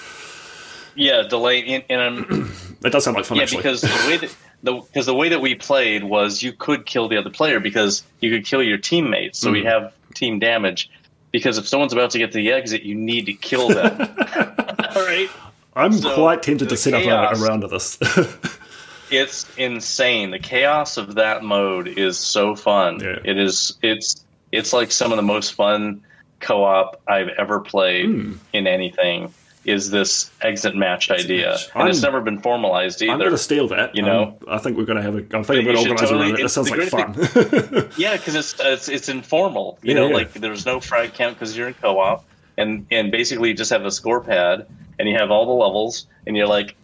yeah, 0.94 1.22
delay 1.28 1.62
and, 1.66 1.84
and 1.90 2.00
um, 2.30 2.52
that 2.80 2.92
does 2.92 3.04
sound 3.04 3.16
like 3.16 3.24
fun, 3.26 3.36
yeah, 3.38 3.42
actually. 3.44 3.58
because 3.62 3.80
the 3.80 3.88
way 4.08 4.16
that 4.18 4.36
the 4.62 4.72
because 4.74 5.06
the 5.06 5.14
way 5.14 5.28
that 5.28 5.40
we 5.40 5.54
played 5.54 6.04
was 6.04 6.42
you 6.42 6.52
could 6.52 6.86
kill 6.86 7.08
the 7.08 7.16
other 7.16 7.30
player 7.30 7.58
because 7.60 8.02
you 8.20 8.30
could 8.30 8.44
kill 8.46 8.62
your 8.62 8.78
teammates. 8.78 9.38
So 9.38 9.50
we 9.50 9.62
Mm. 9.62 9.66
have 9.66 9.92
team 10.14 10.38
damage. 10.38 10.90
Because 11.32 11.58
if 11.58 11.66
someone's 11.66 11.92
about 11.92 12.10
to 12.12 12.18
get 12.18 12.30
to 12.30 12.36
the 12.38 12.52
exit, 12.52 12.84
you 12.84 12.94
need 12.94 13.26
to 13.26 13.32
kill 13.32 13.66
them. 13.68 14.00
All 14.00 14.06
right. 15.04 15.28
I'm 15.74 15.92
so 15.92 16.14
quite 16.14 16.44
tempted 16.44 16.68
to 16.68 16.76
set 16.76 16.94
up 16.94 17.02
a, 17.02 17.36
a 17.36 17.44
round 17.44 17.64
of 17.64 17.70
this. 17.70 17.98
it's 19.10 19.44
insane. 19.56 20.30
The 20.30 20.38
chaos 20.38 20.96
of 20.96 21.16
that 21.16 21.42
mode 21.42 21.88
is 21.88 22.16
so 22.18 22.54
fun. 22.54 23.00
Yeah. 23.00 23.18
It 23.24 23.36
is 23.36 23.76
it's 23.82 24.24
it's 24.54 24.72
like 24.72 24.90
some 24.92 25.12
of 25.12 25.16
the 25.16 25.22
most 25.22 25.54
fun 25.54 26.00
co-op 26.40 27.00
I've 27.08 27.28
ever 27.38 27.60
played 27.60 28.06
Hmm. 28.06 28.32
in 28.52 28.66
anything. 28.66 29.32
Is 29.64 29.90
this 29.90 30.30
exit 30.42 30.76
match 30.76 31.10
idea? 31.10 31.52
match. 31.52 31.68
And 31.74 31.88
it's 31.88 32.04
I'm- 32.04 32.12
never 32.12 32.20
been 32.22 32.38
formalized 32.38 33.00
either. 33.00 33.12
I'm 33.12 33.18
going 33.18 33.30
to 33.30 33.38
steal 33.38 33.66
that. 33.68 33.96
You 33.96 34.02
know? 34.02 34.22
Um, 34.24 34.34
I 34.48 34.58
think 34.58 34.76
we're 34.76 34.84
going 34.84 34.98
to 34.98 35.02
have 35.02 35.14
a. 35.14 35.20
I 35.38 35.42
think 35.42 35.50
I'm 35.60 35.64
going 35.64 35.76
to 35.76 35.80
organise 35.80 36.00
totally- 36.00 36.26
round. 36.26 36.38
That 36.38 36.44
it's 36.44 36.52
sounds 36.52 36.70
like 36.70 36.82
fun. 36.90 37.88
Yeah, 37.96 38.16
because 38.16 38.34
it's, 38.34 38.54
it's 38.60 38.88
it's 38.90 39.08
informal. 39.08 39.78
You 39.82 39.94
Yeah, 39.94 40.00
know, 40.00 40.08
yeah. 40.08 40.14
like 40.16 40.32
there's 40.34 40.66
no 40.66 40.80
frag 40.80 41.14
count 41.14 41.36
because 41.38 41.56
you're 41.56 41.68
in 41.68 41.74
co-op, 41.74 42.24
and 42.58 42.86
and 42.90 43.10
basically 43.10 43.48
you 43.48 43.54
just 43.54 43.70
have 43.72 43.86
a 43.86 43.90
score 43.90 44.20
pad, 44.20 44.66
and 44.98 45.08
you 45.08 45.16
have 45.16 45.30
all 45.30 45.46
the 45.46 45.52
levels, 45.52 46.06
and 46.26 46.36
you're 46.36 46.46
like, 46.58 46.76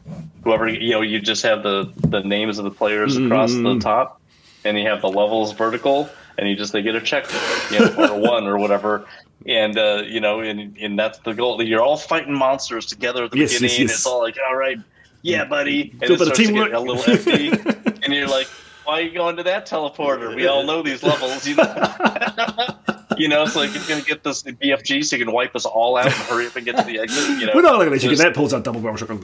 whoever 0.43 0.67
you 0.67 0.93
know, 0.93 1.03
you 1.03 1.21
just 1.21 1.43
have 1.43 1.63
the 1.63 1.93
the 2.09 2.21
names 2.21 2.57
of 2.59 2.65
the 2.65 2.71
players 2.71 3.15
across 3.19 3.53
the 3.53 3.59
Mm. 3.59 3.81
top, 3.83 4.23
and 4.65 4.79
you 4.79 4.89
have 4.89 5.03
the 5.03 5.11
levels 5.11 5.53
vertical, 5.53 6.09
and 6.41 6.49
you 6.49 6.57
just 6.57 6.73
they 6.73 6.83
get 6.83 6.97
a 6.97 7.01
check, 7.01 7.27
you 7.71 7.79
know, 7.79 7.95
or 7.99 8.05
a 8.11 8.19
one 8.31 8.47
or 8.49 8.59
whatever. 8.59 9.07
And 9.47 9.79
uh, 9.79 10.03
you 10.07 10.21
know, 10.21 10.41
and 10.41 10.77
and 10.79 10.99
that's 10.99 11.19
the 11.21 11.33
goal. 11.35 11.63
You're 11.63 11.81
all 11.83 11.97
fighting 11.97 12.35
monsters 12.35 12.85
together 12.87 13.25
at 13.25 13.31
the 13.31 13.39
Yes, 13.39 13.53
yes, 13.53 13.61
beginning. 13.63 13.83
yes. 13.89 13.95
It's 13.99 14.07
all 14.07 14.21
like, 14.21 14.37
all 14.49 14.57
right, 14.57 14.79
yeah, 15.23 15.45
buddy. 15.45 15.93
And 16.03 16.11
a 16.11 16.13
it 16.15 16.21
starts 16.21 16.39
teamwork. 16.39 16.73
a 16.73 16.81
little 16.81 17.03
empty, 17.11 17.49
and 18.03 18.13
you're 18.13 18.29
like, 18.29 18.49
why 18.85 18.95
are 18.99 19.03
you 19.03 19.13
going 19.13 19.37
to 19.37 19.43
that 19.45 19.67
teleporter? 19.67 20.35
We 20.35 20.47
all 20.47 20.63
know 20.65 20.83
these 20.83 21.03
levels, 21.03 21.47
you 21.47 21.55
know. 21.57 21.65
you 23.17 23.29
know, 23.29 23.43
it's 23.45 23.57
like 23.57 23.73
you're 23.75 23.83
gonna 23.89 24.03
get 24.03 24.23
this 24.25 24.43
BFG 24.43 25.05
so 25.07 25.17
you 25.17 25.25
can 25.25 25.33
wipe 25.33 25.57
us 25.57 25.65
all 25.65 25.97
out 25.97 26.05
and 26.07 26.15
hurry 26.15 26.47
up 26.47 26.57
and 26.57 26.65
get 26.67 26.77
to 26.77 26.83
the 26.85 26.99
exit. 26.99 27.39
You 27.39 27.47
know, 27.47 27.53
We're 27.55 27.63
not 27.63 27.79
looking 27.79 27.95
at 27.95 28.03
you. 28.03 28.11
Just- 28.11 28.21
That 28.23 28.35
pulls 28.35 28.53
out 28.53 28.63
double 28.65 28.81
barrel 28.83 28.97
shotgun. 28.99 29.21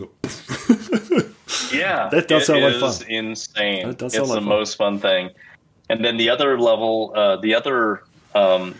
yeah, 1.72 2.08
That 2.10 2.26
does 2.28 2.46
sound 2.46 2.62
like 2.62 2.74
is 2.74 2.98
fun. 3.02 3.08
Insane. 3.10 3.86
That 3.88 3.98
does 3.98 4.14
it's 4.14 4.16
sound 4.16 4.28
like 4.30 4.36
the 4.36 4.40
fun. 4.40 4.48
most 4.48 4.76
fun 4.76 4.98
thing. 4.98 5.30
And 5.88 6.04
then 6.04 6.16
the 6.16 6.30
other 6.30 6.58
level, 6.58 7.12
uh, 7.14 7.36
the 7.36 7.54
other 7.54 8.02
um, 8.34 8.74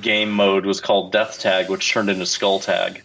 game 0.00 0.30
mode 0.30 0.66
was 0.66 0.80
called 0.80 1.12
Death 1.12 1.38
Tag, 1.40 1.68
which 1.70 1.90
turned 1.90 2.10
into 2.10 2.26
Skull 2.26 2.60
Tag. 2.60 3.02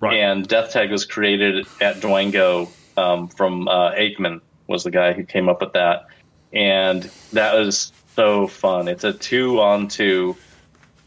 Right. 0.00 0.18
And 0.18 0.46
Death 0.46 0.72
Tag 0.72 0.90
was 0.90 1.04
created 1.04 1.66
at 1.80 1.96
Dwango 1.96 2.68
um, 2.96 3.28
from 3.28 3.68
uh, 3.68 3.92
Aikman 3.92 4.40
was 4.66 4.84
the 4.84 4.90
guy 4.90 5.12
who 5.12 5.24
came 5.24 5.48
up 5.48 5.60
with 5.60 5.72
that, 5.72 6.06
and 6.52 7.10
that 7.32 7.54
was 7.54 7.92
so 8.14 8.46
fun. 8.46 8.88
It's 8.88 9.04
a 9.04 9.12
two 9.12 9.60
on 9.60 9.88
two 9.88 10.36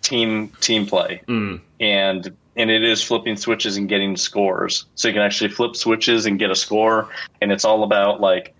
team 0.01 0.49
team 0.61 0.85
play, 0.85 1.21
Mm. 1.27 1.61
and 1.79 2.35
and 2.55 2.71
it 2.71 2.83
is 2.83 3.03
flipping 3.03 3.37
switches 3.37 3.77
and 3.77 3.87
getting 3.87 4.17
scores. 4.17 4.85
So 4.95 5.07
you 5.07 5.13
can 5.13 5.21
actually 5.23 5.49
flip 5.51 5.75
switches 5.75 6.25
and 6.25 6.37
get 6.39 6.51
a 6.51 6.55
score, 6.55 7.09
and 7.41 7.51
it's 7.51 7.65
all 7.65 7.83
about 7.83 8.19
like 8.19 8.53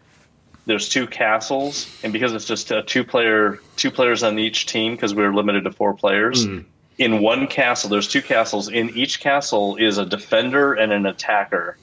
there's 0.68 0.90
two 0.90 1.08
castles, 1.08 1.90
and 2.04 2.12
because 2.14 2.34
it's 2.34 2.46
just 2.46 2.72
a 2.72 2.84
two 2.84 3.04
player 3.04 3.60
two 3.78 3.90
players 3.90 4.22
on 4.22 4.38
each 4.38 4.66
team 4.66 4.94
because 4.96 5.16
we 5.16 5.24
are 5.24 5.34
limited 5.34 5.64
to 5.64 5.72
four 5.72 5.94
players. 5.94 6.46
Mm. 6.46 6.66
In 6.98 7.22
one 7.22 7.48
castle, 7.48 7.90
there's 7.90 8.08
two 8.08 8.22
castles. 8.22 8.68
In 8.68 8.90
each 8.90 9.20
castle 9.20 9.78
is 9.78 9.98
a 9.98 10.06
defender 10.06 10.74
and 10.74 10.92
an 10.92 11.06
attacker 11.06 11.78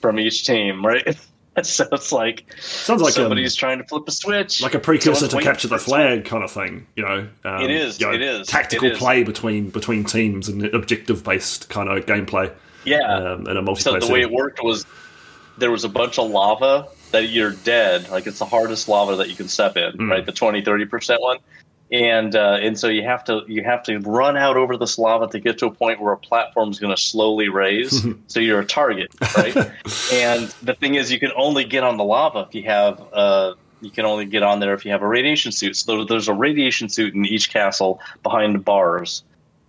from 0.00 0.18
each 0.18 0.46
team, 0.46 0.84
right? 0.84 1.16
so 1.62 1.86
it's 1.92 2.12
like 2.12 2.44
Sounds 2.60 3.02
like 3.02 3.10
um, 3.10 3.24
somebody's 3.24 3.54
trying 3.54 3.78
to 3.78 3.84
flip 3.84 4.08
a 4.08 4.10
switch, 4.10 4.62
like 4.62 4.74
a 4.74 4.80
precursor 4.80 5.28
to 5.28 5.40
capture 5.42 5.68
the 5.68 5.78
flag 5.78 6.24
kind 6.24 6.42
of 6.42 6.50
thing. 6.50 6.86
You 6.96 7.04
know, 7.04 7.28
um, 7.44 7.62
It 7.62 7.70
is, 7.70 8.00
you 8.00 8.06
know, 8.06 8.14
it 8.14 8.22
is, 8.22 8.46
tactical 8.46 8.88
it 8.88 8.92
is. 8.92 8.98
play 8.98 9.22
between 9.22 9.68
between 9.68 10.04
teams 10.04 10.48
and 10.48 10.64
objective 10.66 11.22
based 11.22 11.68
kind 11.68 11.90
of 11.90 12.06
gameplay 12.06 12.50
Yeah, 12.84 13.00
um, 13.00 13.46
in 13.48 13.58
a 13.58 13.62
multiplayer. 13.62 14.00
So 14.00 14.06
the 14.06 14.12
way 14.12 14.22
it 14.22 14.30
worked 14.30 14.62
was 14.62 14.86
there 15.58 15.70
was 15.70 15.84
a 15.84 15.88
bunch 15.88 16.18
of 16.18 16.30
lava 16.30 16.88
that 17.14 17.28
you're 17.30 17.52
dead. 17.52 18.10
Like 18.10 18.26
it's 18.26 18.38
the 18.38 18.44
hardest 18.44 18.88
lava 18.88 19.16
that 19.16 19.28
you 19.30 19.36
can 19.36 19.48
step 19.48 19.76
in, 19.76 19.92
Mm. 19.92 20.10
right? 20.10 20.26
The 20.26 20.32
20, 20.32 20.62
30 20.62 20.84
percent 20.86 21.20
one. 21.22 21.38
And 21.92 22.34
uh, 22.34 22.58
and 22.60 22.78
so 22.78 22.88
you 22.88 23.02
have 23.02 23.24
to 23.24 23.42
you 23.46 23.62
have 23.62 23.82
to 23.84 23.98
run 24.00 24.36
out 24.36 24.56
over 24.56 24.76
this 24.76 24.98
lava 24.98 25.28
to 25.28 25.38
get 25.38 25.58
to 25.58 25.66
a 25.66 25.70
point 25.70 26.00
where 26.00 26.12
a 26.12 26.16
platform 26.16 26.70
is 26.70 26.78
going 26.80 26.94
to 26.94 27.00
slowly 27.00 27.48
raise. 27.48 28.04
so 28.26 28.40
you're 28.40 28.60
a 28.60 28.64
target, 28.66 29.10
right? 29.36 29.54
and 30.12 30.48
the 30.62 30.74
thing 30.80 30.94
is, 30.96 31.12
you 31.12 31.20
can 31.20 31.30
only 31.36 31.62
get 31.64 31.84
on 31.84 31.96
the 31.96 32.04
lava 32.04 32.46
if 32.48 32.54
you 32.54 32.62
have 32.64 33.00
uh, 33.12 33.54
you 33.80 33.90
can 33.90 34.06
only 34.06 34.24
get 34.24 34.42
on 34.42 34.60
there 34.60 34.72
if 34.74 34.84
you 34.84 34.90
have 34.92 35.02
a 35.02 35.06
radiation 35.06 35.52
suit. 35.52 35.76
So 35.76 36.04
there's 36.04 36.26
a 36.28 36.32
radiation 36.34 36.88
suit 36.88 37.14
in 37.14 37.24
each 37.26 37.50
castle 37.50 38.00
behind 38.22 38.54
the 38.54 38.58
bars. 38.60 39.22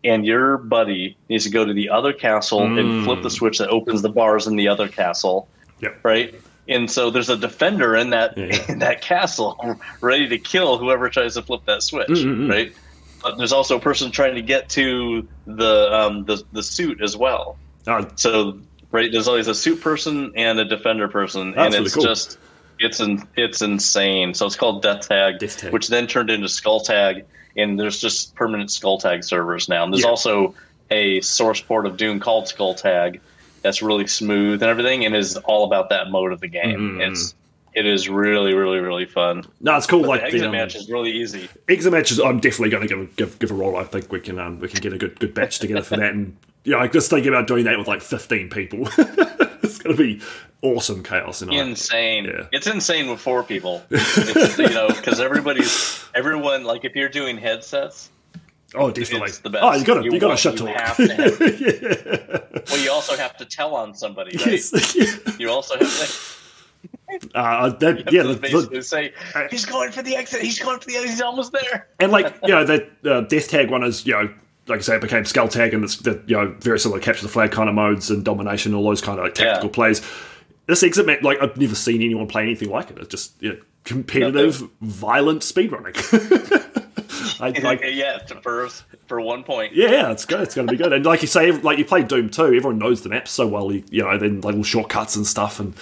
And 0.06 0.26
your 0.26 0.58
buddy 0.58 1.18
needs 1.30 1.44
to 1.46 1.50
go 1.50 1.66
to 1.66 1.74
the 1.74 1.90
other 1.90 2.14
castle 2.14 2.62
Mm. 2.62 2.80
and 2.80 3.06
flip 3.06 3.24
the 3.24 3.30
switch 3.30 3.58
that 3.58 3.70
opens 3.70 4.02
the 4.04 4.10
bars 4.10 4.48
in 4.48 4.56
the 4.56 4.68
other 4.68 4.88
castle 4.88 5.48
Yep. 5.82 6.00
right? 6.04 6.34
And 6.68 6.90
so 6.90 7.10
there's 7.12 7.30
a 7.30 7.38
defender 7.38 7.96
in 7.96 8.10
that 8.10 8.38
Yeah. 8.38 8.64
in 8.70 8.80
that 8.80 9.02
castle 9.02 9.80
ready 10.02 10.28
to 10.30 10.38
kill 10.38 10.78
whoever 10.78 11.10
tries 11.10 11.36
to 11.36 11.42
flip 11.42 11.62
that 11.66 11.84
switch, 11.84 12.08
Mm-mm-mm. 12.10 12.50
right? 12.50 12.74
But 13.22 13.38
there's 13.38 13.52
also 13.54 13.78
a 13.78 13.80
person 13.80 14.12
trying 14.12 14.36
to 14.36 14.42
get 14.42 14.70
to 14.70 15.28
the 15.46 15.94
um, 15.94 16.26
the 16.26 16.44
the 16.54 16.64
suit 16.64 17.02
as 17.02 17.16
well. 17.18 17.58
Oh, 17.88 18.08
So 18.16 18.60
right, 18.92 19.12
there's 19.12 19.28
always 19.28 19.48
a 19.48 19.56
suit 19.56 19.82
person 19.82 20.32
and 20.36 20.60
a 20.60 20.66
defender 20.66 21.08
person, 21.08 21.52
That's 21.52 21.66
and 21.66 21.74
really 21.74 21.86
it's 21.86 21.94
cool. 21.96 22.04
just 22.04 22.38
it's 22.80 23.00
in, 23.00 23.26
it's 23.36 23.62
insane. 23.62 24.34
So 24.34 24.46
it's 24.46 24.56
called 24.56 24.82
Death 24.82 25.08
Tag, 25.08 25.40
Death 25.40 25.58
Tag. 25.58 25.72
which 25.74 25.88
then 25.88 26.08
turned 26.08 26.30
into 26.30 26.50
Skull 26.50 26.82
Tag, 26.82 27.26
and 27.56 27.80
there's 27.80 28.00
just 28.02 28.36
permanent 28.36 28.70
Skull 28.70 28.98
Tag 29.00 29.24
servers 29.24 29.70
now. 29.70 29.84
And 29.84 29.94
there's 29.94 30.04
Yeah. 30.04 30.10
also 30.10 30.54
a 30.92 31.22
source 31.22 31.62
port 31.62 31.86
of 31.86 31.96
Doom 31.98 32.20
called 32.20 32.48
Skull 32.48 32.76
Tag 32.76 33.22
that's 33.66 33.82
really 33.82 34.06
smooth 34.06 34.62
and 34.62 34.70
everything, 34.70 35.06
and 35.06 35.16
is 35.16 35.38
all 35.38 35.64
about 35.66 35.90
that 35.90 36.12
mode 36.12 36.32
of 36.32 36.40
the 36.40 36.48
game. 36.48 36.98
Mm. 37.00 37.10
It's 37.10 37.34
it 37.74 37.88
is 37.88 38.08
really 38.08 38.54
really 38.54 38.78
really 38.78 39.06
fun. 39.06 39.44
no, 39.60 39.76
it's 39.76 39.88
cool. 39.88 40.02
But 40.02 40.10
like 40.10 40.22
the 40.22 40.28
exit 40.28 40.46
um, 40.46 40.52
match 40.52 40.76
is 40.76 40.88
really 40.88 41.12
easy. 41.12 41.50
exit 41.68 41.92
matches. 41.92 42.20
I'm 42.20 42.40
definitely 42.40 42.70
going 42.70 42.88
to 42.88 42.96
give, 42.96 43.16
give 43.16 43.40
give 43.40 43.52
a 43.52 43.56
roll. 43.56 43.76
I 43.76 43.84
think 43.84 44.12
we 44.12 44.20
can 44.20 44.38
um, 44.38 44.60
we 44.60 44.68
can 44.68 44.82
get 44.82 44.94
a 44.94 45.00
good 45.00 45.20
good 45.20 45.34
batch 45.34 45.58
together 45.58 45.82
for 45.82 45.98
that. 45.98 46.14
And 46.14 46.38
yeah, 46.64 46.78
I 46.78 46.88
just 46.88 47.10
thinking 47.10 47.30
about 47.34 47.48
doing 47.48 47.66
that 47.66 47.78
with 47.80 47.88
like 47.88 48.02
15 48.04 48.52
people. 48.52 48.82
it's 49.64 49.80
going 49.80 49.98
to 49.98 50.02
be 50.02 50.22
awesome 50.62 51.02
chaos. 51.02 51.42
And 51.42 51.52
insane. 51.52 52.26
Yeah. 52.26 52.46
It's 52.52 52.68
insane 52.68 53.10
with 53.10 53.20
four 53.20 53.44
people. 53.44 53.84
It's, 53.90 54.60
you 54.60 54.70
know, 54.70 54.90
because 54.90 55.20
everybody's 55.20 56.06
everyone 56.14 56.66
like 56.66 56.86
if 56.86 56.96
you're 56.96 57.10
doing 57.10 57.36
headsets, 57.38 58.12
Oh, 58.78 58.92
definitely. 58.92 59.30
It's 59.30 59.40
the 59.40 59.50
best. 59.50 59.64
Oh, 59.64 59.74
you 59.74 59.86
got 59.86 60.02
to 60.02 60.04
you, 60.04 60.20
got 60.20 60.32
to 60.32 60.38
shut 60.38 60.60
you 60.60 60.68
talk. 60.68 60.76
have 60.82 60.98
to 60.98 61.14
have- 61.16 61.62
yeah. 61.62 62.40
Also 63.10 63.22
have 63.22 63.38
to 63.38 63.46
tell 63.46 63.76
on 63.76 63.94
somebody, 63.94 64.36
right? 64.38 64.48
Yes. 64.48 64.96
You 65.40 65.50
also 65.50 65.78
have 65.78 65.88
to, 65.90 67.30
Uh, 67.36 67.70
that, 67.70 67.98
have 68.06 68.14
yeah, 68.14 68.22
to 68.24 68.28
the- 68.30 68.34
the- 68.36 68.40
basically 68.40 68.82
say, 68.82 69.14
he's 69.52 69.66
going 69.66 69.92
for 69.92 70.02
the 70.02 70.16
exit, 70.16 70.42
he's 70.42 70.60
going 70.60 70.80
for 70.80 70.88
the 70.88 70.96
exit, 70.96 71.10
he's 71.12 71.22
almost 71.22 71.52
there. 71.52 71.88
and 72.00 72.12
like 72.12 72.34
you 72.44 72.50
know 72.50 72.64
that 72.64 72.90
uh, 73.06 73.22
death 73.22 73.48
tag 73.50 73.70
one 73.72 73.84
is 73.84 74.06
you 74.06 74.14
know 74.14 74.34
like 74.68 74.80
I 74.80 74.82
say 74.82 74.96
it 74.96 75.02
became 75.02 75.26
skull 75.26 75.48
tag 75.48 75.74
and 75.74 75.84
it's 75.84 75.98
the 75.98 76.22
you 76.26 76.36
know 76.36 76.56
very 76.60 76.80
similar 76.80 77.00
capture 77.00 77.22
the 77.24 77.30
flag 77.30 77.52
kind 77.52 77.70
of 77.70 77.76
modes 77.76 78.10
and 78.10 78.24
domination 78.26 78.74
all 78.74 78.84
those 78.84 79.02
kind 79.02 79.20
of 79.20 79.26
like 79.26 79.36
tactical 79.36 79.70
Yeah. 79.70 79.74
plays. 79.74 80.02
This 80.68 80.82
exit 80.84 81.06
map 81.06 81.22
like 81.22 81.40
I've 81.42 81.56
never 81.58 81.76
seen 81.76 82.02
anyone 82.02 82.28
play 82.28 82.42
anything 82.44 82.70
like 82.70 82.90
it. 82.90 82.98
It's 82.98 83.10
just 83.10 83.34
you 83.42 83.50
know, 83.54 83.60
competitive, 83.86 84.68
violent 84.82 85.42
speedrunning. 85.42 85.96
I 87.40 87.50
like 87.64 87.82
yeah, 87.94 88.26
for, 88.42 88.68
for 89.08 89.22
one 89.22 89.44
point. 89.44 89.74
Yeah, 89.74 89.92
yeah, 89.92 90.12
it's 90.12 90.26
good. 90.26 90.42
It's 90.42 90.56
going 90.56 90.68
to 90.68 90.72
be 90.72 90.78
good. 90.78 90.92
And 90.92 91.06
like 91.06 91.22
you 91.22 91.28
say, 91.28 91.52
like 91.52 91.78
you 91.78 91.86
play 91.86 92.04
Doom 92.04 92.30
2, 92.30 92.44
everyone 92.46 92.80
knows 92.80 93.04
the 93.04 93.10
maps 93.10 93.32
so 93.32 93.48
well. 93.48 93.72
You, 93.72 93.84
you 93.90 94.04
know, 94.04 94.18
then 94.18 94.42
like 94.42 94.46
little 94.56 94.64
shortcuts 94.64 95.16
and 95.16 95.26
stuff. 95.26 95.60
And 95.60 95.76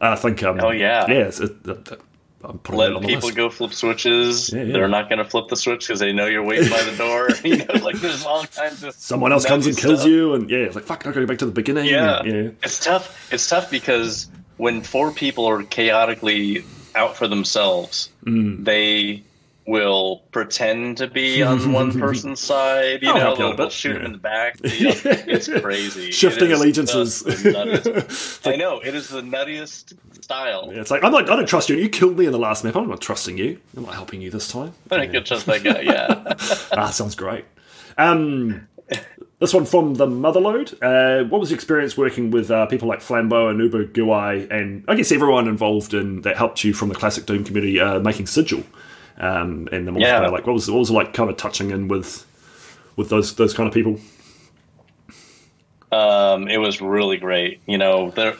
uh, 0.00 0.12
I 0.12 0.16
think, 0.16 0.42
um, 0.42 0.60
Oh, 0.60 0.70
yeah. 0.70 1.04
yeah. 1.08 1.26
It's, 1.26 1.40
it, 1.40 1.52
it, 1.66 2.00
I'm 2.44 2.58
putting 2.60 2.78
Let 2.78 2.92
on 2.92 3.02
people 3.02 3.30
go 3.32 3.50
flip 3.50 3.72
switches. 3.72 4.52
Yeah, 4.52 4.62
yeah. 4.62 4.72
They're 4.74 4.88
not 4.88 5.08
going 5.08 5.18
to 5.18 5.24
flip 5.24 5.48
the 5.48 5.56
switch 5.56 5.88
because 5.88 5.98
they 5.98 6.12
know 6.12 6.26
you're 6.26 6.44
waiting 6.44 6.70
by 6.70 6.82
the 6.84 6.96
door. 6.96 7.28
you 7.44 7.56
know, 7.56 7.84
like 7.84 7.96
there's 7.96 8.24
all 8.24 8.44
kinds 8.44 8.84
of 8.84 8.94
Someone 8.94 9.32
else 9.32 9.44
comes 9.44 9.66
and 9.66 9.74
nutty 9.74 9.88
kills 9.88 10.06
you, 10.06 10.34
and 10.34 10.48
yeah, 10.48 10.58
it's 10.58 10.76
like 10.76 10.84
fuck. 10.84 11.00
I 11.00 11.10
got 11.10 11.14
to 11.14 11.20
go 11.22 11.26
back 11.26 11.38
to 11.38 11.46
the 11.46 11.50
beginning. 11.50 11.86
Yeah. 11.86 12.20
and, 12.20 12.30
yeah. 12.30 12.50
It's 12.62 12.78
tough. 12.78 13.32
It's 13.32 13.48
tough 13.48 13.68
because 13.72 14.30
when 14.56 14.82
four 14.82 15.10
people 15.10 15.46
are 15.46 15.64
chaotically 15.64 16.64
out 16.98 17.16
for 17.16 17.28
themselves, 17.28 18.10
Mm. 18.26 18.64
they 18.64 19.22
will 19.66 20.22
pretend 20.32 20.96
to 20.96 21.06
be 21.06 21.42
on 21.42 21.72
one 21.80 21.98
person's 21.98 22.40
side. 22.40 23.02
You 23.02 23.10
I'll 23.10 23.18
know, 23.18 23.36
they'll, 23.36 23.56
they'll 23.56 23.70
shoot 23.70 23.90
yeah. 23.92 23.98
him 24.00 24.06
in 24.06 24.12
the 24.12 24.18
back. 24.18 24.58
You 24.64 24.86
know, 24.86 24.92
it's 25.04 25.48
crazy. 25.60 26.10
Shifting 26.10 26.50
is 26.50 26.58
allegiances. 26.58 27.22
I 28.46 28.56
know 28.56 28.80
it 28.80 28.94
is 28.94 29.08
the 29.08 29.20
nuttiest 29.20 29.94
style. 30.22 30.70
Yeah, 30.72 30.80
it's 30.80 30.90
like 30.90 31.04
I'm 31.04 31.12
not. 31.12 31.28
I 31.30 31.36
don't 31.36 31.48
trust 31.48 31.68
you. 31.68 31.76
You 31.76 31.88
killed 31.90 32.18
me 32.18 32.24
in 32.26 32.32
the 32.32 32.38
last 32.38 32.64
map. 32.64 32.76
I'm 32.76 32.88
not 32.88 33.00
trusting 33.00 33.36
you. 33.38 33.60
I'm 33.76 33.84
not 33.84 33.94
helping 33.94 34.20
you 34.22 34.30
this 34.30 34.48
time. 34.48 34.72
I 34.90 35.02
it's 35.02 35.28
just 35.28 35.46
that 35.46 35.62
guy. 35.62 35.80
Yeah. 35.82 36.34
ah, 36.72 36.90
sounds 36.90 37.14
great. 37.14 37.44
Um, 37.98 38.66
this 39.38 39.54
one 39.54 39.64
from 39.64 39.94
the 39.94 40.06
Motherload. 40.06 40.74
Uh, 40.82 41.28
what 41.28 41.40
was 41.40 41.50
your 41.50 41.56
experience 41.56 41.96
working 41.96 42.30
with 42.30 42.50
uh, 42.50 42.66
people 42.66 42.88
like 42.88 43.00
Flambeau 43.00 43.50
and 43.50 43.60
Ubergewei, 43.60 44.50
and 44.50 44.84
I 44.88 44.96
guess 44.96 45.12
everyone 45.12 45.46
involved 45.46 45.94
in 45.94 46.22
that 46.22 46.36
helped 46.36 46.64
you 46.64 46.74
from 46.74 46.88
the 46.88 46.94
classic 46.94 47.26
Doom 47.26 47.44
community 47.44 47.78
uh, 47.78 48.00
making 48.00 48.26
Sigil 48.26 48.64
um, 49.18 49.68
and 49.70 49.86
the 49.86 49.92
multiplayer? 49.92 50.00
Yeah. 50.00 50.28
Like, 50.28 50.46
what 50.46 50.54
was 50.54 50.70
what 50.70 50.80
was 50.80 50.90
it 50.90 50.94
like, 50.94 51.14
kind 51.14 51.30
of 51.30 51.36
touching 51.36 51.70
in 51.70 51.88
with 51.88 52.26
with 52.96 53.10
those 53.10 53.34
those 53.36 53.54
kind 53.54 53.68
of 53.68 53.74
people? 53.74 53.98
Um, 55.92 56.48
it 56.48 56.58
was 56.58 56.80
really 56.80 57.16
great. 57.16 57.60
You 57.66 57.78
know, 57.78 58.10
there. 58.10 58.34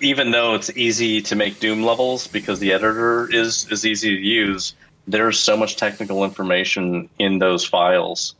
Even 0.00 0.30
though 0.30 0.54
it's 0.54 0.74
easy 0.78 1.20
to 1.20 1.36
make 1.36 1.60
Doom 1.60 1.82
levels 1.82 2.26
because 2.26 2.58
the 2.58 2.72
editor 2.72 3.30
is 3.30 3.70
is 3.70 3.84
easy 3.84 4.16
to 4.16 4.22
use, 4.22 4.74
there's 5.06 5.38
so 5.38 5.56
much 5.56 5.76
technical 5.76 6.24
information 6.24 7.08
in 7.18 7.38
those 7.38 7.66
files 7.66 8.34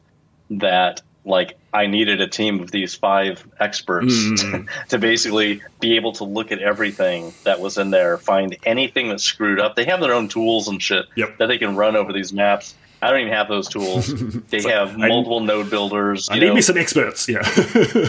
that 0.49 1.03
like 1.27 1.57
I 1.72 1.87
needed 1.87 2.20
a 2.20 2.27
team 2.27 2.61
of 2.61 2.70
these 2.70 2.95
five 2.95 3.47
experts 3.61 4.12
Mm. 4.14 4.68
to 4.89 4.99
basically 4.99 5.62
be 5.81 5.97
able 5.97 6.12
to 6.12 6.25
look 6.25 6.53
at 6.53 6.59
everything 6.61 7.33
that 7.45 7.61
was 7.61 7.79
in 7.79 7.91
there, 7.91 8.18
find 8.18 8.57
anything 8.64 9.09
that's 9.09 9.25
screwed 9.25 9.59
up. 9.59 9.75
They 9.77 9.85
have 9.87 10.01
their 10.01 10.12
own 10.12 10.29
tools 10.29 10.68
and 10.68 10.83
shit 10.83 11.07
Yep. 11.16 11.39
that 11.39 11.47
they 11.47 11.59
can 11.59 11.77
run 11.77 11.97
over 11.97 12.12
these 12.12 12.33
maps. 12.33 12.75
I 13.03 13.11
don't 13.11 13.20
even 13.20 13.33
have 13.33 13.49
those 13.49 13.68
tools. 13.68 14.12
They 14.51 14.61
like, 14.61 14.72
have 14.75 15.01
I- 15.01 15.09
multiple 15.09 15.41
node 15.41 15.70
builders. 15.70 16.29
I 16.29 16.35
you 16.35 16.41
need 16.43 16.55
me 16.55 16.61
some 16.62 16.77
experts. 16.79 17.29
Yeah. 17.29 17.43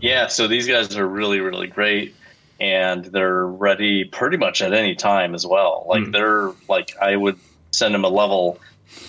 Yeah, 0.00 0.26
so 0.26 0.46
these 0.48 0.66
guys 0.66 0.94
are 0.96 1.06
really, 1.08 1.40
really 1.40 1.66
great, 1.66 2.14
and 2.60 3.04
they're 3.06 3.46
ready 3.46 4.04
pretty 4.04 4.36
much 4.36 4.60
at 4.60 4.72
any 4.74 4.94
time 4.94 5.34
as 5.34 5.46
well. 5.46 5.86
Like 5.88 6.04
Hmm. 6.04 6.10
they're 6.10 6.52
like 6.68 6.94
I 7.00 7.16
would 7.16 7.38
send 7.70 7.94
them 7.94 8.04
a 8.04 8.08
level, 8.08 8.58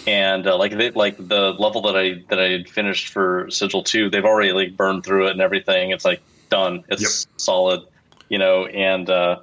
and 0.08 0.48
uh, 0.48 0.58
like 0.58 0.78
they 0.78 0.92
like 0.92 1.18
the 1.18 1.54
level 1.58 1.82
that 1.84 1.98
I 1.98 2.24
that 2.30 2.40
I 2.40 2.50
had 2.50 2.70
finished 2.70 3.10
for 3.10 3.50
Sigil 3.50 3.84
two, 3.84 4.10
they've 4.10 4.26
already 4.26 4.52
like 4.52 4.78
burned 4.78 5.04
through 5.04 5.28
it 5.28 5.32
and 5.32 5.42
everything. 5.42 5.92
It's 5.92 6.06
like 6.06 6.22
done. 6.50 6.84
It's 6.90 7.28
solid, 7.38 7.82
you 8.30 8.38
know, 8.38 8.66
and 8.68 9.10
uh, 9.10 9.40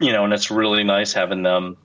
you 0.00 0.12
know, 0.12 0.24
and 0.24 0.32
it's 0.32 0.50
really 0.50 0.84
nice 0.84 1.12
having 1.12 1.42
them 1.42 1.76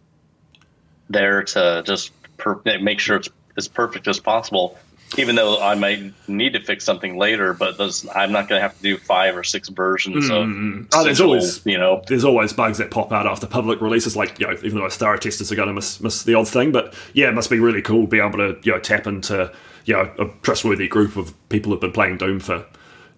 there 1.09 1.43
to 1.43 1.83
just 1.85 2.11
per- 2.37 2.61
make 2.81 2.99
sure 2.99 3.17
it's 3.17 3.29
as 3.57 3.67
perfect 3.67 4.07
as 4.07 4.19
possible. 4.19 4.77
Even 5.17 5.35
though 5.35 5.59
I 5.59 5.73
might 5.75 6.13
need 6.27 6.53
to 6.53 6.61
fix 6.63 6.85
something 6.85 7.17
later, 7.17 7.53
but 7.55 7.77
those, 7.79 8.07
I'm 8.15 8.31
not 8.31 8.47
going 8.47 8.59
to 8.59 8.61
have 8.61 8.75
to 8.77 8.83
do 8.83 8.97
five 8.97 9.35
or 9.35 9.43
six 9.43 9.67
versions 9.69 10.29
Mm, 10.29 10.81
of. 10.81 10.87
oh, 10.93 11.03
there's 11.03 11.19
always- 11.19 11.65
you 11.65 11.77
know, 11.79 12.03
there's 12.07 12.23
always 12.23 12.53
bugs 12.53 12.77
that 12.77 12.91
pop 12.91 13.11
out 13.11 13.25
after 13.25 13.47
public 13.47 13.81
releases. 13.81 14.15
Like 14.15 14.39
you 14.39 14.45
know, 14.47 14.53
even 14.63 14.75
though 14.77 14.83
our 14.83 14.89
Star 14.91 15.17
testers 15.17 15.51
are 15.51 15.55
going 15.55 15.67
to 15.67 15.73
miss 15.73 15.99
miss 15.99 16.23
the 16.23 16.35
odd 16.35 16.47
thing, 16.47 16.71
but 16.71 16.93
yeah, 17.13 17.27
it 17.27 17.33
must 17.33 17.49
be 17.49 17.59
really 17.59 17.81
cool 17.81 18.01
to 18.03 18.07
be 18.07 18.19
able 18.19 18.37
to 18.37 18.57
you 18.61 18.71
know 18.71 18.79
tap 18.79 19.07
into 19.07 19.51
you 19.85 19.95
know 19.95 20.11
a 20.19 20.25
trustworthy 20.43 20.87
group 20.87 21.15
of 21.17 21.33
people 21.49 21.71
who've 21.71 21.81
been 21.81 21.91
playing 21.91 22.17
Doom 22.17 22.39
for 22.39 22.63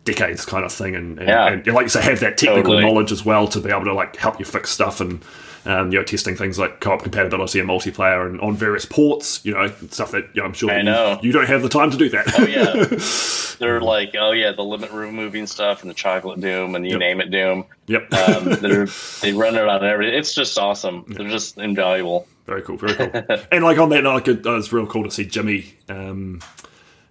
decades, 0.06 0.46
kind 0.46 0.64
of 0.66 0.72
thing, 0.72 0.96
and, 0.96 1.20
and, 1.20 1.28
Yeah. 1.28 1.48
and 1.50 1.68
like 1.68 1.84
you 1.84 1.90
say, 1.90 2.02
have 2.02 2.22
that 2.22 2.38
technical 2.38 2.72
Totally. 2.74 2.84
knowledge 2.86 3.12
as 3.12 3.24
well 3.26 3.48
to 3.50 3.60
be 3.60 3.70
able 3.70 3.84
to 3.86 3.94
like 3.94 4.16
help 4.16 4.40
you 4.40 4.46
fix 4.46 4.70
stuff 4.70 5.02
and. 5.02 5.22
Um, 5.64 5.92
you 5.92 6.00
know, 6.00 6.04
testing 6.04 6.36
things 6.36 6.58
like 6.58 6.80
co-op 6.80 7.04
compatibility 7.04 7.60
and 7.60 7.70
multiplayer, 7.70 8.26
and 8.28 8.42
on 8.42 8.56
various 8.56 8.84
ports. 8.84 9.46
You 9.46 9.54
know, 9.54 9.68
stuff 9.92 10.10
that 10.12 10.30
you 10.34 10.42
know, 10.42 10.46
I'm 10.48 10.54
sure 10.54 10.72
I 10.72 10.78
you- 10.78 10.84
know. 10.84 11.20
You, 11.22 11.32
don't 11.32 11.46
have 11.48 11.62
the 11.62 11.70
time 11.70 11.92
to 11.92 11.98
do 11.98 12.10
that. 12.10 12.34
Oh 12.40 12.46
yeah, 12.48 13.56
they're 13.60 13.80
like, 13.80 14.16
oh 14.20 14.32
yeah, 14.32 14.54
the 14.54 14.64
limit 14.64 14.92
removing 14.92 15.46
stuff 15.46 15.82
and 15.82 15.90
the 15.90 15.94
chocolate 15.94 16.42
doom 16.42 16.74
and 16.74 16.84
you 16.84 16.94
Yep. 16.94 17.00
name 17.00 17.22
it 17.22 17.30
doom. 17.30 17.66
yep. 17.86 18.12
Um, 18.12 18.46
they're 18.62 18.88
they 19.22 19.34
run 19.34 19.56
it 19.56 19.68
on 19.68 19.84
everything. 19.86 20.16
It's 20.18 20.34
just 20.34 20.58
awesome. 20.58 21.06
They're 21.08 21.30
just 21.30 21.60
invaluable. 21.60 22.28
Very 22.48 22.64
cool, 22.64 22.78
very 22.78 22.96
cool. 22.96 23.38
and 23.52 23.64
like 23.64 23.78
on 23.78 23.90
that 23.90 24.04
note, 24.04 24.28
it, 24.28 24.44
was 24.44 24.74
real 24.74 24.88
cool 24.88 25.04
to 25.04 25.12
see 25.12 25.26
Jimmy, 25.26 25.76
um, 25.90 26.42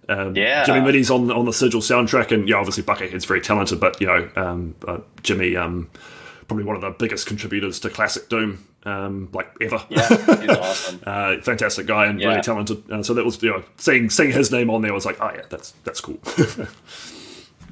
um, 0.09 0.35
Yeah. 0.35 0.65
Jimmy 0.65 0.81
MIDIs 0.81 1.09
on 1.09 1.31
on 1.31 1.45
the 1.45 1.53
Sigil 1.53 1.79
soundtrack, 1.79 2.31
and 2.33 2.49
yeah, 2.49 2.57
obviously 2.57 2.83
Buckethead's 2.83 3.23
very 3.23 3.39
talented, 3.39 3.79
but 3.79 3.99
you 4.01 4.07
know, 4.07 4.29
um, 4.35 4.75
uh, 4.85 4.97
Jimmy, 5.23 5.55
um, 5.55 5.89
probably 6.51 6.65
one 6.65 6.75
of 6.75 6.81
the 6.81 6.89
biggest 6.89 7.27
contributors 7.27 7.79
to 7.79 7.89
classic 7.89 8.27
Doom, 8.27 8.67
um, 8.83 9.29
like 9.31 9.47
ever. 9.61 9.81
Yeah, 9.87 10.05
he's 10.41 10.49
awesome. 10.49 10.99
Uh, 11.07 11.39
fantastic 11.41 11.87
guy 11.87 12.07
and 12.07 12.19
Yeah. 12.19 12.27
really 12.27 12.41
talented. 12.41 12.83
Uh, 12.91 13.01
so 13.01 13.13
that 13.13 13.23
was 13.23 13.41
you 13.41 13.49
know 13.51 13.63
seeing 13.77 14.09
seeing 14.09 14.31
his 14.33 14.51
name 14.51 14.69
on 14.69 14.81
there 14.81 14.93
was 14.93 15.05
like, 15.05 15.17
oh 15.21 15.31
yeah, 15.33 15.43
that's 15.49 15.71
that's 15.85 16.01
cool. 16.01 16.19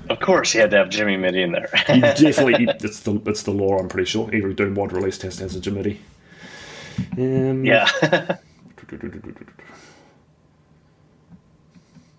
Of 0.10 0.22
course, 0.22 0.56
you 0.56 0.62
had 0.62 0.72
to 0.72 0.78
have 0.78 0.90
Jimmy 0.90 1.18
MIDI 1.18 1.44
in 1.44 1.52
there. 1.52 1.70
you 1.90 2.00
definitely, 2.02 2.62
you, 2.64 2.70
it's 2.70 3.02
the 3.02 3.22
it's 3.28 3.44
the 3.44 3.52
law. 3.52 3.78
I'm 3.78 3.90
pretty 3.90 4.10
sure 4.10 4.28
every 4.34 4.56
Doom 4.56 4.74
mod 4.74 4.92
released 4.94 5.22
has 5.24 5.38
to 5.38 5.46
a 5.46 5.60
Jimmy. 5.60 6.00
MIDI. 7.18 7.50
Um, 7.52 7.64
yeah, 7.66 7.88
I 8.02 8.38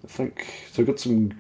think 0.07 0.47
so. 0.71 0.85
Got 0.85 1.01
some. 1.01 1.33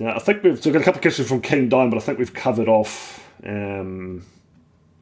Now, 0.00 0.16
I 0.16 0.18
think 0.18 0.42
we've 0.42 0.62
so 0.62 0.70
we've 0.70 0.74
got 0.74 0.82
a 0.82 0.84
couple 0.84 0.98
of 0.98 1.02
questions 1.02 1.28
from 1.28 1.40
King 1.40 1.68
Dime, 1.68 1.90
but 1.90 1.96
I 1.96 2.00
think 2.00 2.18
we've 2.18 2.32
covered 2.32 2.68
off 2.68 3.24
um, 3.44 4.24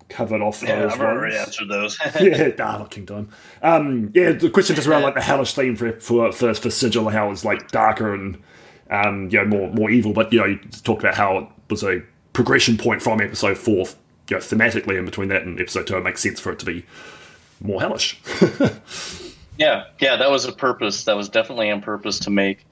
covered 0.08 0.40
off 0.42 0.62
yeah, 0.62 0.80
those 0.80 0.92
I've 0.92 1.00
already 1.00 1.36
ones. 1.36 1.46
answered 1.46 1.68
those. 1.68 1.98
yeah, 2.20 2.48
nah, 2.58 2.78
not 2.78 2.90
King 2.90 3.04
Dime. 3.04 3.28
Um, 3.62 4.10
yeah, 4.14 4.32
the 4.32 4.50
question 4.50 4.76
just 4.76 4.88
around 4.88 5.02
like 5.02 5.14
the 5.14 5.22
hellish 5.22 5.54
theme 5.54 5.76
for 5.76 5.92
for 6.00 6.32
for, 6.32 6.52
for 6.54 6.70
Sigil, 6.70 7.06
and 7.06 7.16
how 7.16 7.30
it's 7.30 7.44
like 7.44 7.70
darker 7.70 8.12
and 8.12 8.42
um, 8.90 9.28
you 9.30 9.38
know 9.38 9.44
more 9.44 9.70
more 9.72 9.90
evil. 9.90 10.12
But 10.12 10.32
you 10.32 10.40
know, 10.40 10.46
you 10.46 10.58
talked 10.82 11.02
about 11.02 11.14
how 11.14 11.38
it 11.38 11.46
was 11.70 11.84
a 11.84 12.02
progression 12.32 12.76
point 12.76 13.00
from 13.02 13.20
episode 13.20 13.56
four, 13.56 13.86
you 14.28 14.36
know, 14.36 14.38
thematically 14.38 14.98
in 14.98 15.04
between 15.04 15.28
that 15.28 15.42
and 15.42 15.60
episode 15.60 15.86
two. 15.86 15.96
It 15.96 16.04
makes 16.04 16.22
sense 16.22 16.40
for 16.40 16.52
it 16.52 16.58
to 16.58 16.66
be 16.66 16.84
more 17.60 17.80
hellish. 17.80 18.20
Yeah, 19.58 19.86
yeah, 19.98 20.16
that 20.16 20.30
was 20.30 20.44
a 20.44 20.52
purpose. 20.52 21.04
That 21.04 21.16
was 21.16 21.28
definitely 21.28 21.70
on 21.70 21.82
purpose 21.82 22.20
to 22.20 22.30
make 22.30 22.64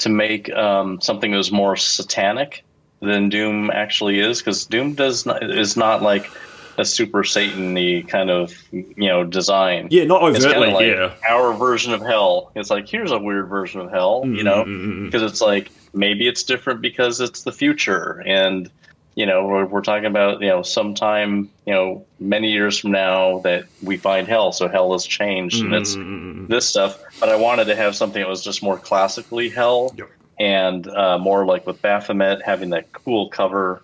to 0.00 0.08
make 0.08 0.52
um, 0.52 1.00
something 1.00 1.30
that 1.30 1.36
was 1.36 1.52
more 1.52 1.76
satanic 1.76 2.64
than 3.00 3.28
Doom 3.28 3.70
actually 3.70 4.20
is, 4.20 4.38
because 4.40 4.66
Doom 4.66 4.94
does 4.94 5.24
not 5.24 5.42
is 5.42 5.76
not 5.76 6.02
like 6.02 6.30
a 6.78 6.84
super 6.84 7.24
Satan-y 7.24 8.04
kind 8.08 8.30
of 8.30 8.52
you 8.72 9.08
know 9.08 9.24
design. 9.24 9.88
Yeah, 9.90 10.04
not 10.04 10.22
overtly. 10.22 10.70
like 10.70 10.86
yeah, 10.86 11.14
our 11.28 11.52
version 11.54 11.92
of 11.92 12.00
hell. 12.00 12.50
It's 12.54 12.70
like 12.70 12.88
here's 12.88 13.12
a 13.12 13.18
weird 13.18 13.48
version 13.48 13.80
of 13.80 13.90
hell, 13.90 14.22
you 14.26 14.42
know, 14.42 14.62
mm-hmm, 14.64 14.70
mm-hmm, 14.70 14.90
mm-hmm. 14.90 15.04
because 15.06 15.22
it's 15.22 15.40
like 15.40 15.70
maybe 15.92 16.26
it's 16.26 16.42
different 16.42 16.80
because 16.80 17.20
it's 17.20 17.42
the 17.42 17.52
future, 17.52 18.22
and 18.26 18.70
you 19.16 19.26
know 19.26 19.46
we're, 19.46 19.66
we're 19.66 19.80
talking 19.82 20.06
about 20.06 20.40
you 20.40 20.48
know 20.48 20.62
sometime 20.62 21.50
you 21.66 21.72
know 21.74 22.04
many 22.20 22.50
years 22.52 22.78
from 22.78 22.92
now 22.92 23.38
that 23.40 23.64
we 23.82 23.96
find 23.96 24.26
hell, 24.28 24.52
so 24.52 24.68
hell 24.68 24.92
has 24.92 25.04
changed, 25.06 25.62
and 25.64 25.74
it's 25.74 25.96
Mm-mm-mm-mm. 25.96 26.48
this 26.48 26.68
stuff. 26.68 26.98
But 27.18 27.28
I 27.28 27.36
wanted 27.36 27.64
to 27.66 27.76
have 27.76 27.94
something 27.96 28.20
that 28.22 28.28
was 28.28 28.42
just 28.44 28.62
more 28.62 28.78
classically 28.78 29.48
hell, 29.48 29.92
Yep. 29.96 30.10
and 30.38 30.86
uh, 30.88 31.18
more 31.18 31.44
like 31.44 31.66
with 31.66 31.80
Baphomet 31.82 32.42
having 32.42 32.70
that 32.70 32.92
cool 32.92 33.28
cover 33.28 33.82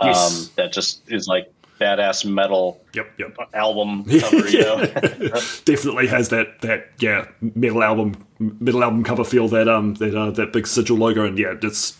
um, 0.00 0.08
Yes. 0.08 0.48
that 0.56 0.72
just 0.72 1.00
is 1.10 1.26
like 1.26 1.50
badass 1.80 2.24
metal 2.24 2.80
Yep, 2.94 3.12
yep. 3.18 3.36
album 3.54 4.04
cover. 4.20 4.48
You 4.48 4.60
know, 4.60 4.76
Definitely 5.64 6.06
has 6.06 6.28
that 6.30 6.60
that 6.62 6.90
yeah 7.00 7.26
metal 7.54 7.82
album 7.82 8.14
metal 8.38 8.82
album 8.84 9.04
cover 9.04 9.24
feel 9.24 9.48
that 9.48 9.68
um 9.68 9.94
that 9.94 10.14
uh, 10.14 10.30
that 10.32 10.52
big 10.52 10.66
sigil 10.66 10.96
logo 10.96 11.24
and 11.24 11.38
yeah 11.38 11.54
it's 11.62 11.98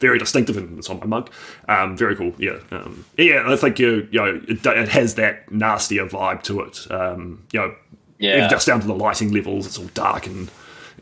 very 0.00 0.18
distinctive 0.18 0.56
and 0.56 0.78
it's 0.78 0.88
on 0.90 0.98
my 1.00 1.06
mug. 1.06 1.30
Um, 1.68 1.96
very 1.96 2.16
cool. 2.16 2.32
Yeah, 2.38 2.58
um, 2.70 3.04
yeah. 3.16 3.44
I 3.46 3.56
think 3.56 3.78
you 3.78 4.08
you 4.10 4.18
know 4.20 4.40
it, 4.48 4.64
it 4.66 4.88
has 4.88 5.14
that 5.16 5.50
nastier 5.50 6.06
vibe 6.06 6.42
to 6.44 6.60
it. 6.60 6.86
Um, 6.90 7.42
you 7.52 7.60
know, 7.60 7.74
Yeah. 8.18 8.48
just 8.48 8.66
down 8.66 8.80
to 8.80 8.86
the 8.86 8.94
lighting 8.94 9.32
levels. 9.32 9.66
It's 9.66 9.78
all 9.78 9.90
dark 9.94 10.26
and 10.26 10.50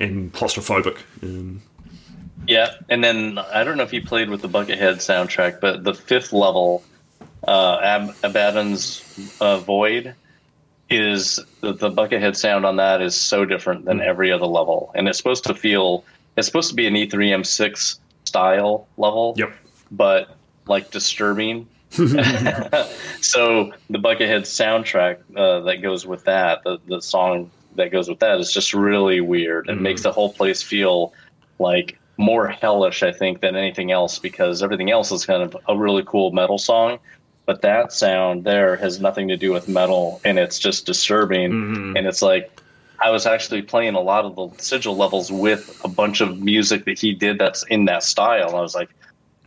and 0.01 0.33
claustrophobic. 0.33 0.99
Um, 1.23 1.63
Yeah, 2.47 2.73
and 2.91 3.03
then 3.03 3.39
I 3.39 3.65
don't 3.65 3.77
know 3.79 3.85
if 3.85 3.93
you 3.93 4.03
played 4.03 4.29
with 4.29 4.43
the 4.43 4.49
Buckethead 4.49 4.97
soundtrack, 4.97 5.61
but 5.61 5.85
the 5.85 5.95
fifth 5.95 6.33
level, 6.33 6.83
uh, 7.49 7.79
Ab- 7.83 8.15
Abaddon's 8.23 9.37
uh, 9.41 9.59
Void, 9.61 10.15
is 10.91 11.39
the, 11.63 11.73
the 11.73 11.91
Buckethead 11.91 12.37
sound 12.37 12.67
on 12.67 12.77
that 12.77 13.01
is 13.01 13.15
so 13.15 13.45
different 13.47 13.87
than 13.87 14.01
every 14.03 14.31
other 14.31 14.47
level, 14.47 14.93
and 14.95 15.09
it's 15.09 15.17
supposed 15.17 15.45
to 15.45 15.55
feel 15.55 16.05
it's 16.37 16.47
supposed 16.47 16.69
to 16.69 16.75
be 16.75 16.87
an 16.87 16.95
E3M6 16.95 17.99
style 18.25 18.87
level, 18.97 19.35
yep. 19.37 19.53
but 19.91 20.37
like 20.67 20.91
disturbing. 20.91 21.69
so 21.91 23.73
the 23.89 23.99
Buckethead 23.99 24.43
soundtrack 24.43 25.19
uh, 25.37 25.61
that 25.61 25.77
goes 25.77 26.07
with 26.07 26.25
that, 26.25 26.63
the, 26.65 26.79
the 26.89 27.01
song 27.01 27.51
that 27.77 27.93
goes 27.93 28.09
with 28.09 28.19
that, 28.19 28.41
is 28.41 28.53
just 28.53 28.75
really 28.75 29.21
weird. 29.21 29.69
It 29.69 29.81
makes 29.81 30.03
the 30.03 30.13
whole 30.13 30.33
place 30.33 30.63
feel 30.63 31.13
like 31.59 31.99
more 32.17 32.49
hellish, 32.49 33.03
I 33.03 33.13
think, 33.13 33.41
than 33.41 33.55
anything 33.57 33.93
else 33.93 34.19
because 34.19 34.63
everything 34.63 34.91
else 34.91 35.13
is 35.13 35.25
kind 35.25 35.43
of 35.43 35.57
a 35.69 35.77
really 35.77 36.03
cool 36.05 36.33
metal 36.33 36.59
song. 36.59 36.99
But 37.47 37.63
that 37.63 37.93
sound 37.93 38.45
there 38.45 38.77
has 38.77 39.01
nothing 39.01 39.29
to 39.29 39.37
do 39.37 39.53
with 39.53 39.69
metal, 39.69 40.21
and 40.25 40.39
it's 40.39 40.59
just 40.59 40.87
disturbing. 40.87 41.53
And 41.97 42.07
it's 42.07 42.23
like 42.23 42.61
I 43.01 43.11
was 43.11 43.27
actually 43.27 43.63
playing 43.63 43.95
a 43.95 44.01
lot 44.01 44.25
of 44.25 44.37
the 44.37 44.49
sigil 44.63 44.97
levels 44.97 45.31
with 45.31 45.81
a 45.85 45.89
bunch 45.89 46.21
of 46.21 46.39
music 46.41 46.85
that 46.87 46.99
he 46.99 47.13
did 47.13 47.39
that's 47.39 47.63
in 47.65 47.85
that 47.87 48.03
style. 48.03 48.57
I 48.57 48.61
was 48.61 48.75
like, 48.75 48.91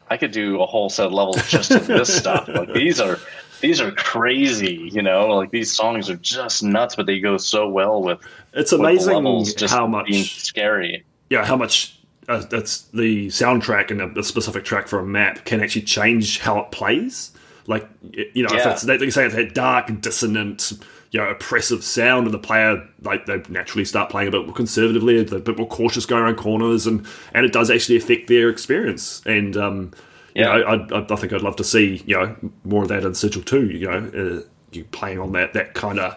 I 0.09 0.17
could 0.17 0.31
do 0.31 0.61
a 0.61 0.65
whole 0.65 0.89
set 0.89 1.07
of 1.07 1.13
levels 1.13 1.47
just 1.49 1.71
of 1.71 1.87
this 1.87 2.15
stuff. 2.21 2.47
Like 2.47 2.73
these 2.73 2.99
are 2.99 3.17
these 3.61 3.81
are 3.81 3.91
crazy, 3.91 4.89
you 4.93 5.01
know. 5.01 5.27
Like 5.35 5.51
these 5.51 5.73
songs 5.73 6.09
are 6.09 6.17
just 6.17 6.63
nuts, 6.63 6.95
but 6.95 7.05
they 7.07 7.19
go 7.19 7.37
so 7.37 7.67
well 7.67 8.01
with 8.03 8.19
It's 8.53 8.71
with 8.71 8.81
amazing 8.81 9.15
levels 9.15 9.53
just 9.53 9.73
how 9.73 9.85
being 10.03 10.21
much 10.21 10.41
scary. 10.43 11.03
yeah 11.29 11.43
how 11.45 11.55
much 11.57 11.97
uh, 12.29 12.43
that's 12.49 12.81
the 12.93 13.27
soundtrack 13.27 13.89
and 13.89 14.01
a, 14.01 14.19
a 14.19 14.23
specific 14.23 14.65
track 14.65 14.87
for 14.87 14.99
a 14.99 15.05
map 15.05 15.45
can 15.45 15.61
actually 15.61 15.81
change 15.83 16.39
how 16.39 16.59
it 16.59 16.71
plays. 16.71 17.31
Like 17.67 17.87
you 18.11 18.43
know, 18.43 18.49
if 18.53 18.63
Yeah. 18.63 18.71
it's 18.73 18.81
they 18.83 19.09
say 19.09 19.25
it's 19.25 19.35
that 19.35 19.53
dark, 19.53 19.99
dissonant, 20.01 20.73
you 21.11 21.19
know, 21.19 21.29
oppressive 21.29 21.83
sound, 21.83 22.25
and 22.27 22.33
the 22.33 22.39
player 22.39 22.85
like 23.01 23.25
they 23.25 23.41
naturally 23.49 23.85
start 23.85 24.09
playing 24.09 24.27
a 24.27 24.31
bit 24.31 24.45
more 24.45 24.55
conservatively, 24.55 25.19
a 25.19 25.23
bit 25.39 25.57
more 25.57 25.67
cautious 25.67 26.05
going 26.05 26.23
around 26.23 26.35
corners, 26.37 26.85
and 26.87 27.05
and 27.33 27.45
it 27.45 27.53
does 27.53 27.69
actually 27.71 27.97
affect 27.97 28.27
their 28.27 28.49
experience. 28.49 29.21
And 29.25 29.55
um, 29.57 29.93
Yeah. 30.35 30.57
you 30.57 30.63
know, 30.63 30.87
I, 30.93 30.99
I, 30.99 31.05
I 31.09 31.15
think 31.15 31.33
I'd 31.33 31.41
love 31.41 31.55
to 31.57 31.63
see 31.63 32.03
you 32.05 32.17
know 32.17 32.35
more 32.63 32.83
of 32.83 32.89
that 32.89 33.03
in 33.03 33.13
Sigil 33.15 33.41
too. 33.43 33.67
You 33.67 33.87
know, 33.89 34.39
uh, 34.41 34.41
you 34.71 34.83
playing 34.85 35.19
on 35.19 35.31
that 35.33 35.53
that 35.53 35.73
kind 35.73 35.99
of 35.99 36.15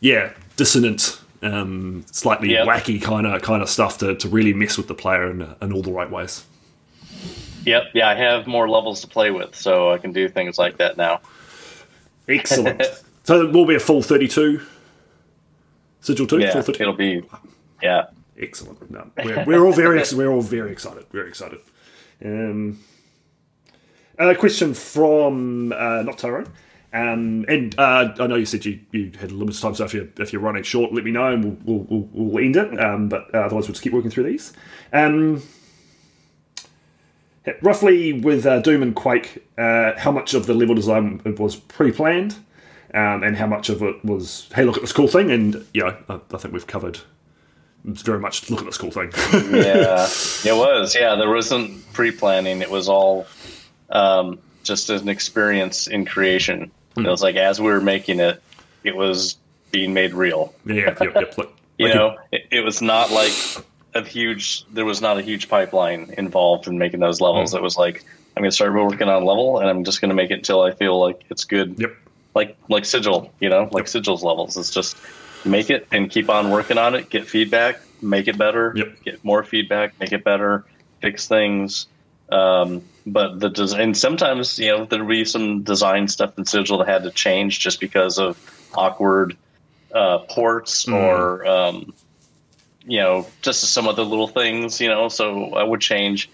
yeah 0.00 0.32
dissonant. 0.56 1.20
Um, 1.42 2.06
slightly 2.10 2.48
wacky 2.64 3.02
kind 3.02 3.26
of 3.26 3.42
kind 3.42 3.62
of 3.62 3.68
stuff 3.68 3.98
to, 3.98 4.14
to 4.16 4.28
really 4.30 4.54
mess 4.54 4.78
with 4.78 4.88
the 4.88 4.94
player 4.94 5.30
in, 5.30 5.42
in 5.60 5.72
all 5.74 5.82
the 5.82 5.92
right 5.92 6.10
ways. 6.10 6.42
Yep, 7.66 7.82
yeah, 7.92 8.08
I 8.08 8.14
have 8.14 8.46
more 8.46 8.66
levels 8.68 9.02
to 9.02 9.06
play 9.06 9.30
with, 9.30 9.54
so 9.54 9.90
I 9.92 9.98
can 9.98 10.12
do 10.12 10.26
things 10.28 10.58
like 10.58 10.78
that 10.78 10.96
now. 10.96 11.20
Excellent. 12.28 12.82
so 13.24 13.42
it 13.42 13.52
will 13.52 13.66
be 13.66 13.74
a 13.74 13.80
full 13.80 14.02
32 14.02 14.60
sigil 16.00 16.26
2 16.26 16.38
Yeah, 16.38 16.58
it'll 16.58 16.92
be 16.92 17.22
yeah. 17.82 18.06
excellent 18.38 18.90
no, 18.90 19.10
we're, 19.22 19.44
we're 19.44 19.64
all 19.64 19.72
very 19.72 20.02
we're 20.14 20.30
all 20.30 20.42
very 20.42 20.70
excited 20.70 21.04
very 21.10 21.28
excited 21.28 21.58
um, 22.24 22.78
a 24.18 24.34
question 24.36 24.72
from 24.74 25.72
uh, 25.72 26.02
not 26.02 26.18
Tyrone 26.18 26.46
um, 26.94 27.44
and 27.48 27.76
uh, 27.76 28.14
I 28.20 28.26
know 28.28 28.36
you 28.36 28.46
said 28.46 28.64
you, 28.64 28.78
you 28.92 29.10
had 29.18 29.32
a 29.32 29.34
limited 29.34 29.60
time, 29.60 29.74
so 29.74 29.84
if 29.84 29.92
you're, 29.92 30.06
if 30.20 30.32
you're 30.32 30.40
running 30.40 30.62
short, 30.62 30.92
let 30.92 31.02
me 31.02 31.10
know 31.10 31.32
and 31.32 31.60
we'll, 31.64 31.78
we'll, 31.88 32.08
we'll, 32.12 32.44
end 32.44 32.54
it. 32.54 32.80
Um, 32.80 33.08
but 33.08 33.34
uh, 33.34 33.38
otherwise, 33.38 33.64
we'll 33.64 33.72
just 33.72 33.82
keep 33.82 33.92
working 33.92 34.12
through 34.12 34.22
these. 34.30 34.52
Um, 34.92 35.42
roughly 37.62 38.12
with 38.12 38.46
uh, 38.46 38.60
Doom 38.60 38.80
and 38.80 38.94
Quake, 38.94 39.44
uh, 39.58 39.98
how 39.98 40.12
much 40.12 40.34
of 40.34 40.46
the 40.46 40.54
level 40.54 40.76
design 40.76 41.20
was 41.36 41.56
pre-planned, 41.56 42.36
um, 42.94 43.22
and 43.22 43.36
how 43.36 43.46
much 43.46 43.68
of 43.68 43.82
it 43.82 44.04
was, 44.04 44.48
hey, 44.54 44.64
look 44.64 44.76
at 44.76 44.82
this 44.82 44.92
cool 44.92 45.08
thing, 45.08 45.30
and 45.30 45.66
you 45.74 45.82
know, 45.82 45.96
I, 46.08 46.20
I 46.32 46.38
think 46.38 46.54
we've 46.54 46.66
covered. 46.66 47.00
It's 47.86 48.02
very 48.02 48.18
much 48.20 48.48
look 48.48 48.60
at 48.60 48.66
this 48.66 48.78
cool 48.78 48.90
thing. 48.90 49.12
Yeah, 49.54 50.06
it 50.44 50.56
was. 50.56 50.94
Yeah, 50.94 51.16
there 51.16 51.28
wasn't 51.28 51.92
pre-planning. 51.92 52.62
It 52.62 52.70
was 52.70 52.88
all 52.88 53.26
um, 53.90 54.38
just 54.62 54.88
an 54.88 55.08
experience 55.08 55.86
in 55.86 56.06
creation. 56.06 56.70
Hmm. 56.94 57.04
It 57.06 57.10
was 57.10 57.22
like 57.22 57.36
as 57.36 57.60
we 57.60 57.66
were 57.66 57.82
making 57.82 58.20
it, 58.20 58.42
it 58.84 58.96
was 58.96 59.36
being 59.70 59.92
made 59.92 60.14
real. 60.14 60.54
yeah, 60.64 60.96
yep, 61.00 61.14
yep. 61.14 61.36
Look, 61.36 61.52
You 61.78 61.86
like 61.86 61.94
know, 61.96 62.16
it, 62.30 62.46
it 62.52 62.60
was 62.64 62.80
not 62.80 63.10
like 63.10 63.32
a 63.94 64.02
huge. 64.02 64.64
There 64.72 64.84
was 64.84 65.02
not 65.02 65.18
a 65.18 65.22
huge 65.22 65.48
pipeline 65.48 66.14
involved 66.16 66.68
in 66.68 66.78
making 66.78 67.00
those 67.00 67.20
levels. 67.20 67.50
Hmm. 67.50 67.58
It 67.58 67.62
was 67.62 67.76
like 67.76 68.04
I'm 68.36 68.42
going 68.42 68.50
to 68.50 68.54
start 68.54 68.72
working 68.72 69.08
on 69.08 69.22
a 69.22 69.24
level, 69.24 69.58
and 69.58 69.68
I'm 69.68 69.84
just 69.84 70.00
going 70.00 70.08
to 70.10 70.14
make 70.14 70.30
it 70.30 70.34
until 70.34 70.62
I 70.62 70.72
feel 70.72 70.98
like 71.00 71.22
it's 71.30 71.44
good. 71.44 71.78
Yep. 71.78 71.96
Like 72.34 72.56
like 72.68 72.84
sigil, 72.84 73.32
you 73.40 73.48
know, 73.48 73.68
like 73.72 73.84
sigils 73.84 74.22
levels. 74.22 74.56
It's 74.56 74.70
just 74.70 74.96
make 75.44 75.70
it 75.70 75.86
and 75.92 76.10
keep 76.10 76.28
on 76.28 76.50
working 76.50 76.78
on 76.78 76.94
it. 76.94 77.10
Get 77.10 77.26
feedback, 77.28 77.80
make 78.02 78.28
it 78.28 78.36
better. 78.38 78.72
Yep. 78.76 79.02
Get 79.04 79.24
more 79.24 79.44
feedback, 79.44 79.98
make 80.00 80.12
it 80.12 80.24
better. 80.24 80.64
Fix 81.00 81.28
things. 81.28 81.86
Um, 82.30 82.82
but 83.06 83.40
the 83.40 83.50
des- 83.50 83.76
and 83.76 83.96
sometimes 83.96 84.58
you 84.58 84.70
know 84.70 84.84
there'd 84.86 85.06
be 85.06 85.24
some 85.24 85.62
design 85.62 86.08
stuff 86.08 86.36
in 86.38 86.46
sigil 86.46 86.78
that 86.78 86.88
had 86.88 87.02
to 87.02 87.10
change 87.10 87.60
just 87.60 87.80
because 87.80 88.18
of 88.18 88.38
awkward 88.74 89.36
uh, 89.94 90.18
ports 90.18 90.88
or 90.88 91.46
um, 91.46 91.92
you 92.86 92.98
know 92.98 93.26
just 93.42 93.60
some 93.72 93.86
other 93.88 94.02
little 94.02 94.28
things 94.28 94.80
you 94.80 94.88
know 94.88 95.08
so 95.08 95.54
i 95.54 95.62
would 95.62 95.80
change 95.80 96.30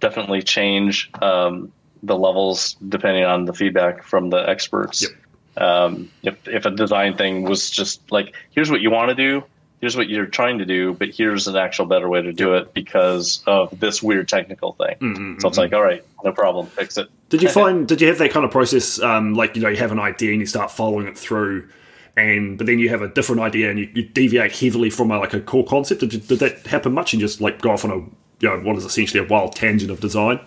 definitely 0.00 0.42
change 0.42 1.10
um, 1.22 1.72
the 2.02 2.16
levels 2.16 2.76
depending 2.88 3.24
on 3.24 3.44
the 3.44 3.52
feedback 3.52 4.02
from 4.02 4.30
the 4.30 4.48
experts 4.48 5.02
Yep. 5.02 5.62
um, 5.62 6.10
if, 6.22 6.48
if 6.48 6.64
a 6.66 6.70
design 6.70 7.16
thing 7.16 7.42
was 7.44 7.70
just 7.70 8.00
like 8.12 8.34
here's 8.50 8.70
what 8.70 8.80
you 8.80 8.90
want 8.90 9.08
to 9.08 9.14
do 9.14 9.42
here's 9.80 9.96
what 9.96 10.08
you're 10.08 10.26
trying 10.26 10.58
to 10.58 10.64
do 10.64 10.94
but 10.94 11.08
here's 11.10 11.46
an 11.48 11.56
actual 11.56 11.86
better 11.86 12.08
way 12.08 12.22
to 12.22 12.32
do 12.32 12.54
it 12.54 12.72
because 12.74 13.42
of 13.46 13.78
this 13.80 14.02
weird 14.02 14.28
technical 14.28 14.72
thing 14.72 15.36
so 15.40 15.48
it's 15.48 15.58
like 15.58 15.72
all 15.72 15.82
right 15.82 16.04
no 16.24 16.32
problem 16.32 16.66
fix 16.66 16.96
it 16.98 17.08
Did 17.28 17.42
you 17.42 17.48
find? 17.60 17.86
Did 17.88 18.00
you 18.00 18.08
have 18.08 18.18
that 18.18 18.30
kind 18.30 18.44
of 18.44 18.50
process? 18.50 19.00
Um, 19.00 19.34
like 19.34 19.56
you 19.56 19.62
know, 19.62 19.68
you 19.68 19.76
have 19.76 19.92
an 19.92 19.98
idea 19.98 20.30
and 20.30 20.40
you 20.40 20.46
start 20.46 20.70
following 20.70 21.06
it 21.08 21.18
through, 21.18 21.68
and 22.16 22.56
but 22.56 22.66
then 22.66 22.78
you 22.78 22.88
have 22.88 23.02
a 23.02 23.08
different 23.08 23.42
idea 23.42 23.68
and 23.70 23.78
you, 23.80 23.90
you 23.94 24.02
deviate 24.04 24.52
heavily 24.52 24.90
from 24.90 25.10
a, 25.10 25.18
like 25.18 25.34
a 25.34 25.40
core 25.40 25.64
concept. 25.64 26.00
Did, 26.00 26.14
you, 26.14 26.20
did 26.20 26.38
that 26.38 26.66
happen 26.66 26.92
much? 26.92 27.12
And 27.12 27.20
just 27.20 27.40
like 27.40 27.60
go 27.60 27.70
off 27.72 27.84
on 27.84 27.90
a 27.90 27.96
you 27.96 28.48
know 28.48 28.58
what 28.60 28.76
is 28.76 28.84
essentially 28.84 29.24
a 29.24 29.26
wild 29.28 29.54
tangent 29.56 29.90
of 29.90 30.00
design? 30.00 30.38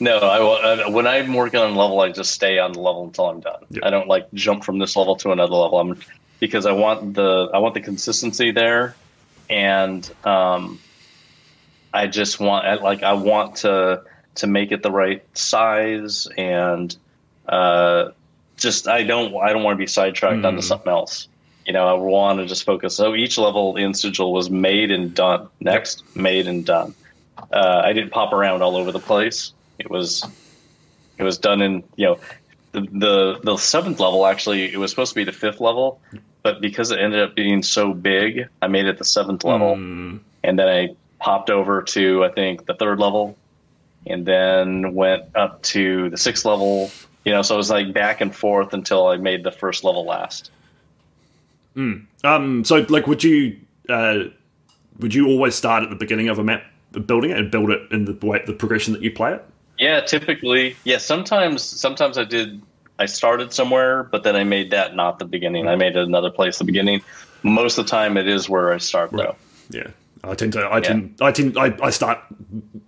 No, 0.00 0.16
I, 0.18 0.88
when 0.88 1.06
I'm 1.06 1.34
working 1.34 1.60
on 1.60 1.72
a 1.72 1.78
level, 1.78 2.00
I 2.00 2.10
just 2.10 2.30
stay 2.32 2.58
on 2.58 2.72
the 2.72 2.80
level 2.80 3.04
until 3.04 3.26
I'm 3.26 3.40
done. 3.40 3.62
Yep. 3.70 3.84
I 3.84 3.90
don't 3.90 4.08
like 4.08 4.32
jump 4.32 4.64
from 4.64 4.78
this 4.78 4.96
level 4.96 5.14
to 5.16 5.30
another 5.30 5.54
level. 5.54 5.78
I'm 5.78 6.00
because 6.40 6.64
I 6.64 6.72
want 6.72 7.14
the 7.14 7.50
I 7.52 7.58
want 7.58 7.74
the 7.74 7.80
consistency 7.82 8.50
there, 8.50 8.96
and 9.50 10.10
um, 10.24 10.78
I 11.92 12.06
just 12.06 12.40
want 12.40 12.64
I- 12.66 12.74
like 12.76 13.02
I 13.02 13.12
want 13.12 13.56
to 13.56 14.02
to 14.36 14.46
make 14.46 14.72
it 14.72 14.82
the 14.82 14.90
right 14.90 15.22
size 15.36 16.26
and 16.38 16.96
uh, 17.48 18.10
just 18.56 18.88
I 18.88 19.02
don't 19.02 19.36
I 19.36 19.52
don't 19.52 19.62
want 19.64 19.74
to 19.76 19.78
be 19.78 19.86
sidetracked 19.86 20.44
onto 20.46 20.62
something 20.62 20.90
else. 20.90 21.28
You 21.66 21.74
know, 21.74 21.86
I 21.86 21.92
want 21.92 22.38
to 22.38 22.46
just 22.46 22.64
focus. 22.64 22.96
So 22.96 23.14
each 23.14 23.36
level 23.36 23.76
in 23.76 23.92
Sigil 23.92 24.32
was 24.32 24.48
made 24.48 24.90
and 24.90 25.14
done. 25.14 25.46
Next, 25.60 26.02
made 26.16 26.46
and 26.46 26.64
done. 26.64 26.94
Uh, 27.52 27.82
I 27.84 27.92
didn't 27.92 28.10
pop 28.12 28.32
around 28.32 28.62
all 28.62 28.76
over 28.76 28.92
the 28.92 28.98
place. 28.98 29.52
It 29.80 29.90
was 29.90 30.24
it 31.18 31.24
was 31.24 31.38
done 31.38 31.60
in 31.62 31.82
you 31.96 32.06
know 32.06 32.20
the 32.72 32.82
the 32.92 33.40
the 33.42 33.56
seventh 33.56 33.98
level 33.98 34.26
actually 34.26 34.72
it 34.72 34.78
was 34.78 34.90
supposed 34.90 35.10
to 35.12 35.16
be 35.16 35.24
the 35.24 35.32
fifth 35.32 35.60
level, 35.60 36.00
but 36.42 36.60
because 36.60 36.90
it 36.90 37.00
ended 37.00 37.20
up 37.20 37.34
being 37.34 37.62
so 37.62 37.92
big, 37.92 38.46
I 38.62 38.68
made 38.68 38.86
it 38.86 38.98
the 38.98 39.04
seventh 39.04 39.44
level, 39.44 39.72
and 40.44 40.58
then 40.58 40.68
I 40.68 40.94
popped 41.18 41.50
over 41.50 41.82
to 41.82 42.24
I 42.24 42.30
think 42.30 42.66
the 42.66 42.74
third 42.74 42.98
level, 42.98 43.36
and 44.06 44.24
then 44.24 44.94
went 44.94 45.24
up 45.34 45.62
to 45.62 46.10
the 46.10 46.16
sixth 46.16 46.44
level. 46.44 46.90
You 47.24 47.32
know, 47.32 47.42
so 47.42 47.54
it 47.54 47.58
was 47.58 47.70
like 47.70 47.92
back 47.92 48.22
and 48.22 48.34
forth 48.34 48.72
until 48.72 49.08
I 49.08 49.16
made 49.16 49.44
the 49.44 49.52
first 49.52 49.84
level 49.84 50.06
last. 50.06 50.50
Um, 52.24 52.64
so 52.64 52.86
like, 52.88 53.06
would 53.06 53.22
you 53.22 53.58
uh, 53.88 54.24
would 54.98 55.14
you 55.14 55.28
always 55.28 55.54
start 55.54 55.82
at 55.82 55.90
the 55.90 55.96
beginning 55.96 56.28
of 56.28 56.38
a 56.38 56.44
map, 56.44 56.62
building 57.06 57.30
it, 57.30 57.38
and 57.38 57.50
build 57.50 57.70
it 57.70 57.90
in 57.90 58.04
the 58.04 58.14
way 58.26 58.42
the 58.46 58.52
progression 58.52 58.92
that 58.94 59.02
you 59.02 59.10
play 59.10 59.34
it? 59.34 59.44
Yeah, 59.80 60.00
typically, 60.02 60.76
yeah. 60.84 60.98
Sometimes, 60.98 61.62
sometimes 61.62 62.18
I 62.18 62.24
did 62.24 62.60
I 63.00 63.06
started 63.06 63.52
somewhere, 63.52 64.04
but 64.04 64.22
then 64.24 64.36
I 64.36 64.44
made 64.44 64.70
that 64.72 64.94
not 64.94 65.18
the 65.18 65.24
beginning. 65.24 65.66
I 65.68 65.74
made 65.74 65.96
it 65.96 66.06
another 66.06 66.30
place 66.30 66.58
the 66.58 66.64
beginning. 66.64 67.00
Most 67.42 67.78
of 67.78 67.86
the 67.86 67.90
time, 67.90 68.18
it 68.18 68.28
is 68.28 68.46
where 68.48 68.72
I 68.74 68.78
start 68.78 69.10
though. 69.10 69.34
Yeah. 69.70 69.88
I 70.22 70.34
tend 70.34 70.52
to, 70.52 70.68
I 70.70 70.80
tend, 70.80 71.16
I 71.22 71.32
tend, 71.32 71.56
I, 71.56 71.74
I 71.82 71.88
start 71.88 72.18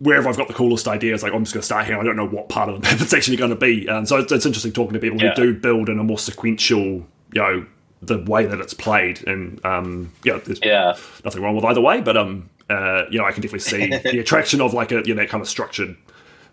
wherever 0.00 0.28
I've 0.28 0.36
got 0.36 0.48
the 0.48 0.54
coolest 0.54 0.86
ideas. 0.86 1.22
Like 1.22 1.32
I'm 1.32 1.44
just 1.44 1.54
going 1.54 1.62
to 1.62 1.64
start 1.64 1.86
here. 1.86 1.98
I 1.98 2.04
don't 2.04 2.14
know 2.16 2.28
what 2.28 2.50
part 2.50 2.68
of 2.68 2.74
the 2.74 2.80
map 2.86 3.00
it's 3.00 3.14
actually 3.14 3.38
going 3.38 3.48
to 3.48 3.56
be. 3.56 3.86
And 3.86 4.06
so 4.06 4.18
it's, 4.18 4.30
it's 4.30 4.44
interesting 4.44 4.70
talking 4.72 4.92
to 4.92 4.98
people 4.98 5.18
Yeah. 5.18 5.30
who 5.34 5.54
do 5.54 5.58
build 5.58 5.88
in 5.88 5.98
a 5.98 6.04
more 6.04 6.18
sequential, 6.18 6.78
you 6.78 7.06
know, 7.36 7.66
the 8.02 8.18
way 8.18 8.44
that 8.44 8.60
it's 8.60 8.74
played. 8.74 9.26
And 9.26 9.64
um, 9.64 10.12
yeah, 10.24 10.40
there's 10.44 10.60
Yeah, 10.62 10.94
nothing 11.24 11.40
wrong 11.40 11.56
with 11.56 11.64
either 11.64 11.80
way. 11.80 12.02
But 12.02 12.18
um, 12.18 12.50
uh, 12.68 13.04
you 13.10 13.18
know, 13.18 13.24
I 13.24 13.32
can 13.32 13.40
definitely 13.40 13.60
see 13.60 13.86
the 14.10 14.18
attraction 14.18 14.60
of 14.60 14.74
like 14.74 14.92
a 14.92 14.96
you 15.06 15.14
know 15.14 15.22
that 15.22 15.30
kind 15.30 15.40
of 15.40 15.48
structured. 15.48 15.96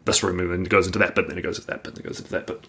This 0.10 0.24
room 0.24 0.40
and 0.40 0.52
then 0.52 0.62
it 0.64 0.70
goes 0.70 0.88
into 0.88 0.98
that 0.98 1.14
bit, 1.14 1.28
then 1.28 1.38
it 1.38 1.44
goes 1.44 1.60
into 1.60 1.68
that 1.68 1.84
bit, 1.84 1.94
then 1.94 2.04
it 2.04 2.08
goes 2.08 2.20
into 2.20 2.32
that 2.32 2.48
bit. 2.48 2.66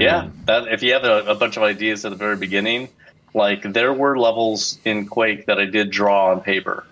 yeah. 0.00 0.30
That 0.46 0.68
if 0.68 0.82
you 0.82 0.94
have 0.94 1.04
a, 1.04 1.24
a 1.26 1.34
bunch 1.34 1.58
of 1.58 1.62
ideas 1.62 2.06
at 2.06 2.10
the 2.10 2.16
very 2.16 2.36
beginning, 2.36 2.88
like 3.34 3.62
there 3.64 3.92
were 3.92 4.18
levels 4.18 4.78
in 4.86 5.06
Quake 5.06 5.44
that 5.44 5.58
I 5.58 5.66
did 5.66 5.90
draw 5.90 6.30
on 6.30 6.40
paper. 6.40 6.86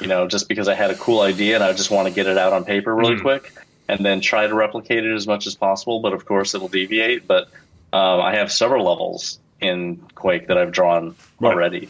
You 0.00 0.06
know, 0.06 0.28
just 0.28 0.48
because 0.48 0.68
I 0.68 0.74
had 0.74 0.90
a 0.90 0.94
cool 0.94 1.22
idea 1.22 1.56
and 1.56 1.64
I 1.64 1.72
just 1.72 1.90
want 1.90 2.06
to 2.06 2.14
get 2.14 2.26
it 2.28 2.38
out 2.38 2.52
on 2.52 2.64
paper 2.64 2.94
really 2.94 3.18
quick, 3.18 3.52
and 3.88 4.04
then 4.06 4.20
try 4.20 4.46
to 4.46 4.54
replicate 4.54 5.04
it 5.04 5.12
as 5.12 5.26
much 5.26 5.46
as 5.48 5.56
possible. 5.56 5.98
But 5.98 6.12
of 6.12 6.24
course, 6.26 6.54
it'll 6.54 6.68
deviate. 6.68 7.26
But 7.26 7.48
um, 7.92 8.20
I 8.20 8.36
have 8.36 8.52
several 8.52 8.84
levels 8.84 9.40
in 9.60 9.96
Quake 10.14 10.46
that 10.48 10.56
I've 10.58 10.70
drawn 10.70 11.16
Right. 11.40 11.52
already, 11.52 11.88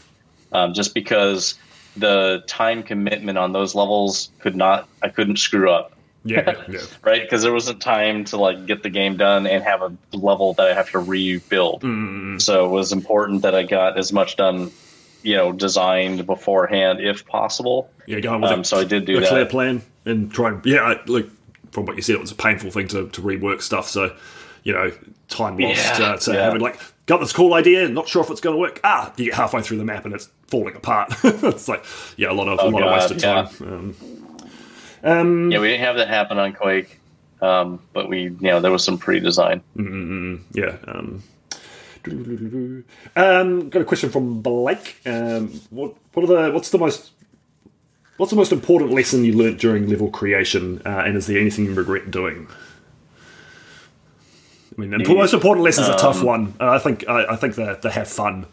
um, 0.53 0.73
just 0.73 0.95
because 0.95 1.55
the 1.97 2.45
time 2.47 2.83
commitment 2.83 3.37
on 3.37 3.53
those 3.53 3.75
levels 3.75 4.31
could 4.39 4.57
not, 4.57 4.89
I 5.03 5.09
couldn't 5.11 5.39
screw 5.39 5.71
up 5.71 5.93
Yeah, 6.27 6.63
yeah, 6.69 6.81
right? 7.03 7.23
Because 7.23 7.43
there 7.43 7.53
wasn't 7.53 7.81
time 7.81 8.25
to 8.27 8.37
like 8.37 8.67
get 8.67 8.83
the 8.83 8.91
game 8.91 9.17
done 9.17 9.47
and 9.47 9.63
have 9.65 9.81
a 9.83 9.93
level 10.13 10.55
that 10.55 10.67
I 10.69 10.75
have 10.75 10.91
to 10.91 10.99
rebuild. 10.99 11.83
Mm, 11.83 12.41
So 12.43 12.67
it 12.67 12.71
was 12.71 12.93
important 12.93 13.43
that 13.43 13.55
I 13.55 13.63
got 13.63 13.99
as 13.99 14.13
much 14.13 14.37
done, 14.37 14.71
you 15.23 15.37
know, 15.37 15.53
designed 15.53 16.27
beforehand 16.27 17.01
if 17.01 17.27
possible. 17.27 17.91
yeah, 18.07 18.21
going 18.21 18.41
with 18.43 18.51
Um, 18.51 18.61
a, 18.61 18.65
so 18.65 18.79
I 18.79 18.85
did 18.85 19.05
do 19.07 19.23
a 19.23 19.27
clear 19.27 19.47
plan 19.47 19.83
and 20.05 20.33
try 20.33 20.49
and 20.51 20.65
yeah, 20.67 20.83
I- 20.83 21.01
like 21.07 21.27
from 21.73 21.87
what 21.87 21.97
you 21.97 22.03
said, 22.03 22.15
it 22.15 22.21
was 22.21 22.31
a 22.33 22.37
painful 22.37 22.71
thing 22.71 22.89
to, 22.89 23.09
to 23.09 23.21
rework 23.23 23.63
stuff. 23.63 23.89
So 23.89 24.15
you 24.63 24.73
know, 24.73 24.91
time 25.29 25.57
lost 25.59 25.99
Yeah, 26.01 26.07
uh, 26.07 26.17
to 26.17 26.33
yeah. 26.33 26.43
having 26.45 26.61
like 26.61 26.79
got 27.07 27.19
this 27.21 27.33
cool 27.33 27.55
idea, 27.55 27.89
not 27.89 28.09
sure 28.09 28.23
if 28.25 28.31
it's 28.31 28.41
going 28.41 28.55
to 28.57 28.61
work. 28.61 28.81
Ah, 28.83 29.13
you 29.17 29.27
get 29.27 29.35
halfway 29.35 29.63
through 29.63 29.77
the 29.79 29.85
map 29.85 30.05
and 30.05 30.13
it's 30.15 30.29
falling 30.49 30.75
apart. 30.75 31.13
it's 31.25 31.69
like 31.69 31.85
yeah, 32.17 32.31
a 32.31 32.35
lot 32.35 32.49
of 32.49 32.59
a 32.59 32.63
Oh, 32.63 32.69
lot 32.69 32.83
of 32.83 32.89
God, 32.89 32.99
wasted 33.11 33.23
yeah. 33.23 33.43
time. 33.45 33.97
Um, 35.07 35.51
Yeah, 35.53 35.61
we 35.61 35.69
didn't 35.69 35.85
have 35.85 35.97
that 35.97 36.09
happen 36.09 36.39
on 36.39 36.53
Quake, 36.53 36.99
um, 37.41 37.81
but 37.93 38.09
we, 38.09 38.25
you 38.25 38.37
know, 38.41 38.61
there 38.61 38.73
was 38.73 38.85
some 38.85 38.99
pre-design. 38.99 39.63
Yeah. 40.53 40.77
Um, 40.87 41.23
um, 43.17 43.69
got 43.71 43.83
a 43.83 43.85
question 43.85 44.11
from 44.11 44.41
Blake. 44.43 44.97
Um, 45.07 45.49
what 45.71 45.95
what 46.13 46.23
are 46.25 46.27
the 46.27 46.53
what's 46.53 46.71
the 46.71 46.79
most 46.79 47.11
what's 48.17 48.31
the 48.31 48.37
most 48.37 48.53
important 48.53 48.93
lesson 48.93 49.25
you 49.25 49.33
learnt 49.33 49.59
during 49.59 49.89
level 49.89 50.11
creation, 50.11 50.83
uh, 50.87 51.03
and 51.05 51.17
is 51.17 51.27
there 51.27 51.39
anything 51.39 51.65
you 51.65 51.75
regret 51.75 52.11
doing? 52.11 52.47
I 54.77 54.81
mean, 54.81 54.91
the 54.91 55.15
most 55.15 55.35
important 55.35 55.65
lesson 55.65 55.85
is 55.85 55.91
a 55.91 55.97
tough 55.97 56.23
one. 56.23 56.55
Uh, 56.61 56.71
I 56.71 56.79
think 56.79 57.09
I, 57.09 57.33
I 57.33 57.37
think 57.37 57.55
that 57.57 57.83
they 57.83 57.91
have 57.91 58.09
fun. 58.09 58.47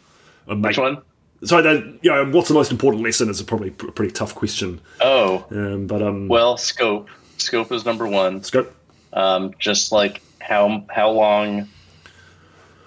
Make, 0.48 0.64
Which 0.64 0.78
one? 0.78 1.02
So 1.46 1.62
that 1.62 2.00
you 2.02 2.10
know, 2.12 2.26
what's 2.32 2.48
the 2.48 2.54
most 2.54 2.72
important 2.72 3.04
lesson 3.04 3.30
is 3.30 3.40
a 3.42 3.44
probably 3.44 3.70
a 3.70 3.72
pretty 3.72 4.12
tough 4.14 4.34
question. 4.36 4.80
Oh, 5.02 5.46
Um, 5.52 5.88
but 5.88 6.02
um, 6.02 6.28
well, 6.28 6.58
scope. 6.58 7.10
Scope 7.38 7.72
is 7.72 7.86
number 7.86 8.08
one. 8.08 8.44
scope. 8.44 8.74
Um, 9.12 9.54
just 9.60 9.92
like 9.92 10.22
how 10.40 10.86
how 10.90 11.10
long 11.12 11.68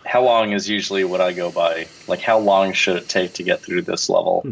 how 0.04 0.22
long 0.22 0.52
is 0.52 0.68
usually 0.68 1.04
what 1.04 1.20
I 1.20 1.32
go 1.32 1.50
by. 1.50 1.86
Like 2.08 2.20
how 2.20 2.38
long 2.38 2.72
should 2.72 2.96
it 2.96 3.08
take 3.08 3.34
to 3.34 3.42
get 3.42 3.60
through 3.60 3.82
this 3.82 4.08
level? 4.08 4.46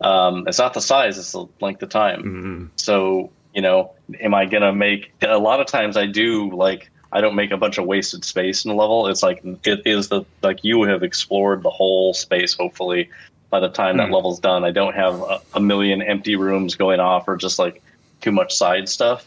Um, 0.00 0.46
it's 0.48 0.58
not 0.58 0.74
the 0.74 0.80
size; 0.80 1.18
it's 1.18 1.32
the 1.32 1.46
length 1.60 1.82
of 1.82 1.88
time. 1.90 2.70
So 2.76 3.30
you 3.54 3.62
know, 3.62 3.92
am 4.20 4.34
I 4.34 4.46
gonna 4.46 4.72
make? 4.74 5.12
A 5.22 5.38
lot 5.38 5.60
of 5.60 5.66
times 5.66 5.96
I 5.96 6.06
do 6.06 6.50
like. 6.50 6.90
I 7.12 7.20
don't 7.20 7.36
make 7.36 7.52
a 7.52 7.56
bunch 7.56 7.78
of 7.78 7.84
wasted 7.84 8.24
space 8.24 8.64
in 8.64 8.72
a 8.72 8.74
level. 8.74 9.06
It's 9.06 9.22
like 9.22 9.40
it 9.64 9.82
is 9.86 10.08
the 10.08 10.24
like 10.42 10.64
you 10.64 10.82
have 10.82 11.04
explored 11.04 11.62
the 11.62 11.70
whole 11.70 12.12
space. 12.12 12.54
Hopefully, 12.54 13.08
by 13.54 13.60
the 13.60 13.68
time 13.68 13.96
that 13.98 14.10
level's 14.10 14.40
done, 14.40 14.64
I 14.64 14.72
don't 14.72 14.96
have 14.96 15.14
a, 15.20 15.40
a 15.54 15.60
million 15.60 16.02
empty 16.02 16.34
rooms 16.34 16.74
going 16.74 16.98
off 16.98 17.28
or 17.28 17.36
just 17.36 17.56
like 17.56 17.80
too 18.20 18.32
much 18.32 18.52
side 18.52 18.88
stuff. 18.88 19.24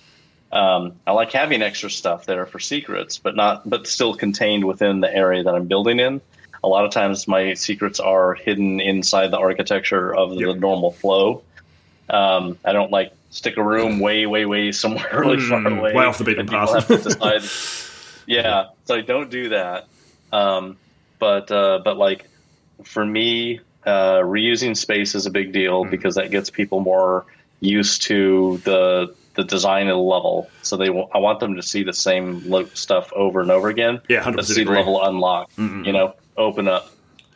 Um, 0.52 1.00
I 1.08 1.14
like 1.14 1.32
having 1.32 1.62
extra 1.62 1.90
stuff 1.90 2.26
there 2.26 2.46
for 2.46 2.60
secrets, 2.60 3.18
but 3.18 3.38
not 3.38 3.70
but 3.70 3.88
still 3.88 4.14
contained 4.14 4.66
within 4.66 5.00
the 5.00 5.16
area 5.16 5.44
that 5.44 5.56
I'm 5.56 5.66
building 5.66 6.02
in. 6.02 6.20
A 6.62 6.68
lot 6.68 6.84
of 6.84 6.92
times, 6.92 7.26
my 7.26 7.54
secrets 7.54 8.02
are 8.02 8.34
hidden 8.34 8.82
inside 8.82 9.32
the 9.32 9.38
architecture 9.38 10.14
of 10.14 10.32
the 10.32 10.48
Yep. 10.48 10.58
normal 10.58 10.92
flow. 10.92 11.42
Um, 12.10 12.58
I 12.66 12.74
don't 12.74 12.92
like 12.92 13.14
stick 13.30 13.56
a 13.56 13.64
room 13.64 14.02
way, 14.02 14.26
way, 14.26 14.46
way 14.46 14.74
somewhere 14.74 15.08
really 15.22 15.40
far 15.40 15.62
Mm, 15.62 15.80
away. 15.80 15.94
way 15.94 16.04
off 16.04 16.18
the 16.18 16.26
beaten 16.26 16.48
path. 16.48 16.86
decide. 16.90 17.44
yeah, 18.28 18.66
so 18.84 18.96
I 18.96 19.02
don't 19.02 19.30
do 19.32 19.48
that. 19.50 19.88
Um, 20.34 20.76
but 21.18 21.50
uh, 21.50 21.80
but 21.86 21.96
like 21.96 22.28
for 22.84 23.06
me, 23.06 23.60
uh, 23.88 24.20
reusing 24.22 24.76
space 24.78 25.16
is 25.16 25.26
a 25.26 25.32
big 25.32 25.52
deal 25.54 25.86
Mm. 25.86 25.90
because 25.92 26.14
that 26.16 26.30
gets 26.30 26.50
people 26.52 26.80
more 26.82 27.26
used 27.62 28.04
to 28.04 28.60
the 28.66 29.16
the 29.36 29.44
design 29.44 29.88
of 29.88 29.96
the 29.98 30.02
level. 30.02 30.50
So 30.64 30.76
they 30.78 30.90
wa- 30.90 31.08
I 31.14 31.20
want 31.20 31.40
them 31.40 31.56
to 31.56 31.62
see 31.62 31.84
the 31.84 31.94
same 31.94 32.42
lo- 32.46 32.66
stuff 32.74 33.12
over 33.14 33.40
and 33.42 33.50
over 33.52 33.70
again. 33.70 34.02
Yeah, 34.10 34.22
100% 34.24 34.36
But 34.36 34.46
see 34.48 34.64
the 34.64 34.72
level 34.72 35.04
unlock. 35.04 35.52
You 35.58 35.92
know, 35.94 36.14
open 36.38 36.68
up, 36.68 36.90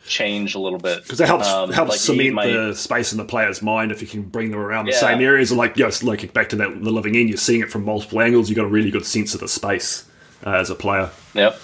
change 0.06 0.56
a 0.56 0.58
little 0.58 0.80
bit 0.80 1.04
because 1.04 1.20
it 1.20 1.28
helps 1.28 1.48
Um, 1.48 1.70
helps 1.72 1.90
like 1.92 2.00
cement 2.00 2.34
my- 2.34 2.46
the 2.48 2.74
space 2.74 3.12
in 3.12 3.18
the 3.18 3.24
player's 3.24 3.62
mind 3.62 3.92
if 3.92 4.02
you 4.02 4.08
can 4.08 4.22
bring 4.22 4.50
them 4.50 4.58
around 4.60 4.86
the 4.86 4.92
same 4.92 5.20
areas. 5.20 5.52
Or 5.52 5.54
like, 5.54 5.76
you 5.78 5.84
know, 5.84 5.92
like 6.02 6.32
back 6.34 6.48
to 6.50 6.56
that 6.56 6.82
the 6.82 6.90
living 6.90 7.14
end, 7.16 7.28
you're 7.28 7.38
seeing 7.38 7.60
it 7.62 7.70
from 7.70 7.84
multiple 7.84 8.20
angles. 8.20 8.50
You 8.50 8.56
got 8.56 8.64
a 8.64 8.74
really 8.78 8.90
good 8.90 9.06
sense 9.06 9.32
of 9.34 9.40
the 9.40 9.48
space 9.48 10.04
uh, 10.44 10.50
as 10.50 10.70
a 10.70 10.74
player. 10.74 11.08
Yep. 11.34 11.58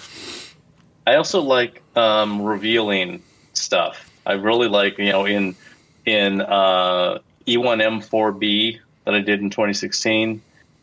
I 1.05 1.15
also 1.15 1.41
like 1.41 1.81
um, 1.97 2.41
revealing 2.41 3.21
stuff. 3.53 4.08
I 4.25 4.33
really 4.33 4.67
like 4.67 4.97
you 4.97 5.11
know 5.11 5.25
in 5.25 5.55
in 6.05 6.41
uh, 6.41 7.19
E1M4B 7.47 8.79
that 9.05 9.13
I 9.15 9.21
did 9.21 9.41
in 9.41 9.49
2016. 9.49 10.41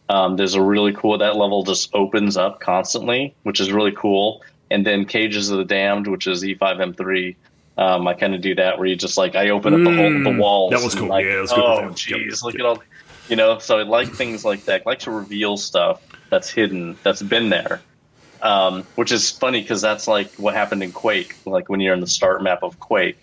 Um, 0.08 0.36
there's 0.36 0.54
a 0.54 0.62
really 0.62 0.92
cool 0.92 1.18
that 1.18 1.36
level 1.36 1.64
just 1.64 1.92
opens 1.92 2.36
up 2.36 2.60
constantly, 2.60 3.34
which 3.42 3.58
is 3.60 3.72
really 3.72 3.92
cool. 3.92 4.42
And 4.70 4.86
then 4.86 5.04
Cages 5.04 5.50
of 5.50 5.58
the 5.58 5.64
Damned, 5.64 6.06
which 6.06 6.26
is 6.26 6.44
E 6.44 6.54
E5M3. 6.54 7.34
Um, 7.78 8.06
I 8.08 8.14
kind 8.14 8.34
of 8.34 8.40
do 8.40 8.54
that 8.54 8.78
where 8.78 8.86
you 8.86 8.96
just 8.96 9.18
like 9.18 9.34
I 9.34 9.50
open 9.50 9.74
up 9.74 9.80
the 9.80 9.96
whole 9.96 10.10
the 10.10 10.30
Mm, 10.30 10.38
walls. 10.38 10.72
that 10.72 10.82
was 10.82 10.94
cool. 10.94 11.08
Like, 11.08 11.26
Yeah, 11.26 11.40
was 11.40 11.52
oh, 11.52 11.90
jeez, 11.94 12.42
look 12.42 12.54
yep. 12.54 12.60
at 12.60 12.66
all. 12.66 12.82
You 13.28 13.36
know, 13.36 13.58
so 13.58 13.78
I 13.78 13.82
like 13.82 14.08
things 14.12 14.44
like 14.44 14.64
that. 14.64 14.82
I 14.86 14.90
like 14.90 15.00
to 15.00 15.10
reveal 15.10 15.56
stuff 15.56 16.00
that's 16.30 16.48
hidden, 16.48 16.96
that's 17.02 17.22
been 17.22 17.50
there 17.50 17.82
um, 18.42 18.86
which 18.94 19.12
is 19.12 19.30
funny 19.30 19.60
because 19.62 19.80
that's 19.80 20.06
like 20.06 20.32
what 20.36 20.54
happened 20.54 20.82
in 20.82 20.92
Quake. 20.92 21.34
Like 21.44 21.68
when 21.68 21.80
you're 21.80 21.94
in 21.94 22.00
the 22.00 22.06
start 22.06 22.42
map 22.42 22.62
of 22.62 22.78
Quake, 22.78 23.18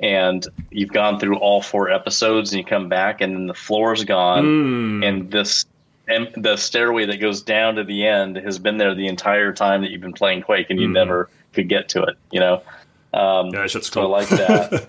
and 0.00 0.46
you've 0.70 0.92
gone 0.92 1.18
through 1.20 1.36
all 1.38 1.62
four 1.62 1.90
episodes, 1.90 2.52
and 2.52 2.58
you 2.58 2.64
come 2.64 2.88
back, 2.88 3.20
and 3.20 3.34
then 3.34 3.46
the 3.46 3.54
floor's 3.54 4.04
gone, 4.04 4.44
Mm. 4.44 5.08
and 5.08 5.30
this 5.30 5.64
and 6.08 6.28
the 6.36 6.56
stairway 6.56 7.06
that 7.06 7.18
goes 7.20 7.42
down 7.42 7.76
to 7.76 7.84
the 7.84 8.04
end 8.06 8.36
has 8.36 8.58
been 8.58 8.76
there 8.76 8.92
the 8.94 9.06
entire 9.06 9.52
time 9.52 9.82
that 9.82 9.90
you've 9.92 10.00
been 10.00 10.12
playing 10.12 10.42
Quake, 10.42 10.66
and 10.68 10.80
you 10.80 10.88
Mm. 10.88 10.92
never 10.92 11.30
could 11.52 11.68
get 11.68 11.88
to 11.90 12.02
it. 12.02 12.16
You 12.32 12.40
know, 12.40 12.62
um, 13.14 13.50
Yeah, 13.54 13.66
shit's 13.68 13.88
so 13.88 14.02
I 14.02 14.04
like 14.06 14.28
that. 14.30 14.88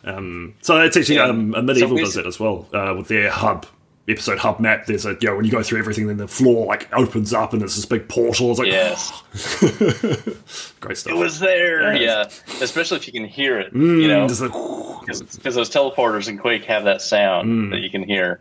um, 0.04 0.54
so 0.62 0.80
it's 0.80 0.96
actually 0.96 1.16
Yeah. 1.16 1.24
um, 1.24 1.54
Amid 1.54 1.76
Evil 1.78 1.98
So 1.98 2.04
does 2.04 2.16
it 2.16 2.26
as 2.26 2.40
well 2.40 2.66
uh, 2.72 2.94
with 2.96 3.08
their 3.08 3.30
hub 3.30 3.66
episode 4.08 4.38
hub 4.38 4.60
map. 4.60 4.86
There's 4.86 5.06
a 5.06 5.12
you 5.20 5.28
know 5.28 5.36
when 5.36 5.44
you 5.44 5.50
go 5.50 5.62
through 5.62 5.78
everything, 5.78 6.06
then 6.06 6.16
the 6.18 6.28
floor 6.28 6.66
like 6.66 6.88
opens 6.92 7.32
up 7.32 7.52
and 7.52 7.60
there's 7.62 7.76
this 7.76 7.86
big 7.86 8.08
portal. 8.08 8.50
It's 8.50 8.58
like 8.58 8.68
yes, 8.68 9.10
great 10.80 10.96
stuff. 10.98 11.12
it 11.12 11.16
was 11.16 11.40
there. 11.40 11.94
Yes. 11.96 12.42
Yeah, 12.46 12.62
especially 12.62 12.96
if 12.98 13.06
you 13.06 13.12
can 13.12 13.24
hear 13.26 13.58
it. 13.58 13.72
Mm, 13.74 14.02
you 14.02 14.08
know, 14.08 14.26
like, 14.26 15.06
because 15.36 15.54
those 15.54 15.70
teleporters 15.70 16.28
in 16.28 16.38
Quake 16.38 16.64
have 16.64 16.84
that 16.84 17.02
sound 17.02 17.48
Mm. 17.48 17.70
that 17.72 17.80
you 17.80 17.90
can 17.90 18.02
hear. 18.02 18.40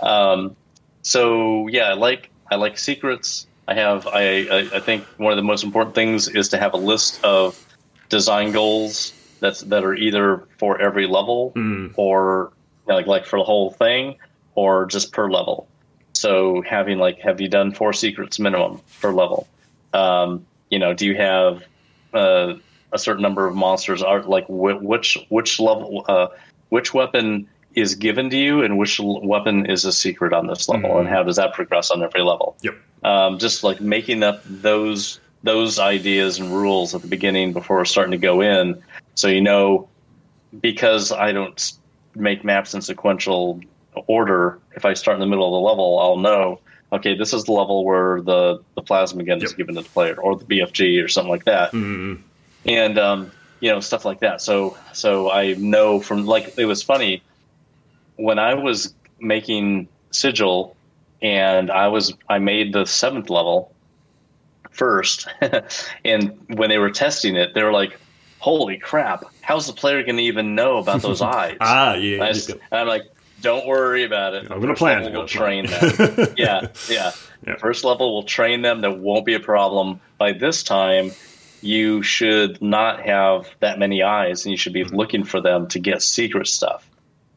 Um, 0.00 0.56
so 1.02 1.66
yeah, 1.68 1.84
I 1.90 1.94
like 1.94 2.30
I 2.50 2.56
like 2.56 2.78
secrets. 2.78 3.46
I 3.68 3.74
have 3.74 4.06
I, 4.06 4.46
I 4.50 4.58
I 4.74 4.80
think 4.80 5.04
one 5.16 5.32
of 5.32 5.36
the 5.36 5.42
most 5.42 5.64
important 5.64 5.94
things 5.94 6.28
is 6.28 6.48
to 6.50 6.58
have 6.58 6.74
a 6.74 6.78
list 6.78 7.22
of 7.24 7.58
design 8.10 8.52
goals 8.52 9.12
that's 9.40 9.60
that 9.62 9.84
are 9.84 9.94
either 9.94 10.46
for 10.58 10.80
every 10.80 11.06
level 11.06 11.52
Mm. 11.56 11.92
or 11.96 12.52
you 12.86 12.92
know, 12.92 12.96
like 12.96 13.06
like 13.06 13.24
for 13.26 13.38
the 13.38 13.44
whole 13.44 13.70
thing 13.70 14.16
or 14.54 14.86
just 14.86 15.12
per 15.12 15.30
level. 15.30 15.66
So 16.12 16.62
having 16.62 16.98
like 16.98 17.18
have 17.20 17.40
you 17.40 17.48
done 17.48 17.72
four 17.72 17.92
secrets 17.92 18.38
minimum 18.38 18.80
per 19.00 19.12
level? 19.12 19.46
Um, 19.92 20.44
you 20.70 20.78
know, 20.78 20.94
do 20.94 21.06
you 21.06 21.16
have 21.16 21.62
uh, 22.12 22.54
a 22.92 22.98
certain 22.98 23.22
number 23.22 23.46
of 23.46 23.54
monsters 23.54 24.02
are 24.02 24.22
like 24.22 24.46
wh- 24.46 24.82
which 24.82 25.18
which 25.28 25.58
level 25.60 26.04
uh, 26.08 26.28
which 26.68 26.94
weapon 26.94 27.48
is 27.74 27.96
given 27.96 28.30
to 28.30 28.36
you 28.36 28.62
and 28.62 28.78
which 28.78 29.00
l- 29.00 29.20
weapon 29.22 29.66
is 29.66 29.84
a 29.84 29.92
secret 29.92 30.32
on 30.32 30.46
this 30.46 30.68
level 30.68 30.96
and 30.98 31.08
how 31.08 31.24
does 31.24 31.34
that 31.36 31.52
progress 31.52 31.90
on 31.90 32.04
every 32.04 32.22
level 32.22 32.56
Yep. 32.62 32.74
um, 33.02 33.38
just 33.40 33.64
like 33.64 33.80
making 33.80 34.22
up 34.22 34.40
those 34.44 35.18
those 35.42 35.80
ideas 35.80 36.38
and 36.38 36.52
rules 36.52 36.94
at 36.94 37.02
the 37.02 37.08
beginning 37.08 37.52
before 37.52 37.84
starting 37.84 38.12
to 38.12 38.16
go 38.16 38.40
in, 38.40 38.80
so 39.16 39.26
you 39.26 39.40
know 39.40 39.88
because 40.60 41.10
I 41.10 41.32
don't 41.32 41.72
make 42.14 42.44
maps 42.44 42.74
in 42.74 42.80
sequential 42.80 43.60
order. 44.06 44.58
If 44.76 44.84
I 44.84 44.94
start 44.94 45.14
in 45.16 45.20
the 45.20 45.26
middle 45.26 45.46
of 45.46 45.52
the 45.62 45.66
level, 45.68 45.98
I'll 46.00 46.16
know. 46.18 46.60
Okay, 46.92 47.16
this 47.16 47.32
is 47.32 47.44
the 47.44 47.52
level 47.52 47.84
where 47.84 48.20
the 48.20 48.62
the 48.76 48.82
plasma 48.82 49.24
gun 49.24 49.42
is 49.42 49.52
given 49.52 49.74
to 49.74 49.82
the 49.82 49.88
player, 49.88 50.14
or 50.20 50.36
the 50.36 50.44
BFG, 50.44 51.02
or 51.02 51.08
something 51.08 51.30
like 51.30 51.44
that 51.44 51.72
Mm. 51.72 52.20
and 52.66 52.98
um, 52.98 53.30
you 53.60 53.70
know 53.70 53.80
stuff 53.80 54.04
like 54.04 54.20
that. 54.20 54.40
So 54.40 54.76
so 54.92 55.30
I 55.30 55.54
know 55.54 55.98
from 56.00 56.24
like 56.26 56.54
it 56.56 56.66
was 56.66 56.82
funny 56.82 57.22
when 58.16 58.38
I 58.38 58.54
was 58.54 58.94
making 59.18 59.88
Sigil, 60.12 60.76
and 61.20 61.70
I 61.70 61.88
was 61.88 62.14
I 62.28 62.38
made 62.38 62.72
the 62.72 62.84
seventh 62.84 63.28
level 63.30 63.72
first, 64.70 65.26
and 66.04 66.36
when 66.48 66.68
they 66.70 66.78
were 66.78 66.90
testing 66.90 67.34
it, 67.36 67.54
they 67.54 67.62
were 67.62 67.72
like, 67.72 67.98
"Holy 68.38 68.78
crap! 68.78 69.24
How's 69.40 69.66
the 69.66 69.72
player 69.72 70.02
going 70.04 70.16
to 70.16 70.22
even 70.22 70.54
know 70.54 70.78
about 70.78 71.02
those 71.02 71.22
eyes?" 71.36 71.56
Ah, 71.60 71.94
yeah. 71.94 72.22
I 72.22 72.30
yeah. 72.30 72.54
and 72.70 72.80
I'm 72.80 72.86
like, 72.86 73.02
"Don't 73.44 73.66
worry 73.66 74.02
about 74.04 74.34
it. 74.34 74.50
I'm 74.50 74.60
gonna 74.60 74.74
plan, 74.74 75.02
level 75.02 75.12
We'll 75.12 75.20
gonna 75.26 75.28
train 75.28 75.66
them. 75.66 76.28
yeah, 76.36 76.66
yeah. 76.88 77.12
Yeah. 77.46 77.56
First 77.56 77.84
level, 77.84 78.14
we'll 78.14 78.22
train 78.22 78.62
them. 78.62 78.80
There 78.80 78.90
won't 78.90 79.26
be 79.26 79.34
a 79.34 79.40
problem. 79.40 80.00
By 80.18 80.32
this 80.32 80.62
time, 80.62 81.12
you 81.60 82.02
should 82.02 82.60
not 82.62 83.00
have 83.02 83.46
that 83.60 83.78
many 83.78 84.02
eyes, 84.02 84.44
and 84.44 84.50
you 84.50 84.56
should 84.56 84.72
be 84.72 84.82
Mm-hmm. 84.84 84.96
looking 84.96 85.24
for 85.24 85.40
them 85.42 85.66
to 85.68 85.78
get 85.78 86.02
secret 86.02 86.46
stuff. 86.48 86.88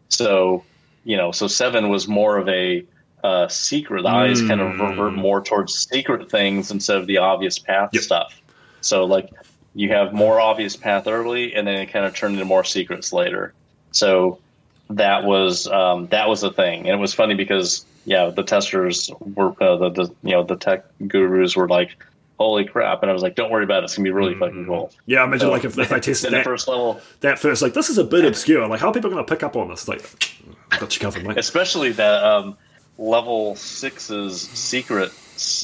So, 0.09 0.63
you 1.03 1.17
know, 1.17 1.31
so 1.31 1.47
seven 1.47 1.89
was 1.89 2.07
more 2.07 2.37
of 2.37 2.47
a 2.47 2.83
uh, 3.23 3.47
secret. 3.49 4.03
The 4.03 4.09
eyes 4.09 4.41
kind 4.41 4.61
of 4.61 4.73
Mm. 4.73 4.89
revert 4.91 5.13
more 5.13 5.41
towards 5.43 5.73
secret 5.89 6.31
things 6.31 6.71
instead 6.71 6.97
of 6.97 7.07
the 7.07 7.17
obvious 7.17 7.59
path 7.59 7.89
Yep. 7.91 8.03
stuff. 8.03 8.41
So, 8.81 9.03
like, 9.05 9.29
you 9.75 9.89
have 9.89 10.13
more 10.13 10.39
obvious 10.39 10.75
path 10.77 11.07
early, 11.07 11.53
and 11.53 11.67
then 11.67 11.75
it 11.75 11.87
kind 11.87 12.05
of 12.05 12.15
turned 12.15 12.35
into 12.35 12.45
more 12.45 12.63
secrets 12.63 13.11
later. 13.11 13.53
So 13.91 14.39
that 14.89 15.23
was 15.23 15.67
um, 15.67 16.07
that 16.07 16.29
was 16.29 16.43
a 16.43 16.51
thing, 16.51 16.81
and 16.81 16.89
it 16.89 16.99
was 16.99 17.13
funny 17.13 17.35
because 17.35 17.85
yeah, 18.05 18.27
the 18.27 18.43
testers 18.43 19.11
were 19.19 19.51
uh, 19.61 19.77
the, 19.77 19.89
the 19.89 20.03
you 20.23 20.31
know 20.31 20.43
the 20.43 20.55
tech 20.55 20.85
gurus 21.07 21.55
were 21.55 21.67
like, 21.67 21.97
"Holy 22.39 22.65
crap!" 22.65 23.01
and 23.01 23.09
I 23.09 23.13
was 23.13 23.21
like, 23.21 23.35
"Don't 23.35 23.51
worry 23.51 23.65
about 23.65 23.83
it; 23.83 23.85
it's 23.85 23.97
gonna 23.97 24.05
be 24.05 24.11
really 24.11 24.35
fucking 24.35 24.65
cool." 24.65 24.91
Yeah, 25.05 25.21
I 25.21 25.23
imagine 25.25 25.47
So, 25.47 25.51
like 25.51 25.65
if, 25.65 25.77
if 25.77 25.89
they 25.89 25.99
tested 25.99 26.31
that, 26.31 26.45
first 26.45 26.67
level, 26.67 27.01
that 27.19 27.37
first, 27.39 27.61
like 27.61 27.73
this 27.73 27.89
is 27.89 27.97
a 27.97 28.03
bit 28.03 28.23
obscure. 28.23 28.67
Like 28.67 28.79
how 28.79 28.87
are 28.87 28.93
people 28.93 29.09
going 29.09 29.23
to 29.25 29.29
pick 29.29 29.43
up 29.43 29.55
on 29.55 29.67
this? 29.69 29.87
Like, 29.87 30.01
I've 30.71 30.79
got 30.79 30.95
you 30.95 31.01
covered, 31.01 31.25
mate. 31.25 31.37
especially 31.37 31.91
that 31.93 32.23
um, 32.23 32.57
level 32.97 33.55
six's 33.55 34.41
secret 34.41 35.11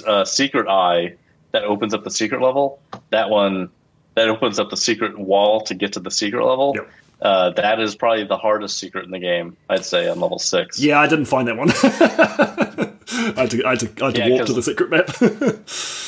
uh, 0.05 0.25
secret 0.25 0.67
eye 0.67 1.15
that 1.53 1.63
opens 1.63 1.93
up 1.93 2.03
the 2.03 2.11
secret 2.11 2.41
level. 2.41 2.81
That 3.11 3.29
one 3.29 3.69
that 4.15 4.27
opens 4.27 4.59
up 4.59 4.69
the 4.69 4.77
secret 4.77 5.17
wall 5.17 5.61
to 5.61 5.73
get 5.73 5.93
to 5.93 5.99
the 5.99 6.11
secret 6.11 6.43
level. 6.43 6.73
Yep. 6.75 6.89
Uh, 7.23 7.49
that 7.51 7.79
is 7.79 7.95
probably 7.95 8.25
the 8.25 8.37
hardest 8.37 8.77
secret 8.77 9.05
in 9.05 9.11
the 9.11 9.17
game, 9.19 9.55
I'd 9.69 9.85
say, 9.85 10.09
on 10.09 10.19
level 10.19 10.37
six. 10.39 10.77
Yeah, 10.77 10.99
I 10.99 11.07
didn't 11.07 11.25
find 11.25 11.47
that 11.47 11.55
one. 11.57 11.69
I 13.37 13.41
had 13.41 13.51
to, 13.51 13.65
I 13.65 13.69
had 13.71 13.79
to, 13.79 14.03
I 14.03 14.05
had 14.07 14.15
to 14.15 14.21
Yeah, 14.21 14.29
walk 14.29 14.45
to 14.47 14.53
the 14.53 14.61
secret 14.61 14.89
map. 14.89 15.07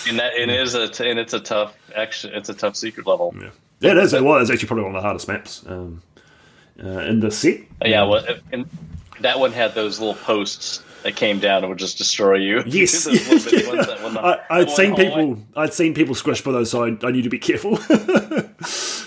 and 0.10 0.20
that 0.20 0.34
it 0.36 0.50
is 0.50 0.74
a 0.76 0.88
t- 0.90 1.10
and 1.10 1.18
it's 1.18 1.34
a 1.34 1.40
tough 1.40 1.74
action. 1.96 2.32
It's 2.34 2.50
a 2.50 2.54
tough 2.54 2.76
secret 2.76 3.08
level. 3.08 3.34
yeah. 3.40 3.50
yeah, 3.80 3.92
it 3.92 3.98
is. 3.98 4.14
It 4.14 4.24
was 4.24 4.52
actually 4.52 4.68
probably 4.68 4.84
one 4.84 4.96
of 4.96 5.02
the 5.02 5.06
hardest 5.08 5.28
maps 5.30 5.64
um, 5.68 6.02
uh, 6.84 6.90
in 7.00 7.22
the 7.22 7.32
set. 7.32 7.62
Yeah, 7.84 8.04
well, 8.04 8.26
and 8.52 8.68
that 9.22 9.40
one 9.40 9.54
had 9.54 9.74
those 9.74 10.00
little 10.00 10.16
posts 10.16 10.84
that 11.04 11.16
came 11.16 11.40
down 11.40 11.60
and 11.64 11.70
would 11.70 11.78
just 11.80 11.98
destroy 11.98 12.36
you. 12.36 12.62
Yes, 12.66 13.06
bitty 13.06 13.68
ones 13.68 13.88
I, 14.18 14.40
I'd 14.50 14.70
seen 14.72 14.94
went 14.96 15.10
all 15.12 15.16
the 15.18 15.26
way. 15.28 15.36
people. 15.36 15.44
I'd 15.56 15.74
seen 15.74 15.94
people 15.94 16.16
squish 16.16 16.42
by 16.42 16.52
those, 16.52 16.72
so 16.72 16.84
I, 16.84 16.98
I 17.04 17.12
knew 17.12 17.22
to 17.22 17.30
be 17.30 17.40
careful. 17.40 17.78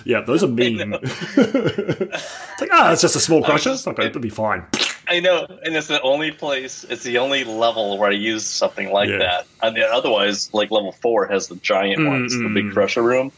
Yeah, 0.09 0.23
those 0.23 0.43
are 0.43 0.49
mean. 0.49 0.81
it's 1.03 2.61
like, 2.61 2.71
ah, 2.73 2.91
it's 2.93 3.03
just 3.03 3.15
a 3.15 3.21
small 3.21 3.43
crusher. 3.43 3.73
It's 3.73 3.85
not 3.85 3.95
going 3.95 4.11
to 4.11 4.19
be 4.19 4.31
fine. 4.31 4.65
I 5.07 5.21
know, 5.21 5.47
and 5.67 5.77
it's 5.77 5.89
the 5.89 6.01
only 6.01 6.33
place. 6.33 6.83
It's 6.89 7.03
the 7.03 7.19
only 7.19 7.45
level 7.45 7.99
where 7.99 8.09
I 8.09 8.15
use 8.15 8.47
something 8.47 8.91
like 8.91 9.11
Yeah. 9.11 9.19
that. 9.19 9.47
I 9.61 9.69
mean, 9.69 9.85
otherwise, 9.93 10.53
like 10.55 10.71
level 10.71 10.93
four 10.93 11.27
has 11.27 11.49
the 11.49 11.57
giant 11.57 12.07
ones, 12.07 12.33
the 12.33 12.49
big 12.49 12.73
crusher 12.73 13.03
room. 13.03 13.31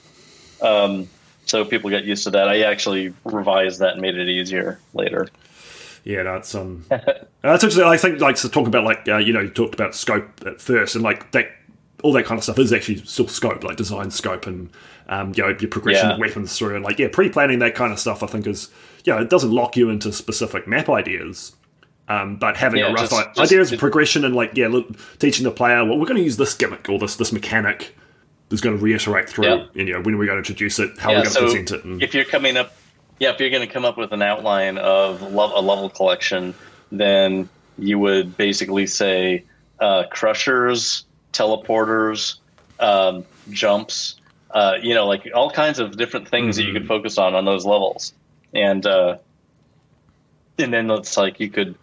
Um, 0.63 1.09
so 1.45 1.65
people 1.65 1.91
get 1.91 2.05
used 2.05 2.23
to 2.25 2.31
that. 2.31 2.49
I 2.49 2.61
actually 2.63 3.13
revised 3.25 3.81
that 3.81 3.95
and 3.95 4.01
made 4.01 4.17
it 4.17 4.29
easier 4.29 4.79
later. 4.95 5.27
Yeah, 6.05 6.23
that's 6.23 6.55
um, 6.55 6.85
that's 7.43 7.65
actually 7.65 7.83
I 7.83 7.97
think 7.97 8.21
like 8.21 8.37
to 8.37 8.49
talk 8.49 8.69
about 8.69 8.85
like 8.85 9.09
uh, 9.09 9.17
you 9.17 9.33
know 9.33 9.41
you 9.41 9.51
talked 9.51 9.75
about 9.75 9.97
scope 9.97 10.29
at 10.47 10.61
first 10.61 10.95
and 10.95 11.03
like 11.03 11.33
that 11.33 11.49
all 12.05 12.13
that 12.13 12.27
kind 12.27 12.39
of 12.39 12.45
stuff 12.45 12.61
is 12.61 12.73
actually 12.73 12.99
still 12.99 13.27
scope 13.27 13.65
like 13.65 13.77
design 13.77 14.13
scope 14.13 14.47
and 14.47 14.71
um, 15.11 15.32
you 15.37 15.43
know 15.43 15.55
your 15.61 15.69
progression 15.69 16.09
Yeah. 16.09 16.15
of 16.15 16.19
weapons 16.20 16.57
through 16.57 16.77
and 16.77 16.85
like 16.85 16.99
yeah 16.99 17.09
pre-planning 17.12 17.59
that 17.59 17.74
kind 17.74 17.93
of 17.93 17.99
stuff 17.99 18.23
I 18.23 18.27
think 18.27 18.47
is 18.47 18.70
yeah 19.05 19.20
it 19.20 19.28
doesn't 19.28 19.51
lock 19.53 19.77
you 19.77 19.91
into 19.91 20.12
specific 20.12 20.66
map 20.66 20.89
ideas. 20.89 21.55
Um, 22.09 22.37
but 22.37 22.57
having 22.57 22.81
Yeah, 22.81 22.87
a 22.89 22.93
rough 22.93 23.11
just- 23.11 23.39
i- 23.39 23.47
just- 23.47 23.73
of 23.73 23.78
progression 23.78 24.24
and 24.24 24.35
like 24.35 24.53
yeah, 24.55 24.66
look, 24.69 24.89
teaching 25.19 25.45
the 25.45 25.51
player 25.51 25.85
well 25.85 25.99
we're 25.99 26.07
going 26.07 26.16
to 26.19 26.24
use 26.24 26.37
this 26.39 26.55
gimmick 26.55 26.89
or 26.89 26.99
this 26.99 27.16
this 27.16 27.32
mechanic 27.32 27.95
is 28.51 28.61
going 28.61 28.77
to 28.77 28.82
reiterate 28.82 29.28
through 29.28 29.45
Yeah. 29.45 29.65
and 29.77 29.87
you 29.89 29.95
know 29.95 30.01
when 30.01 30.16
we're 30.19 30.27
going 30.27 30.43
to 30.43 30.49
introduce 30.51 30.78
it 30.81 30.99
how 30.99 31.11
yeah, 31.11 31.19
we're 31.19 31.23
going 31.24 31.27
to 31.27 31.31
so 31.32 31.43
present 31.43 31.70
it 31.73 31.85
and 31.85 32.03
if 32.03 32.15
you're 32.15 32.24
coming 32.24 32.57
up, 32.57 32.74
yeah, 33.20 33.31
if 33.31 33.39
you're 33.39 33.51
going 33.51 33.66
to 33.66 33.73
come 33.73 33.85
up 33.85 33.97
with 33.99 34.12
an 34.12 34.23
outline 34.23 34.77
of 34.78 35.20
lo- 35.23 35.53
a 35.55 35.61
level 35.61 35.89
collection, 35.91 36.55
then 36.91 37.49
you 37.78 37.99
would 37.99 38.37
basically 38.37 38.87
say 38.87 39.45
uh, 39.78 40.05
crushers, 40.11 41.05
teleporters, 41.32 42.37
um, 42.81 43.24
jumps, 43.51 44.16
uh, 44.53 44.75
you 44.83 44.95
know, 44.95 45.07
like 45.07 45.29
all 45.35 45.51
kinds 45.51 45.79
of 45.79 45.97
different 45.97 46.29
things 46.29 46.57
that 46.57 46.63
you 46.63 46.69
Mm-hmm. 46.71 46.79
could 46.79 46.89
focus 46.89 47.19
on 47.19 47.35
on 47.35 47.45
those 47.45 47.65
levels, 47.67 48.13
and 48.55 48.85
uh, 48.87 49.17
and 50.59 50.73
then 50.73 50.91
it's 50.91 51.17
like 51.17 51.41
you 51.41 51.51
could 51.51 51.75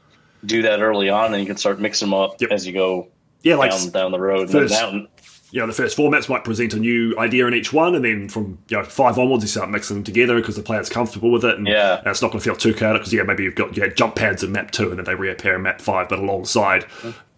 do 0.45 0.61
that 0.63 0.81
early 0.81 1.09
on, 1.09 1.33
and 1.33 1.41
you 1.41 1.47
can 1.47 1.57
start 1.57 1.79
mixing 1.79 2.09
them 2.09 2.13
up 2.13 2.39
Yep. 2.39 2.51
as 2.51 2.67
you 2.67 2.73
go 2.73 3.07
yeah 3.43 3.55
like 3.55 3.71
down 3.71 3.89
down 3.89 4.11
the 4.11 4.19
road. 4.19 4.49
first- 4.49 4.73
and 4.73 4.91
down. 5.03 5.07
you 5.51 5.59
know, 5.61 5.67
the 5.67 5.73
first 5.73 5.95
four 5.95 6.11
maps 6.11 6.27
might 6.29 6.43
present 6.43 6.73
a 6.73 6.79
new 6.79 7.17
idea 7.17 7.47
in 7.47 7.53
each 7.53 7.71
one, 7.73 7.95
and 7.95 8.03
then 8.05 8.29
from 8.29 8.57
you 8.69 8.77
know 8.77 8.83
five 8.83 9.17
onwards, 9.17 9.43
you 9.43 9.47
start 9.47 9.69
mixing 9.69 9.97
them 9.97 10.03
together 10.03 10.35
because 10.35 10.55
the 10.55 10.61
player's 10.63 10.89
comfortable 10.89 11.31
with 11.31 11.43
it, 11.45 11.57
and, 11.57 11.67
Yeah. 11.67 11.97
and 11.99 12.07
it's 12.07 12.21
not 12.21 12.29
going 12.31 12.39
to 12.39 12.43
feel 12.43 12.55
too 12.55 12.73
chaotic 12.73 13.01
because 13.01 13.13
yeah, 13.13 13.23
maybe 13.23 13.43
you've 13.43 13.55
got 13.55 13.75
you 13.75 13.81
had 13.83 13.95
jump 13.95 14.15
pads 14.15 14.43
in 14.43 14.51
map 14.51 14.71
two, 14.71 14.89
and 14.89 14.97
then 14.99 15.05
they 15.05 15.15
reappear 15.15 15.55
in 15.55 15.61
map 15.63 15.81
five, 15.81 16.09
but 16.09 16.19
alongside 16.19 16.85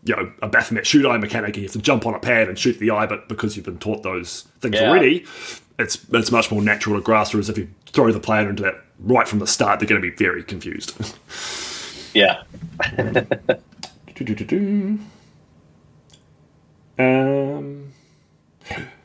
you 0.09 0.15
know 0.15 0.31
a 0.41 0.47
Baphomet 0.49 0.85
shoot 0.87 1.05
eye 1.05 1.17
mechanic, 1.17 1.55
you 1.55 1.63
have 1.63 1.71
to 1.73 1.79
jump 1.79 2.05
on 2.05 2.13
a 2.15 2.19
pad 2.19 2.49
and 2.49 2.57
shoot 2.57 2.79
the 2.79 2.89
eye, 2.91 3.05
but 3.05 3.29
because 3.29 3.55
you've 3.55 3.65
been 3.65 3.77
taught 3.79 4.03
those 4.03 4.47
things 4.59 4.75
Yeah. 4.75 4.89
already, 4.89 5.25
it's 5.77 6.05
it's 6.11 6.31
much 6.31 6.51
more 6.51 6.61
natural 6.61 6.95
to 6.97 7.01
grasp. 7.01 7.33
Whereas 7.33 7.47
if 7.49 7.57
you 7.57 7.69
throw 7.87 8.11
the 8.11 8.19
player 8.19 8.49
into 8.49 8.63
that 8.63 8.75
right 8.99 9.27
from 9.27 9.39
the 9.39 9.47
start, 9.47 9.79
they're 9.79 9.87
going 9.87 10.01
to 10.01 10.09
be 10.11 10.15
very 10.15 10.43
confused. 10.43 10.93
Yeah, 12.15 12.41
Um, 16.97 17.93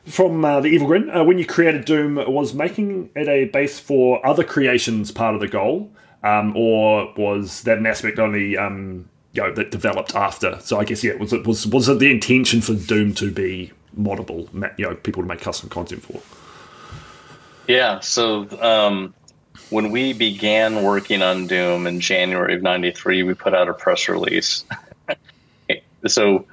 from 0.06 0.44
uh, 0.44 0.60
the 0.60 0.68
Evil 0.68 0.86
Grin, 0.88 1.10
uh, 1.10 1.22
when 1.22 1.38
you 1.38 1.46
created 1.46 1.84
Doom, 1.84 2.16
was 2.16 2.54
making 2.54 3.10
it 3.14 3.28
a 3.28 3.44
base 3.44 3.78
for 3.78 4.24
other 4.26 4.42
creations 4.42 5.10
part 5.12 5.34
of 5.34 5.40
the 5.40 5.48
goal, 5.48 5.92
um, 6.22 6.56
or 6.56 7.12
was 7.16 7.62
that 7.62 7.78
an 7.78 7.86
aspect 7.86 8.18
only 8.18 8.56
um, 8.56 9.08
you 9.34 9.42
know 9.42 9.52
that 9.52 9.70
developed 9.70 10.14
after? 10.14 10.58
So 10.60 10.78
I 10.78 10.84
guess 10.84 11.04
yeah, 11.04 11.14
was 11.14 11.32
it 11.32 11.46
was 11.46 11.66
was 11.66 11.88
it 11.88 11.98
the 11.98 12.10
intention 12.10 12.60
for 12.60 12.74
Doom 12.74 13.12
to 13.14 13.30
be 13.30 13.72
moddable, 13.98 14.48
you 14.78 14.86
know, 14.86 14.94
people 14.94 15.22
to 15.22 15.28
make 15.28 15.40
custom 15.40 15.68
content 15.68 16.02
for? 16.02 16.20
Yeah, 17.66 18.00
so 18.00 18.48
um, 18.60 19.14
when 19.70 19.90
we 19.90 20.12
began 20.12 20.82
working 20.82 21.22
on 21.22 21.46
Doom 21.46 21.86
in 21.86 22.00
January 22.00 22.54
of 22.54 22.62
'93, 22.62 23.22
we 23.22 23.34
put 23.34 23.54
out 23.54 23.68
a 23.68 23.74
press 23.74 24.08
release. 24.08 24.64
so 26.06 26.46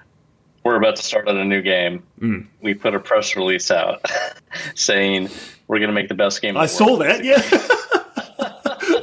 we're 0.64 0.76
about 0.76 0.96
to 0.96 1.04
start 1.04 1.28
on 1.28 1.38
a 1.38 1.46
new 1.46 1.62
game. 1.62 2.04
Mm. 2.20 2.48
We 2.62 2.74
put 2.74 2.96
a 2.96 3.00
press 3.00 3.36
release 3.36 3.72
out 3.72 4.06
saying 4.76 5.30
we're 5.68 5.80
going 5.80 5.90
to 5.90 5.94
make 5.94 6.08
the 6.08 6.16
best 6.16 6.42
game. 6.42 6.58
I 6.58 6.66
saw 6.66 6.98
that, 6.98 7.24
yeah. 7.24 7.42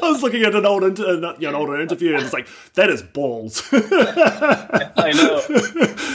I 0.08 0.12
was 0.12 0.22
looking 0.22 0.42
at 0.42 0.54
an 0.54 0.66
old 0.66 0.84
inter- 0.84 1.04
uh, 1.24 1.34
you 1.38 1.42
know, 1.42 1.48
an 1.50 1.54
older 1.54 1.80
interview, 1.80 2.14
and 2.14 2.22
it's 2.22 2.32
like 2.32 2.48
that 2.74 2.90
is 2.90 3.02
balls. 3.02 3.62
I 3.72 5.12
know. 5.14 5.40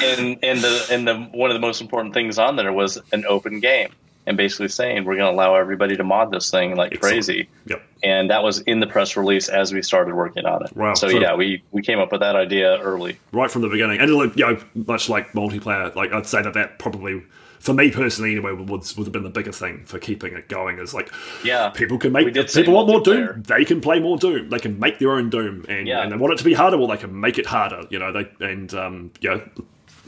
And 0.03 0.37
and 0.43 0.59
the 0.61 0.87
and 0.91 1.07
the 1.07 1.15
one 1.37 1.49
of 1.49 1.55
the 1.55 1.59
most 1.61 1.81
important 1.81 2.13
things 2.13 2.37
on 2.37 2.55
there 2.55 2.73
was 2.73 2.97
an 3.11 3.25
open 3.27 3.59
game, 3.59 3.89
and 4.27 4.35
basically 4.37 4.67
saying 4.67 5.05
we're 5.05 5.15
going 5.15 5.31
to 5.31 5.35
allow 5.35 5.55
everybody 5.55 5.95
to 5.97 6.03
mod 6.03 6.31
this 6.31 6.49
thing 6.51 6.75
like 6.75 6.93
Excellent. 6.93 7.13
crazy. 7.13 7.49
yep. 7.65 7.81
and 8.03 8.29
that 8.29 8.43
was 8.43 8.59
in 8.61 8.79
the 8.79 8.87
press 8.87 9.15
release 9.15 9.47
as 9.49 9.73
we 9.73 9.81
started 9.81 10.13
working 10.15 10.45
on 10.45 10.65
it. 10.65 10.75
Wow. 10.75 10.93
So, 10.95 11.09
So- 11.09 11.17
yeah, 11.19 11.35
we 11.35 11.63
we 11.71 11.81
came 11.81 11.99
up 11.99 12.11
with 12.11 12.21
that 12.21 12.35
idea 12.35 12.79
early. 12.79 13.17
right 13.31 13.49
from 13.49 13.61
the 13.61 13.69
beginning. 13.69 13.99
And 13.99 14.09
you 14.09 14.31
know, 14.45 14.57
much 14.75 15.09
like 15.09 15.31
multiplayer, 15.33 15.93
like 15.95 16.11
I'd 16.11 16.25
say 16.27 16.41
that 16.41 16.53
that 16.53 16.79
probably, 16.79 17.23
for 17.63 17.73
me 17.73 17.89
personally, 17.91 18.31
anyway, 18.31 18.51
would 18.51 18.69
would 18.69 19.05
have 19.05 19.11
been 19.13 19.23
the 19.23 19.29
bigger 19.29 19.53
thing 19.53 19.85
for 19.85 19.97
keeping 19.97 20.33
it 20.33 20.49
going. 20.49 20.79
Is 20.79 20.93
like 20.93 21.09
Yeah, 21.45 21.69
people 21.69 21.97
can 21.97 22.11
make 22.11 22.25
did 22.25 22.35
if 22.35 22.51
say 22.51 22.59
people 22.59 22.73
want 22.73 22.89
more 22.89 22.99
Doom, 22.99 23.41
they 23.43 23.63
can 23.63 23.79
play 23.79 24.01
more 24.01 24.17
Doom. 24.17 24.49
They 24.49 24.59
can 24.59 24.77
make 24.81 24.99
their 24.99 25.11
own 25.11 25.29
Doom, 25.29 25.65
and 25.69 25.87
Yeah. 25.87 26.01
and 26.03 26.11
they 26.11 26.17
want 26.17 26.33
it 26.33 26.37
to 26.39 26.43
be 26.43 26.53
harder, 26.53 26.77
well, 26.77 26.87
they 26.87 26.97
can 26.97 27.17
make 27.17 27.37
it 27.39 27.45
harder. 27.45 27.83
You 27.89 27.99
know, 27.99 28.11
they 28.11 28.27
and 28.45 28.73
um, 28.73 29.11
you 29.21 29.29
know, 29.29 29.41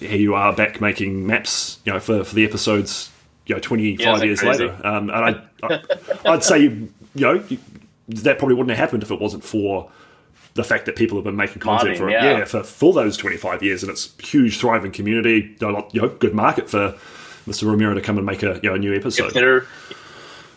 here 0.02 0.18
you 0.18 0.36
are 0.36 0.52
back 0.52 0.82
making 0.82 1.26
maps. 1.26 1.80
You 1.86 1.94
know, 1.94 2.02
for 2.02 2.26
for 2.26 2.36
the 2.36 2.44
episodes 2.44 3.10
you 3.46 3.56
know, 3.56 3.62
25 3.62 4.00
Yeah, 4.06 4.24
years 4.26 4.40
crazy? 4.42 4.66
later. 4.66 4.82
Um, 4.86 5.10
and 5.10 5.12
I, 5.12 5.42
I, 5.64 5.80
I'd 6.34 6.44
say, 6.44 6.62
you 6.64 6.90
know, 7.16 7.42
that 8.10 8.38
probably 8.38 8.56
wouldn't 8.56 8.72
have 8.72 8.80
happened 8.80 9.04
if 9.04 9.12
it 9.12 9.22
wasn't 9.22 9.46
for 9.46 9.90
the 10.56 10.64
fact 10.64 10.88
that 10.88 10.96
people 10.96 11.18
have 11.18 11.24
been 11.26 11.36
making 11.36 11.60
content 11.60 11.96
for 11.98 12.10
yeah. 12.10 12.40
yeah 12.40 12.46
for, 12.46 12.64
for 12.64 12.92
those 12.92 13.16
25 13.16 13.64
years, 13.64 13.82
and 13.82 13.90
it's 13.92 14.14
huge, 14.20 14.58
thriving 14.60 14.92
community. 14.92 15.56
You 15.62 15.88
know, 15.94 16.10
good 16.10 16.34
market 16.34 16.70
for 16.70 16.98
Mr. 17.48 17.64
Romero 17.68 17.94
to 17.94 18.02
come 18.02 18.18
and 18.18 18.26
make 18.26 18.44
a 18.44 18.60
you 18.64 18.70
know 18.70 18.76
a 18.76 18.80
new 18.80 18.94
episode. 18.96 19.28
if 19.28 19.34
there 19.34 19.66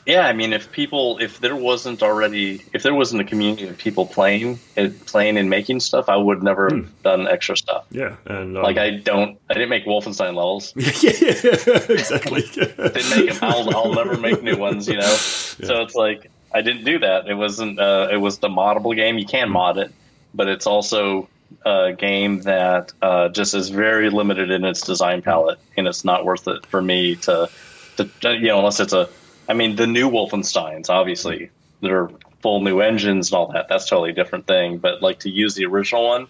yeah 0.06 0.26
i 0.26 0.32
mean 0.32 0.52
if 0.54 0.70
people 0.72 1.18
if 1.18 1.40
there 1.40 1.54
wasn't 1.56 2.02
already 2.02 2.62
if 2.72 2.82
there 2.82 2.94
wasn't 2.94 3.20
a 3.20 3.24
community 3.24 3.68
of 3.68 3.76
people 3.76 4.06
playing 4.06 4.58
it 4.76 5.04
playing 5.06 5.36
and 5.36 5.50
making 5.50 5.78
stuff 5.80 6.08
i 6.08 6.16
would 6.16 6.42
never 6.42 6.68
Hmm. 6.70 6.76
have 6.84 7.02
done 7.02 7.28
extra 7.28 7.56
stuff 7.58 7.84
yeah, 7.90 8.16
and 8.26 8.56
um, 8.56 8.62
like 8.62 8.78
i 8.78 8.90
don't 8.90 9.38
i 9.50 9.54
didn't 9.54 9.68
make 9.68 9.84
wolfenstein 9.84 10.34
levels 10.34 10.72
yeah, 10.76 11.12
yeah, 11.20 11.92
exactly. 11.92 12.40
didn't 12.54 13.10
make 13.10 13.28
them 13.34 13.38
I'll, 13.42 13.76
I'll 13.76 13.92
never 13.94 14.16
make 14.16 14.42
new 14.42 14.56
ones 14.56 14.88
you 14.88 14.96
know 14.96 15.06
so 15.06 15.82
it's 15.82 15.94
like 15.94 16.30
i 16.54 16.62
didn't 16.62 16.84
do 16.84 16.98
that 17.00 17.28
it 17.28 17.34
wasn't 17.34 17.78
uh, 17.78 18.08
it 18.10 18.16
was 18.16 18.38
the 18.38 18.48
moddable 18.48 18.96
game 18.96 19.18
you 19.18 19.26
can 19.26 19.50
mod 19.50 19.76
it 19.76 19.92
but 20.34 20.48
it's 20.48 20.66
also 20.66 21.28
a 21.64 21.92
game 21.92 22.40
that 22.42 22.92
uh, 23.02 23.28
just 23.28 23.54
is 23.54 23.68
very 23.70 24.10
limited 24.10 24.50
in 24.50 24.64
its 24.64 24.80
design 24.80 25.22
palette 25.22 25.58
and 25.76 25.86
it's 25.88 26.04
not 26.04 26.24
worth 26.24 26.46
it 26.48 26.64
for 26.66 26.80
me 26.82 27.16
to, 27.16 27.48
to 27.96 28.08
you 28.36 28.48
know 28.48 28.58
unless 28.58 28.80
it's 28.80 28.92
a 28.92 29.08
i 29.48 29.52
mean 29.54 29.76
the 29.76 29.86
new 29.86 30.08
wolfensteins 30.10 30.88
obviously 30.88 31.50
they're 31.80 32.08
full 32.40 32.60
new 32.60 32.80
engines 32.80 33.30
and 33.30 33.36
all 33.38 33.50
that 33.52 33.66
that's 33.68 33.86
a 33.86 33.88
totally 33.88 34.12
different 34.12 34.46
thing 34.46 34.78
but 34.78 35.02
like 35.02 35.18
to 35.18 35.30
use 35.30 35.54
the 35.54 35.64
original 35.64 36.06
one 36.06 36.26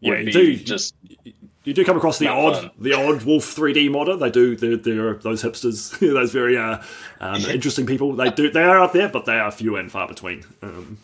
Yeah, 0.00 0.18
you 0.18 0.32
do. 0.32 0.56
just 0.56 0.94
You 1.64 1.72
do 1.72 1.84
come 1.84 1.96
across 1.96 2.18
the 2.18 2.28
odd, 2.28 2.56
fun. 2.56 2.70
the 2.78 2.92
odd 2.92 3.22
Wolf 3.22 3.44
3D 3.56 3.90
modder. 3.90 4.16
They 4.16 4.30
do. 4.30 4.54
They're, 4.54 4.76
they're 4.76 5.14
those 5.14 5.42
hipsters, 5.42 5.98
those 6.14 6.30
very 6.30 6.58
uh, 6.58 6.82
um, 7.20 7.40
interesting 7.46 7.86
people. 7.86 8.12
They 8.14 8.28
do. 8.30 8.50
They 8.50 8.62
are 8.62 8.78
out 8.78 8.92
there, 8.92 9.08
but 9.08 9.24
they 9.24 9.38
are 9.38 9.50
few 9.50 9.76
and 9.76 9.90
far 9.90 10.06
between. 10.06 10.44
Um, 10.60 10.98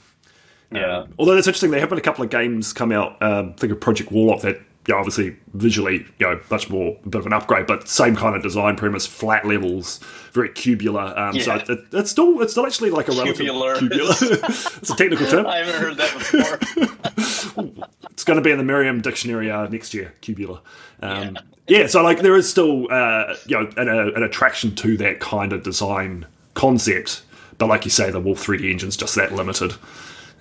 yeah 0.72 1.06
although 1.18 1.34
that's 1.34 1.47
interesting, 1.47 1.70
there 1.70 1.80
have 1.80 1.88
been 1.88 1.98
a 1.98 2.02
couple 2.02 2.24
of 2.24 2.30
games 2.30 2.72
come 2.72 2.92
out. 2.92 3.20
Um, 3.22 3.55
think 3.55 3.72
of 3.72 3.80
Project 3.80 4.10
Warlock 4.12 4.42
that, 4.42 4.56
you 4.86 4.94
know, 4.94 4.98
obviously 4.98 5.36
visually, 5.55 6.06
you 6.18 6.26
know, 6.26 6.40
much 6.51 6.70
more 6.70 6.97
a 7.05 7.09
bit 7.09 7.18
of 7.18 7.26
an 7.26 7.32
upgrade, 7.32 7.66
but 7.66 7.88
same 7.88 8.16
kind 8.16 8.34
of 8.36 8.42
design 8.42 8.76
premise, 8.76 9.06
flat 9.06 9.44
levels, 9.47 9.98
very 10.32 10.48
cubular. 10.51 11.12
Um, 11.18 11.38
So 11.40 11.55
Yeah. 11.55 11.64
it, 11.68 11.78
it's 11.92 12.10
still 12.10 12.40
it's 12.40 12.52
still 12.52 12.66
actually 12.66 12.90
like 12.90 13.09
a 13.09 13.12
relative 13.12 13.36
Cubular. 13.47 13.76
cubular. 13.76 14.14
it's 14.78 14.90
a 14.90 14.97
technical 14.97 15.26
term. 15.26 15.47
i 15.47 15.59
haven't 15.59 15.80
heard 15.80 15.97
that 15.97 16.12
before 16.14 17.70
It's 18.10 18.24
going 18.24 18.36
to 18.36 18.42
be 18.42 18.51
in 18.51 18.59
the 18.59 18.64
Merriam 18.64 19.01
dictionary 19.01 19.51
uh, 19.51 19.66
next 19.68 19.94
year, 19.94 20.12
cubular. 20.20 20.60
Um, 21.02 21.38
yeah. 21.66 21.86
so 21.86 22.02
like 22.02 22.20
there 22.20 22.36
is 22.36 22.48
still 22.51 22.86
uh, 22.92 23.34
you 23.47 23.59
know 23.59 23.70
an, 23.76 23.88
a, 23.88 24.09
an 24.12 24.22
attraction 24.22 24.74
to 24.76 24.97
that 24.98 25.20
kind 25.20 25.52
of 25.55 25.62
design 25.62 26.26
concept, 26.55 27.22
but 27.59 27.66
like 27.68 27.84
you 27.84 27.90
say, 27.90 28.10
the 28.10 28.20
Wolf 28.20 28.44
3D 28.44 28.70
engine's 28.70 28.97
just 28.97 29.14
that 29.16 29.32
limited. 29.32 29.72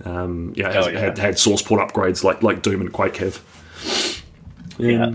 Um, 0.06 0.54
yeah, 0.56 0.72
has, 0.72 0.88
yeah. 0.88 1.00
Had, 1.00 1.18
had 1.18 1.40
source 1.40 1.62
port 1.62 1.82
upgrades 1.82 2.24
like 2.24 2.42
like 2.42 2.62
Doom 2.62 2.82
and 2.82 2.94
Quake 2.94 3.18
have. 3.18 3.42
yeah 4.78 5.12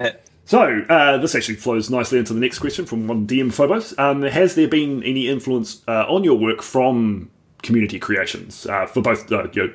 So 0.46 0.82
uh, 0.90 1.16
this 1.18 1.34
actually 1.34 1.56
flows 1.56 1.88
nicely 1.88 2.18
into 2.18 2.34
the 2.34 2.40
next 2.40 2.58
question 2.58 2.84
from 2.84 3.06
one 3.06 3.26
DM 3.26 3.52
Phobos. 3.52 3.98
Um, 3.98 4.22
has 4.22 4.54
there 4.54 4.68
been 4.68 5.02
any 5.02 5.28
influence 5.28 5.82
uh, 5.88 6.04
on 6.06 6.22
your 6.22 6.38
work 6.38 6.60
from 6.60 7.30
community 7.62 7.98
creations 7.98 8.66
uh, 8.66 8.86
for 8.86 9.00
both 9.00 9.32
uh, 9.32 9.48
you 9.52 9.72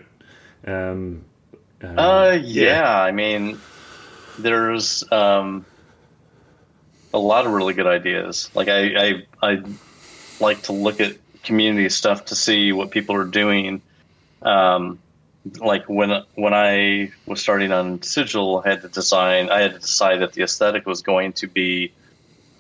know, 0.65 0.94
um, 0.94 1.26
Uh, 1.81 2.38
yeah. 2.41 3.02
I 3.02 3.11
mean, 3.11 3.60
there's 4.38 5.03
um, 5.11 5.65
a 7.15 7.19
lot 7.19 7.48
of 7.48 7.52
really 7.52 7.73
good 7.73 7.88
ideas. 7.88 8.52
Like 8.53 8.68
I, 8.68 9.07
I, 9.07 9.23
I 9.41 9.64
like 10.40 10.61
to 10.64 10.72
look 10.72 11.02
at 11.02 11.18
community 11.44 11.90
stuff 11.90 12.26
to 12.26 12.36
see 12.36 12.72
what 12.72 12.91
people 12.91 13.15
are 13.15 13.26
doing. 13.26 13.81
Um, 14.41 14.99
like 15.59 15.87
when 15.87 16.23
when 16.35 16.53
I 16.53 17.11
was 17.25 17.41
starting 17.41 17.71
on 17.71 18.01
Sigil, 18.01 18.61
I 18.65 18.69
had 18.69 18.81
to 18.81 18.89
design. 18.89 19.49
I 19.49 19.61
had 19.61 19.73
to 19.73 19.79
decide 19.79 20.21
that 20.21 20.33
the 20.33 20.43
aesthetic 20.43 20.85
was 20.85 21.01
going 21.01 21.33
to 21.33 21.47
be 21.47 21.91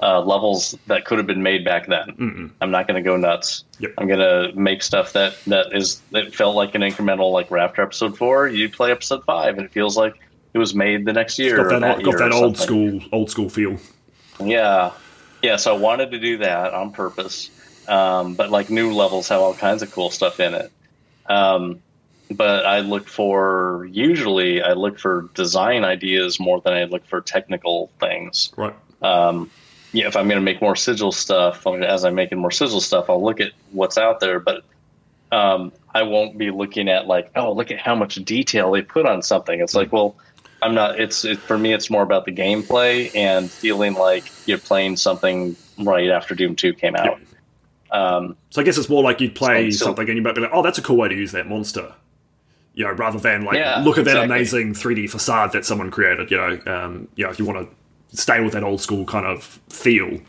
uh, 0.01 0.21
levels 0.21 0.77
that 0.87 1.05
could 1.05 1.17
have 1.17 1.27
been 1.27 1.43
made 1.43 1.65
back 1.65 1.87
then. 1.87 2.53
I'm 2.61 2.71
not 2.71 2.87
going 2.87 3.01
to 3.01 3.07
go 3.07 3.17
nuts. 3.17 3.65
Yep. 3.79 3.93
I'm 3.97 4.07
going 4.07 4.19
to 4.19 4.57
make 4.57 4.81
stuff 4.81 5.13
that 5.13 5.35
that 5.47 5.75
is 5.75 6.01
that 6.11 6.33
felt 6.33 6.55
like 6.55 6.75
an 6.75 6.81
incremental. 6.81 7.31
Like 7.31 7.51
after 7.51 7.81
episode 7.81 8.17
four, 8.17 8.47
you 8.47 8.69
play 8.69 8.91
episode 8.91 9.23
five, 9.25 9.57
and 9.57 9.65
it 9.65 9.71
feels 9.71 9.97
like 9.97 10.15
it 10.53 10.57
was 10.57 10.73
made 10.73 11.05
the 11.05 11.13
next 11.13 11.37
year. 11.37 11.57
got 11.57 11.69
that, 11.69 11.79
that 11.81 11.95
old, 11.97 12.05
got 12.05 12.17
that 12.17 12.31
old 12.31 12.57
something. 12.57 13.01
school 13.01 13.09
old 13.11 13.29
school 13.29 13.49
feel. 13.49 13.77
Yeah, 14.39 14.91
yeah. 15.41 15.57
So 15.57 15.75
I 15.75 15.77
wanted 15.77 16.11
to 16.11 16.19
do 16.19 16.37
that 16.37 16.73
on 16.73 16.91
purpose, 16.91 17.49
um, 17.87 18.35
but 18.35 18.49
like 18.49 18.69
new 18.69 18.93
levels 18.93 19.27
have 19.27 19.41
all 19.41 19.53
kinds 19.53 19.81
of 19.81 19.91
cool 19.91 20.11
stuff 20.11 20.39
in 20.39 20.53
it. 20.53 20.71
Um, 21.29 21.81
but 22.31 22.65
I 22.65 22.81
look 22.81 23.07
for 23.07 23.87
usually 23.91 24.61
I 24.61 24.73
look 24.73 24.99
for 24.99 25.29
design 25.33 25.83
ideas 25.83 26.39
more 26.39 26.61
than 26.61 26.73
I 26.73 26.83
look 26.83 27.05
for 27.05 27.21
technical 27.21 27.91
things. 27.99 28.51
Right. 28.55 28.75
Um, 29.01 29.49
yeah, 29.91 30.07
if 30.07 30.15
I'm 30.15 30.27
going 30.27 30.39
to 30.39 30.45
make 30.45 30.61
more 30.61 30.75
sigil 30.75 31.11
stuff, 31.11 31.65
as 31.65 32.05
I'm 32.05 32.13
making 32.13 32.37
more 32.37 32.51
sigil 32.51 32.79
stuff, 32.81 33.09
I'll 33.09 33.23
look 33.23 33.39
at 33.39 33.53
what's 33.71 33.97
out 33.97 34.19
there, 34.19 34.39
but 34.39 34.63
um, 35.31 35.71
I 35.95 36.03
won't 36.03 36.37
be 36.37 36.51
looking 36.51 36.89
at 36.89 37.07
like, 37.07 37.31
oh, 37.35 37.53
look 37.53 37.71
at 37.71 37.79
how 37.79 37.95
much 37.95 38.15
detail 38.15 38.71
they 38.71 38.83
put 38.83 39.07
on 39.07 39.23
something. 39.23 39.59
It's 39.59 39.73
like, 39.73 39.91
well, 39.91 40.15
I'm 40.61 40.75
not. 40.75 40.99
It's 40.99 41.25
it, 41.25 41.47
for 41.47 41.57
me, 41.57 41.73
it's 41.73 41.89
more 41.89 42.03
about 42.03 42.25
the 42.25 42.31
gameplay 42.31 43.09
and 43.15 43.51
feeling 43.51 43.93
like 43.93 44.33
you're 44.45 44.59
playing 44.59 44.97
something 44.97 45.55
right 45.79 46.09
after 46.09 46.35
Doom 46.35 46.55
Two 46.55 46.73
came 46.73 46.95
out. 46.95 47.19
Um, 47.91 48.35
So 48.49 48.61
I 48.61 48.63
guess 48.63 48.77
it's 48.77 48.89
more 48.89 49.03
like 49.03 49.19
you'd 49.21 49.35
play 49.35 49.71
So- 49.71 49.77
so- 49.79 49.85
something 49.85 50.07
and 50.07 50.15
you 50.17 50.21
might 50.21 50.35
be 50.35 50.41
like, 50.41 50.51
oh, 50.53 50.61
that's 50.61 50.77
a 50.77 50.81
cool 50.81 50.97
way 50.97 51.07
to 51.09 51.15
use 51.15 51.31
that 51.33 51.47
monster. 51.47 51.91
You 52.75 52.85
know, 52.85 52.91
rather 52.91 53.19
than 53.19 53.43
like, 53.45 53.55
Yeah, 53.57 53.81
look 53.83 53.97
at 53.97 54.05
that 54.05 54.11
exactly. 54.25 54.35
amazing 54.35 54.73
3D 54.73 55.09
facade 55.09 55.51
that 55.53 55.65
someone 55.65 55.91
created. 55.91 56.29
You 56.31 56.37
know, 56.37 56.59
um, 56.67 57.07
you 57.15 57.25
know, 57.25 57.31
if 57.31 57.39
you 57.39 57.45
want 57.45 57.67
to 58.11 58.15
stay 58.17 58.41
with 58.41 58.53
that 58.53 58.63
old 58.63 58.79
school 58.81 59.05
kind 59.05 59.25
of 59.25 59.59
feel, 59.69 60.19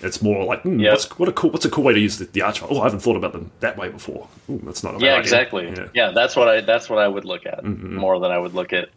it's 0.00 0.20
more 0.20 0.44
like, 0.44 0.62
hmm, 0.62 0.80
Yep. 0.80 0.90
what's, 0.92 1.18
what 1.18 1.28
a 1.28 1.32
cool, 1.32 1.50
what's 1.50 1.64
a 1.64 1.70
cool 1.70 1.84
way 1.84 1.92
to 1.92 2.00
use 2.00 2.18
the, 2.18 2.24
the 2.24 2.40
archvile? 2.40 2.68
Oh, 2.70 2.80
I 2.80 2.84
haven't 2.84 3.00
thought 3.00 3.16
about 3.16 3.32
them 3.32 3.50
that 3.60 3.76
way 3.76 3.88
before. 3.88 4.26
Ooh, 4.50 4.60
that's 4.64 4.82
not 4.82 4.94
a 4.94 4.98
bad 4.98 5.04
yeah, 5.04 5.18
exactly. 5.18 5.68
Yeah. 5.68 5.86
Yeah. 5.94 6.10
that's 6.12 6.34
what 6.34 6.48
I 6.48 6.60
that's 6.62 6.90
what 6.90 6.98
I 6.98 7.06
would 7.06 7.24
look 7.24 7.46
at 7.46 7.62
more 7.64 8.18
than 8.18 8.32
I 8.32 8.38
would 8.38 8.52
look 8.54 8.72
at 8.72 8.88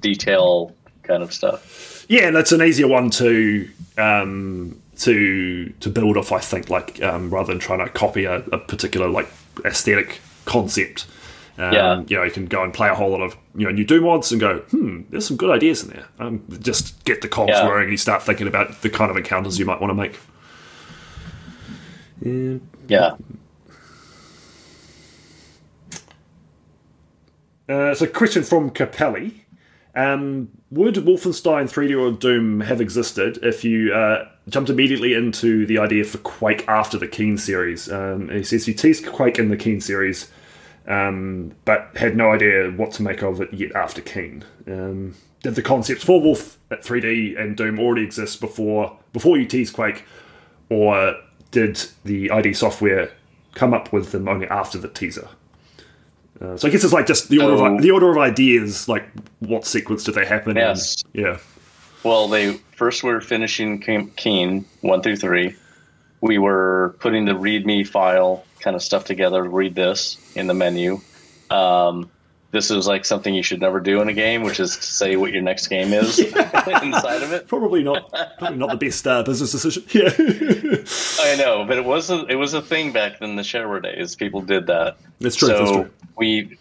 detail 0.00 0.74
kind 1.02 1.22
of 1.22 1.32
stuff. 1.32 2.04
Yeah, 2.08 2.26
and 2.26 2.34
that's 2.36 2.52
an 2.52 2.62
easier 2.62 2.88
one 2.88 3.10
to 3.10 3.68
um, 3.96 4.80
to 4.98 5.68
to 5.80 5.88
build 5.90 6.16
off. 6.16 6.32
I 6.32 6.38
think, 6.40 6.70
like 6.70 7.02
um, 7.02 7.30
rather 7.30 7.52
than 7.52 7.58
trying 7.60 7.80
to 7.80 7.88
copy 7.88 8.24
a, 8.24 8.36
a 8.52 8.58
particular 8.58 9.08
like 9.08 9.28
aesthetic 9.64 10.20
concept. 10.44 11.06
Um, 11.56 11.72
Yeah. 11.72 12.02
you 12.08 12.16
know, 12.16 12.24
you 12.24 12.32
can 12.32 12.46
go 12.46 12.64
and 12.64 12.74
play 12.74 12.88
a 12.88 12.94
whole 12.96 13.10
lot 13.10 13.20
of 13.22 13.36
you 13.54 13.64
know 13.64 13.70
new 13.70 13.84
Doom 13.84 14.02
mods 14.04 14.32
and 14.32 14.40
go, 14.40 14.58
hmm, 14.70 15.02
there's 15.10 15.26
some 15.26 15.36
good 15.36 15.50
ideas 15.50 15.84
in 15.84 15.90
there. 15.90 16.06
Um, 16.18 16.42
just 16.60 17.04
get 17.04 17.20
the 17.22 17.28
cogs 17.28 17.50
Yeah. 17.50 17.66
whirring 17.66 17.84
and 17.84 17.92
you 17.92 17.96
start 17.96 18.22
thinking 18.24 18.48
about 18.48 18.82
the 18.82 18.90
kind 18.90 19.08
of 19.10 19.16
encounters 19.16 19.58
you 19.58 19.64
might 19.64 19.80
want 19.80 19.90
to 19.90 19.94
make. 19.94 20.18
Yeah. 22.20 22.58
Yeah. 22.88 23.16
Uh, 27.68 27.94
so, 27.94 28.06
question 28.06 28.42
from 28.42 28.70
Capelli. 28.70 29.32
Um, 29.94 30.48
would 30.74 30.94
Wolfenstein 30.96 31.70
3D 31.70 31.98
or 31.98 32.16
Doom 32.16 32.60
have 32.60 32.80
existed 32.80 33.38
if 33.42 33.64
you 33.64 33.94
uh, 33.94 34.28
jumped 34.48 34.70
immediately 34.70 35.14
into 35.14 35.66
the 35.66 35.78
idea 35.78 36.04
for 36.04 36.18
Quake 36.18 36.66
after 36.68 36.98
the 36.98 37.06
Keen 37.06 37.38
series? 37.38 37.90
Um, 37.90 38.28
he 38.28 38.42
says 38.42 38.66
you 38.66 38.74
teased 38.74 39.06
Quake 39.06 39.38
in 39.38 39.50
the 39.50 39.56
Keen 39.56 39.80
series, 39.80 40.30
um, 40.88 41.52
but 41.64 41.90
had 41.96 42.16
no 42.16 42.32
idea 42.32 42.70
what 42.72 42.90
to 42.92 43.02
make 43.02 43.22
of 43.22 43.40
it 43.40 43.52
yet 43.52 43.74
after 43.76 44.00
Keen. 44.00 44.44
Um, 44.66 45.14
did 45.42 45.54
the 45.54 45.62
concepts 45.62 46.02
for 46.02 46.20
Wolf 46.20 46.58
3D 46.70 47.38
and 47.40 47.56
Doom 47.56 47.78
already 47.78 48.02
exist 48.02 48.40
before 48.40 48.98
before 49.12 49.36
you 49.38 49.46
teased 49.46 49.74
Quake, 49.74 50.04
or 50.70 51.14
did 51.52 51.84
the 52.04 52.32
ID 52.32 52.52
software 52.52 53.12
come 53.54 53.72
up 53.72 53.92
with 53.92 54.10
them 54.10 54.28
only 54.28 54.48
after 54.48 54.78
the 54.78 54.88
teaser? 54.88 55.28
Uh, 56.44 56.56
so 56.56 56.68
I 56.68 56.70
guess 56.70 56.84
it's 56.84 56.92
like 56.92 57.06
just 57.06 57.28
the 57.28 57.38
order 57.40 57.56
So- 57.56 57.66
of 57.76 57.82
the 57.82 57.90
order 57.90 58.10
of 58.10 58.18
ideas, 58.18 58.88
like 58.88 59.04
what 59.40 59.64
sequence 59.66 60.04
did 60.04 60.14
they 60.14 60.26
happen? 60.26 60.52
in? 60.52 60.56
Yes. 60.58 60.96
yeah. 61.12 61.38
Well, 62.02 62.28
they 62.28 62.54
first 62.76 63.02
were 63.02 63.20
finishing 63.20 63.80
Ke- 63.80 64.14
Keen 64.16 64.64
one 64.82 65.00
through 65.02 65.16
three. 65.16 65.54
We 66.20 66.38
were 66.38 66.96
putting 67.00 67.24
the 67.24 67.32
README 67.32 67.86
file 67.88 68.44
kind 68.60 68.76
of 68.76 68.82
stuff 68.82 69.04
together. 69.04 69.42
Read 69.42 69.74
this 69.74 70.18
in 70.34 70.46
the 70.46 70.54
menu. 70.54 71.00
Um, 71.50 72.10
this 72.50 72.70
is 72.70 72.86
like 72.86 73.04
something 73.04 73.34
you 73.34 73.42
should 73.42 73.60
never 73.60 73.80
do 73.80 74.00
in 74.00 74.08
a 74.08 74.12
game, 74.12 74.42
which 74.42 74.60
is 74.60 74.76
to 74.76 74.82
say 74.82 75.16
what 75.16 75.32
your 75.32 75.42
next 75.42 75.66
game 75.68 75.92
is 75.92 76.18
inside 76.82 77.22
of 77.22 77.32
it. 77.32 77.48
Probably 77.48 77.82
not. 77.82 78.10
Probably 78.38 78.56
not 78.58 78.70
the 78.70 78.76
best 78.86 79.06
uh, 79.06 79.22
business 79.22 79.52
decision. 79.52 79.84
Yeah. 79.92 80.10
I 81.20 81.36
know, 81.36 81.64
but 81.66 81.78
it 81.78 81.84
was 81.84 82.10
a, 82.10 82.24
it 82.26 82.36
was 82.36 82.54
a 82.54 82.62
thing 82.62 82.92
back 82.92 83.20
in 83.20 83.36
the 83.36 83.42
shareware 83.42 83.82
days. 83.82 84.14
People 84.14 84.40
did 84.42 84.66
that. 84.68 84.96
That's 85.20 85.36
true, 85.36 85.48
So 85.48 85.58
that's 85.58 85.70
true. 85.72 85.90
We 86.16 86.58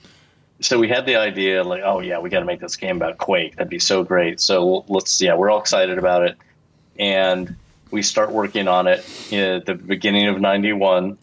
so 0.61 0.79
we 0.79 0.87
had 0.87 1.05
the 1.05 1.15
idea 1.15 1.63
like, 1.63 1.81
oh 1.83 1.99
yeah, 1.99 2.19
we 2.19 2.29
got 2.29 2.39
to 2.39 2.45
make 2.45 2.61
this 2.61 2.75
game 2.75 2.97
about 2.97 3.17
Quake. 3.17 3.55
That'd 3.55 3.69
be 3.69 3.79
so 3.79 4.03
great. 4.03 4.39
So 4.39 4.85
let's 4.87 5.21
yeah, 5.21 5.35
we're 5.35 5.49
all 5.49 5.59
excited 5.59 5.97
about 5.97 6.23
it, 6.23 6.37
and 6.97 7.55
we 7.91 8.01
start 8.01 8.31
working 8.31 8.67
on 8.67 8.87
it 8.87 8.99
at 9.33 9.65
the 9.65 9.75
beginning 9.75 10.27
of 10.27 10.39
'91, 10.39 11.17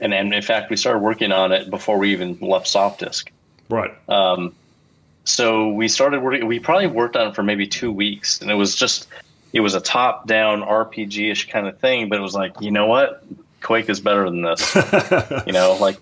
and, 0.00 0.14
and 0.14 0.32
in 0.32 0.42
fact, 0.42 0.70
we 0.70 0.76
started 0.76 1.00
working 1.00 1.32
on 1.32 1.52
it 1.52 1.70
before 1.70 1.98
we 1.98 2.12
even 2.12 2.38
left 2.40 2.66
Softdisk. 2.66 3.28
Right. 3.68 3.92
Um, 4.08 4.54
so 5.24 5.68
we 5.68 5.88
started 5.88 6.22
working. 6.22 6.46
We 6.46 6.58
probably 6.58 6.86
worked 6.86 7.16
on 7.16 7.28
it 7.28 7.34
for 7.34 7.42
maybe 7.42 7.66
two 7.66 7.92
weeks, 7.92 8.40
and 8.40 8.50
it 8.50 8.54
was 8.54 8.74
just 8.74 9.08
it 9.52 9.60
was 9.60 9.74
a 9.74 9.80
top-down 9.80 10.62
RPG-ish 10.62 11.50
kind 11.50 11.66
of 11.66 11.78
thing. 11.78 12.08
But 12.08 12.18
it 12.18 12.22
was 12.22 12.34
like, 12.34 12.52
you 12.60 12.70
know 12.70 12.86
what, 12.86 13.24
Quake 13.60 13.88
is 13.88 14.00
better 14.00 14.24
than 14.24 14.42
this. 14.42 14.74
you 15.46 15.52
know, 15.52 15.76
like 15.80 15.98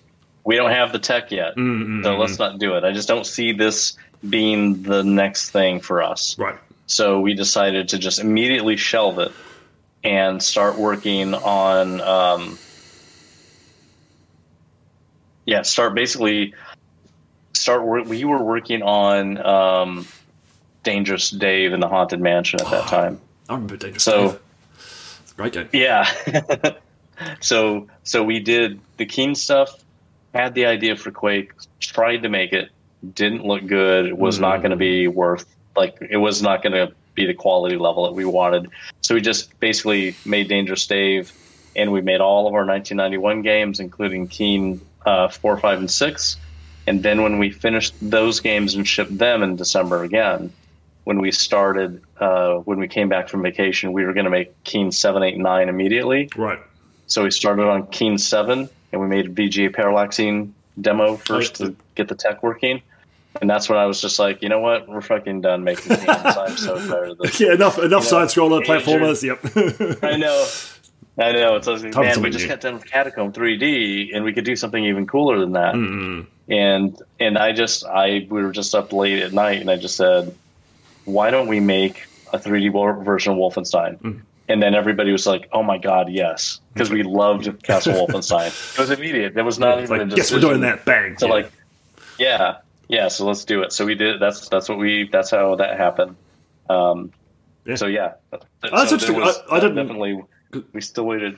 we 0.49 0.55
don't 0.55 0.71
have 0.71 0.91
the 0.91 0.97
tech 0.97 1.29
yet, 1.31 1.55
Mm, 1.55 1.85
mm, 1.85 2.03
so 2.03 2.17
let's 2.17 2.39
not 2.39 2.57
do 2.57 2.73
it. 2.75 2.83
I 2.83 2.91
just 2.91 3.07
don't 3.07 3.25
see 3.25 3.51
this 3.53 3.95
being 4.27 4.81
the 4.81 5.03
next 5.03 5.51
thing 5.51 5.79
for 5.79 6.01
us. 6.01 6.35
Right. 6.39 6.57
So 6.87 7.19
we 7.19 7.35
decided 7.35 7.87
to 7.89 7.99
just 7.99 8.17
immediately 8.19 8.75
shelve 8.75 9.19
it 9.19 9.31
and 10.03 10.41
start 10.41 10.75
working 10.79 11.35
on, 11.35 12.01
um, 12.01 12.57
yeah, 15.45 15.61
start 15.61 15.93
basically 15.93 16.55
start. 17.53 17.83
wor- 17.83 18.01
We 18.03 18.23
were 18.25 18.41
working 18.43 18.81
on 18.81 19.37
um, 19.45 20.07
Dangerous 20.83 21.29
Dave 21.29 21.73
in 21.73 21.79
the 21.79 21.87
Haunted 21.87 22.21
Mansion 22.21 22.59
at 22.61 22.71
that 22.71 22.87
time. 22.97 23.19
I 23.49 23.53
remember 23.53 23.77
Dangerous 23.77 24.03
So- 24.03 24.31
Dave. 24.31 24.39
Great 25.37 25.53
game. 25.53 25.69
Yeah. 25.73 26.09
so 27.39 27.87
so 28.03 28.23
we 28.23 28.39
did 28.39 28.79
the 28.97 29.05
Keen 29.05 29.35
stuff. 29.35 29.69
Had 30.33 30.53
the 30.53 30.65
idea 30.65 30.95
for 30.95 31.11
Quake. 31.11 31.51
Tried 31.79 32.17
to 32.23 32.29
make 32.29 32.53
it. 32.53 32.69
Didn't 33.13 33.45
look 33.45 33.65
good. 33.65 34.05
It 34.05 34.17
was 34.17 34.39
not 34.39 34.59
Mhm. 34.59 34.61
going 34.61 34.71
to 34.71 34.77
be 34.77 35.07
worth 35.07 35.45
like 35.75 35.95
it 36.09 36.17
was 36.17 36.41
not 36.41 36.61
going 36.61 36.73
to 36.73 36.93
be 37.15 37.25
the 37.25 37.33
quality 37.33 37.77
level 37.77 38.03
that 38.05 38.13
we 38.13 38.25
wanted. 38.25 38.67
So 39.01 39.15
we 39.15 39.21
just 39.21 39.57
basically 39.59 40.15
made 40.25 40.47
Dangerous 40.49 40.85
Dave, 40.85 41.31
and 41.75 41.91
we 41.91 42.01
made 42.01 42.21
all 42.21 42.47
of 42.47 42.53
our 42.53 42.65
1991 42.65 43.41
games, 43.41 43.79
including 43.79 44.27
Keen 44.27 44.81
uh, 45.05 45.29
four, 45.29 45.57
five, 45.57 45.79
and 45.79 45.89
six. 45.89 46.35
And 46.85 47.03
then 47.03 47.21
when 47.21 47.39
we 47.39 47.49
finished 47.51 47.93
those 48.01 48.39
games 48.39 48.75
and 48.75 48.85
shipped 48.87 49.17
them 49.17 49.41
in 49.43 49.55
December 49.55 50.03
again, 50.03 50.51
when 51.05 51.19
we 51.19 51.31
started, 51.31 52.01
uh, 52.19 52.55
when 52.65 52.79
we 52.79 52.87
came 52.87 53.07
back 53.09 53.29
from 53.29 53.41
vacation, 53.41 53.93
we 53.93 54.05
were 54.05 54.13
going 54.13 54.25
to 54.25 54.29
make 54.29 54.51
Keen 54.65 54.91
seven, 54.91 55.23
eight, 55.23 55.37
nine 55.37 55.69
immediately. 55.69 56.29
Right. 56.35 56.59
So 57.07 57.23
we 57.23 57.31
started 57.31 57.63
on 57.63 57.87
Keen 57.87 58.17
7 58.17 58.69
and 58.91 59.01
we 59.01 59.07
made 59.07 59.25
a 59.27 59.29
VGA 59.29 59.69
parallaxing 59.75 60.51
demo 60.79 61.15
first 61.17 61.55
to 61.55 61.75
get 61.95 62.07
the 62.07 62.15
tech 62.15 62.41
working. 62.43 62.81
And 63.41 63.49
that's 63.49 63.69
when 63.69 63.77
I 63.77 63.85
was 63.85 64.01
just 64.01 64.17
like, 64.17 64.41
you 64.41 64.49
know 64.49 64.59
what? 64.59 64.87
We're 64.87 65.01
fucking 65.01 65.41
done 65.41 65.63
making 65.63 65.95
games. 65.95 66.07
I'm 66.07 66.57
so 66.57 66.75
tired 66.87 67.11
of 67.11 67.17
this. 67.19 67.39
Yeah, 67.39 67.53
enough 67.53 67.77
enough 67.77 67.83
You 67.83 67.89
know, 67.89 67.99
side 68.01 68.27
scroller 68.29 68.63
platformers. 68.65 69.21
Yep. 69.23 70.03
I 70.03 70.17
know. 70.17 70.47
I 71.17 71.31
know. 71.33 71.55
It's 71.57 71.67
like, 71.67 71.93
man, 71.95 72.21
we 72.21 72.29
just 72.31 72.47
got 72.47 72.61
done 72.61 72.75
with 72.75 72.85
Catacomb 72.85 73.31
3D 73.33 74.15
and 74.15 74.23
we 74.23 74.33
could 74.33 74.45
do 74.45 74.55
something 74.55 74.83
even 74.83 75.05
cooler 75.05 75.39
than 75.39 75.51
that. 75.51 75.75
Mm, 75.75 76.25
And 76.49 76.99
and 77.19 77.37
I 77.37 77.51
just 77.51 77.85
I 77.85 78.25
we 78.29 78.41
were 78.41 78.51
just 78.51 78.73
up 78.73 78.91
late 78.93 79.21
at 79.21 79.31
night 79.33 79.61
and 79.61 79.69
I 79.69 79.75
just 79.75 79.95
said, 79.95 80.33
why 81.05 81.29
don't 81.29 81.47
we 81.47 81.59
make 81.59 82.05
a 82.33 82.39
3D 82.39 83.03
version 83.03 83.33
of 83.33 83.37
Wolfenstein? 83.39 83.99
Mm. 83.99 84.21
And 84.49 84.61
then 84.63 84.73
everybody 84.73 85.11
was 85.11 85.27
like, 85.27 85.47
"Oh 85.53 85.61
my 85.63 85.77
god, 85.77 86.09
yes!" 86.09 86.59
Because 86.73 86.89
we 86.89 87.03
loved 87.03 87.61
Castle 87.63 87.93
Wolfenstein. 87.93 88.47
It 88.73 88.79
was 88.79 88.89
immediate. 88.89 89.35
There 89.35 89.43
was 89.45 89.59
not 89.59 89.77
it's 89.79 89.91
even 89.91 90.09
like, 90.09 90.17
yes, 90.17 90.31
we're 90.31 90.39
doing 90.39 90.61
that. 90.61 90.83
Bang. 90.85 91.17
So 91.19 91.27
Yeah. 91.27 91.33
like, 91.33 91.51
yeah, 92.17 92.57
yeah. 92.87 93.07
So 93.09 93.25
let's 93.27 93.45
do 93.45 93.61
it. 93.61 93.71
So 93.71 93.85
we 93.85 93.93
did. 93.95 94.19
That's 94.19 94.49
that's 94.49 94.67
what 94.67 94.79
we. 94.79 95.07
That's 95.11 95.29
how 95.29 95.53
that 95.55 95.77
happened. 95.77 96.15
Um, 96.69 97.11
Yeah. 97.65 97.75
So 97.75 97.85
yeah. 97.85 98.13
that's 98.31 98.45
So 98.71 98.95
interesting. 98.95 99.15
was- 99.17 99.39
I- 99.51 99.57
I 99.57 99.59
didn't- 99.59 99.75
definitely. 99.75 100.19
We 100.73 100.81
still 100.81 101.05
waited. 101.05 101.37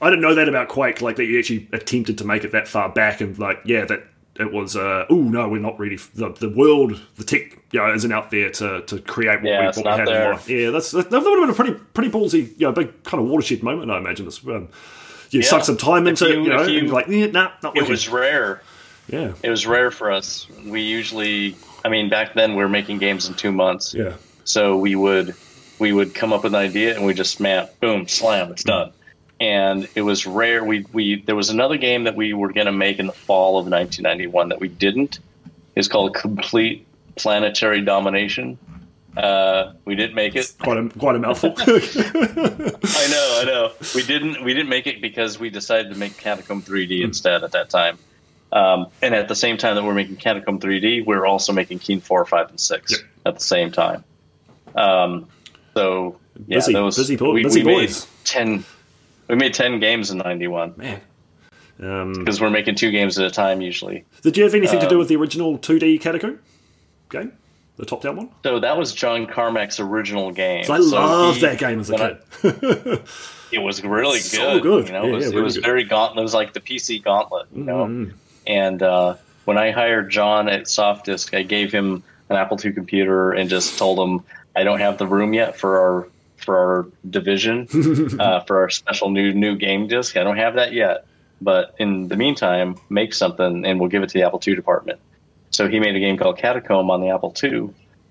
I 0.00 0.08
didn't 0.08 0.22
know 0.22 0.34
that 0.36 0.48
about 0.48 0.68
Quake. 0.68 1.02
Like 1.02 1.16
that 1.16 1.24
you 1.24 1.36
actually 1.38 1.68
attempted 1.72 2.16
to 2.18 2.24
make 2.24 2.44
it 2.44 2.52
that 2.52 2.68
far 2.68 2.88
back, 2.88 3.20
and 3.20 3.36
like 3.40 3.58
yeah, 3.64 3.84
that 3.86 4.04
it 4.38 4.52
was. 4.52 4.76
Uh, 4.76 5.06
oh 5.10 5.16
no, 5.16 5.48
we're 5.48 5.60
not 5.60 5.78
ready. 5.78 5.96
The 6.14 6.30
the 6.32 6.48
world, 6.50 7.00
the 7.16 7.24
tech, 7.24 7.58
you 7.72 7.80
know, 7.80 7.92
isn't 7.92 8.12
out 8.12 8.30
there 8.30 8.50
to, 8.50 8.82
to 8.82 9.00
create 9.00 9.42
what 9.42 9.44
Yeah, 9.50 9.60
we, 9.60 9.66
what 9.66 9.76
we 9.76 9.82
had 9.90 10.08
in 10.08 10.30
mind. 10.30 10.48
Yeah, 10.48 10.70
that's 10.70 10.90
that, 10.92 11.10
that 11.10 11.20
would 11.22 11.38
have 11.38 11.40
been 11.42 11.50
a 11.50 11.54
pretty 11.54 11.74
pretty 11.94 12.10
ballsy, 12.10 12.50
you 12.58 12.66
know, 12.66 12.72
big 12.72 13.02
kind 13.04 13.22
of 13.22 13.28
watershed 13.28 13.62
moment. 13.62 13.90
I 13.90 13.98
imagine 13.98 14.24
this. 14.24 14.44
Um, 14.46 14.68
you 15.30 15.40
Yeah. 15.40 15.46
suck 15.46 15.64
some 15.64 15.76
time 15.76 16.06
into 16.06 16.26
you- 16.26 16.40
it, 16.40 16.44
you 16.44 16.48
know, 16.50 16.62
you- 16.62 16.78
and 16.80 16.90
like 16.90 17.08
nah, 17.08 17.50
not 17.62 17.76
It 17.76 17.80
working. 17.80 17.88
was 17.90 18.08
rare. 18.08 18.62
yeah, 19.08 19.32
It 19.42 19.50
was 19.50 19.66
rare 19.66 19.90
for 19.90 20.10
us. 20.10 20.46
We 20.64 20.82
usually. 20.82 21.56
I 21.84 21.88
mean, 21.88 22.08
back 22.08 22.34
then 22.34 22.50
we 22.52 22.62
were 22.62 22.68
making 22.68 22.98
games 22.98 23.26
in 23.28 23.34
two 23.34 23.52
months. 23.52 23.94
yeah, 23.94 24.12
So 24.44 24.76
we 24.76 24.94
would 24.96 25.34
we 25.78 25.92
would 25.92 26.14
come 26.14 26.32
up 26.32 26.44
with 26.44 26.54
an 26.54 26.60
idea 26.60 26.94
and 26.94 27.06
we 27.06 27.14
just 27.14 27.40
map, 27.40 27.70
boom, 27.80 28.06
slam, 28.06 28.50
it's 28.52 28.64
done. 28.64 28.92
And 29.40 29.88
it 29.94 30.02
was 30.02 30.26
rare. 30.26 30.62
We 30.64 30.84
we 30.92 31.22
there 31.22 31.34
was 31.36 31.48
another 31.50 31.78
game 31.78 32.04
that 32.04 32.14
we 32.14 32.34
were 32.34 32.52
going 32.52 32.66
to 32.66 32.72
make 32.72 32.98
in 32.98 33.06
the 33.06 33.12
fall 33.12 33.58
of 33.58 33.66
1991 33.66 34.50
that 34.50 34.60
we 34.60 34.68
didn't. 34.68 35.18
It's 35.74 35.88
called 35.88 36.14
Complete 36.14 36.86
Planetary 37.16 37.80
Domination. 37.80 38.58
Uh, 39.16 39.72
we 39.86 39.94
didn't 39.96 40.14
make 40.14 40.36
it. 40.36 40.52
quite 40.60 40.76
a 40.76 40.88
quite 40.90 41.16
a 41.16 41.18
mouthful. 41.18 41.54
I 41.56 43.06
know, 43.10 43.38
I 43.40 43.44
know. 43.46 43.72
We 43.94 44.02
didn't 44.04 44.42
we 44.44 44.52
didn't 44.54 44.68
make 44.68 44.86
it 44.86 45.00
because 45.00 45.38
we 45.38 45.50
decided 45.50 45.92
to 45.92 45.98
make 45.98 46.16
Catacomb 46.16 46.62
3D 46.62 47.02
instead 47.02 47.42
at 47.42 47.52
that 47.52 47.70
time. 47.70 47.98
Um, 48.52 48.88
and 49.00 49.14
at 49.14 49.28
the 49.28 49.34
same 49.36 49.56
time 49.56 49.76
that 49.76 49.84
we're 49.84 49.94
making 49.94 50.16
Catacomb 50.16 50.58
3D, 50.60 51.06
we're 51.06 51.24
also 51.24 51.52
making 51.52 51.78
Keen 51.78 52.00
4, 52.00 52.26
5, 52.26 52.50
and 52.50 52.58
6 52.60 52.90
Yep. 52.92 53.00
at 53.26 53.34
the 53.34 53.44
same 53.44 53.70
time. 53.70 54.02
Um, 54.74 55.28
so 55.74 56.18
yeah, 56.46 56.56
Busy- 56.58 56.72
those, 56.72 56.96
busy 56.96 57.16
we, 57.16 57.42
busy 57.44 57.62
we 57.64 57.72
boys. 57.72 58.00
made 58.06 58.26
ten. 58.26 58.64
We 59.30 59.36
made 59.36 59.54
ten 59.54 59.78
games 59.80 60.10
in 60.10 60.18
'91 60.18 60.74
Man. 60.76 61.00
Um, 61.82 62.12
because 62.12 62.40
we're 62.42 62.50
making 62.50 62.74
two 62.74 62.90
games 62.90 63.18
at 63.18 63.24
a 63.24 63.30
time 63.30 63.62
usually. 63.62 64.04
did 64.22 64.36
you 64.36 64.44
have 64.44 64.54
anything 64.54 64.80
to 64.80 64.86
do 64.88 64.96
Um, 64.96 64.98
with 64.98 65.08
the 65.08 65.16
original 65.16 65.56
2D 65.56 65.98
Catacomb 66.02 66.38
game, 67.08 67.32
the 67.78 67.86
top 67.86 68.02
down 68.02 68.16
one? 68.16 68.28
So 68.42 68.60
that 68.60 68.76
was 68.76 68.92
John 68.92 69.26
Carmack's 69.26 69.80
original 69.80 70.30
game. 70.30 70.60
I 70.62 70.64
So 70.64 70.74
loved 70.76 71.36
he- 71.38 71.46
that 71.46 71.58
game 71.58 71.80
as 71.80 71.88
a 71.90 72.18
kid. 72.42 73.02
It 73.52 73.58
was 73.58 73.82
really 73.82 74.18
good. 74.18 74.22
So 74.22 74.60
good. 74.60 74.86
You 74.88 74.92
know, 74.92 75.02
Yeah, 75.06 75.08
it 75.10 75.14
was, 75.16 75.32
yeah, 75.32 75.38
it 75.38 75.42
was 75.42 75.56
very 75.56 75.82
gauntlet. 75.82 76.20
It 76.20 76.22
was 76.22 76.34
like 76.34 76.52
the 76.52 76.60
PC 76.60 77.02
gauntlet. 77.02 77.46
You 77.52 77.64
know, 77.64 77.86
Mm. 77.86 78.12
and 78.46 78.80
uh, 78.82 79.14
when 79.44 79.58
I 79.58 79.72
hired 79.72 80.08
John 80.10 80.48
at 80.48 80.64
Softdisk, 80.66 81.36
I 81.36 81.42
gave 81.42 81.72
him 81.72 82.02
an 82.28 82.36
Apple 82.36 82.56
II 82.64 82.72
computer 82.72 83.32
and 83.32 83.50
just 83.50 83.76
told 83.76 83.98
him 83.98 84.22
I 84.54 84.62
don't 84.62 84.78
have 84.78 84.98
the 84.98 85.06
room 85.06 85.32
yet 85.34 85.56
for 85.58 85.78
our 85.80 86.08
for 86.50 86.58
our 86.58 86.86
division 87.08 87.68
uh, 88.18 88.40
for 88.40 88.62
our 88.62 88.70
special 88.70 89.08
new 89.08 89.32
new 89.32 89.54
game 89.54 89.86
disc. 89.86 90.16
I 90.16 90.24
don't 90.24 90.36
have 90.36 90.54
that 90.54 90.72
yet, 90.72 91.06
but 91.40 91.76
in 91.78 92.08
the 92.08 92.16
meantime, 92.16 92.74
make 92.88 93.14
something 93.14 93.64
and 93.64 93.78
we'll 93.78 93.88
give 93.88 94.02
it 94.02 94.08
to 94.08 94.14
the 94.14 94.24
Apple 94.24 94.42
II 94.44 94.56
department. 94.56 94.98
So 95.50 95.68
he 95.68 95.78
made 95.78 95.94
a 95.94 96.00
game 96.00 96.16
called 96.16 96.38
Catacomb 96.38 96.90
on 96.90 97.00
the 97.00 97.10
Apple 97.10 97.32
II, 97.40 97.70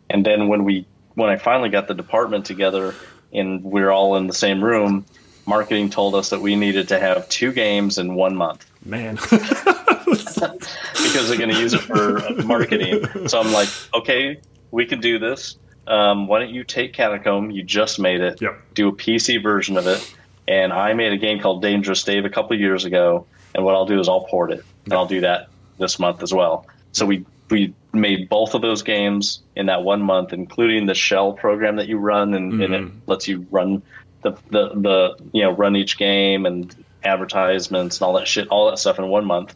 and 0.10 0.26
then 0.26 0.48
when 0.48 0.64
we 0.64 0.86
when 1.16 1.30
I 1.30 1.36
finally 1.36 1.68
got 1.68 1.90
the 1.90 1.94
department 1.94 2.46
together 2.46 2.96
and 3.34 3.62
we 3.62 3.82
are 3.82 3.92
all 3.92 4.16
in 4.16 4.28
the 4.28 4.34
same 4.34 4.64
room, 4.64 5.06
marketing 5.46 5.90
told 5.90 6.16
us 6.16 6.30
that 6.30 6.40
we 6.40 6.56
needed 6.56 6.88
to 6.88 7.00
have 7.00 7.28
two 7.28 7.52
games 7.52 7.98
in 7.98 8.16
one 8.16 8.38
month 8.38 8.66
Man. 8.86 9.16
because 9.30 11.28
they're 11.28 11.38
going 11.38 11.50
to 11.50 11.60
use 11.60 11.74
it 11.74 11.82
for 11.82 12.22
marketing. 12.44 13.06
So 13.28 13.42
I'm 13.42 13.52
like, 13.52 13.68
okay, 13.94 14.40
we 14.72 14.86
can 14.86 15.02
do 15.02 15.20
this. 15.20 15.58
Um, 15.90 16.28
why 16.28 16.40
don't 16.40 16.52
you 16.54 16.64
take 16.64 16.94
Catacomb? 16.94 17.52
You 17.52 17.64
just 17.64 18.00
made 18.00 18.22
it. 18.22 18.42
Yep. 18.42 18.62
Do 18.76 18.88
a 18.90 18.92
PC 18.94 19.42
version 19.42 19.76
of 19.78 19.88
it. 19.88 20.16
And 20.48 20.72
I 20.72 20.94
made 20.94 21.12
a 21.14 21.18
game 21.18 21.40
called 21.40 21.62
Dangerous 21.62 22.04
Dave 22.04 22.26
a 22.26 22.30
couple 22.30 22.54
of 22.56 22.60
years 22.60 22.86
ago. 22.86 23.26
And 23.56 23.66
what 23.66 23.76
I'll 23.76 23.86
do 23.86 24.00
is 24.00 24.08
I'll 24.08 24.26
port 24.26 24.52
it. 24.52 24.64
And 24.86 24.94
I'll 24.94 25.06
do 25.08 25.22
that 25.22 25.50
this 25.80 26.00
month 26.00 26.22
as 26.24 26.34
well. 26.34 26.66
So 26.92 27.06
we 27.06 27.26
we 27.50 27.74
made 27.94 28.30
both 28.30 28.54
of 28.54 28.62
those 28.62 28.84
games 28.84 29.42
in 29.56 29.66
that 29.66 29.84
one 29.84 30.02
month, 30.04 30.34
including 30.34 30.86
the 30.86 30.94
shell 30.94 31.34
program 31.34 31.78
that 31.78 31.88
you 31.88 31.98
run, 31.98 32.36
and, 32.36 32.62
and 32.62 32.74
it 32.76 32.82
Mhm. 32.84 32.92
lets 33.08 33.28
you 33.28 33.48
run 33.50 33.82
the, 34.22 34.32
the 34.52 34.70
the 34.76 35.16
you 35.32 35.42
know 35.42 35.52
run 35.52 35.76
each 35.76 35.98
game 35.98 36.46
and 36.46 36.76
advertisements 37.04 37.98
and 37.98 38.06
all 38.06 38.14
that 38.14 38.28
shit, 38.28 38.48
all 38.50 38.70
that 38.70 38.78
stuff 38.78 39.00
in 39.00 39.08
one 39.08 39.26
month 39.26 39.56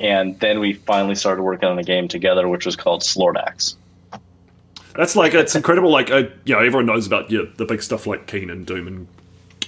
and 0.00 0.38
then 0.38 0.60
we 0.60 0.74
finally 0.74 1.16
started 1.16 1.42
working 1.42 1.68
on 1.68 1.76
a 1.76 1.82
game 1.82 2.06
together, 2.06 2.46
which 2.46 2.64
was 2.64 2.76
called 2.76 3.00
Slordax. 3.02 3.74
That's 4.98 5.14
like 5.14 5.32
it's 5.32 5.54
incredible. 5.54 5.92
Like 5.92 6.10
uh, 6.10 6.24
you 6.44 6.56
know, 6.56 6.58
everyone 6.58 6.86
knows 6.86 7.06
about 7.06 7.30
yeah, 7.30 7.42
the 7.56 7.64
big 7.64 7.82
stuff 7.82 8.04
like 8.08 8.26
Keen 8.26 8.50
and 8.50 8.66
Doom 8.66 8.88
and 8.88 9.06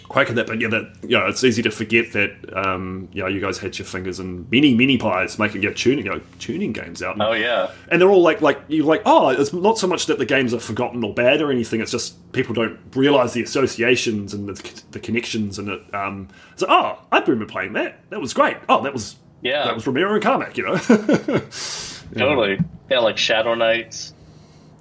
Quake 0.09 0.29
and 0.29 0.37
that, 0.39 0.49
but 0.49 0.61
yeah, 0.61 0.67
that 0.67 0.93
you 1.05 1.17
know, 1.17 1.29
it's 1.29 1.45
easy 1.45 1.63
to 1.63 1.71
forget 1.71 2.11
that 2.15 2.33
um, 2.67 3.09
you 3.13 3.23
know 3.23 3.29
you 3.29 3.41
guys 3.41 3.57
had 3.57 3.79
your 3.79 3.87
fingers 3.87 4.19
in 4.19 4.45
many 4.51 4.75
many 4.75 4.99
pies 4.99 5.39
making 5.39 5.63
your 5.63 5.73
tuning 5.73 6.05
you 6.05 6.11
know, 6.11 6.21
tuning 6.41 6.73
games 6.73 7.01
out, 7.01 7.21
Oh 7.21 7.31
yeah, 7.31 7.71
and 7.93 8.03
they're 8.03 8.11
all 8.11 8.23
like 8.23 8.41
like 8.41 8.61
you're 8.67 8.85
like 8.85 9.03
oh, 9.07 9.29
it's 9.29 9.53
not 9.53 9.79
so 9.79 9.87
much 9.87 10.07
that 10.07 10.19
the 10.19 10.27
games 10.27 10.53
are 10.53 10.59
forgotten 10.59 11.05
or 11.05 11.15
bad 11.15 11.41
or 11.41 11.53
anything. 11.53 11.81
It's 11.81 11.93
just 11.93 12.33
people 12.33 12.53
don't 12.53 12.77
realize 12.97 13.33
the 13.33 13.43
associations 13.45 14.35
and 14.35 14.49
the, 14.49 14.83
the 14.91 14.99
connections 14.99 15.61
and 15.61 15.69
it. 15.69 15.95
Um, 15.95 16.27
so 16.57 16.67
oh, 16.69 16.99
I 17.13 17.21
remember 17.21 17.47
playing 17.47 17.75
that. 17.75 18.01
That 18.11 18.21
was 18.21 18.35
great. 18.35 18.57
Oh, 18.69 18.83
that 18.83 18.93
was 18.93 19.15
yeah, 19.43 19.63
that 19.63 19.77
was 19.77 19.87
Romero 19.87 20.13
and 20.13 20.23
Carmack. 20.25 20.59
You 20.59 20.65
know. 20.65 20.77
totally. 22.17 22.59
Yeah, 22.91 22.99
like 22.99 23.17
Shadow 23.17 23.55
Knights, 23.55 24.13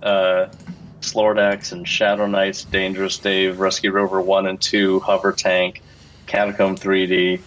uh, 0.03 0.47
Slordax 1.01 1.71
and 1.71 1.87
Shadow 1.87 2.27
Knights, 2.27 2.65
Dangerous 2.65 3.17
Dave, 3.17 3.59
Rescue 3.59 3.91
Rover 3.91 4.21
1 4.21 4.47
and 4.47 4.59
2, 4.61 4.99
Hover 4.99 5.31
Tank, 5.31 5.81
Catacomb 6.27 6.75
3D, 6.75 7.39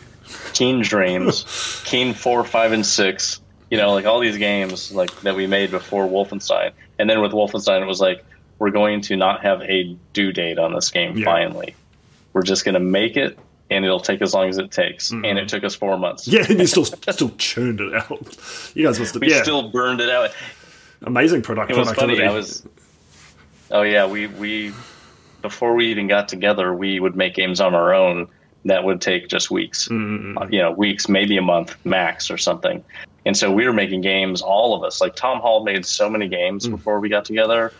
Keen 0.55 0.81
Dreams, 0.83 1.83
Keen 1.87 2.15
4, 2.15 2.45
5, 2.45 2.73
and 2.73 2.87
6. 2.87 3.41
You 3.71 3.79
know, 3.79 3.93
like 3.93 4.05
all 4.05 4.21
these 4.21 4.37
games 4.37 4.93
like 4.93 5.11
that 5.23 5.35
we 5.35 5.47
made 5.47 5.71
before 5.71 6.07
Wolfenstein. 6.07 6.73
And 6.99 7.09
then 7.09 7.21
with 7.23 7.33
Wolfenstein, 7.33 7.81
it 7.81 7.87
was 7.87 8.01
like, 8.01 8.25
we're 8.59 8.71
going 8.71 9.01
to 9.03 9.17
not 9.17 9.43
have 9.43 9.63
a 9.63 9.97
due 10.13 10.31
date 10.33 10.59
on 10.59 10.75
this 10.75 10.91
game 10.91 11.17
Yeah. 11.17 11.25
finally. 11.25 11.75
We're 12.33 12.43
just 12.43 12.65
going 12.65 12.75
to 12.75 12.81
make 12.81 13.17
it, 13.17 13.39
and 13.71 13.85
it'll 13.85 14.01
take 14.01 14.23
as 14.23 14.33
long 14.35 14.49
as 14.49 14.57
it 14.59 14.71
takes. 14.71 15.11
Mm-hmm. 15.11 15.25
And 15.25 15.39
it 15.39 15.49
took 15.49 15.65
us 15.65 15.75
four 15.75 15.99
months. 15.99 16.29
Yeah, 16.29 16.45
and 16.49 16.59
you 16.61 16.67
still 16.67 16.85
still 17.11 17.31
churned 17.39 17.81
it 17.81 17.95
out. 17.95 18.37
You 18.75 18.87
guys 18.87 18.99
must 18.99 19.15
have 19.15 19.21
We 19.23 19.31
yeah, 19.31 19.43
still 19.43 19.69
burned 19.71 20.01
it 20.01 20.09
out. 20.11 20.31
Amazing 21.05 21.43
product 21.43 21.71
It 21.71 21.77
was 21.77 21.89
productivity. 21.89 22.19
funny. 22.23 22.29
I 22.29 22.35
was. 22.35 22.67
Oh 23.71 23.83
yeah, 23.83 24.07
we 24.07 24.27
we 24.27 24.73
before 25.41 25.75
we 25.75 25.87
even 25.87 26.07
got 26.07 26.29
together, 26.29 26.75
we 26.75 27.01
would 27.01 27.17
make 27.17 27.35
games 27.35 27.61
on 27.61 27.75
our 27.75 27.93
own 27.95 28.29
that 28.65 28.85
would 28.85 29.01
take 29.01 29.29
just 29.29 29.51
weeks. 29.51 29.89
Mm-hmm. 29.89 30.39
Uh, 30.39 30.47
You 30.49 30.61
know, 30.61 30.71
weeks, 30.73 31.09
maybe 31.09 31.37
a 31.37 31.43
month 31.43 31.75
max 31.85 32.31
or 32.31 32.39
something. 32.39 32.85
And 33.27 33.37
so 33.37 33.51
we 33.51 33.67
were 33.67 33.73
making 33.73 34.03
games, 34.03 34.41
all 34.43 34.75
of 34.75 34.85
us. 34.85 35.01
Like 35.01 35.17
Tom 35.17 35.41
Hall 35.41 35.65
made 35.65 35.85
so 35.87 36.09
many 36.09 36.29
games 36.29 36.67
Mm. 36.69 36.73
before 36.73 37.01
we 37.01 37.09
got 37.09 37.25
together. 37.25 37.73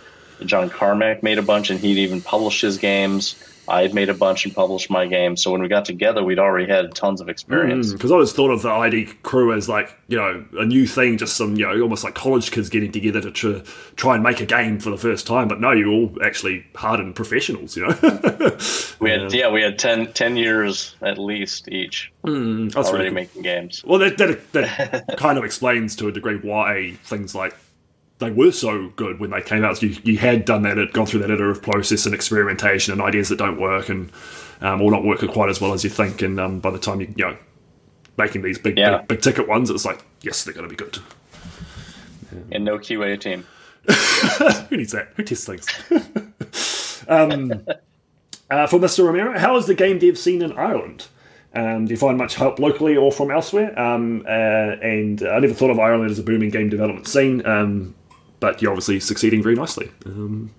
John 0.45 0.69
Carmack 0.71 1.23
made 1.23 1.39
a 1.39 1.43
bunch, 1.43 1.71
and 1.71 1.79
he'd 1.79 1.99
even 1.99 2.21
published 2.21 2.63
his 2.63 2.79
games. 2.79 3.37
I 3.69 3.83
had 3.83 3.95
made 3.95 4.09
a 4.09 4.15
bunch 4.15 4.45
and 4.45 4.55
published 4.55 4.91
my 4.91 5.07
game. 5.07 5.37
So 5.37 5.53
when 5.53 5.63
we 5.63 5.69
got 5.69 5.85
together, 5.85 6.23
we'd 6.25 6.39
already 6.39 6.71
had 6.71 6.95
tons 6.95 7.21
of 7.21 7.29
experience. 7.29 7.89
Mm, 7.89 7.93
because 7.93 8.11
I 8.11 8.15
always 8.15 8.33
thought 8.33 8.51
of 8.51 8.63
the 8.63 8.71
ID 8.71 9.07
crew 9.23 9.53
as 9.53 9.69
like 9.69 9.97
you 10.09 10.17
know 10.17 10.45
a 10.59 10.65
new 10.65 10.87
thing, 10.87 11.19
just 11.19 11.37
some 11.37 11.57
you 11.57 11.67
know 11.67 11.81
almost 11.81 12.05
like 12.05 12.15
college 12.15 12.51
kids 12.51 12.69
getting 12.69 12.93
together 12.93 13.21
to 13.21 13.31
tr- 13.31 13.71
try 13.97 14.15
and 14.15 14.23
make 14.23 14.41
a 14.41 14.47
game 14.47 14.79
for 14.81 14.91
the 14.91 14.99
first 14.99 15.27
time. 15.27 15.49
But 15.49 15.61
no, 15.61 15.73
you're 15.73 15.89
all 15.89 16.13
actually 16.23 16.65
hardened 16.75 17.15
professionals. 17.15 17.77
You 17.77 17.87
know, 17.87 18.59
We 19.03 19.11
had 19.11 19.33
yeah, 19.33 19.51
we 19.51 19.63
had 19.63 19.79
10, 19.79 20.13
10 20.13 20.37
years 20.37 20.95
at 21.03 21.19
least 21.19 21.69
each 21.69 22.13
mm, 22.25 22.73
that's 22.73 22.89
already 22.89 23.05
really 23.05 23.11
cool. 23.11 23.15
making 23.15 23.43
games. 23.43 23.83
Well, 23.85 23.99
that, 23.99 24.17
that, 24.19 24.53
that 24.53 25.17
kind 25.19 25.39
of 25.39 25.45
explains 25.45 25.97
to 25.97 26.09
a 26.09 26.13
degree 26.13 26.37
why 26.37 26.93
things 27.05 27.35
like 27.35 27.55
they 28.23 28.31
were 28.31 28.53
so 28.53 28.89
good 28.97 29.21
when 29.21 29.31
they 29.31 29.43
came 29.43 29.65
out. 29.65 29.79
So 29.79 29.87
you, 29.87 29.97
you 30.05 30.19
had 30.19 30.45
done 30.45 30.63
that, 30.63 30.93
gone 30.93 31.07
through 31.07 31.21
that 31.21 31.31
iterative 31.31 31.63
process 31.63 32.07
and 32.07 32.15
experimentation 32.15 32.93
and 32.93 33.03
ideas 33.03 33.29
that 33.29 33.37
don't 33.37 33.61
work 33.61 33.89
and 33.89 34.11
um, 34.61 34.81
or 34.81 34.91
not 34.91 35.05
work 35.05 35.21
quite 35.31 35.49
as 35.51 35.61
well 35.61 35.73
as 35.73 35.85
you 35.85 35.91
think. 35.91 36.23
And 36.23 36.39
um, 36.41 36.61
by 36.61 36.71
the 36.71 36.79
time 36.79 37.01
you, 37.01 37.13
you 37.17 37.25
know, 37.27 37.37
making 38.17 38.43
these 38.43 38.59
big, 38.59 38.79
Yeah. 38.79 38.99
big, 38.99 39.09
big 39.09 39.21
ticket 39.23 39.49
ones, 39.49 39.71
it's 39.71 39.85
like, 39.85 40.01
yes, 40.23 40.45
they're 40.45 40.55
going 40.55 40.69
to 40.69 40.71
be 40.71 40.77
good. 40.77 40.99
And 42.51 42.65
no 42.65 42.79
QA 42.79 43.21
team. 43.21 43.47
Who 44.69 44.77
needs 44.77 44.93
that? 44.93 45.09
Who 45.17 45.23
tests 45.25 45.45
things? 45.45 47.05
um, 47.09 47.65
uh, 48.51 48.67
for 48.67 48.79
Mr. 48.79 49.05
Romero, 49.05 49.39
how 49.39 49.57
is 49.57 49.67
the 49.67 49.75
game 49.75 49.99
dev 49.99 50.17
scene 50.19 50.43
in 50.43 50.53
Ireland? 50.53 51.07
Um, 51.55 51.85
do 51.87 51.91
you 51.93 51.99
find 51.99 52.17
much 52.17 52.35
help 52.37 52.59
locally 52.59 52.97
or 52.97 53.13
from 53.13 53.31
elsewhere? 53.31 53.79
Um, 53.79 54.25
uh, 54.27 54.31
and 54.31 55.23
I 55.23 55.39
never 55.41 55.53
thought 55.53 55.71
of 55.71 55.79
Ireland 55.79 56.11
as 56.11 56.19
a 56.19 56.23
booming 56.23 56.51
game 56.51 56.69
development 56.71 57.07
scene, 57.09 57.45
um, 57.45 57.95
but 58.43 58.61
you're 58.61 58.73
obviously 58.73 58.99
succeeding 58.99 59.41
very 59.41 59.55
nicely. 59.55 59.89
Um, 60.05 60.51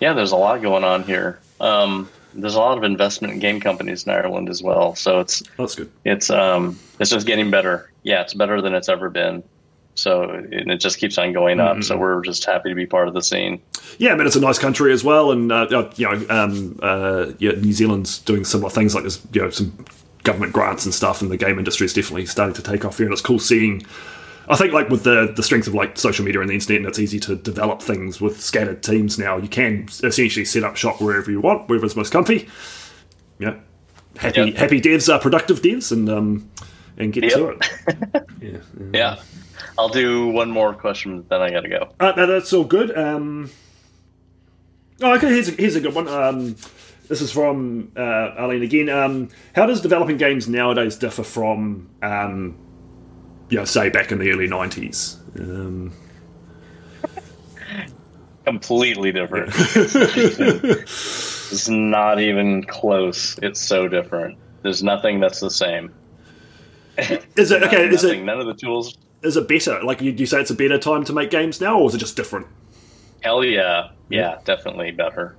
Yeah, 0.00 0.12
there's 0.12 0.32
a 0.32 0.36
lot 0.36 0.60
going 0.60 0.82
on 0.82 1.04
here. 1.04 1.38
Um, 1.60 2.10
there's 2.34 2.56
a 2.56 2.58
lot 2.58 2.76
of 2.76 2.82
investment 2.82 3.32
in 3.32 3.38
game 3.38 3.60
companies 3.60 4.04
in 4.04 4.12
Ireland 4.12 4.48
as 4.48 4.60
well. 4.60 4.96
So 4.96 5.20
it's 5.20 5.42
that's 5.56 5.76
good. 5.76 5.90
it's 6.04 6.30
um, 6.30 6.76
it's 6.98 7.10
just 7.10 7.26
getting 7.28 7.48
better. 7.48 7.90
Yeah, 8.02 8.22
it's 8.22 8.34
better 8.34 8.60
than 8.60 8.74
it's 8.74 8.88
ever 8.88 9.08
been. 9.08 9.44
So 9.94 10.24
and 10.30 10.72
it 10.72 10.80
just 10.80 10.98
keeps 10.98 11.16
on 11.16 11.32
going 11.32 11.60
up. 11.60 11.84
So 11.84 11.96
we're 11.96 12.20
just 12.22 12.44
happy 12.44 12.70
to 12.70 12.74
be 12.74 12.86
part 12.86 13.06
of 13.06 13.14
the 13.14 13.22
scene. 13.22 13.62
Yeah, 13.98 14.12
I 14.12 14.16
mean 14.16 14.26
it's 14.26 14.34
a 14.34 14.40
nice 14.40 14.58
country 14.58 14.92
as 14.92 15.04
well, 15.04 15.30
and 15.30 15.52
uh, 15.52 15.68
uh, 15.70 15.92
you 15.94 16.10
know, 16.10 16.26
um, 16.28 16.76
uh, 16.82 17.26
yeah, 17.38 17.52
New 17.52 17.72
Zealand's 17.72 18.18
doing 18.18 18.44
similar 18.44 18.70
things 18.70 18.96
like 18.96 19.04
there's 19.04 19.24
you 19.32 19.42
know 19.42 19.50
some 19.50 19.72
government 20.24 20.52
grants 20.52 20.84
and 20.84 20.92
stuff, 20.92 21.22
and 21.22 21.30
the 21.30 21.36
game 21.36 21.56
industry 21.60 21.84
is 21.84 21.94
definitely 21.94 22.26
starting 22.26 22.54
to 22.54 22.62
take 22.62 22.84
off 22.84 22.96
here, 22.98 23.06
and 23.06 23.12
it's 23.12 23.22
cool 23.22 23.38
seeing. 23.38 23.86
I 24.48 24.56
think 24.56 24.72
like 24.72 24.88
with 24.90 25.04
the 25.04 25.32
the 25.34 25.42
strength 25.42 25.66
of 25.66 25.74
like 25.74 25.96
social 25.98 26.24
media 26.24 26.40
and 26.40 26.50
the 26.50 26.54
internet, 26.54 26.78
and 26.80 26.86
it's 26.88 26.98
easy 26.98 27.18
to 27.20 27.36
develop 27.36 27.80
things 27.82 28.20
with 28.20 28.40
scattered 28.40 28.82
teams 28.82 29.18
now. 29.18 29.36
You 29.38 29.48
can 29.48 29.88
essentially 30.02 30.44
set 30.44 30.64
up 30.64 30.76
shop 30.76 31.00
wherever 31.00 31.30
you 31.30 31.40
want, 31.40 31.68
wherever's 31.68 31.96
most 31.96 32.12
comfy. 32.12 32.48
Yeah, 33.38 33.56
happy 34.16 34.42
Yep. 34.42 34.54
happy 34.56 34.80
devs 34.80 35.12
are 35.12 35.18
productive 35.18 35.62
devs, 35.62 35.92
and 35.92 36.08
um, 36.08 36.50
and 36.98 37.12
get 37.12 37.30
to 37.30 37.56
Yep. 37.58 37.62
it. 38.14 38.26
yeah. 38.40 38.58
Yeah. 38.92 39.16
I'll 39.78 39.88
do 39.88 40.28
one 40.28 40.50
more 40.50 40.72
question, 40.74 41.24
then 41.28 41.40
I 41.42 41.50
got 41.50 41.62
to 41.62 41.68
go. 41.68 41.88
Uh, 41.98 42.12
no, 42.16 42.26
that's 42.26 42.52
all 42.52 42.62
good. 42.64 42.96
Um, 42.96 43.50
oh, 45.02 45.14
okay, 45.16 45.28
here's 45.28 45.48
a, 45.48 45.52
here's 45.52 45.74
a 45.74 45.80
good 45.80 45.94
one. 45.94 46.06
Um, 46.06 46.54
this 47.08 47.20
is 47.20 47.32
from 47.32 47.90
uh, 47.96 48.00
Arlene 48.36 48.62
again. 48.62 48.88
Um, 48.88 49.30
how 49.54 49.66
does 49.66 49.80
developing 49.80 50.16
games 50.16 50.48
nowadays 50.48 50.96
differ 50.96 51.24
from, 51.24 51.90
um, 52.02 52.56
you 53.48 53.58
know, 53.58 53.64
say 53.64 53.90
back 53.90 54.12
in 54.12 54.18
the 54.18 54.30
early 54.30 54.48
'90s? 54.48 55.18
Um, 55.38 55.92
Completely 58.44 59.10
different. 59.10 59.52
it's 59.56 61.68
not 61.68 62.20
even 62.20 62.62
close. 62.64 63.38
It's 63.42 63.60
so 63.60 63.88
different. 63.88 64.38
There's 64.62 64.82
nothing 64.82 65.18
that's 65.18 65.40
the 65.40 65.50
same. 65.50 65.92
is 66.98 67.50
it 67.50 67.62
okay? 67.62 67.88
Is 67.88 68.02
Nothing. 68.02 68.20
it 68.20 68.24
None 68.24 68.40
of 68.40 68.46
the 68.46 68.54
tools 68.54 68.96
is 69.24 69.36
it 69.36 69.48
better? 69.48 69.82
Like, 69.82 70.00
you, 70.00 70.12
you 70.12 70.26
say 70.26 70.40
it's 70.40 70.50
a 70.50 70.54
better 70.54 70.78
time 70.78 71.04
to 71.04 71.12
make 71.12 71.30
games 71.30 71.60
now, 71.60 71.80
or 71.80 71.88
is 71.88 71.94
it 71.94 71.98
just 71.98 72.16
different? 72.16 72.46
Hell 73.22 73.42
yeah, 73.42 73.88
yeah, 74.10 74.38
definitely 74.44 74.90
better. 74.90 75.34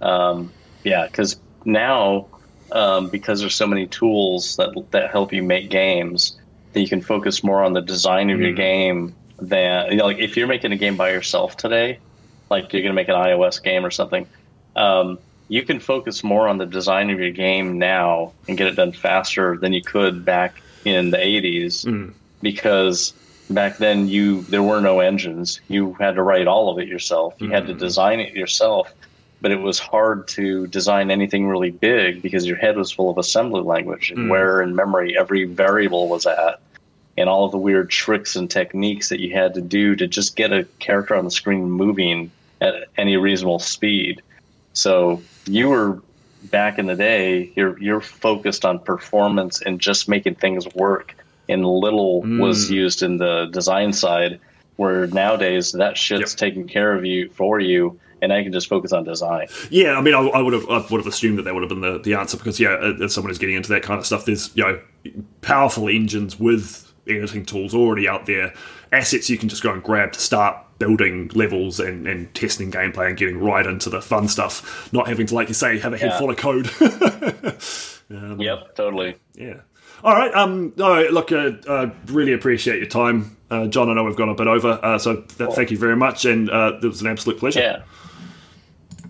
Um, 0.00 0.52
yeah, 0.82 1.06
because 1.06 1.40
now, 1.64 2.26
um, 2.72 3.08
because 3.08 3.40
there's 3.40 3.54
so 3.54 3.66
many 3.66 3.86
tools 3.86 4.56
that 4.56 4.70
that 4.90 5.12
help 5.12 5.32
you 5.32 5.42
make 5.42 5.70
games, 5.70 6.36
that 6.78 6.82
you 6.82 6.88
can 6.88 7.00
focus 7.00 7.42
more 7.42 7.64
on 7.64 7.72
the 7.72 7.80
design 7.80 8.30
of 8.30 8.40
your 8.40 8.52
mm. 8.52 8.56
game. 8.56 9.14
Than 9.40 9.90
you 9.90 9.98
know, 9.98 10.06
like 10.06 10.18
if 10.18 10.36
you're 10.36 10.46
making 10.46 10.72
a 10.72 10.76
game 10.76 10.96
by 10.96 11.10
yourself 11.10 11.56
today, 11.56 11.98
like 12.50 12.72
you're 12.72 12.82
gonna 12.82 12.94
make 12.94 13.08
an 13.08 13.14
iOS 13.14 13.62
game 13.62 13.84
or 13.84 13.90
something, 13.90 14.26
um, 14.76 15.18
you 15.48 15.62
can 15.62 15.80
focus 15.80 16.24
more 16.24 16.48
on 16.48 16.58
the 16.58 16.66
design 16.66 17.10
of 17.10 17.20
your 17.20 17.30
game 17.30 17.78
now 17.78 18.32
and 18.48 18.56
get 18.56 18.66
it 18.66 18.76
done 18.76 18.92
faster 18.92 19.56
than 19.56 19.72
you 19.72 19.82
could 19.82 20.24
back 20.24 20.60
in 20.84 21.10
the 21.10 21.18
80s 21.18 21.84
mm. 21.84 22.12
because 22.42 23.12
back 23.50 23.78
then 23.78 24.08
you 24.08 24.42
there 24.42 24.62
were 24.62 24.80
no 24.80 25.00
engines. 25.00 25.60
You 25.68 25.94
had 25.94 26.16
to 26.16 26.22
write 26.22 26.46
all 26.46 26.70
of 26.70 26.78
it 26.78 26.88
yourself. 26.88 27.34
You 27.38 27.50
had 27.50 27.66
to 27.68 27.74
mm. 27.74 27.78
design 27.78 28.20
it 28.20 28.34
yourself 28.34 28.92
but 29.40 29.50
it 29.50 29.60
was 29.60 29.78
hard 29.78 30.26
to 30.28 30.66
design 30.68 31.10
anything 31.10 31.46
really 31.46 31.70
big 31.70 32.22
because 32.22 32.46
your 32.46 32.56
head 32.56 32.76
was 32.76 32.90
full 32.90 33.10
of 33.10 33.18
assembly 33.18 33.62
language 33.62 34.10
and 34.10 34.28
where 34.28 34.60
in 34.62 34.74
memory 34.74 35.16
every 35.16 35.44
variable 35.44 36.08
was 36.08 36.26
at 36.26 36.60
and 37.18 37.28
all 37.28 37.44
of 37.44 37.52
the 37.52 37.58
weird 37.58 37.90
tricks 37.90 38.36
and 38.36 38.50
techniques 38.50 39.08
that 39.08 39.20
you 39.20 39.34
had 39.34 39.52
to 39.54 39.60
do 39.60 39.94
to 39.96 40.06
just 40.06 40.36
get 40.36 40.52
a 40.52 40.64
character 40.78 41.14
on 41.14 41.24
the 41.24 41.30
screen 41.30 41.70
moving 41.70 42.30
at 42.60 42.74
any 42.96 43.16
reasonable 43.16 43.58
speed 43.58 44.22
so 44.72 45.20
you 45.46 45.68
were 45.68 46.00
back 46.44 46.78
in 46.78 46.86
the 46.86 46.94
day, 46.94 47.50
you're 47.56 47.78
you're 47.80 48.00
focused 48.00 48.64
on 48.64 48.78
performance 48.78 49.60
and 49.62 49.80
just 49.80 50.08
making 50.08 50.36
things 50.36 50.66
work, 50.74 51.16
and 51.48 51.66
little 51.66 52.22
mm. 52.22 52.40
was 52.40 52.70
used 52.70 53.02
in 53.02 53.18
the 53.18 53.46
design 53.52 53.92
side. 53.92 54.40
Where 54.76 55.08
nowadays 55.08 55.72
that 55.72 55.98
shit's 55.98 56.32
Yep. 56.32 56.38
taken 56.38 56.68
care 56.68 56.92
of 56.94 57.04
you 57.04 57.30
for 57.30 57.58
you, 57.58 57.98
and 58.22 58.32
I 58.32 58.44
can 58.44 58.52
just 58.52 58.68
focus 58.68 58.92
on 58.92 59.02
design. 59.02 59.48
Yeah, 59.70 59.94
I 59.94 60.00
mean, 60.00 60.14
I, 60.14 60.20
I 60.20 60.40
would 60.40 60.52
have, 60.52 60.70
I 60.70 60.78
would 60.88 61.00
have 61.00 61.06
assumed 61.08 61.36
that 61.38 61.42
that 61.42 61.54
would 61.54 61.64
have 61.64 61.68
been 61.68 61.80
the, 61.80 61.98
the 61.98 62.14
answer 62.14 62.36
because, 62.36 62.60
yeah, 62.60 62.92
as 63.02 63.12
someone 63.12 63.30
who's 63.30 63.38
getting 63.38 63.56
into 63.56 63.70
that 63.70 63.82
kind 63.82 63.98
of 63.98 64.06
stuff, 64.06 64.24
there's 64.24 64.54
you 64.56 64.62
know 64.62 64.80
powerful 65.40 65.88
engines 65.88 66.38
with 66.38 66.87
editing 67.08 67.44
tools 67.44 67.74
already 67.74 68.06
out 68.08 68.26
there, 68.26 68.52
assets 68.92 69.28
you 69.30 69.38
can 69.38 69.48
just 69.48 69.62
go 69.62 69.72
and 69.72 69.82
grab 69.82 70.12
to 70.12 70.20
start 70.20 70.56
building 70.78 71.28
levels 71.34 71.80
and, 71.80 72.06
and 72.06 72.32
testing 72.34 72.70
gameplay 72.70 73.08
and 73.08 73.16
getting 73.16 73.38
right 73.40 73.66
into 73.66 73.90
the 73.90 74.00
fun 74.00 74.28
stuff, 74.28 74.92
not 74.92 75.08
having 75.08 75.26
to, 75.26 75.34
like 75.34 75.48
you 75.48 75.54
say, 75.54 75.78
have 75.78 75.92
a 75.92 75.98
head 75.98 76.10
Yeah. 76.10 76.18
full 76.18 76.30
of 76.30 76.36
code. 76.36 76.70
Yep, 78.10 78.74
totally. 78.74 79.16
yeah. 79.34 79.56
All 80.02 80.14
right. 80.14 80.32
Um. 80.34 80.72
All 80.80 80.90
right. 80.90 81.12
Look, 81.12 81.30
uh, 81.32 81.52
uh, 81.66 81.90
really 82.06 82.32
appreciate 82.32 82.78
your 82.78 82.86
time, 82.88 83.36
uh, 83.50 83.66
John. 83.66 83.90
I 83.90 83.94
know 83.94 84.04
we've 84.04 84.16
gone 84.16 84.28
a 84.30 84.34
bit 84.34 84.46
over, 84.46 84.78
uh, 84.82 84.96
so 84.98 85.16
th- 85.22 85.50
thank 85.52 85.70
you 85.70 85.76
very 85.76 85.96
much, 85.96 86.24
and 86.24 86.48
uh, 86.48 86.78
it 86.82 86.86
was 86.86 87.02
an 87.02 87.08
absolute 87.08 87.38
pleasure. 87.38 87.60
Yeah. 87.60 87.82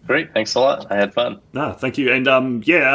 Great. 0.09 0.33
Thanks 0.33 0.55
a 0.55 0.61
lot. 0.61 0.91
I 0.91 0.97
had 0.97 1.13
fun. 1.15 1.39
No, 1.53 1.73
thank 1.73 1.99
you, 1.99 2.11
and 2.11 2.27
um, 2.27 2.63
yeah, 2.65 2.91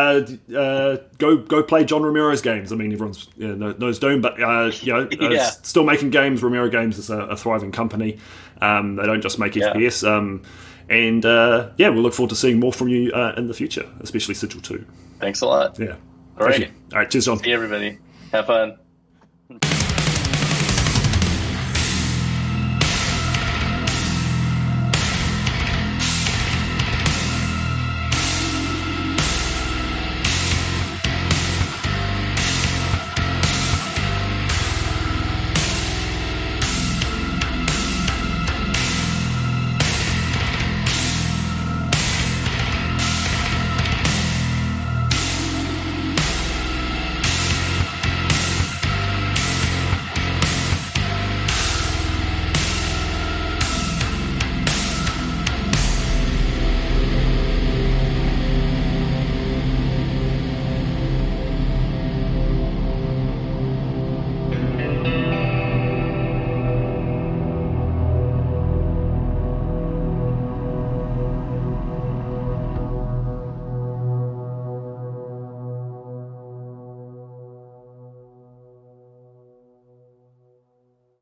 uh, 0.52 0.58
uh, 0.58 0.98
go 1.20 1.38
go 1.38 1.62
play 1.64 1.86
John 1.86 2.02
Romero's 2.02 2.42
games. 2.42 2.72
I 2.74 2.76
mean, 2.76 2.92
everyone's 2.92 3.30
kno- 3.38 3.74
knows 3.78 4.00
Doom, 4.00 4.20
but 4.20 4.42
uh, 4.42 4.72
you 4.82 4.92
know, 4.94 5.02
uh, 5.22 5.30
Yeah. 5.30 5.46
still 5.52 5.84
making 5.84 6.10
games. 6.10 6.42
Romero 6.42 6.68
Games 6.70 6.98
is 6.98 7.10
a, 7.12 7.20
a 7.20 7.38
thriving 7.38 7.72
company. 7.72 8.18
Um, 8.62 8.96
they 8.96 9.04
don't 9.06 9.22
just 9.22 9.38
make 9.38 9.56
Yeah. 9.56 9.74
FPS. 9.74 10.06
Um, 10.06 10.42
and 10.90 11.24
uh, 11.26 11.70
yeah, 11.78 11.90
we'll 11.90 12.02
look 12.02 12.14
forward 12.16 12.32
to 12.32 12.36
seeing 12.36 12.60
more 12.60 12.74
from 12.74 12.88
you 12.90 13.12
uh, 13.12 13.36
in 13.38 13.48
the 13.48 13.54
future, 13.54 13.88
especially 14.02 14.34
Sigil 14.34 14.60
Two. 14.62 14.84
Thanks 15.20 15.42
a 15.42 15.46
lot. 15.46 15.78
Yeah. 15.80 15.96
Thank 16.40 16.60
you. 16.60 16.68
All 16.94 16.98
right, 16.98 17.10
cheers, 17.12 17.26
John. 17.26 17.38
See 17.38 17.54
everybody. 17.54 18.00
Have 18.32 18.48
fun. 18.48 19.83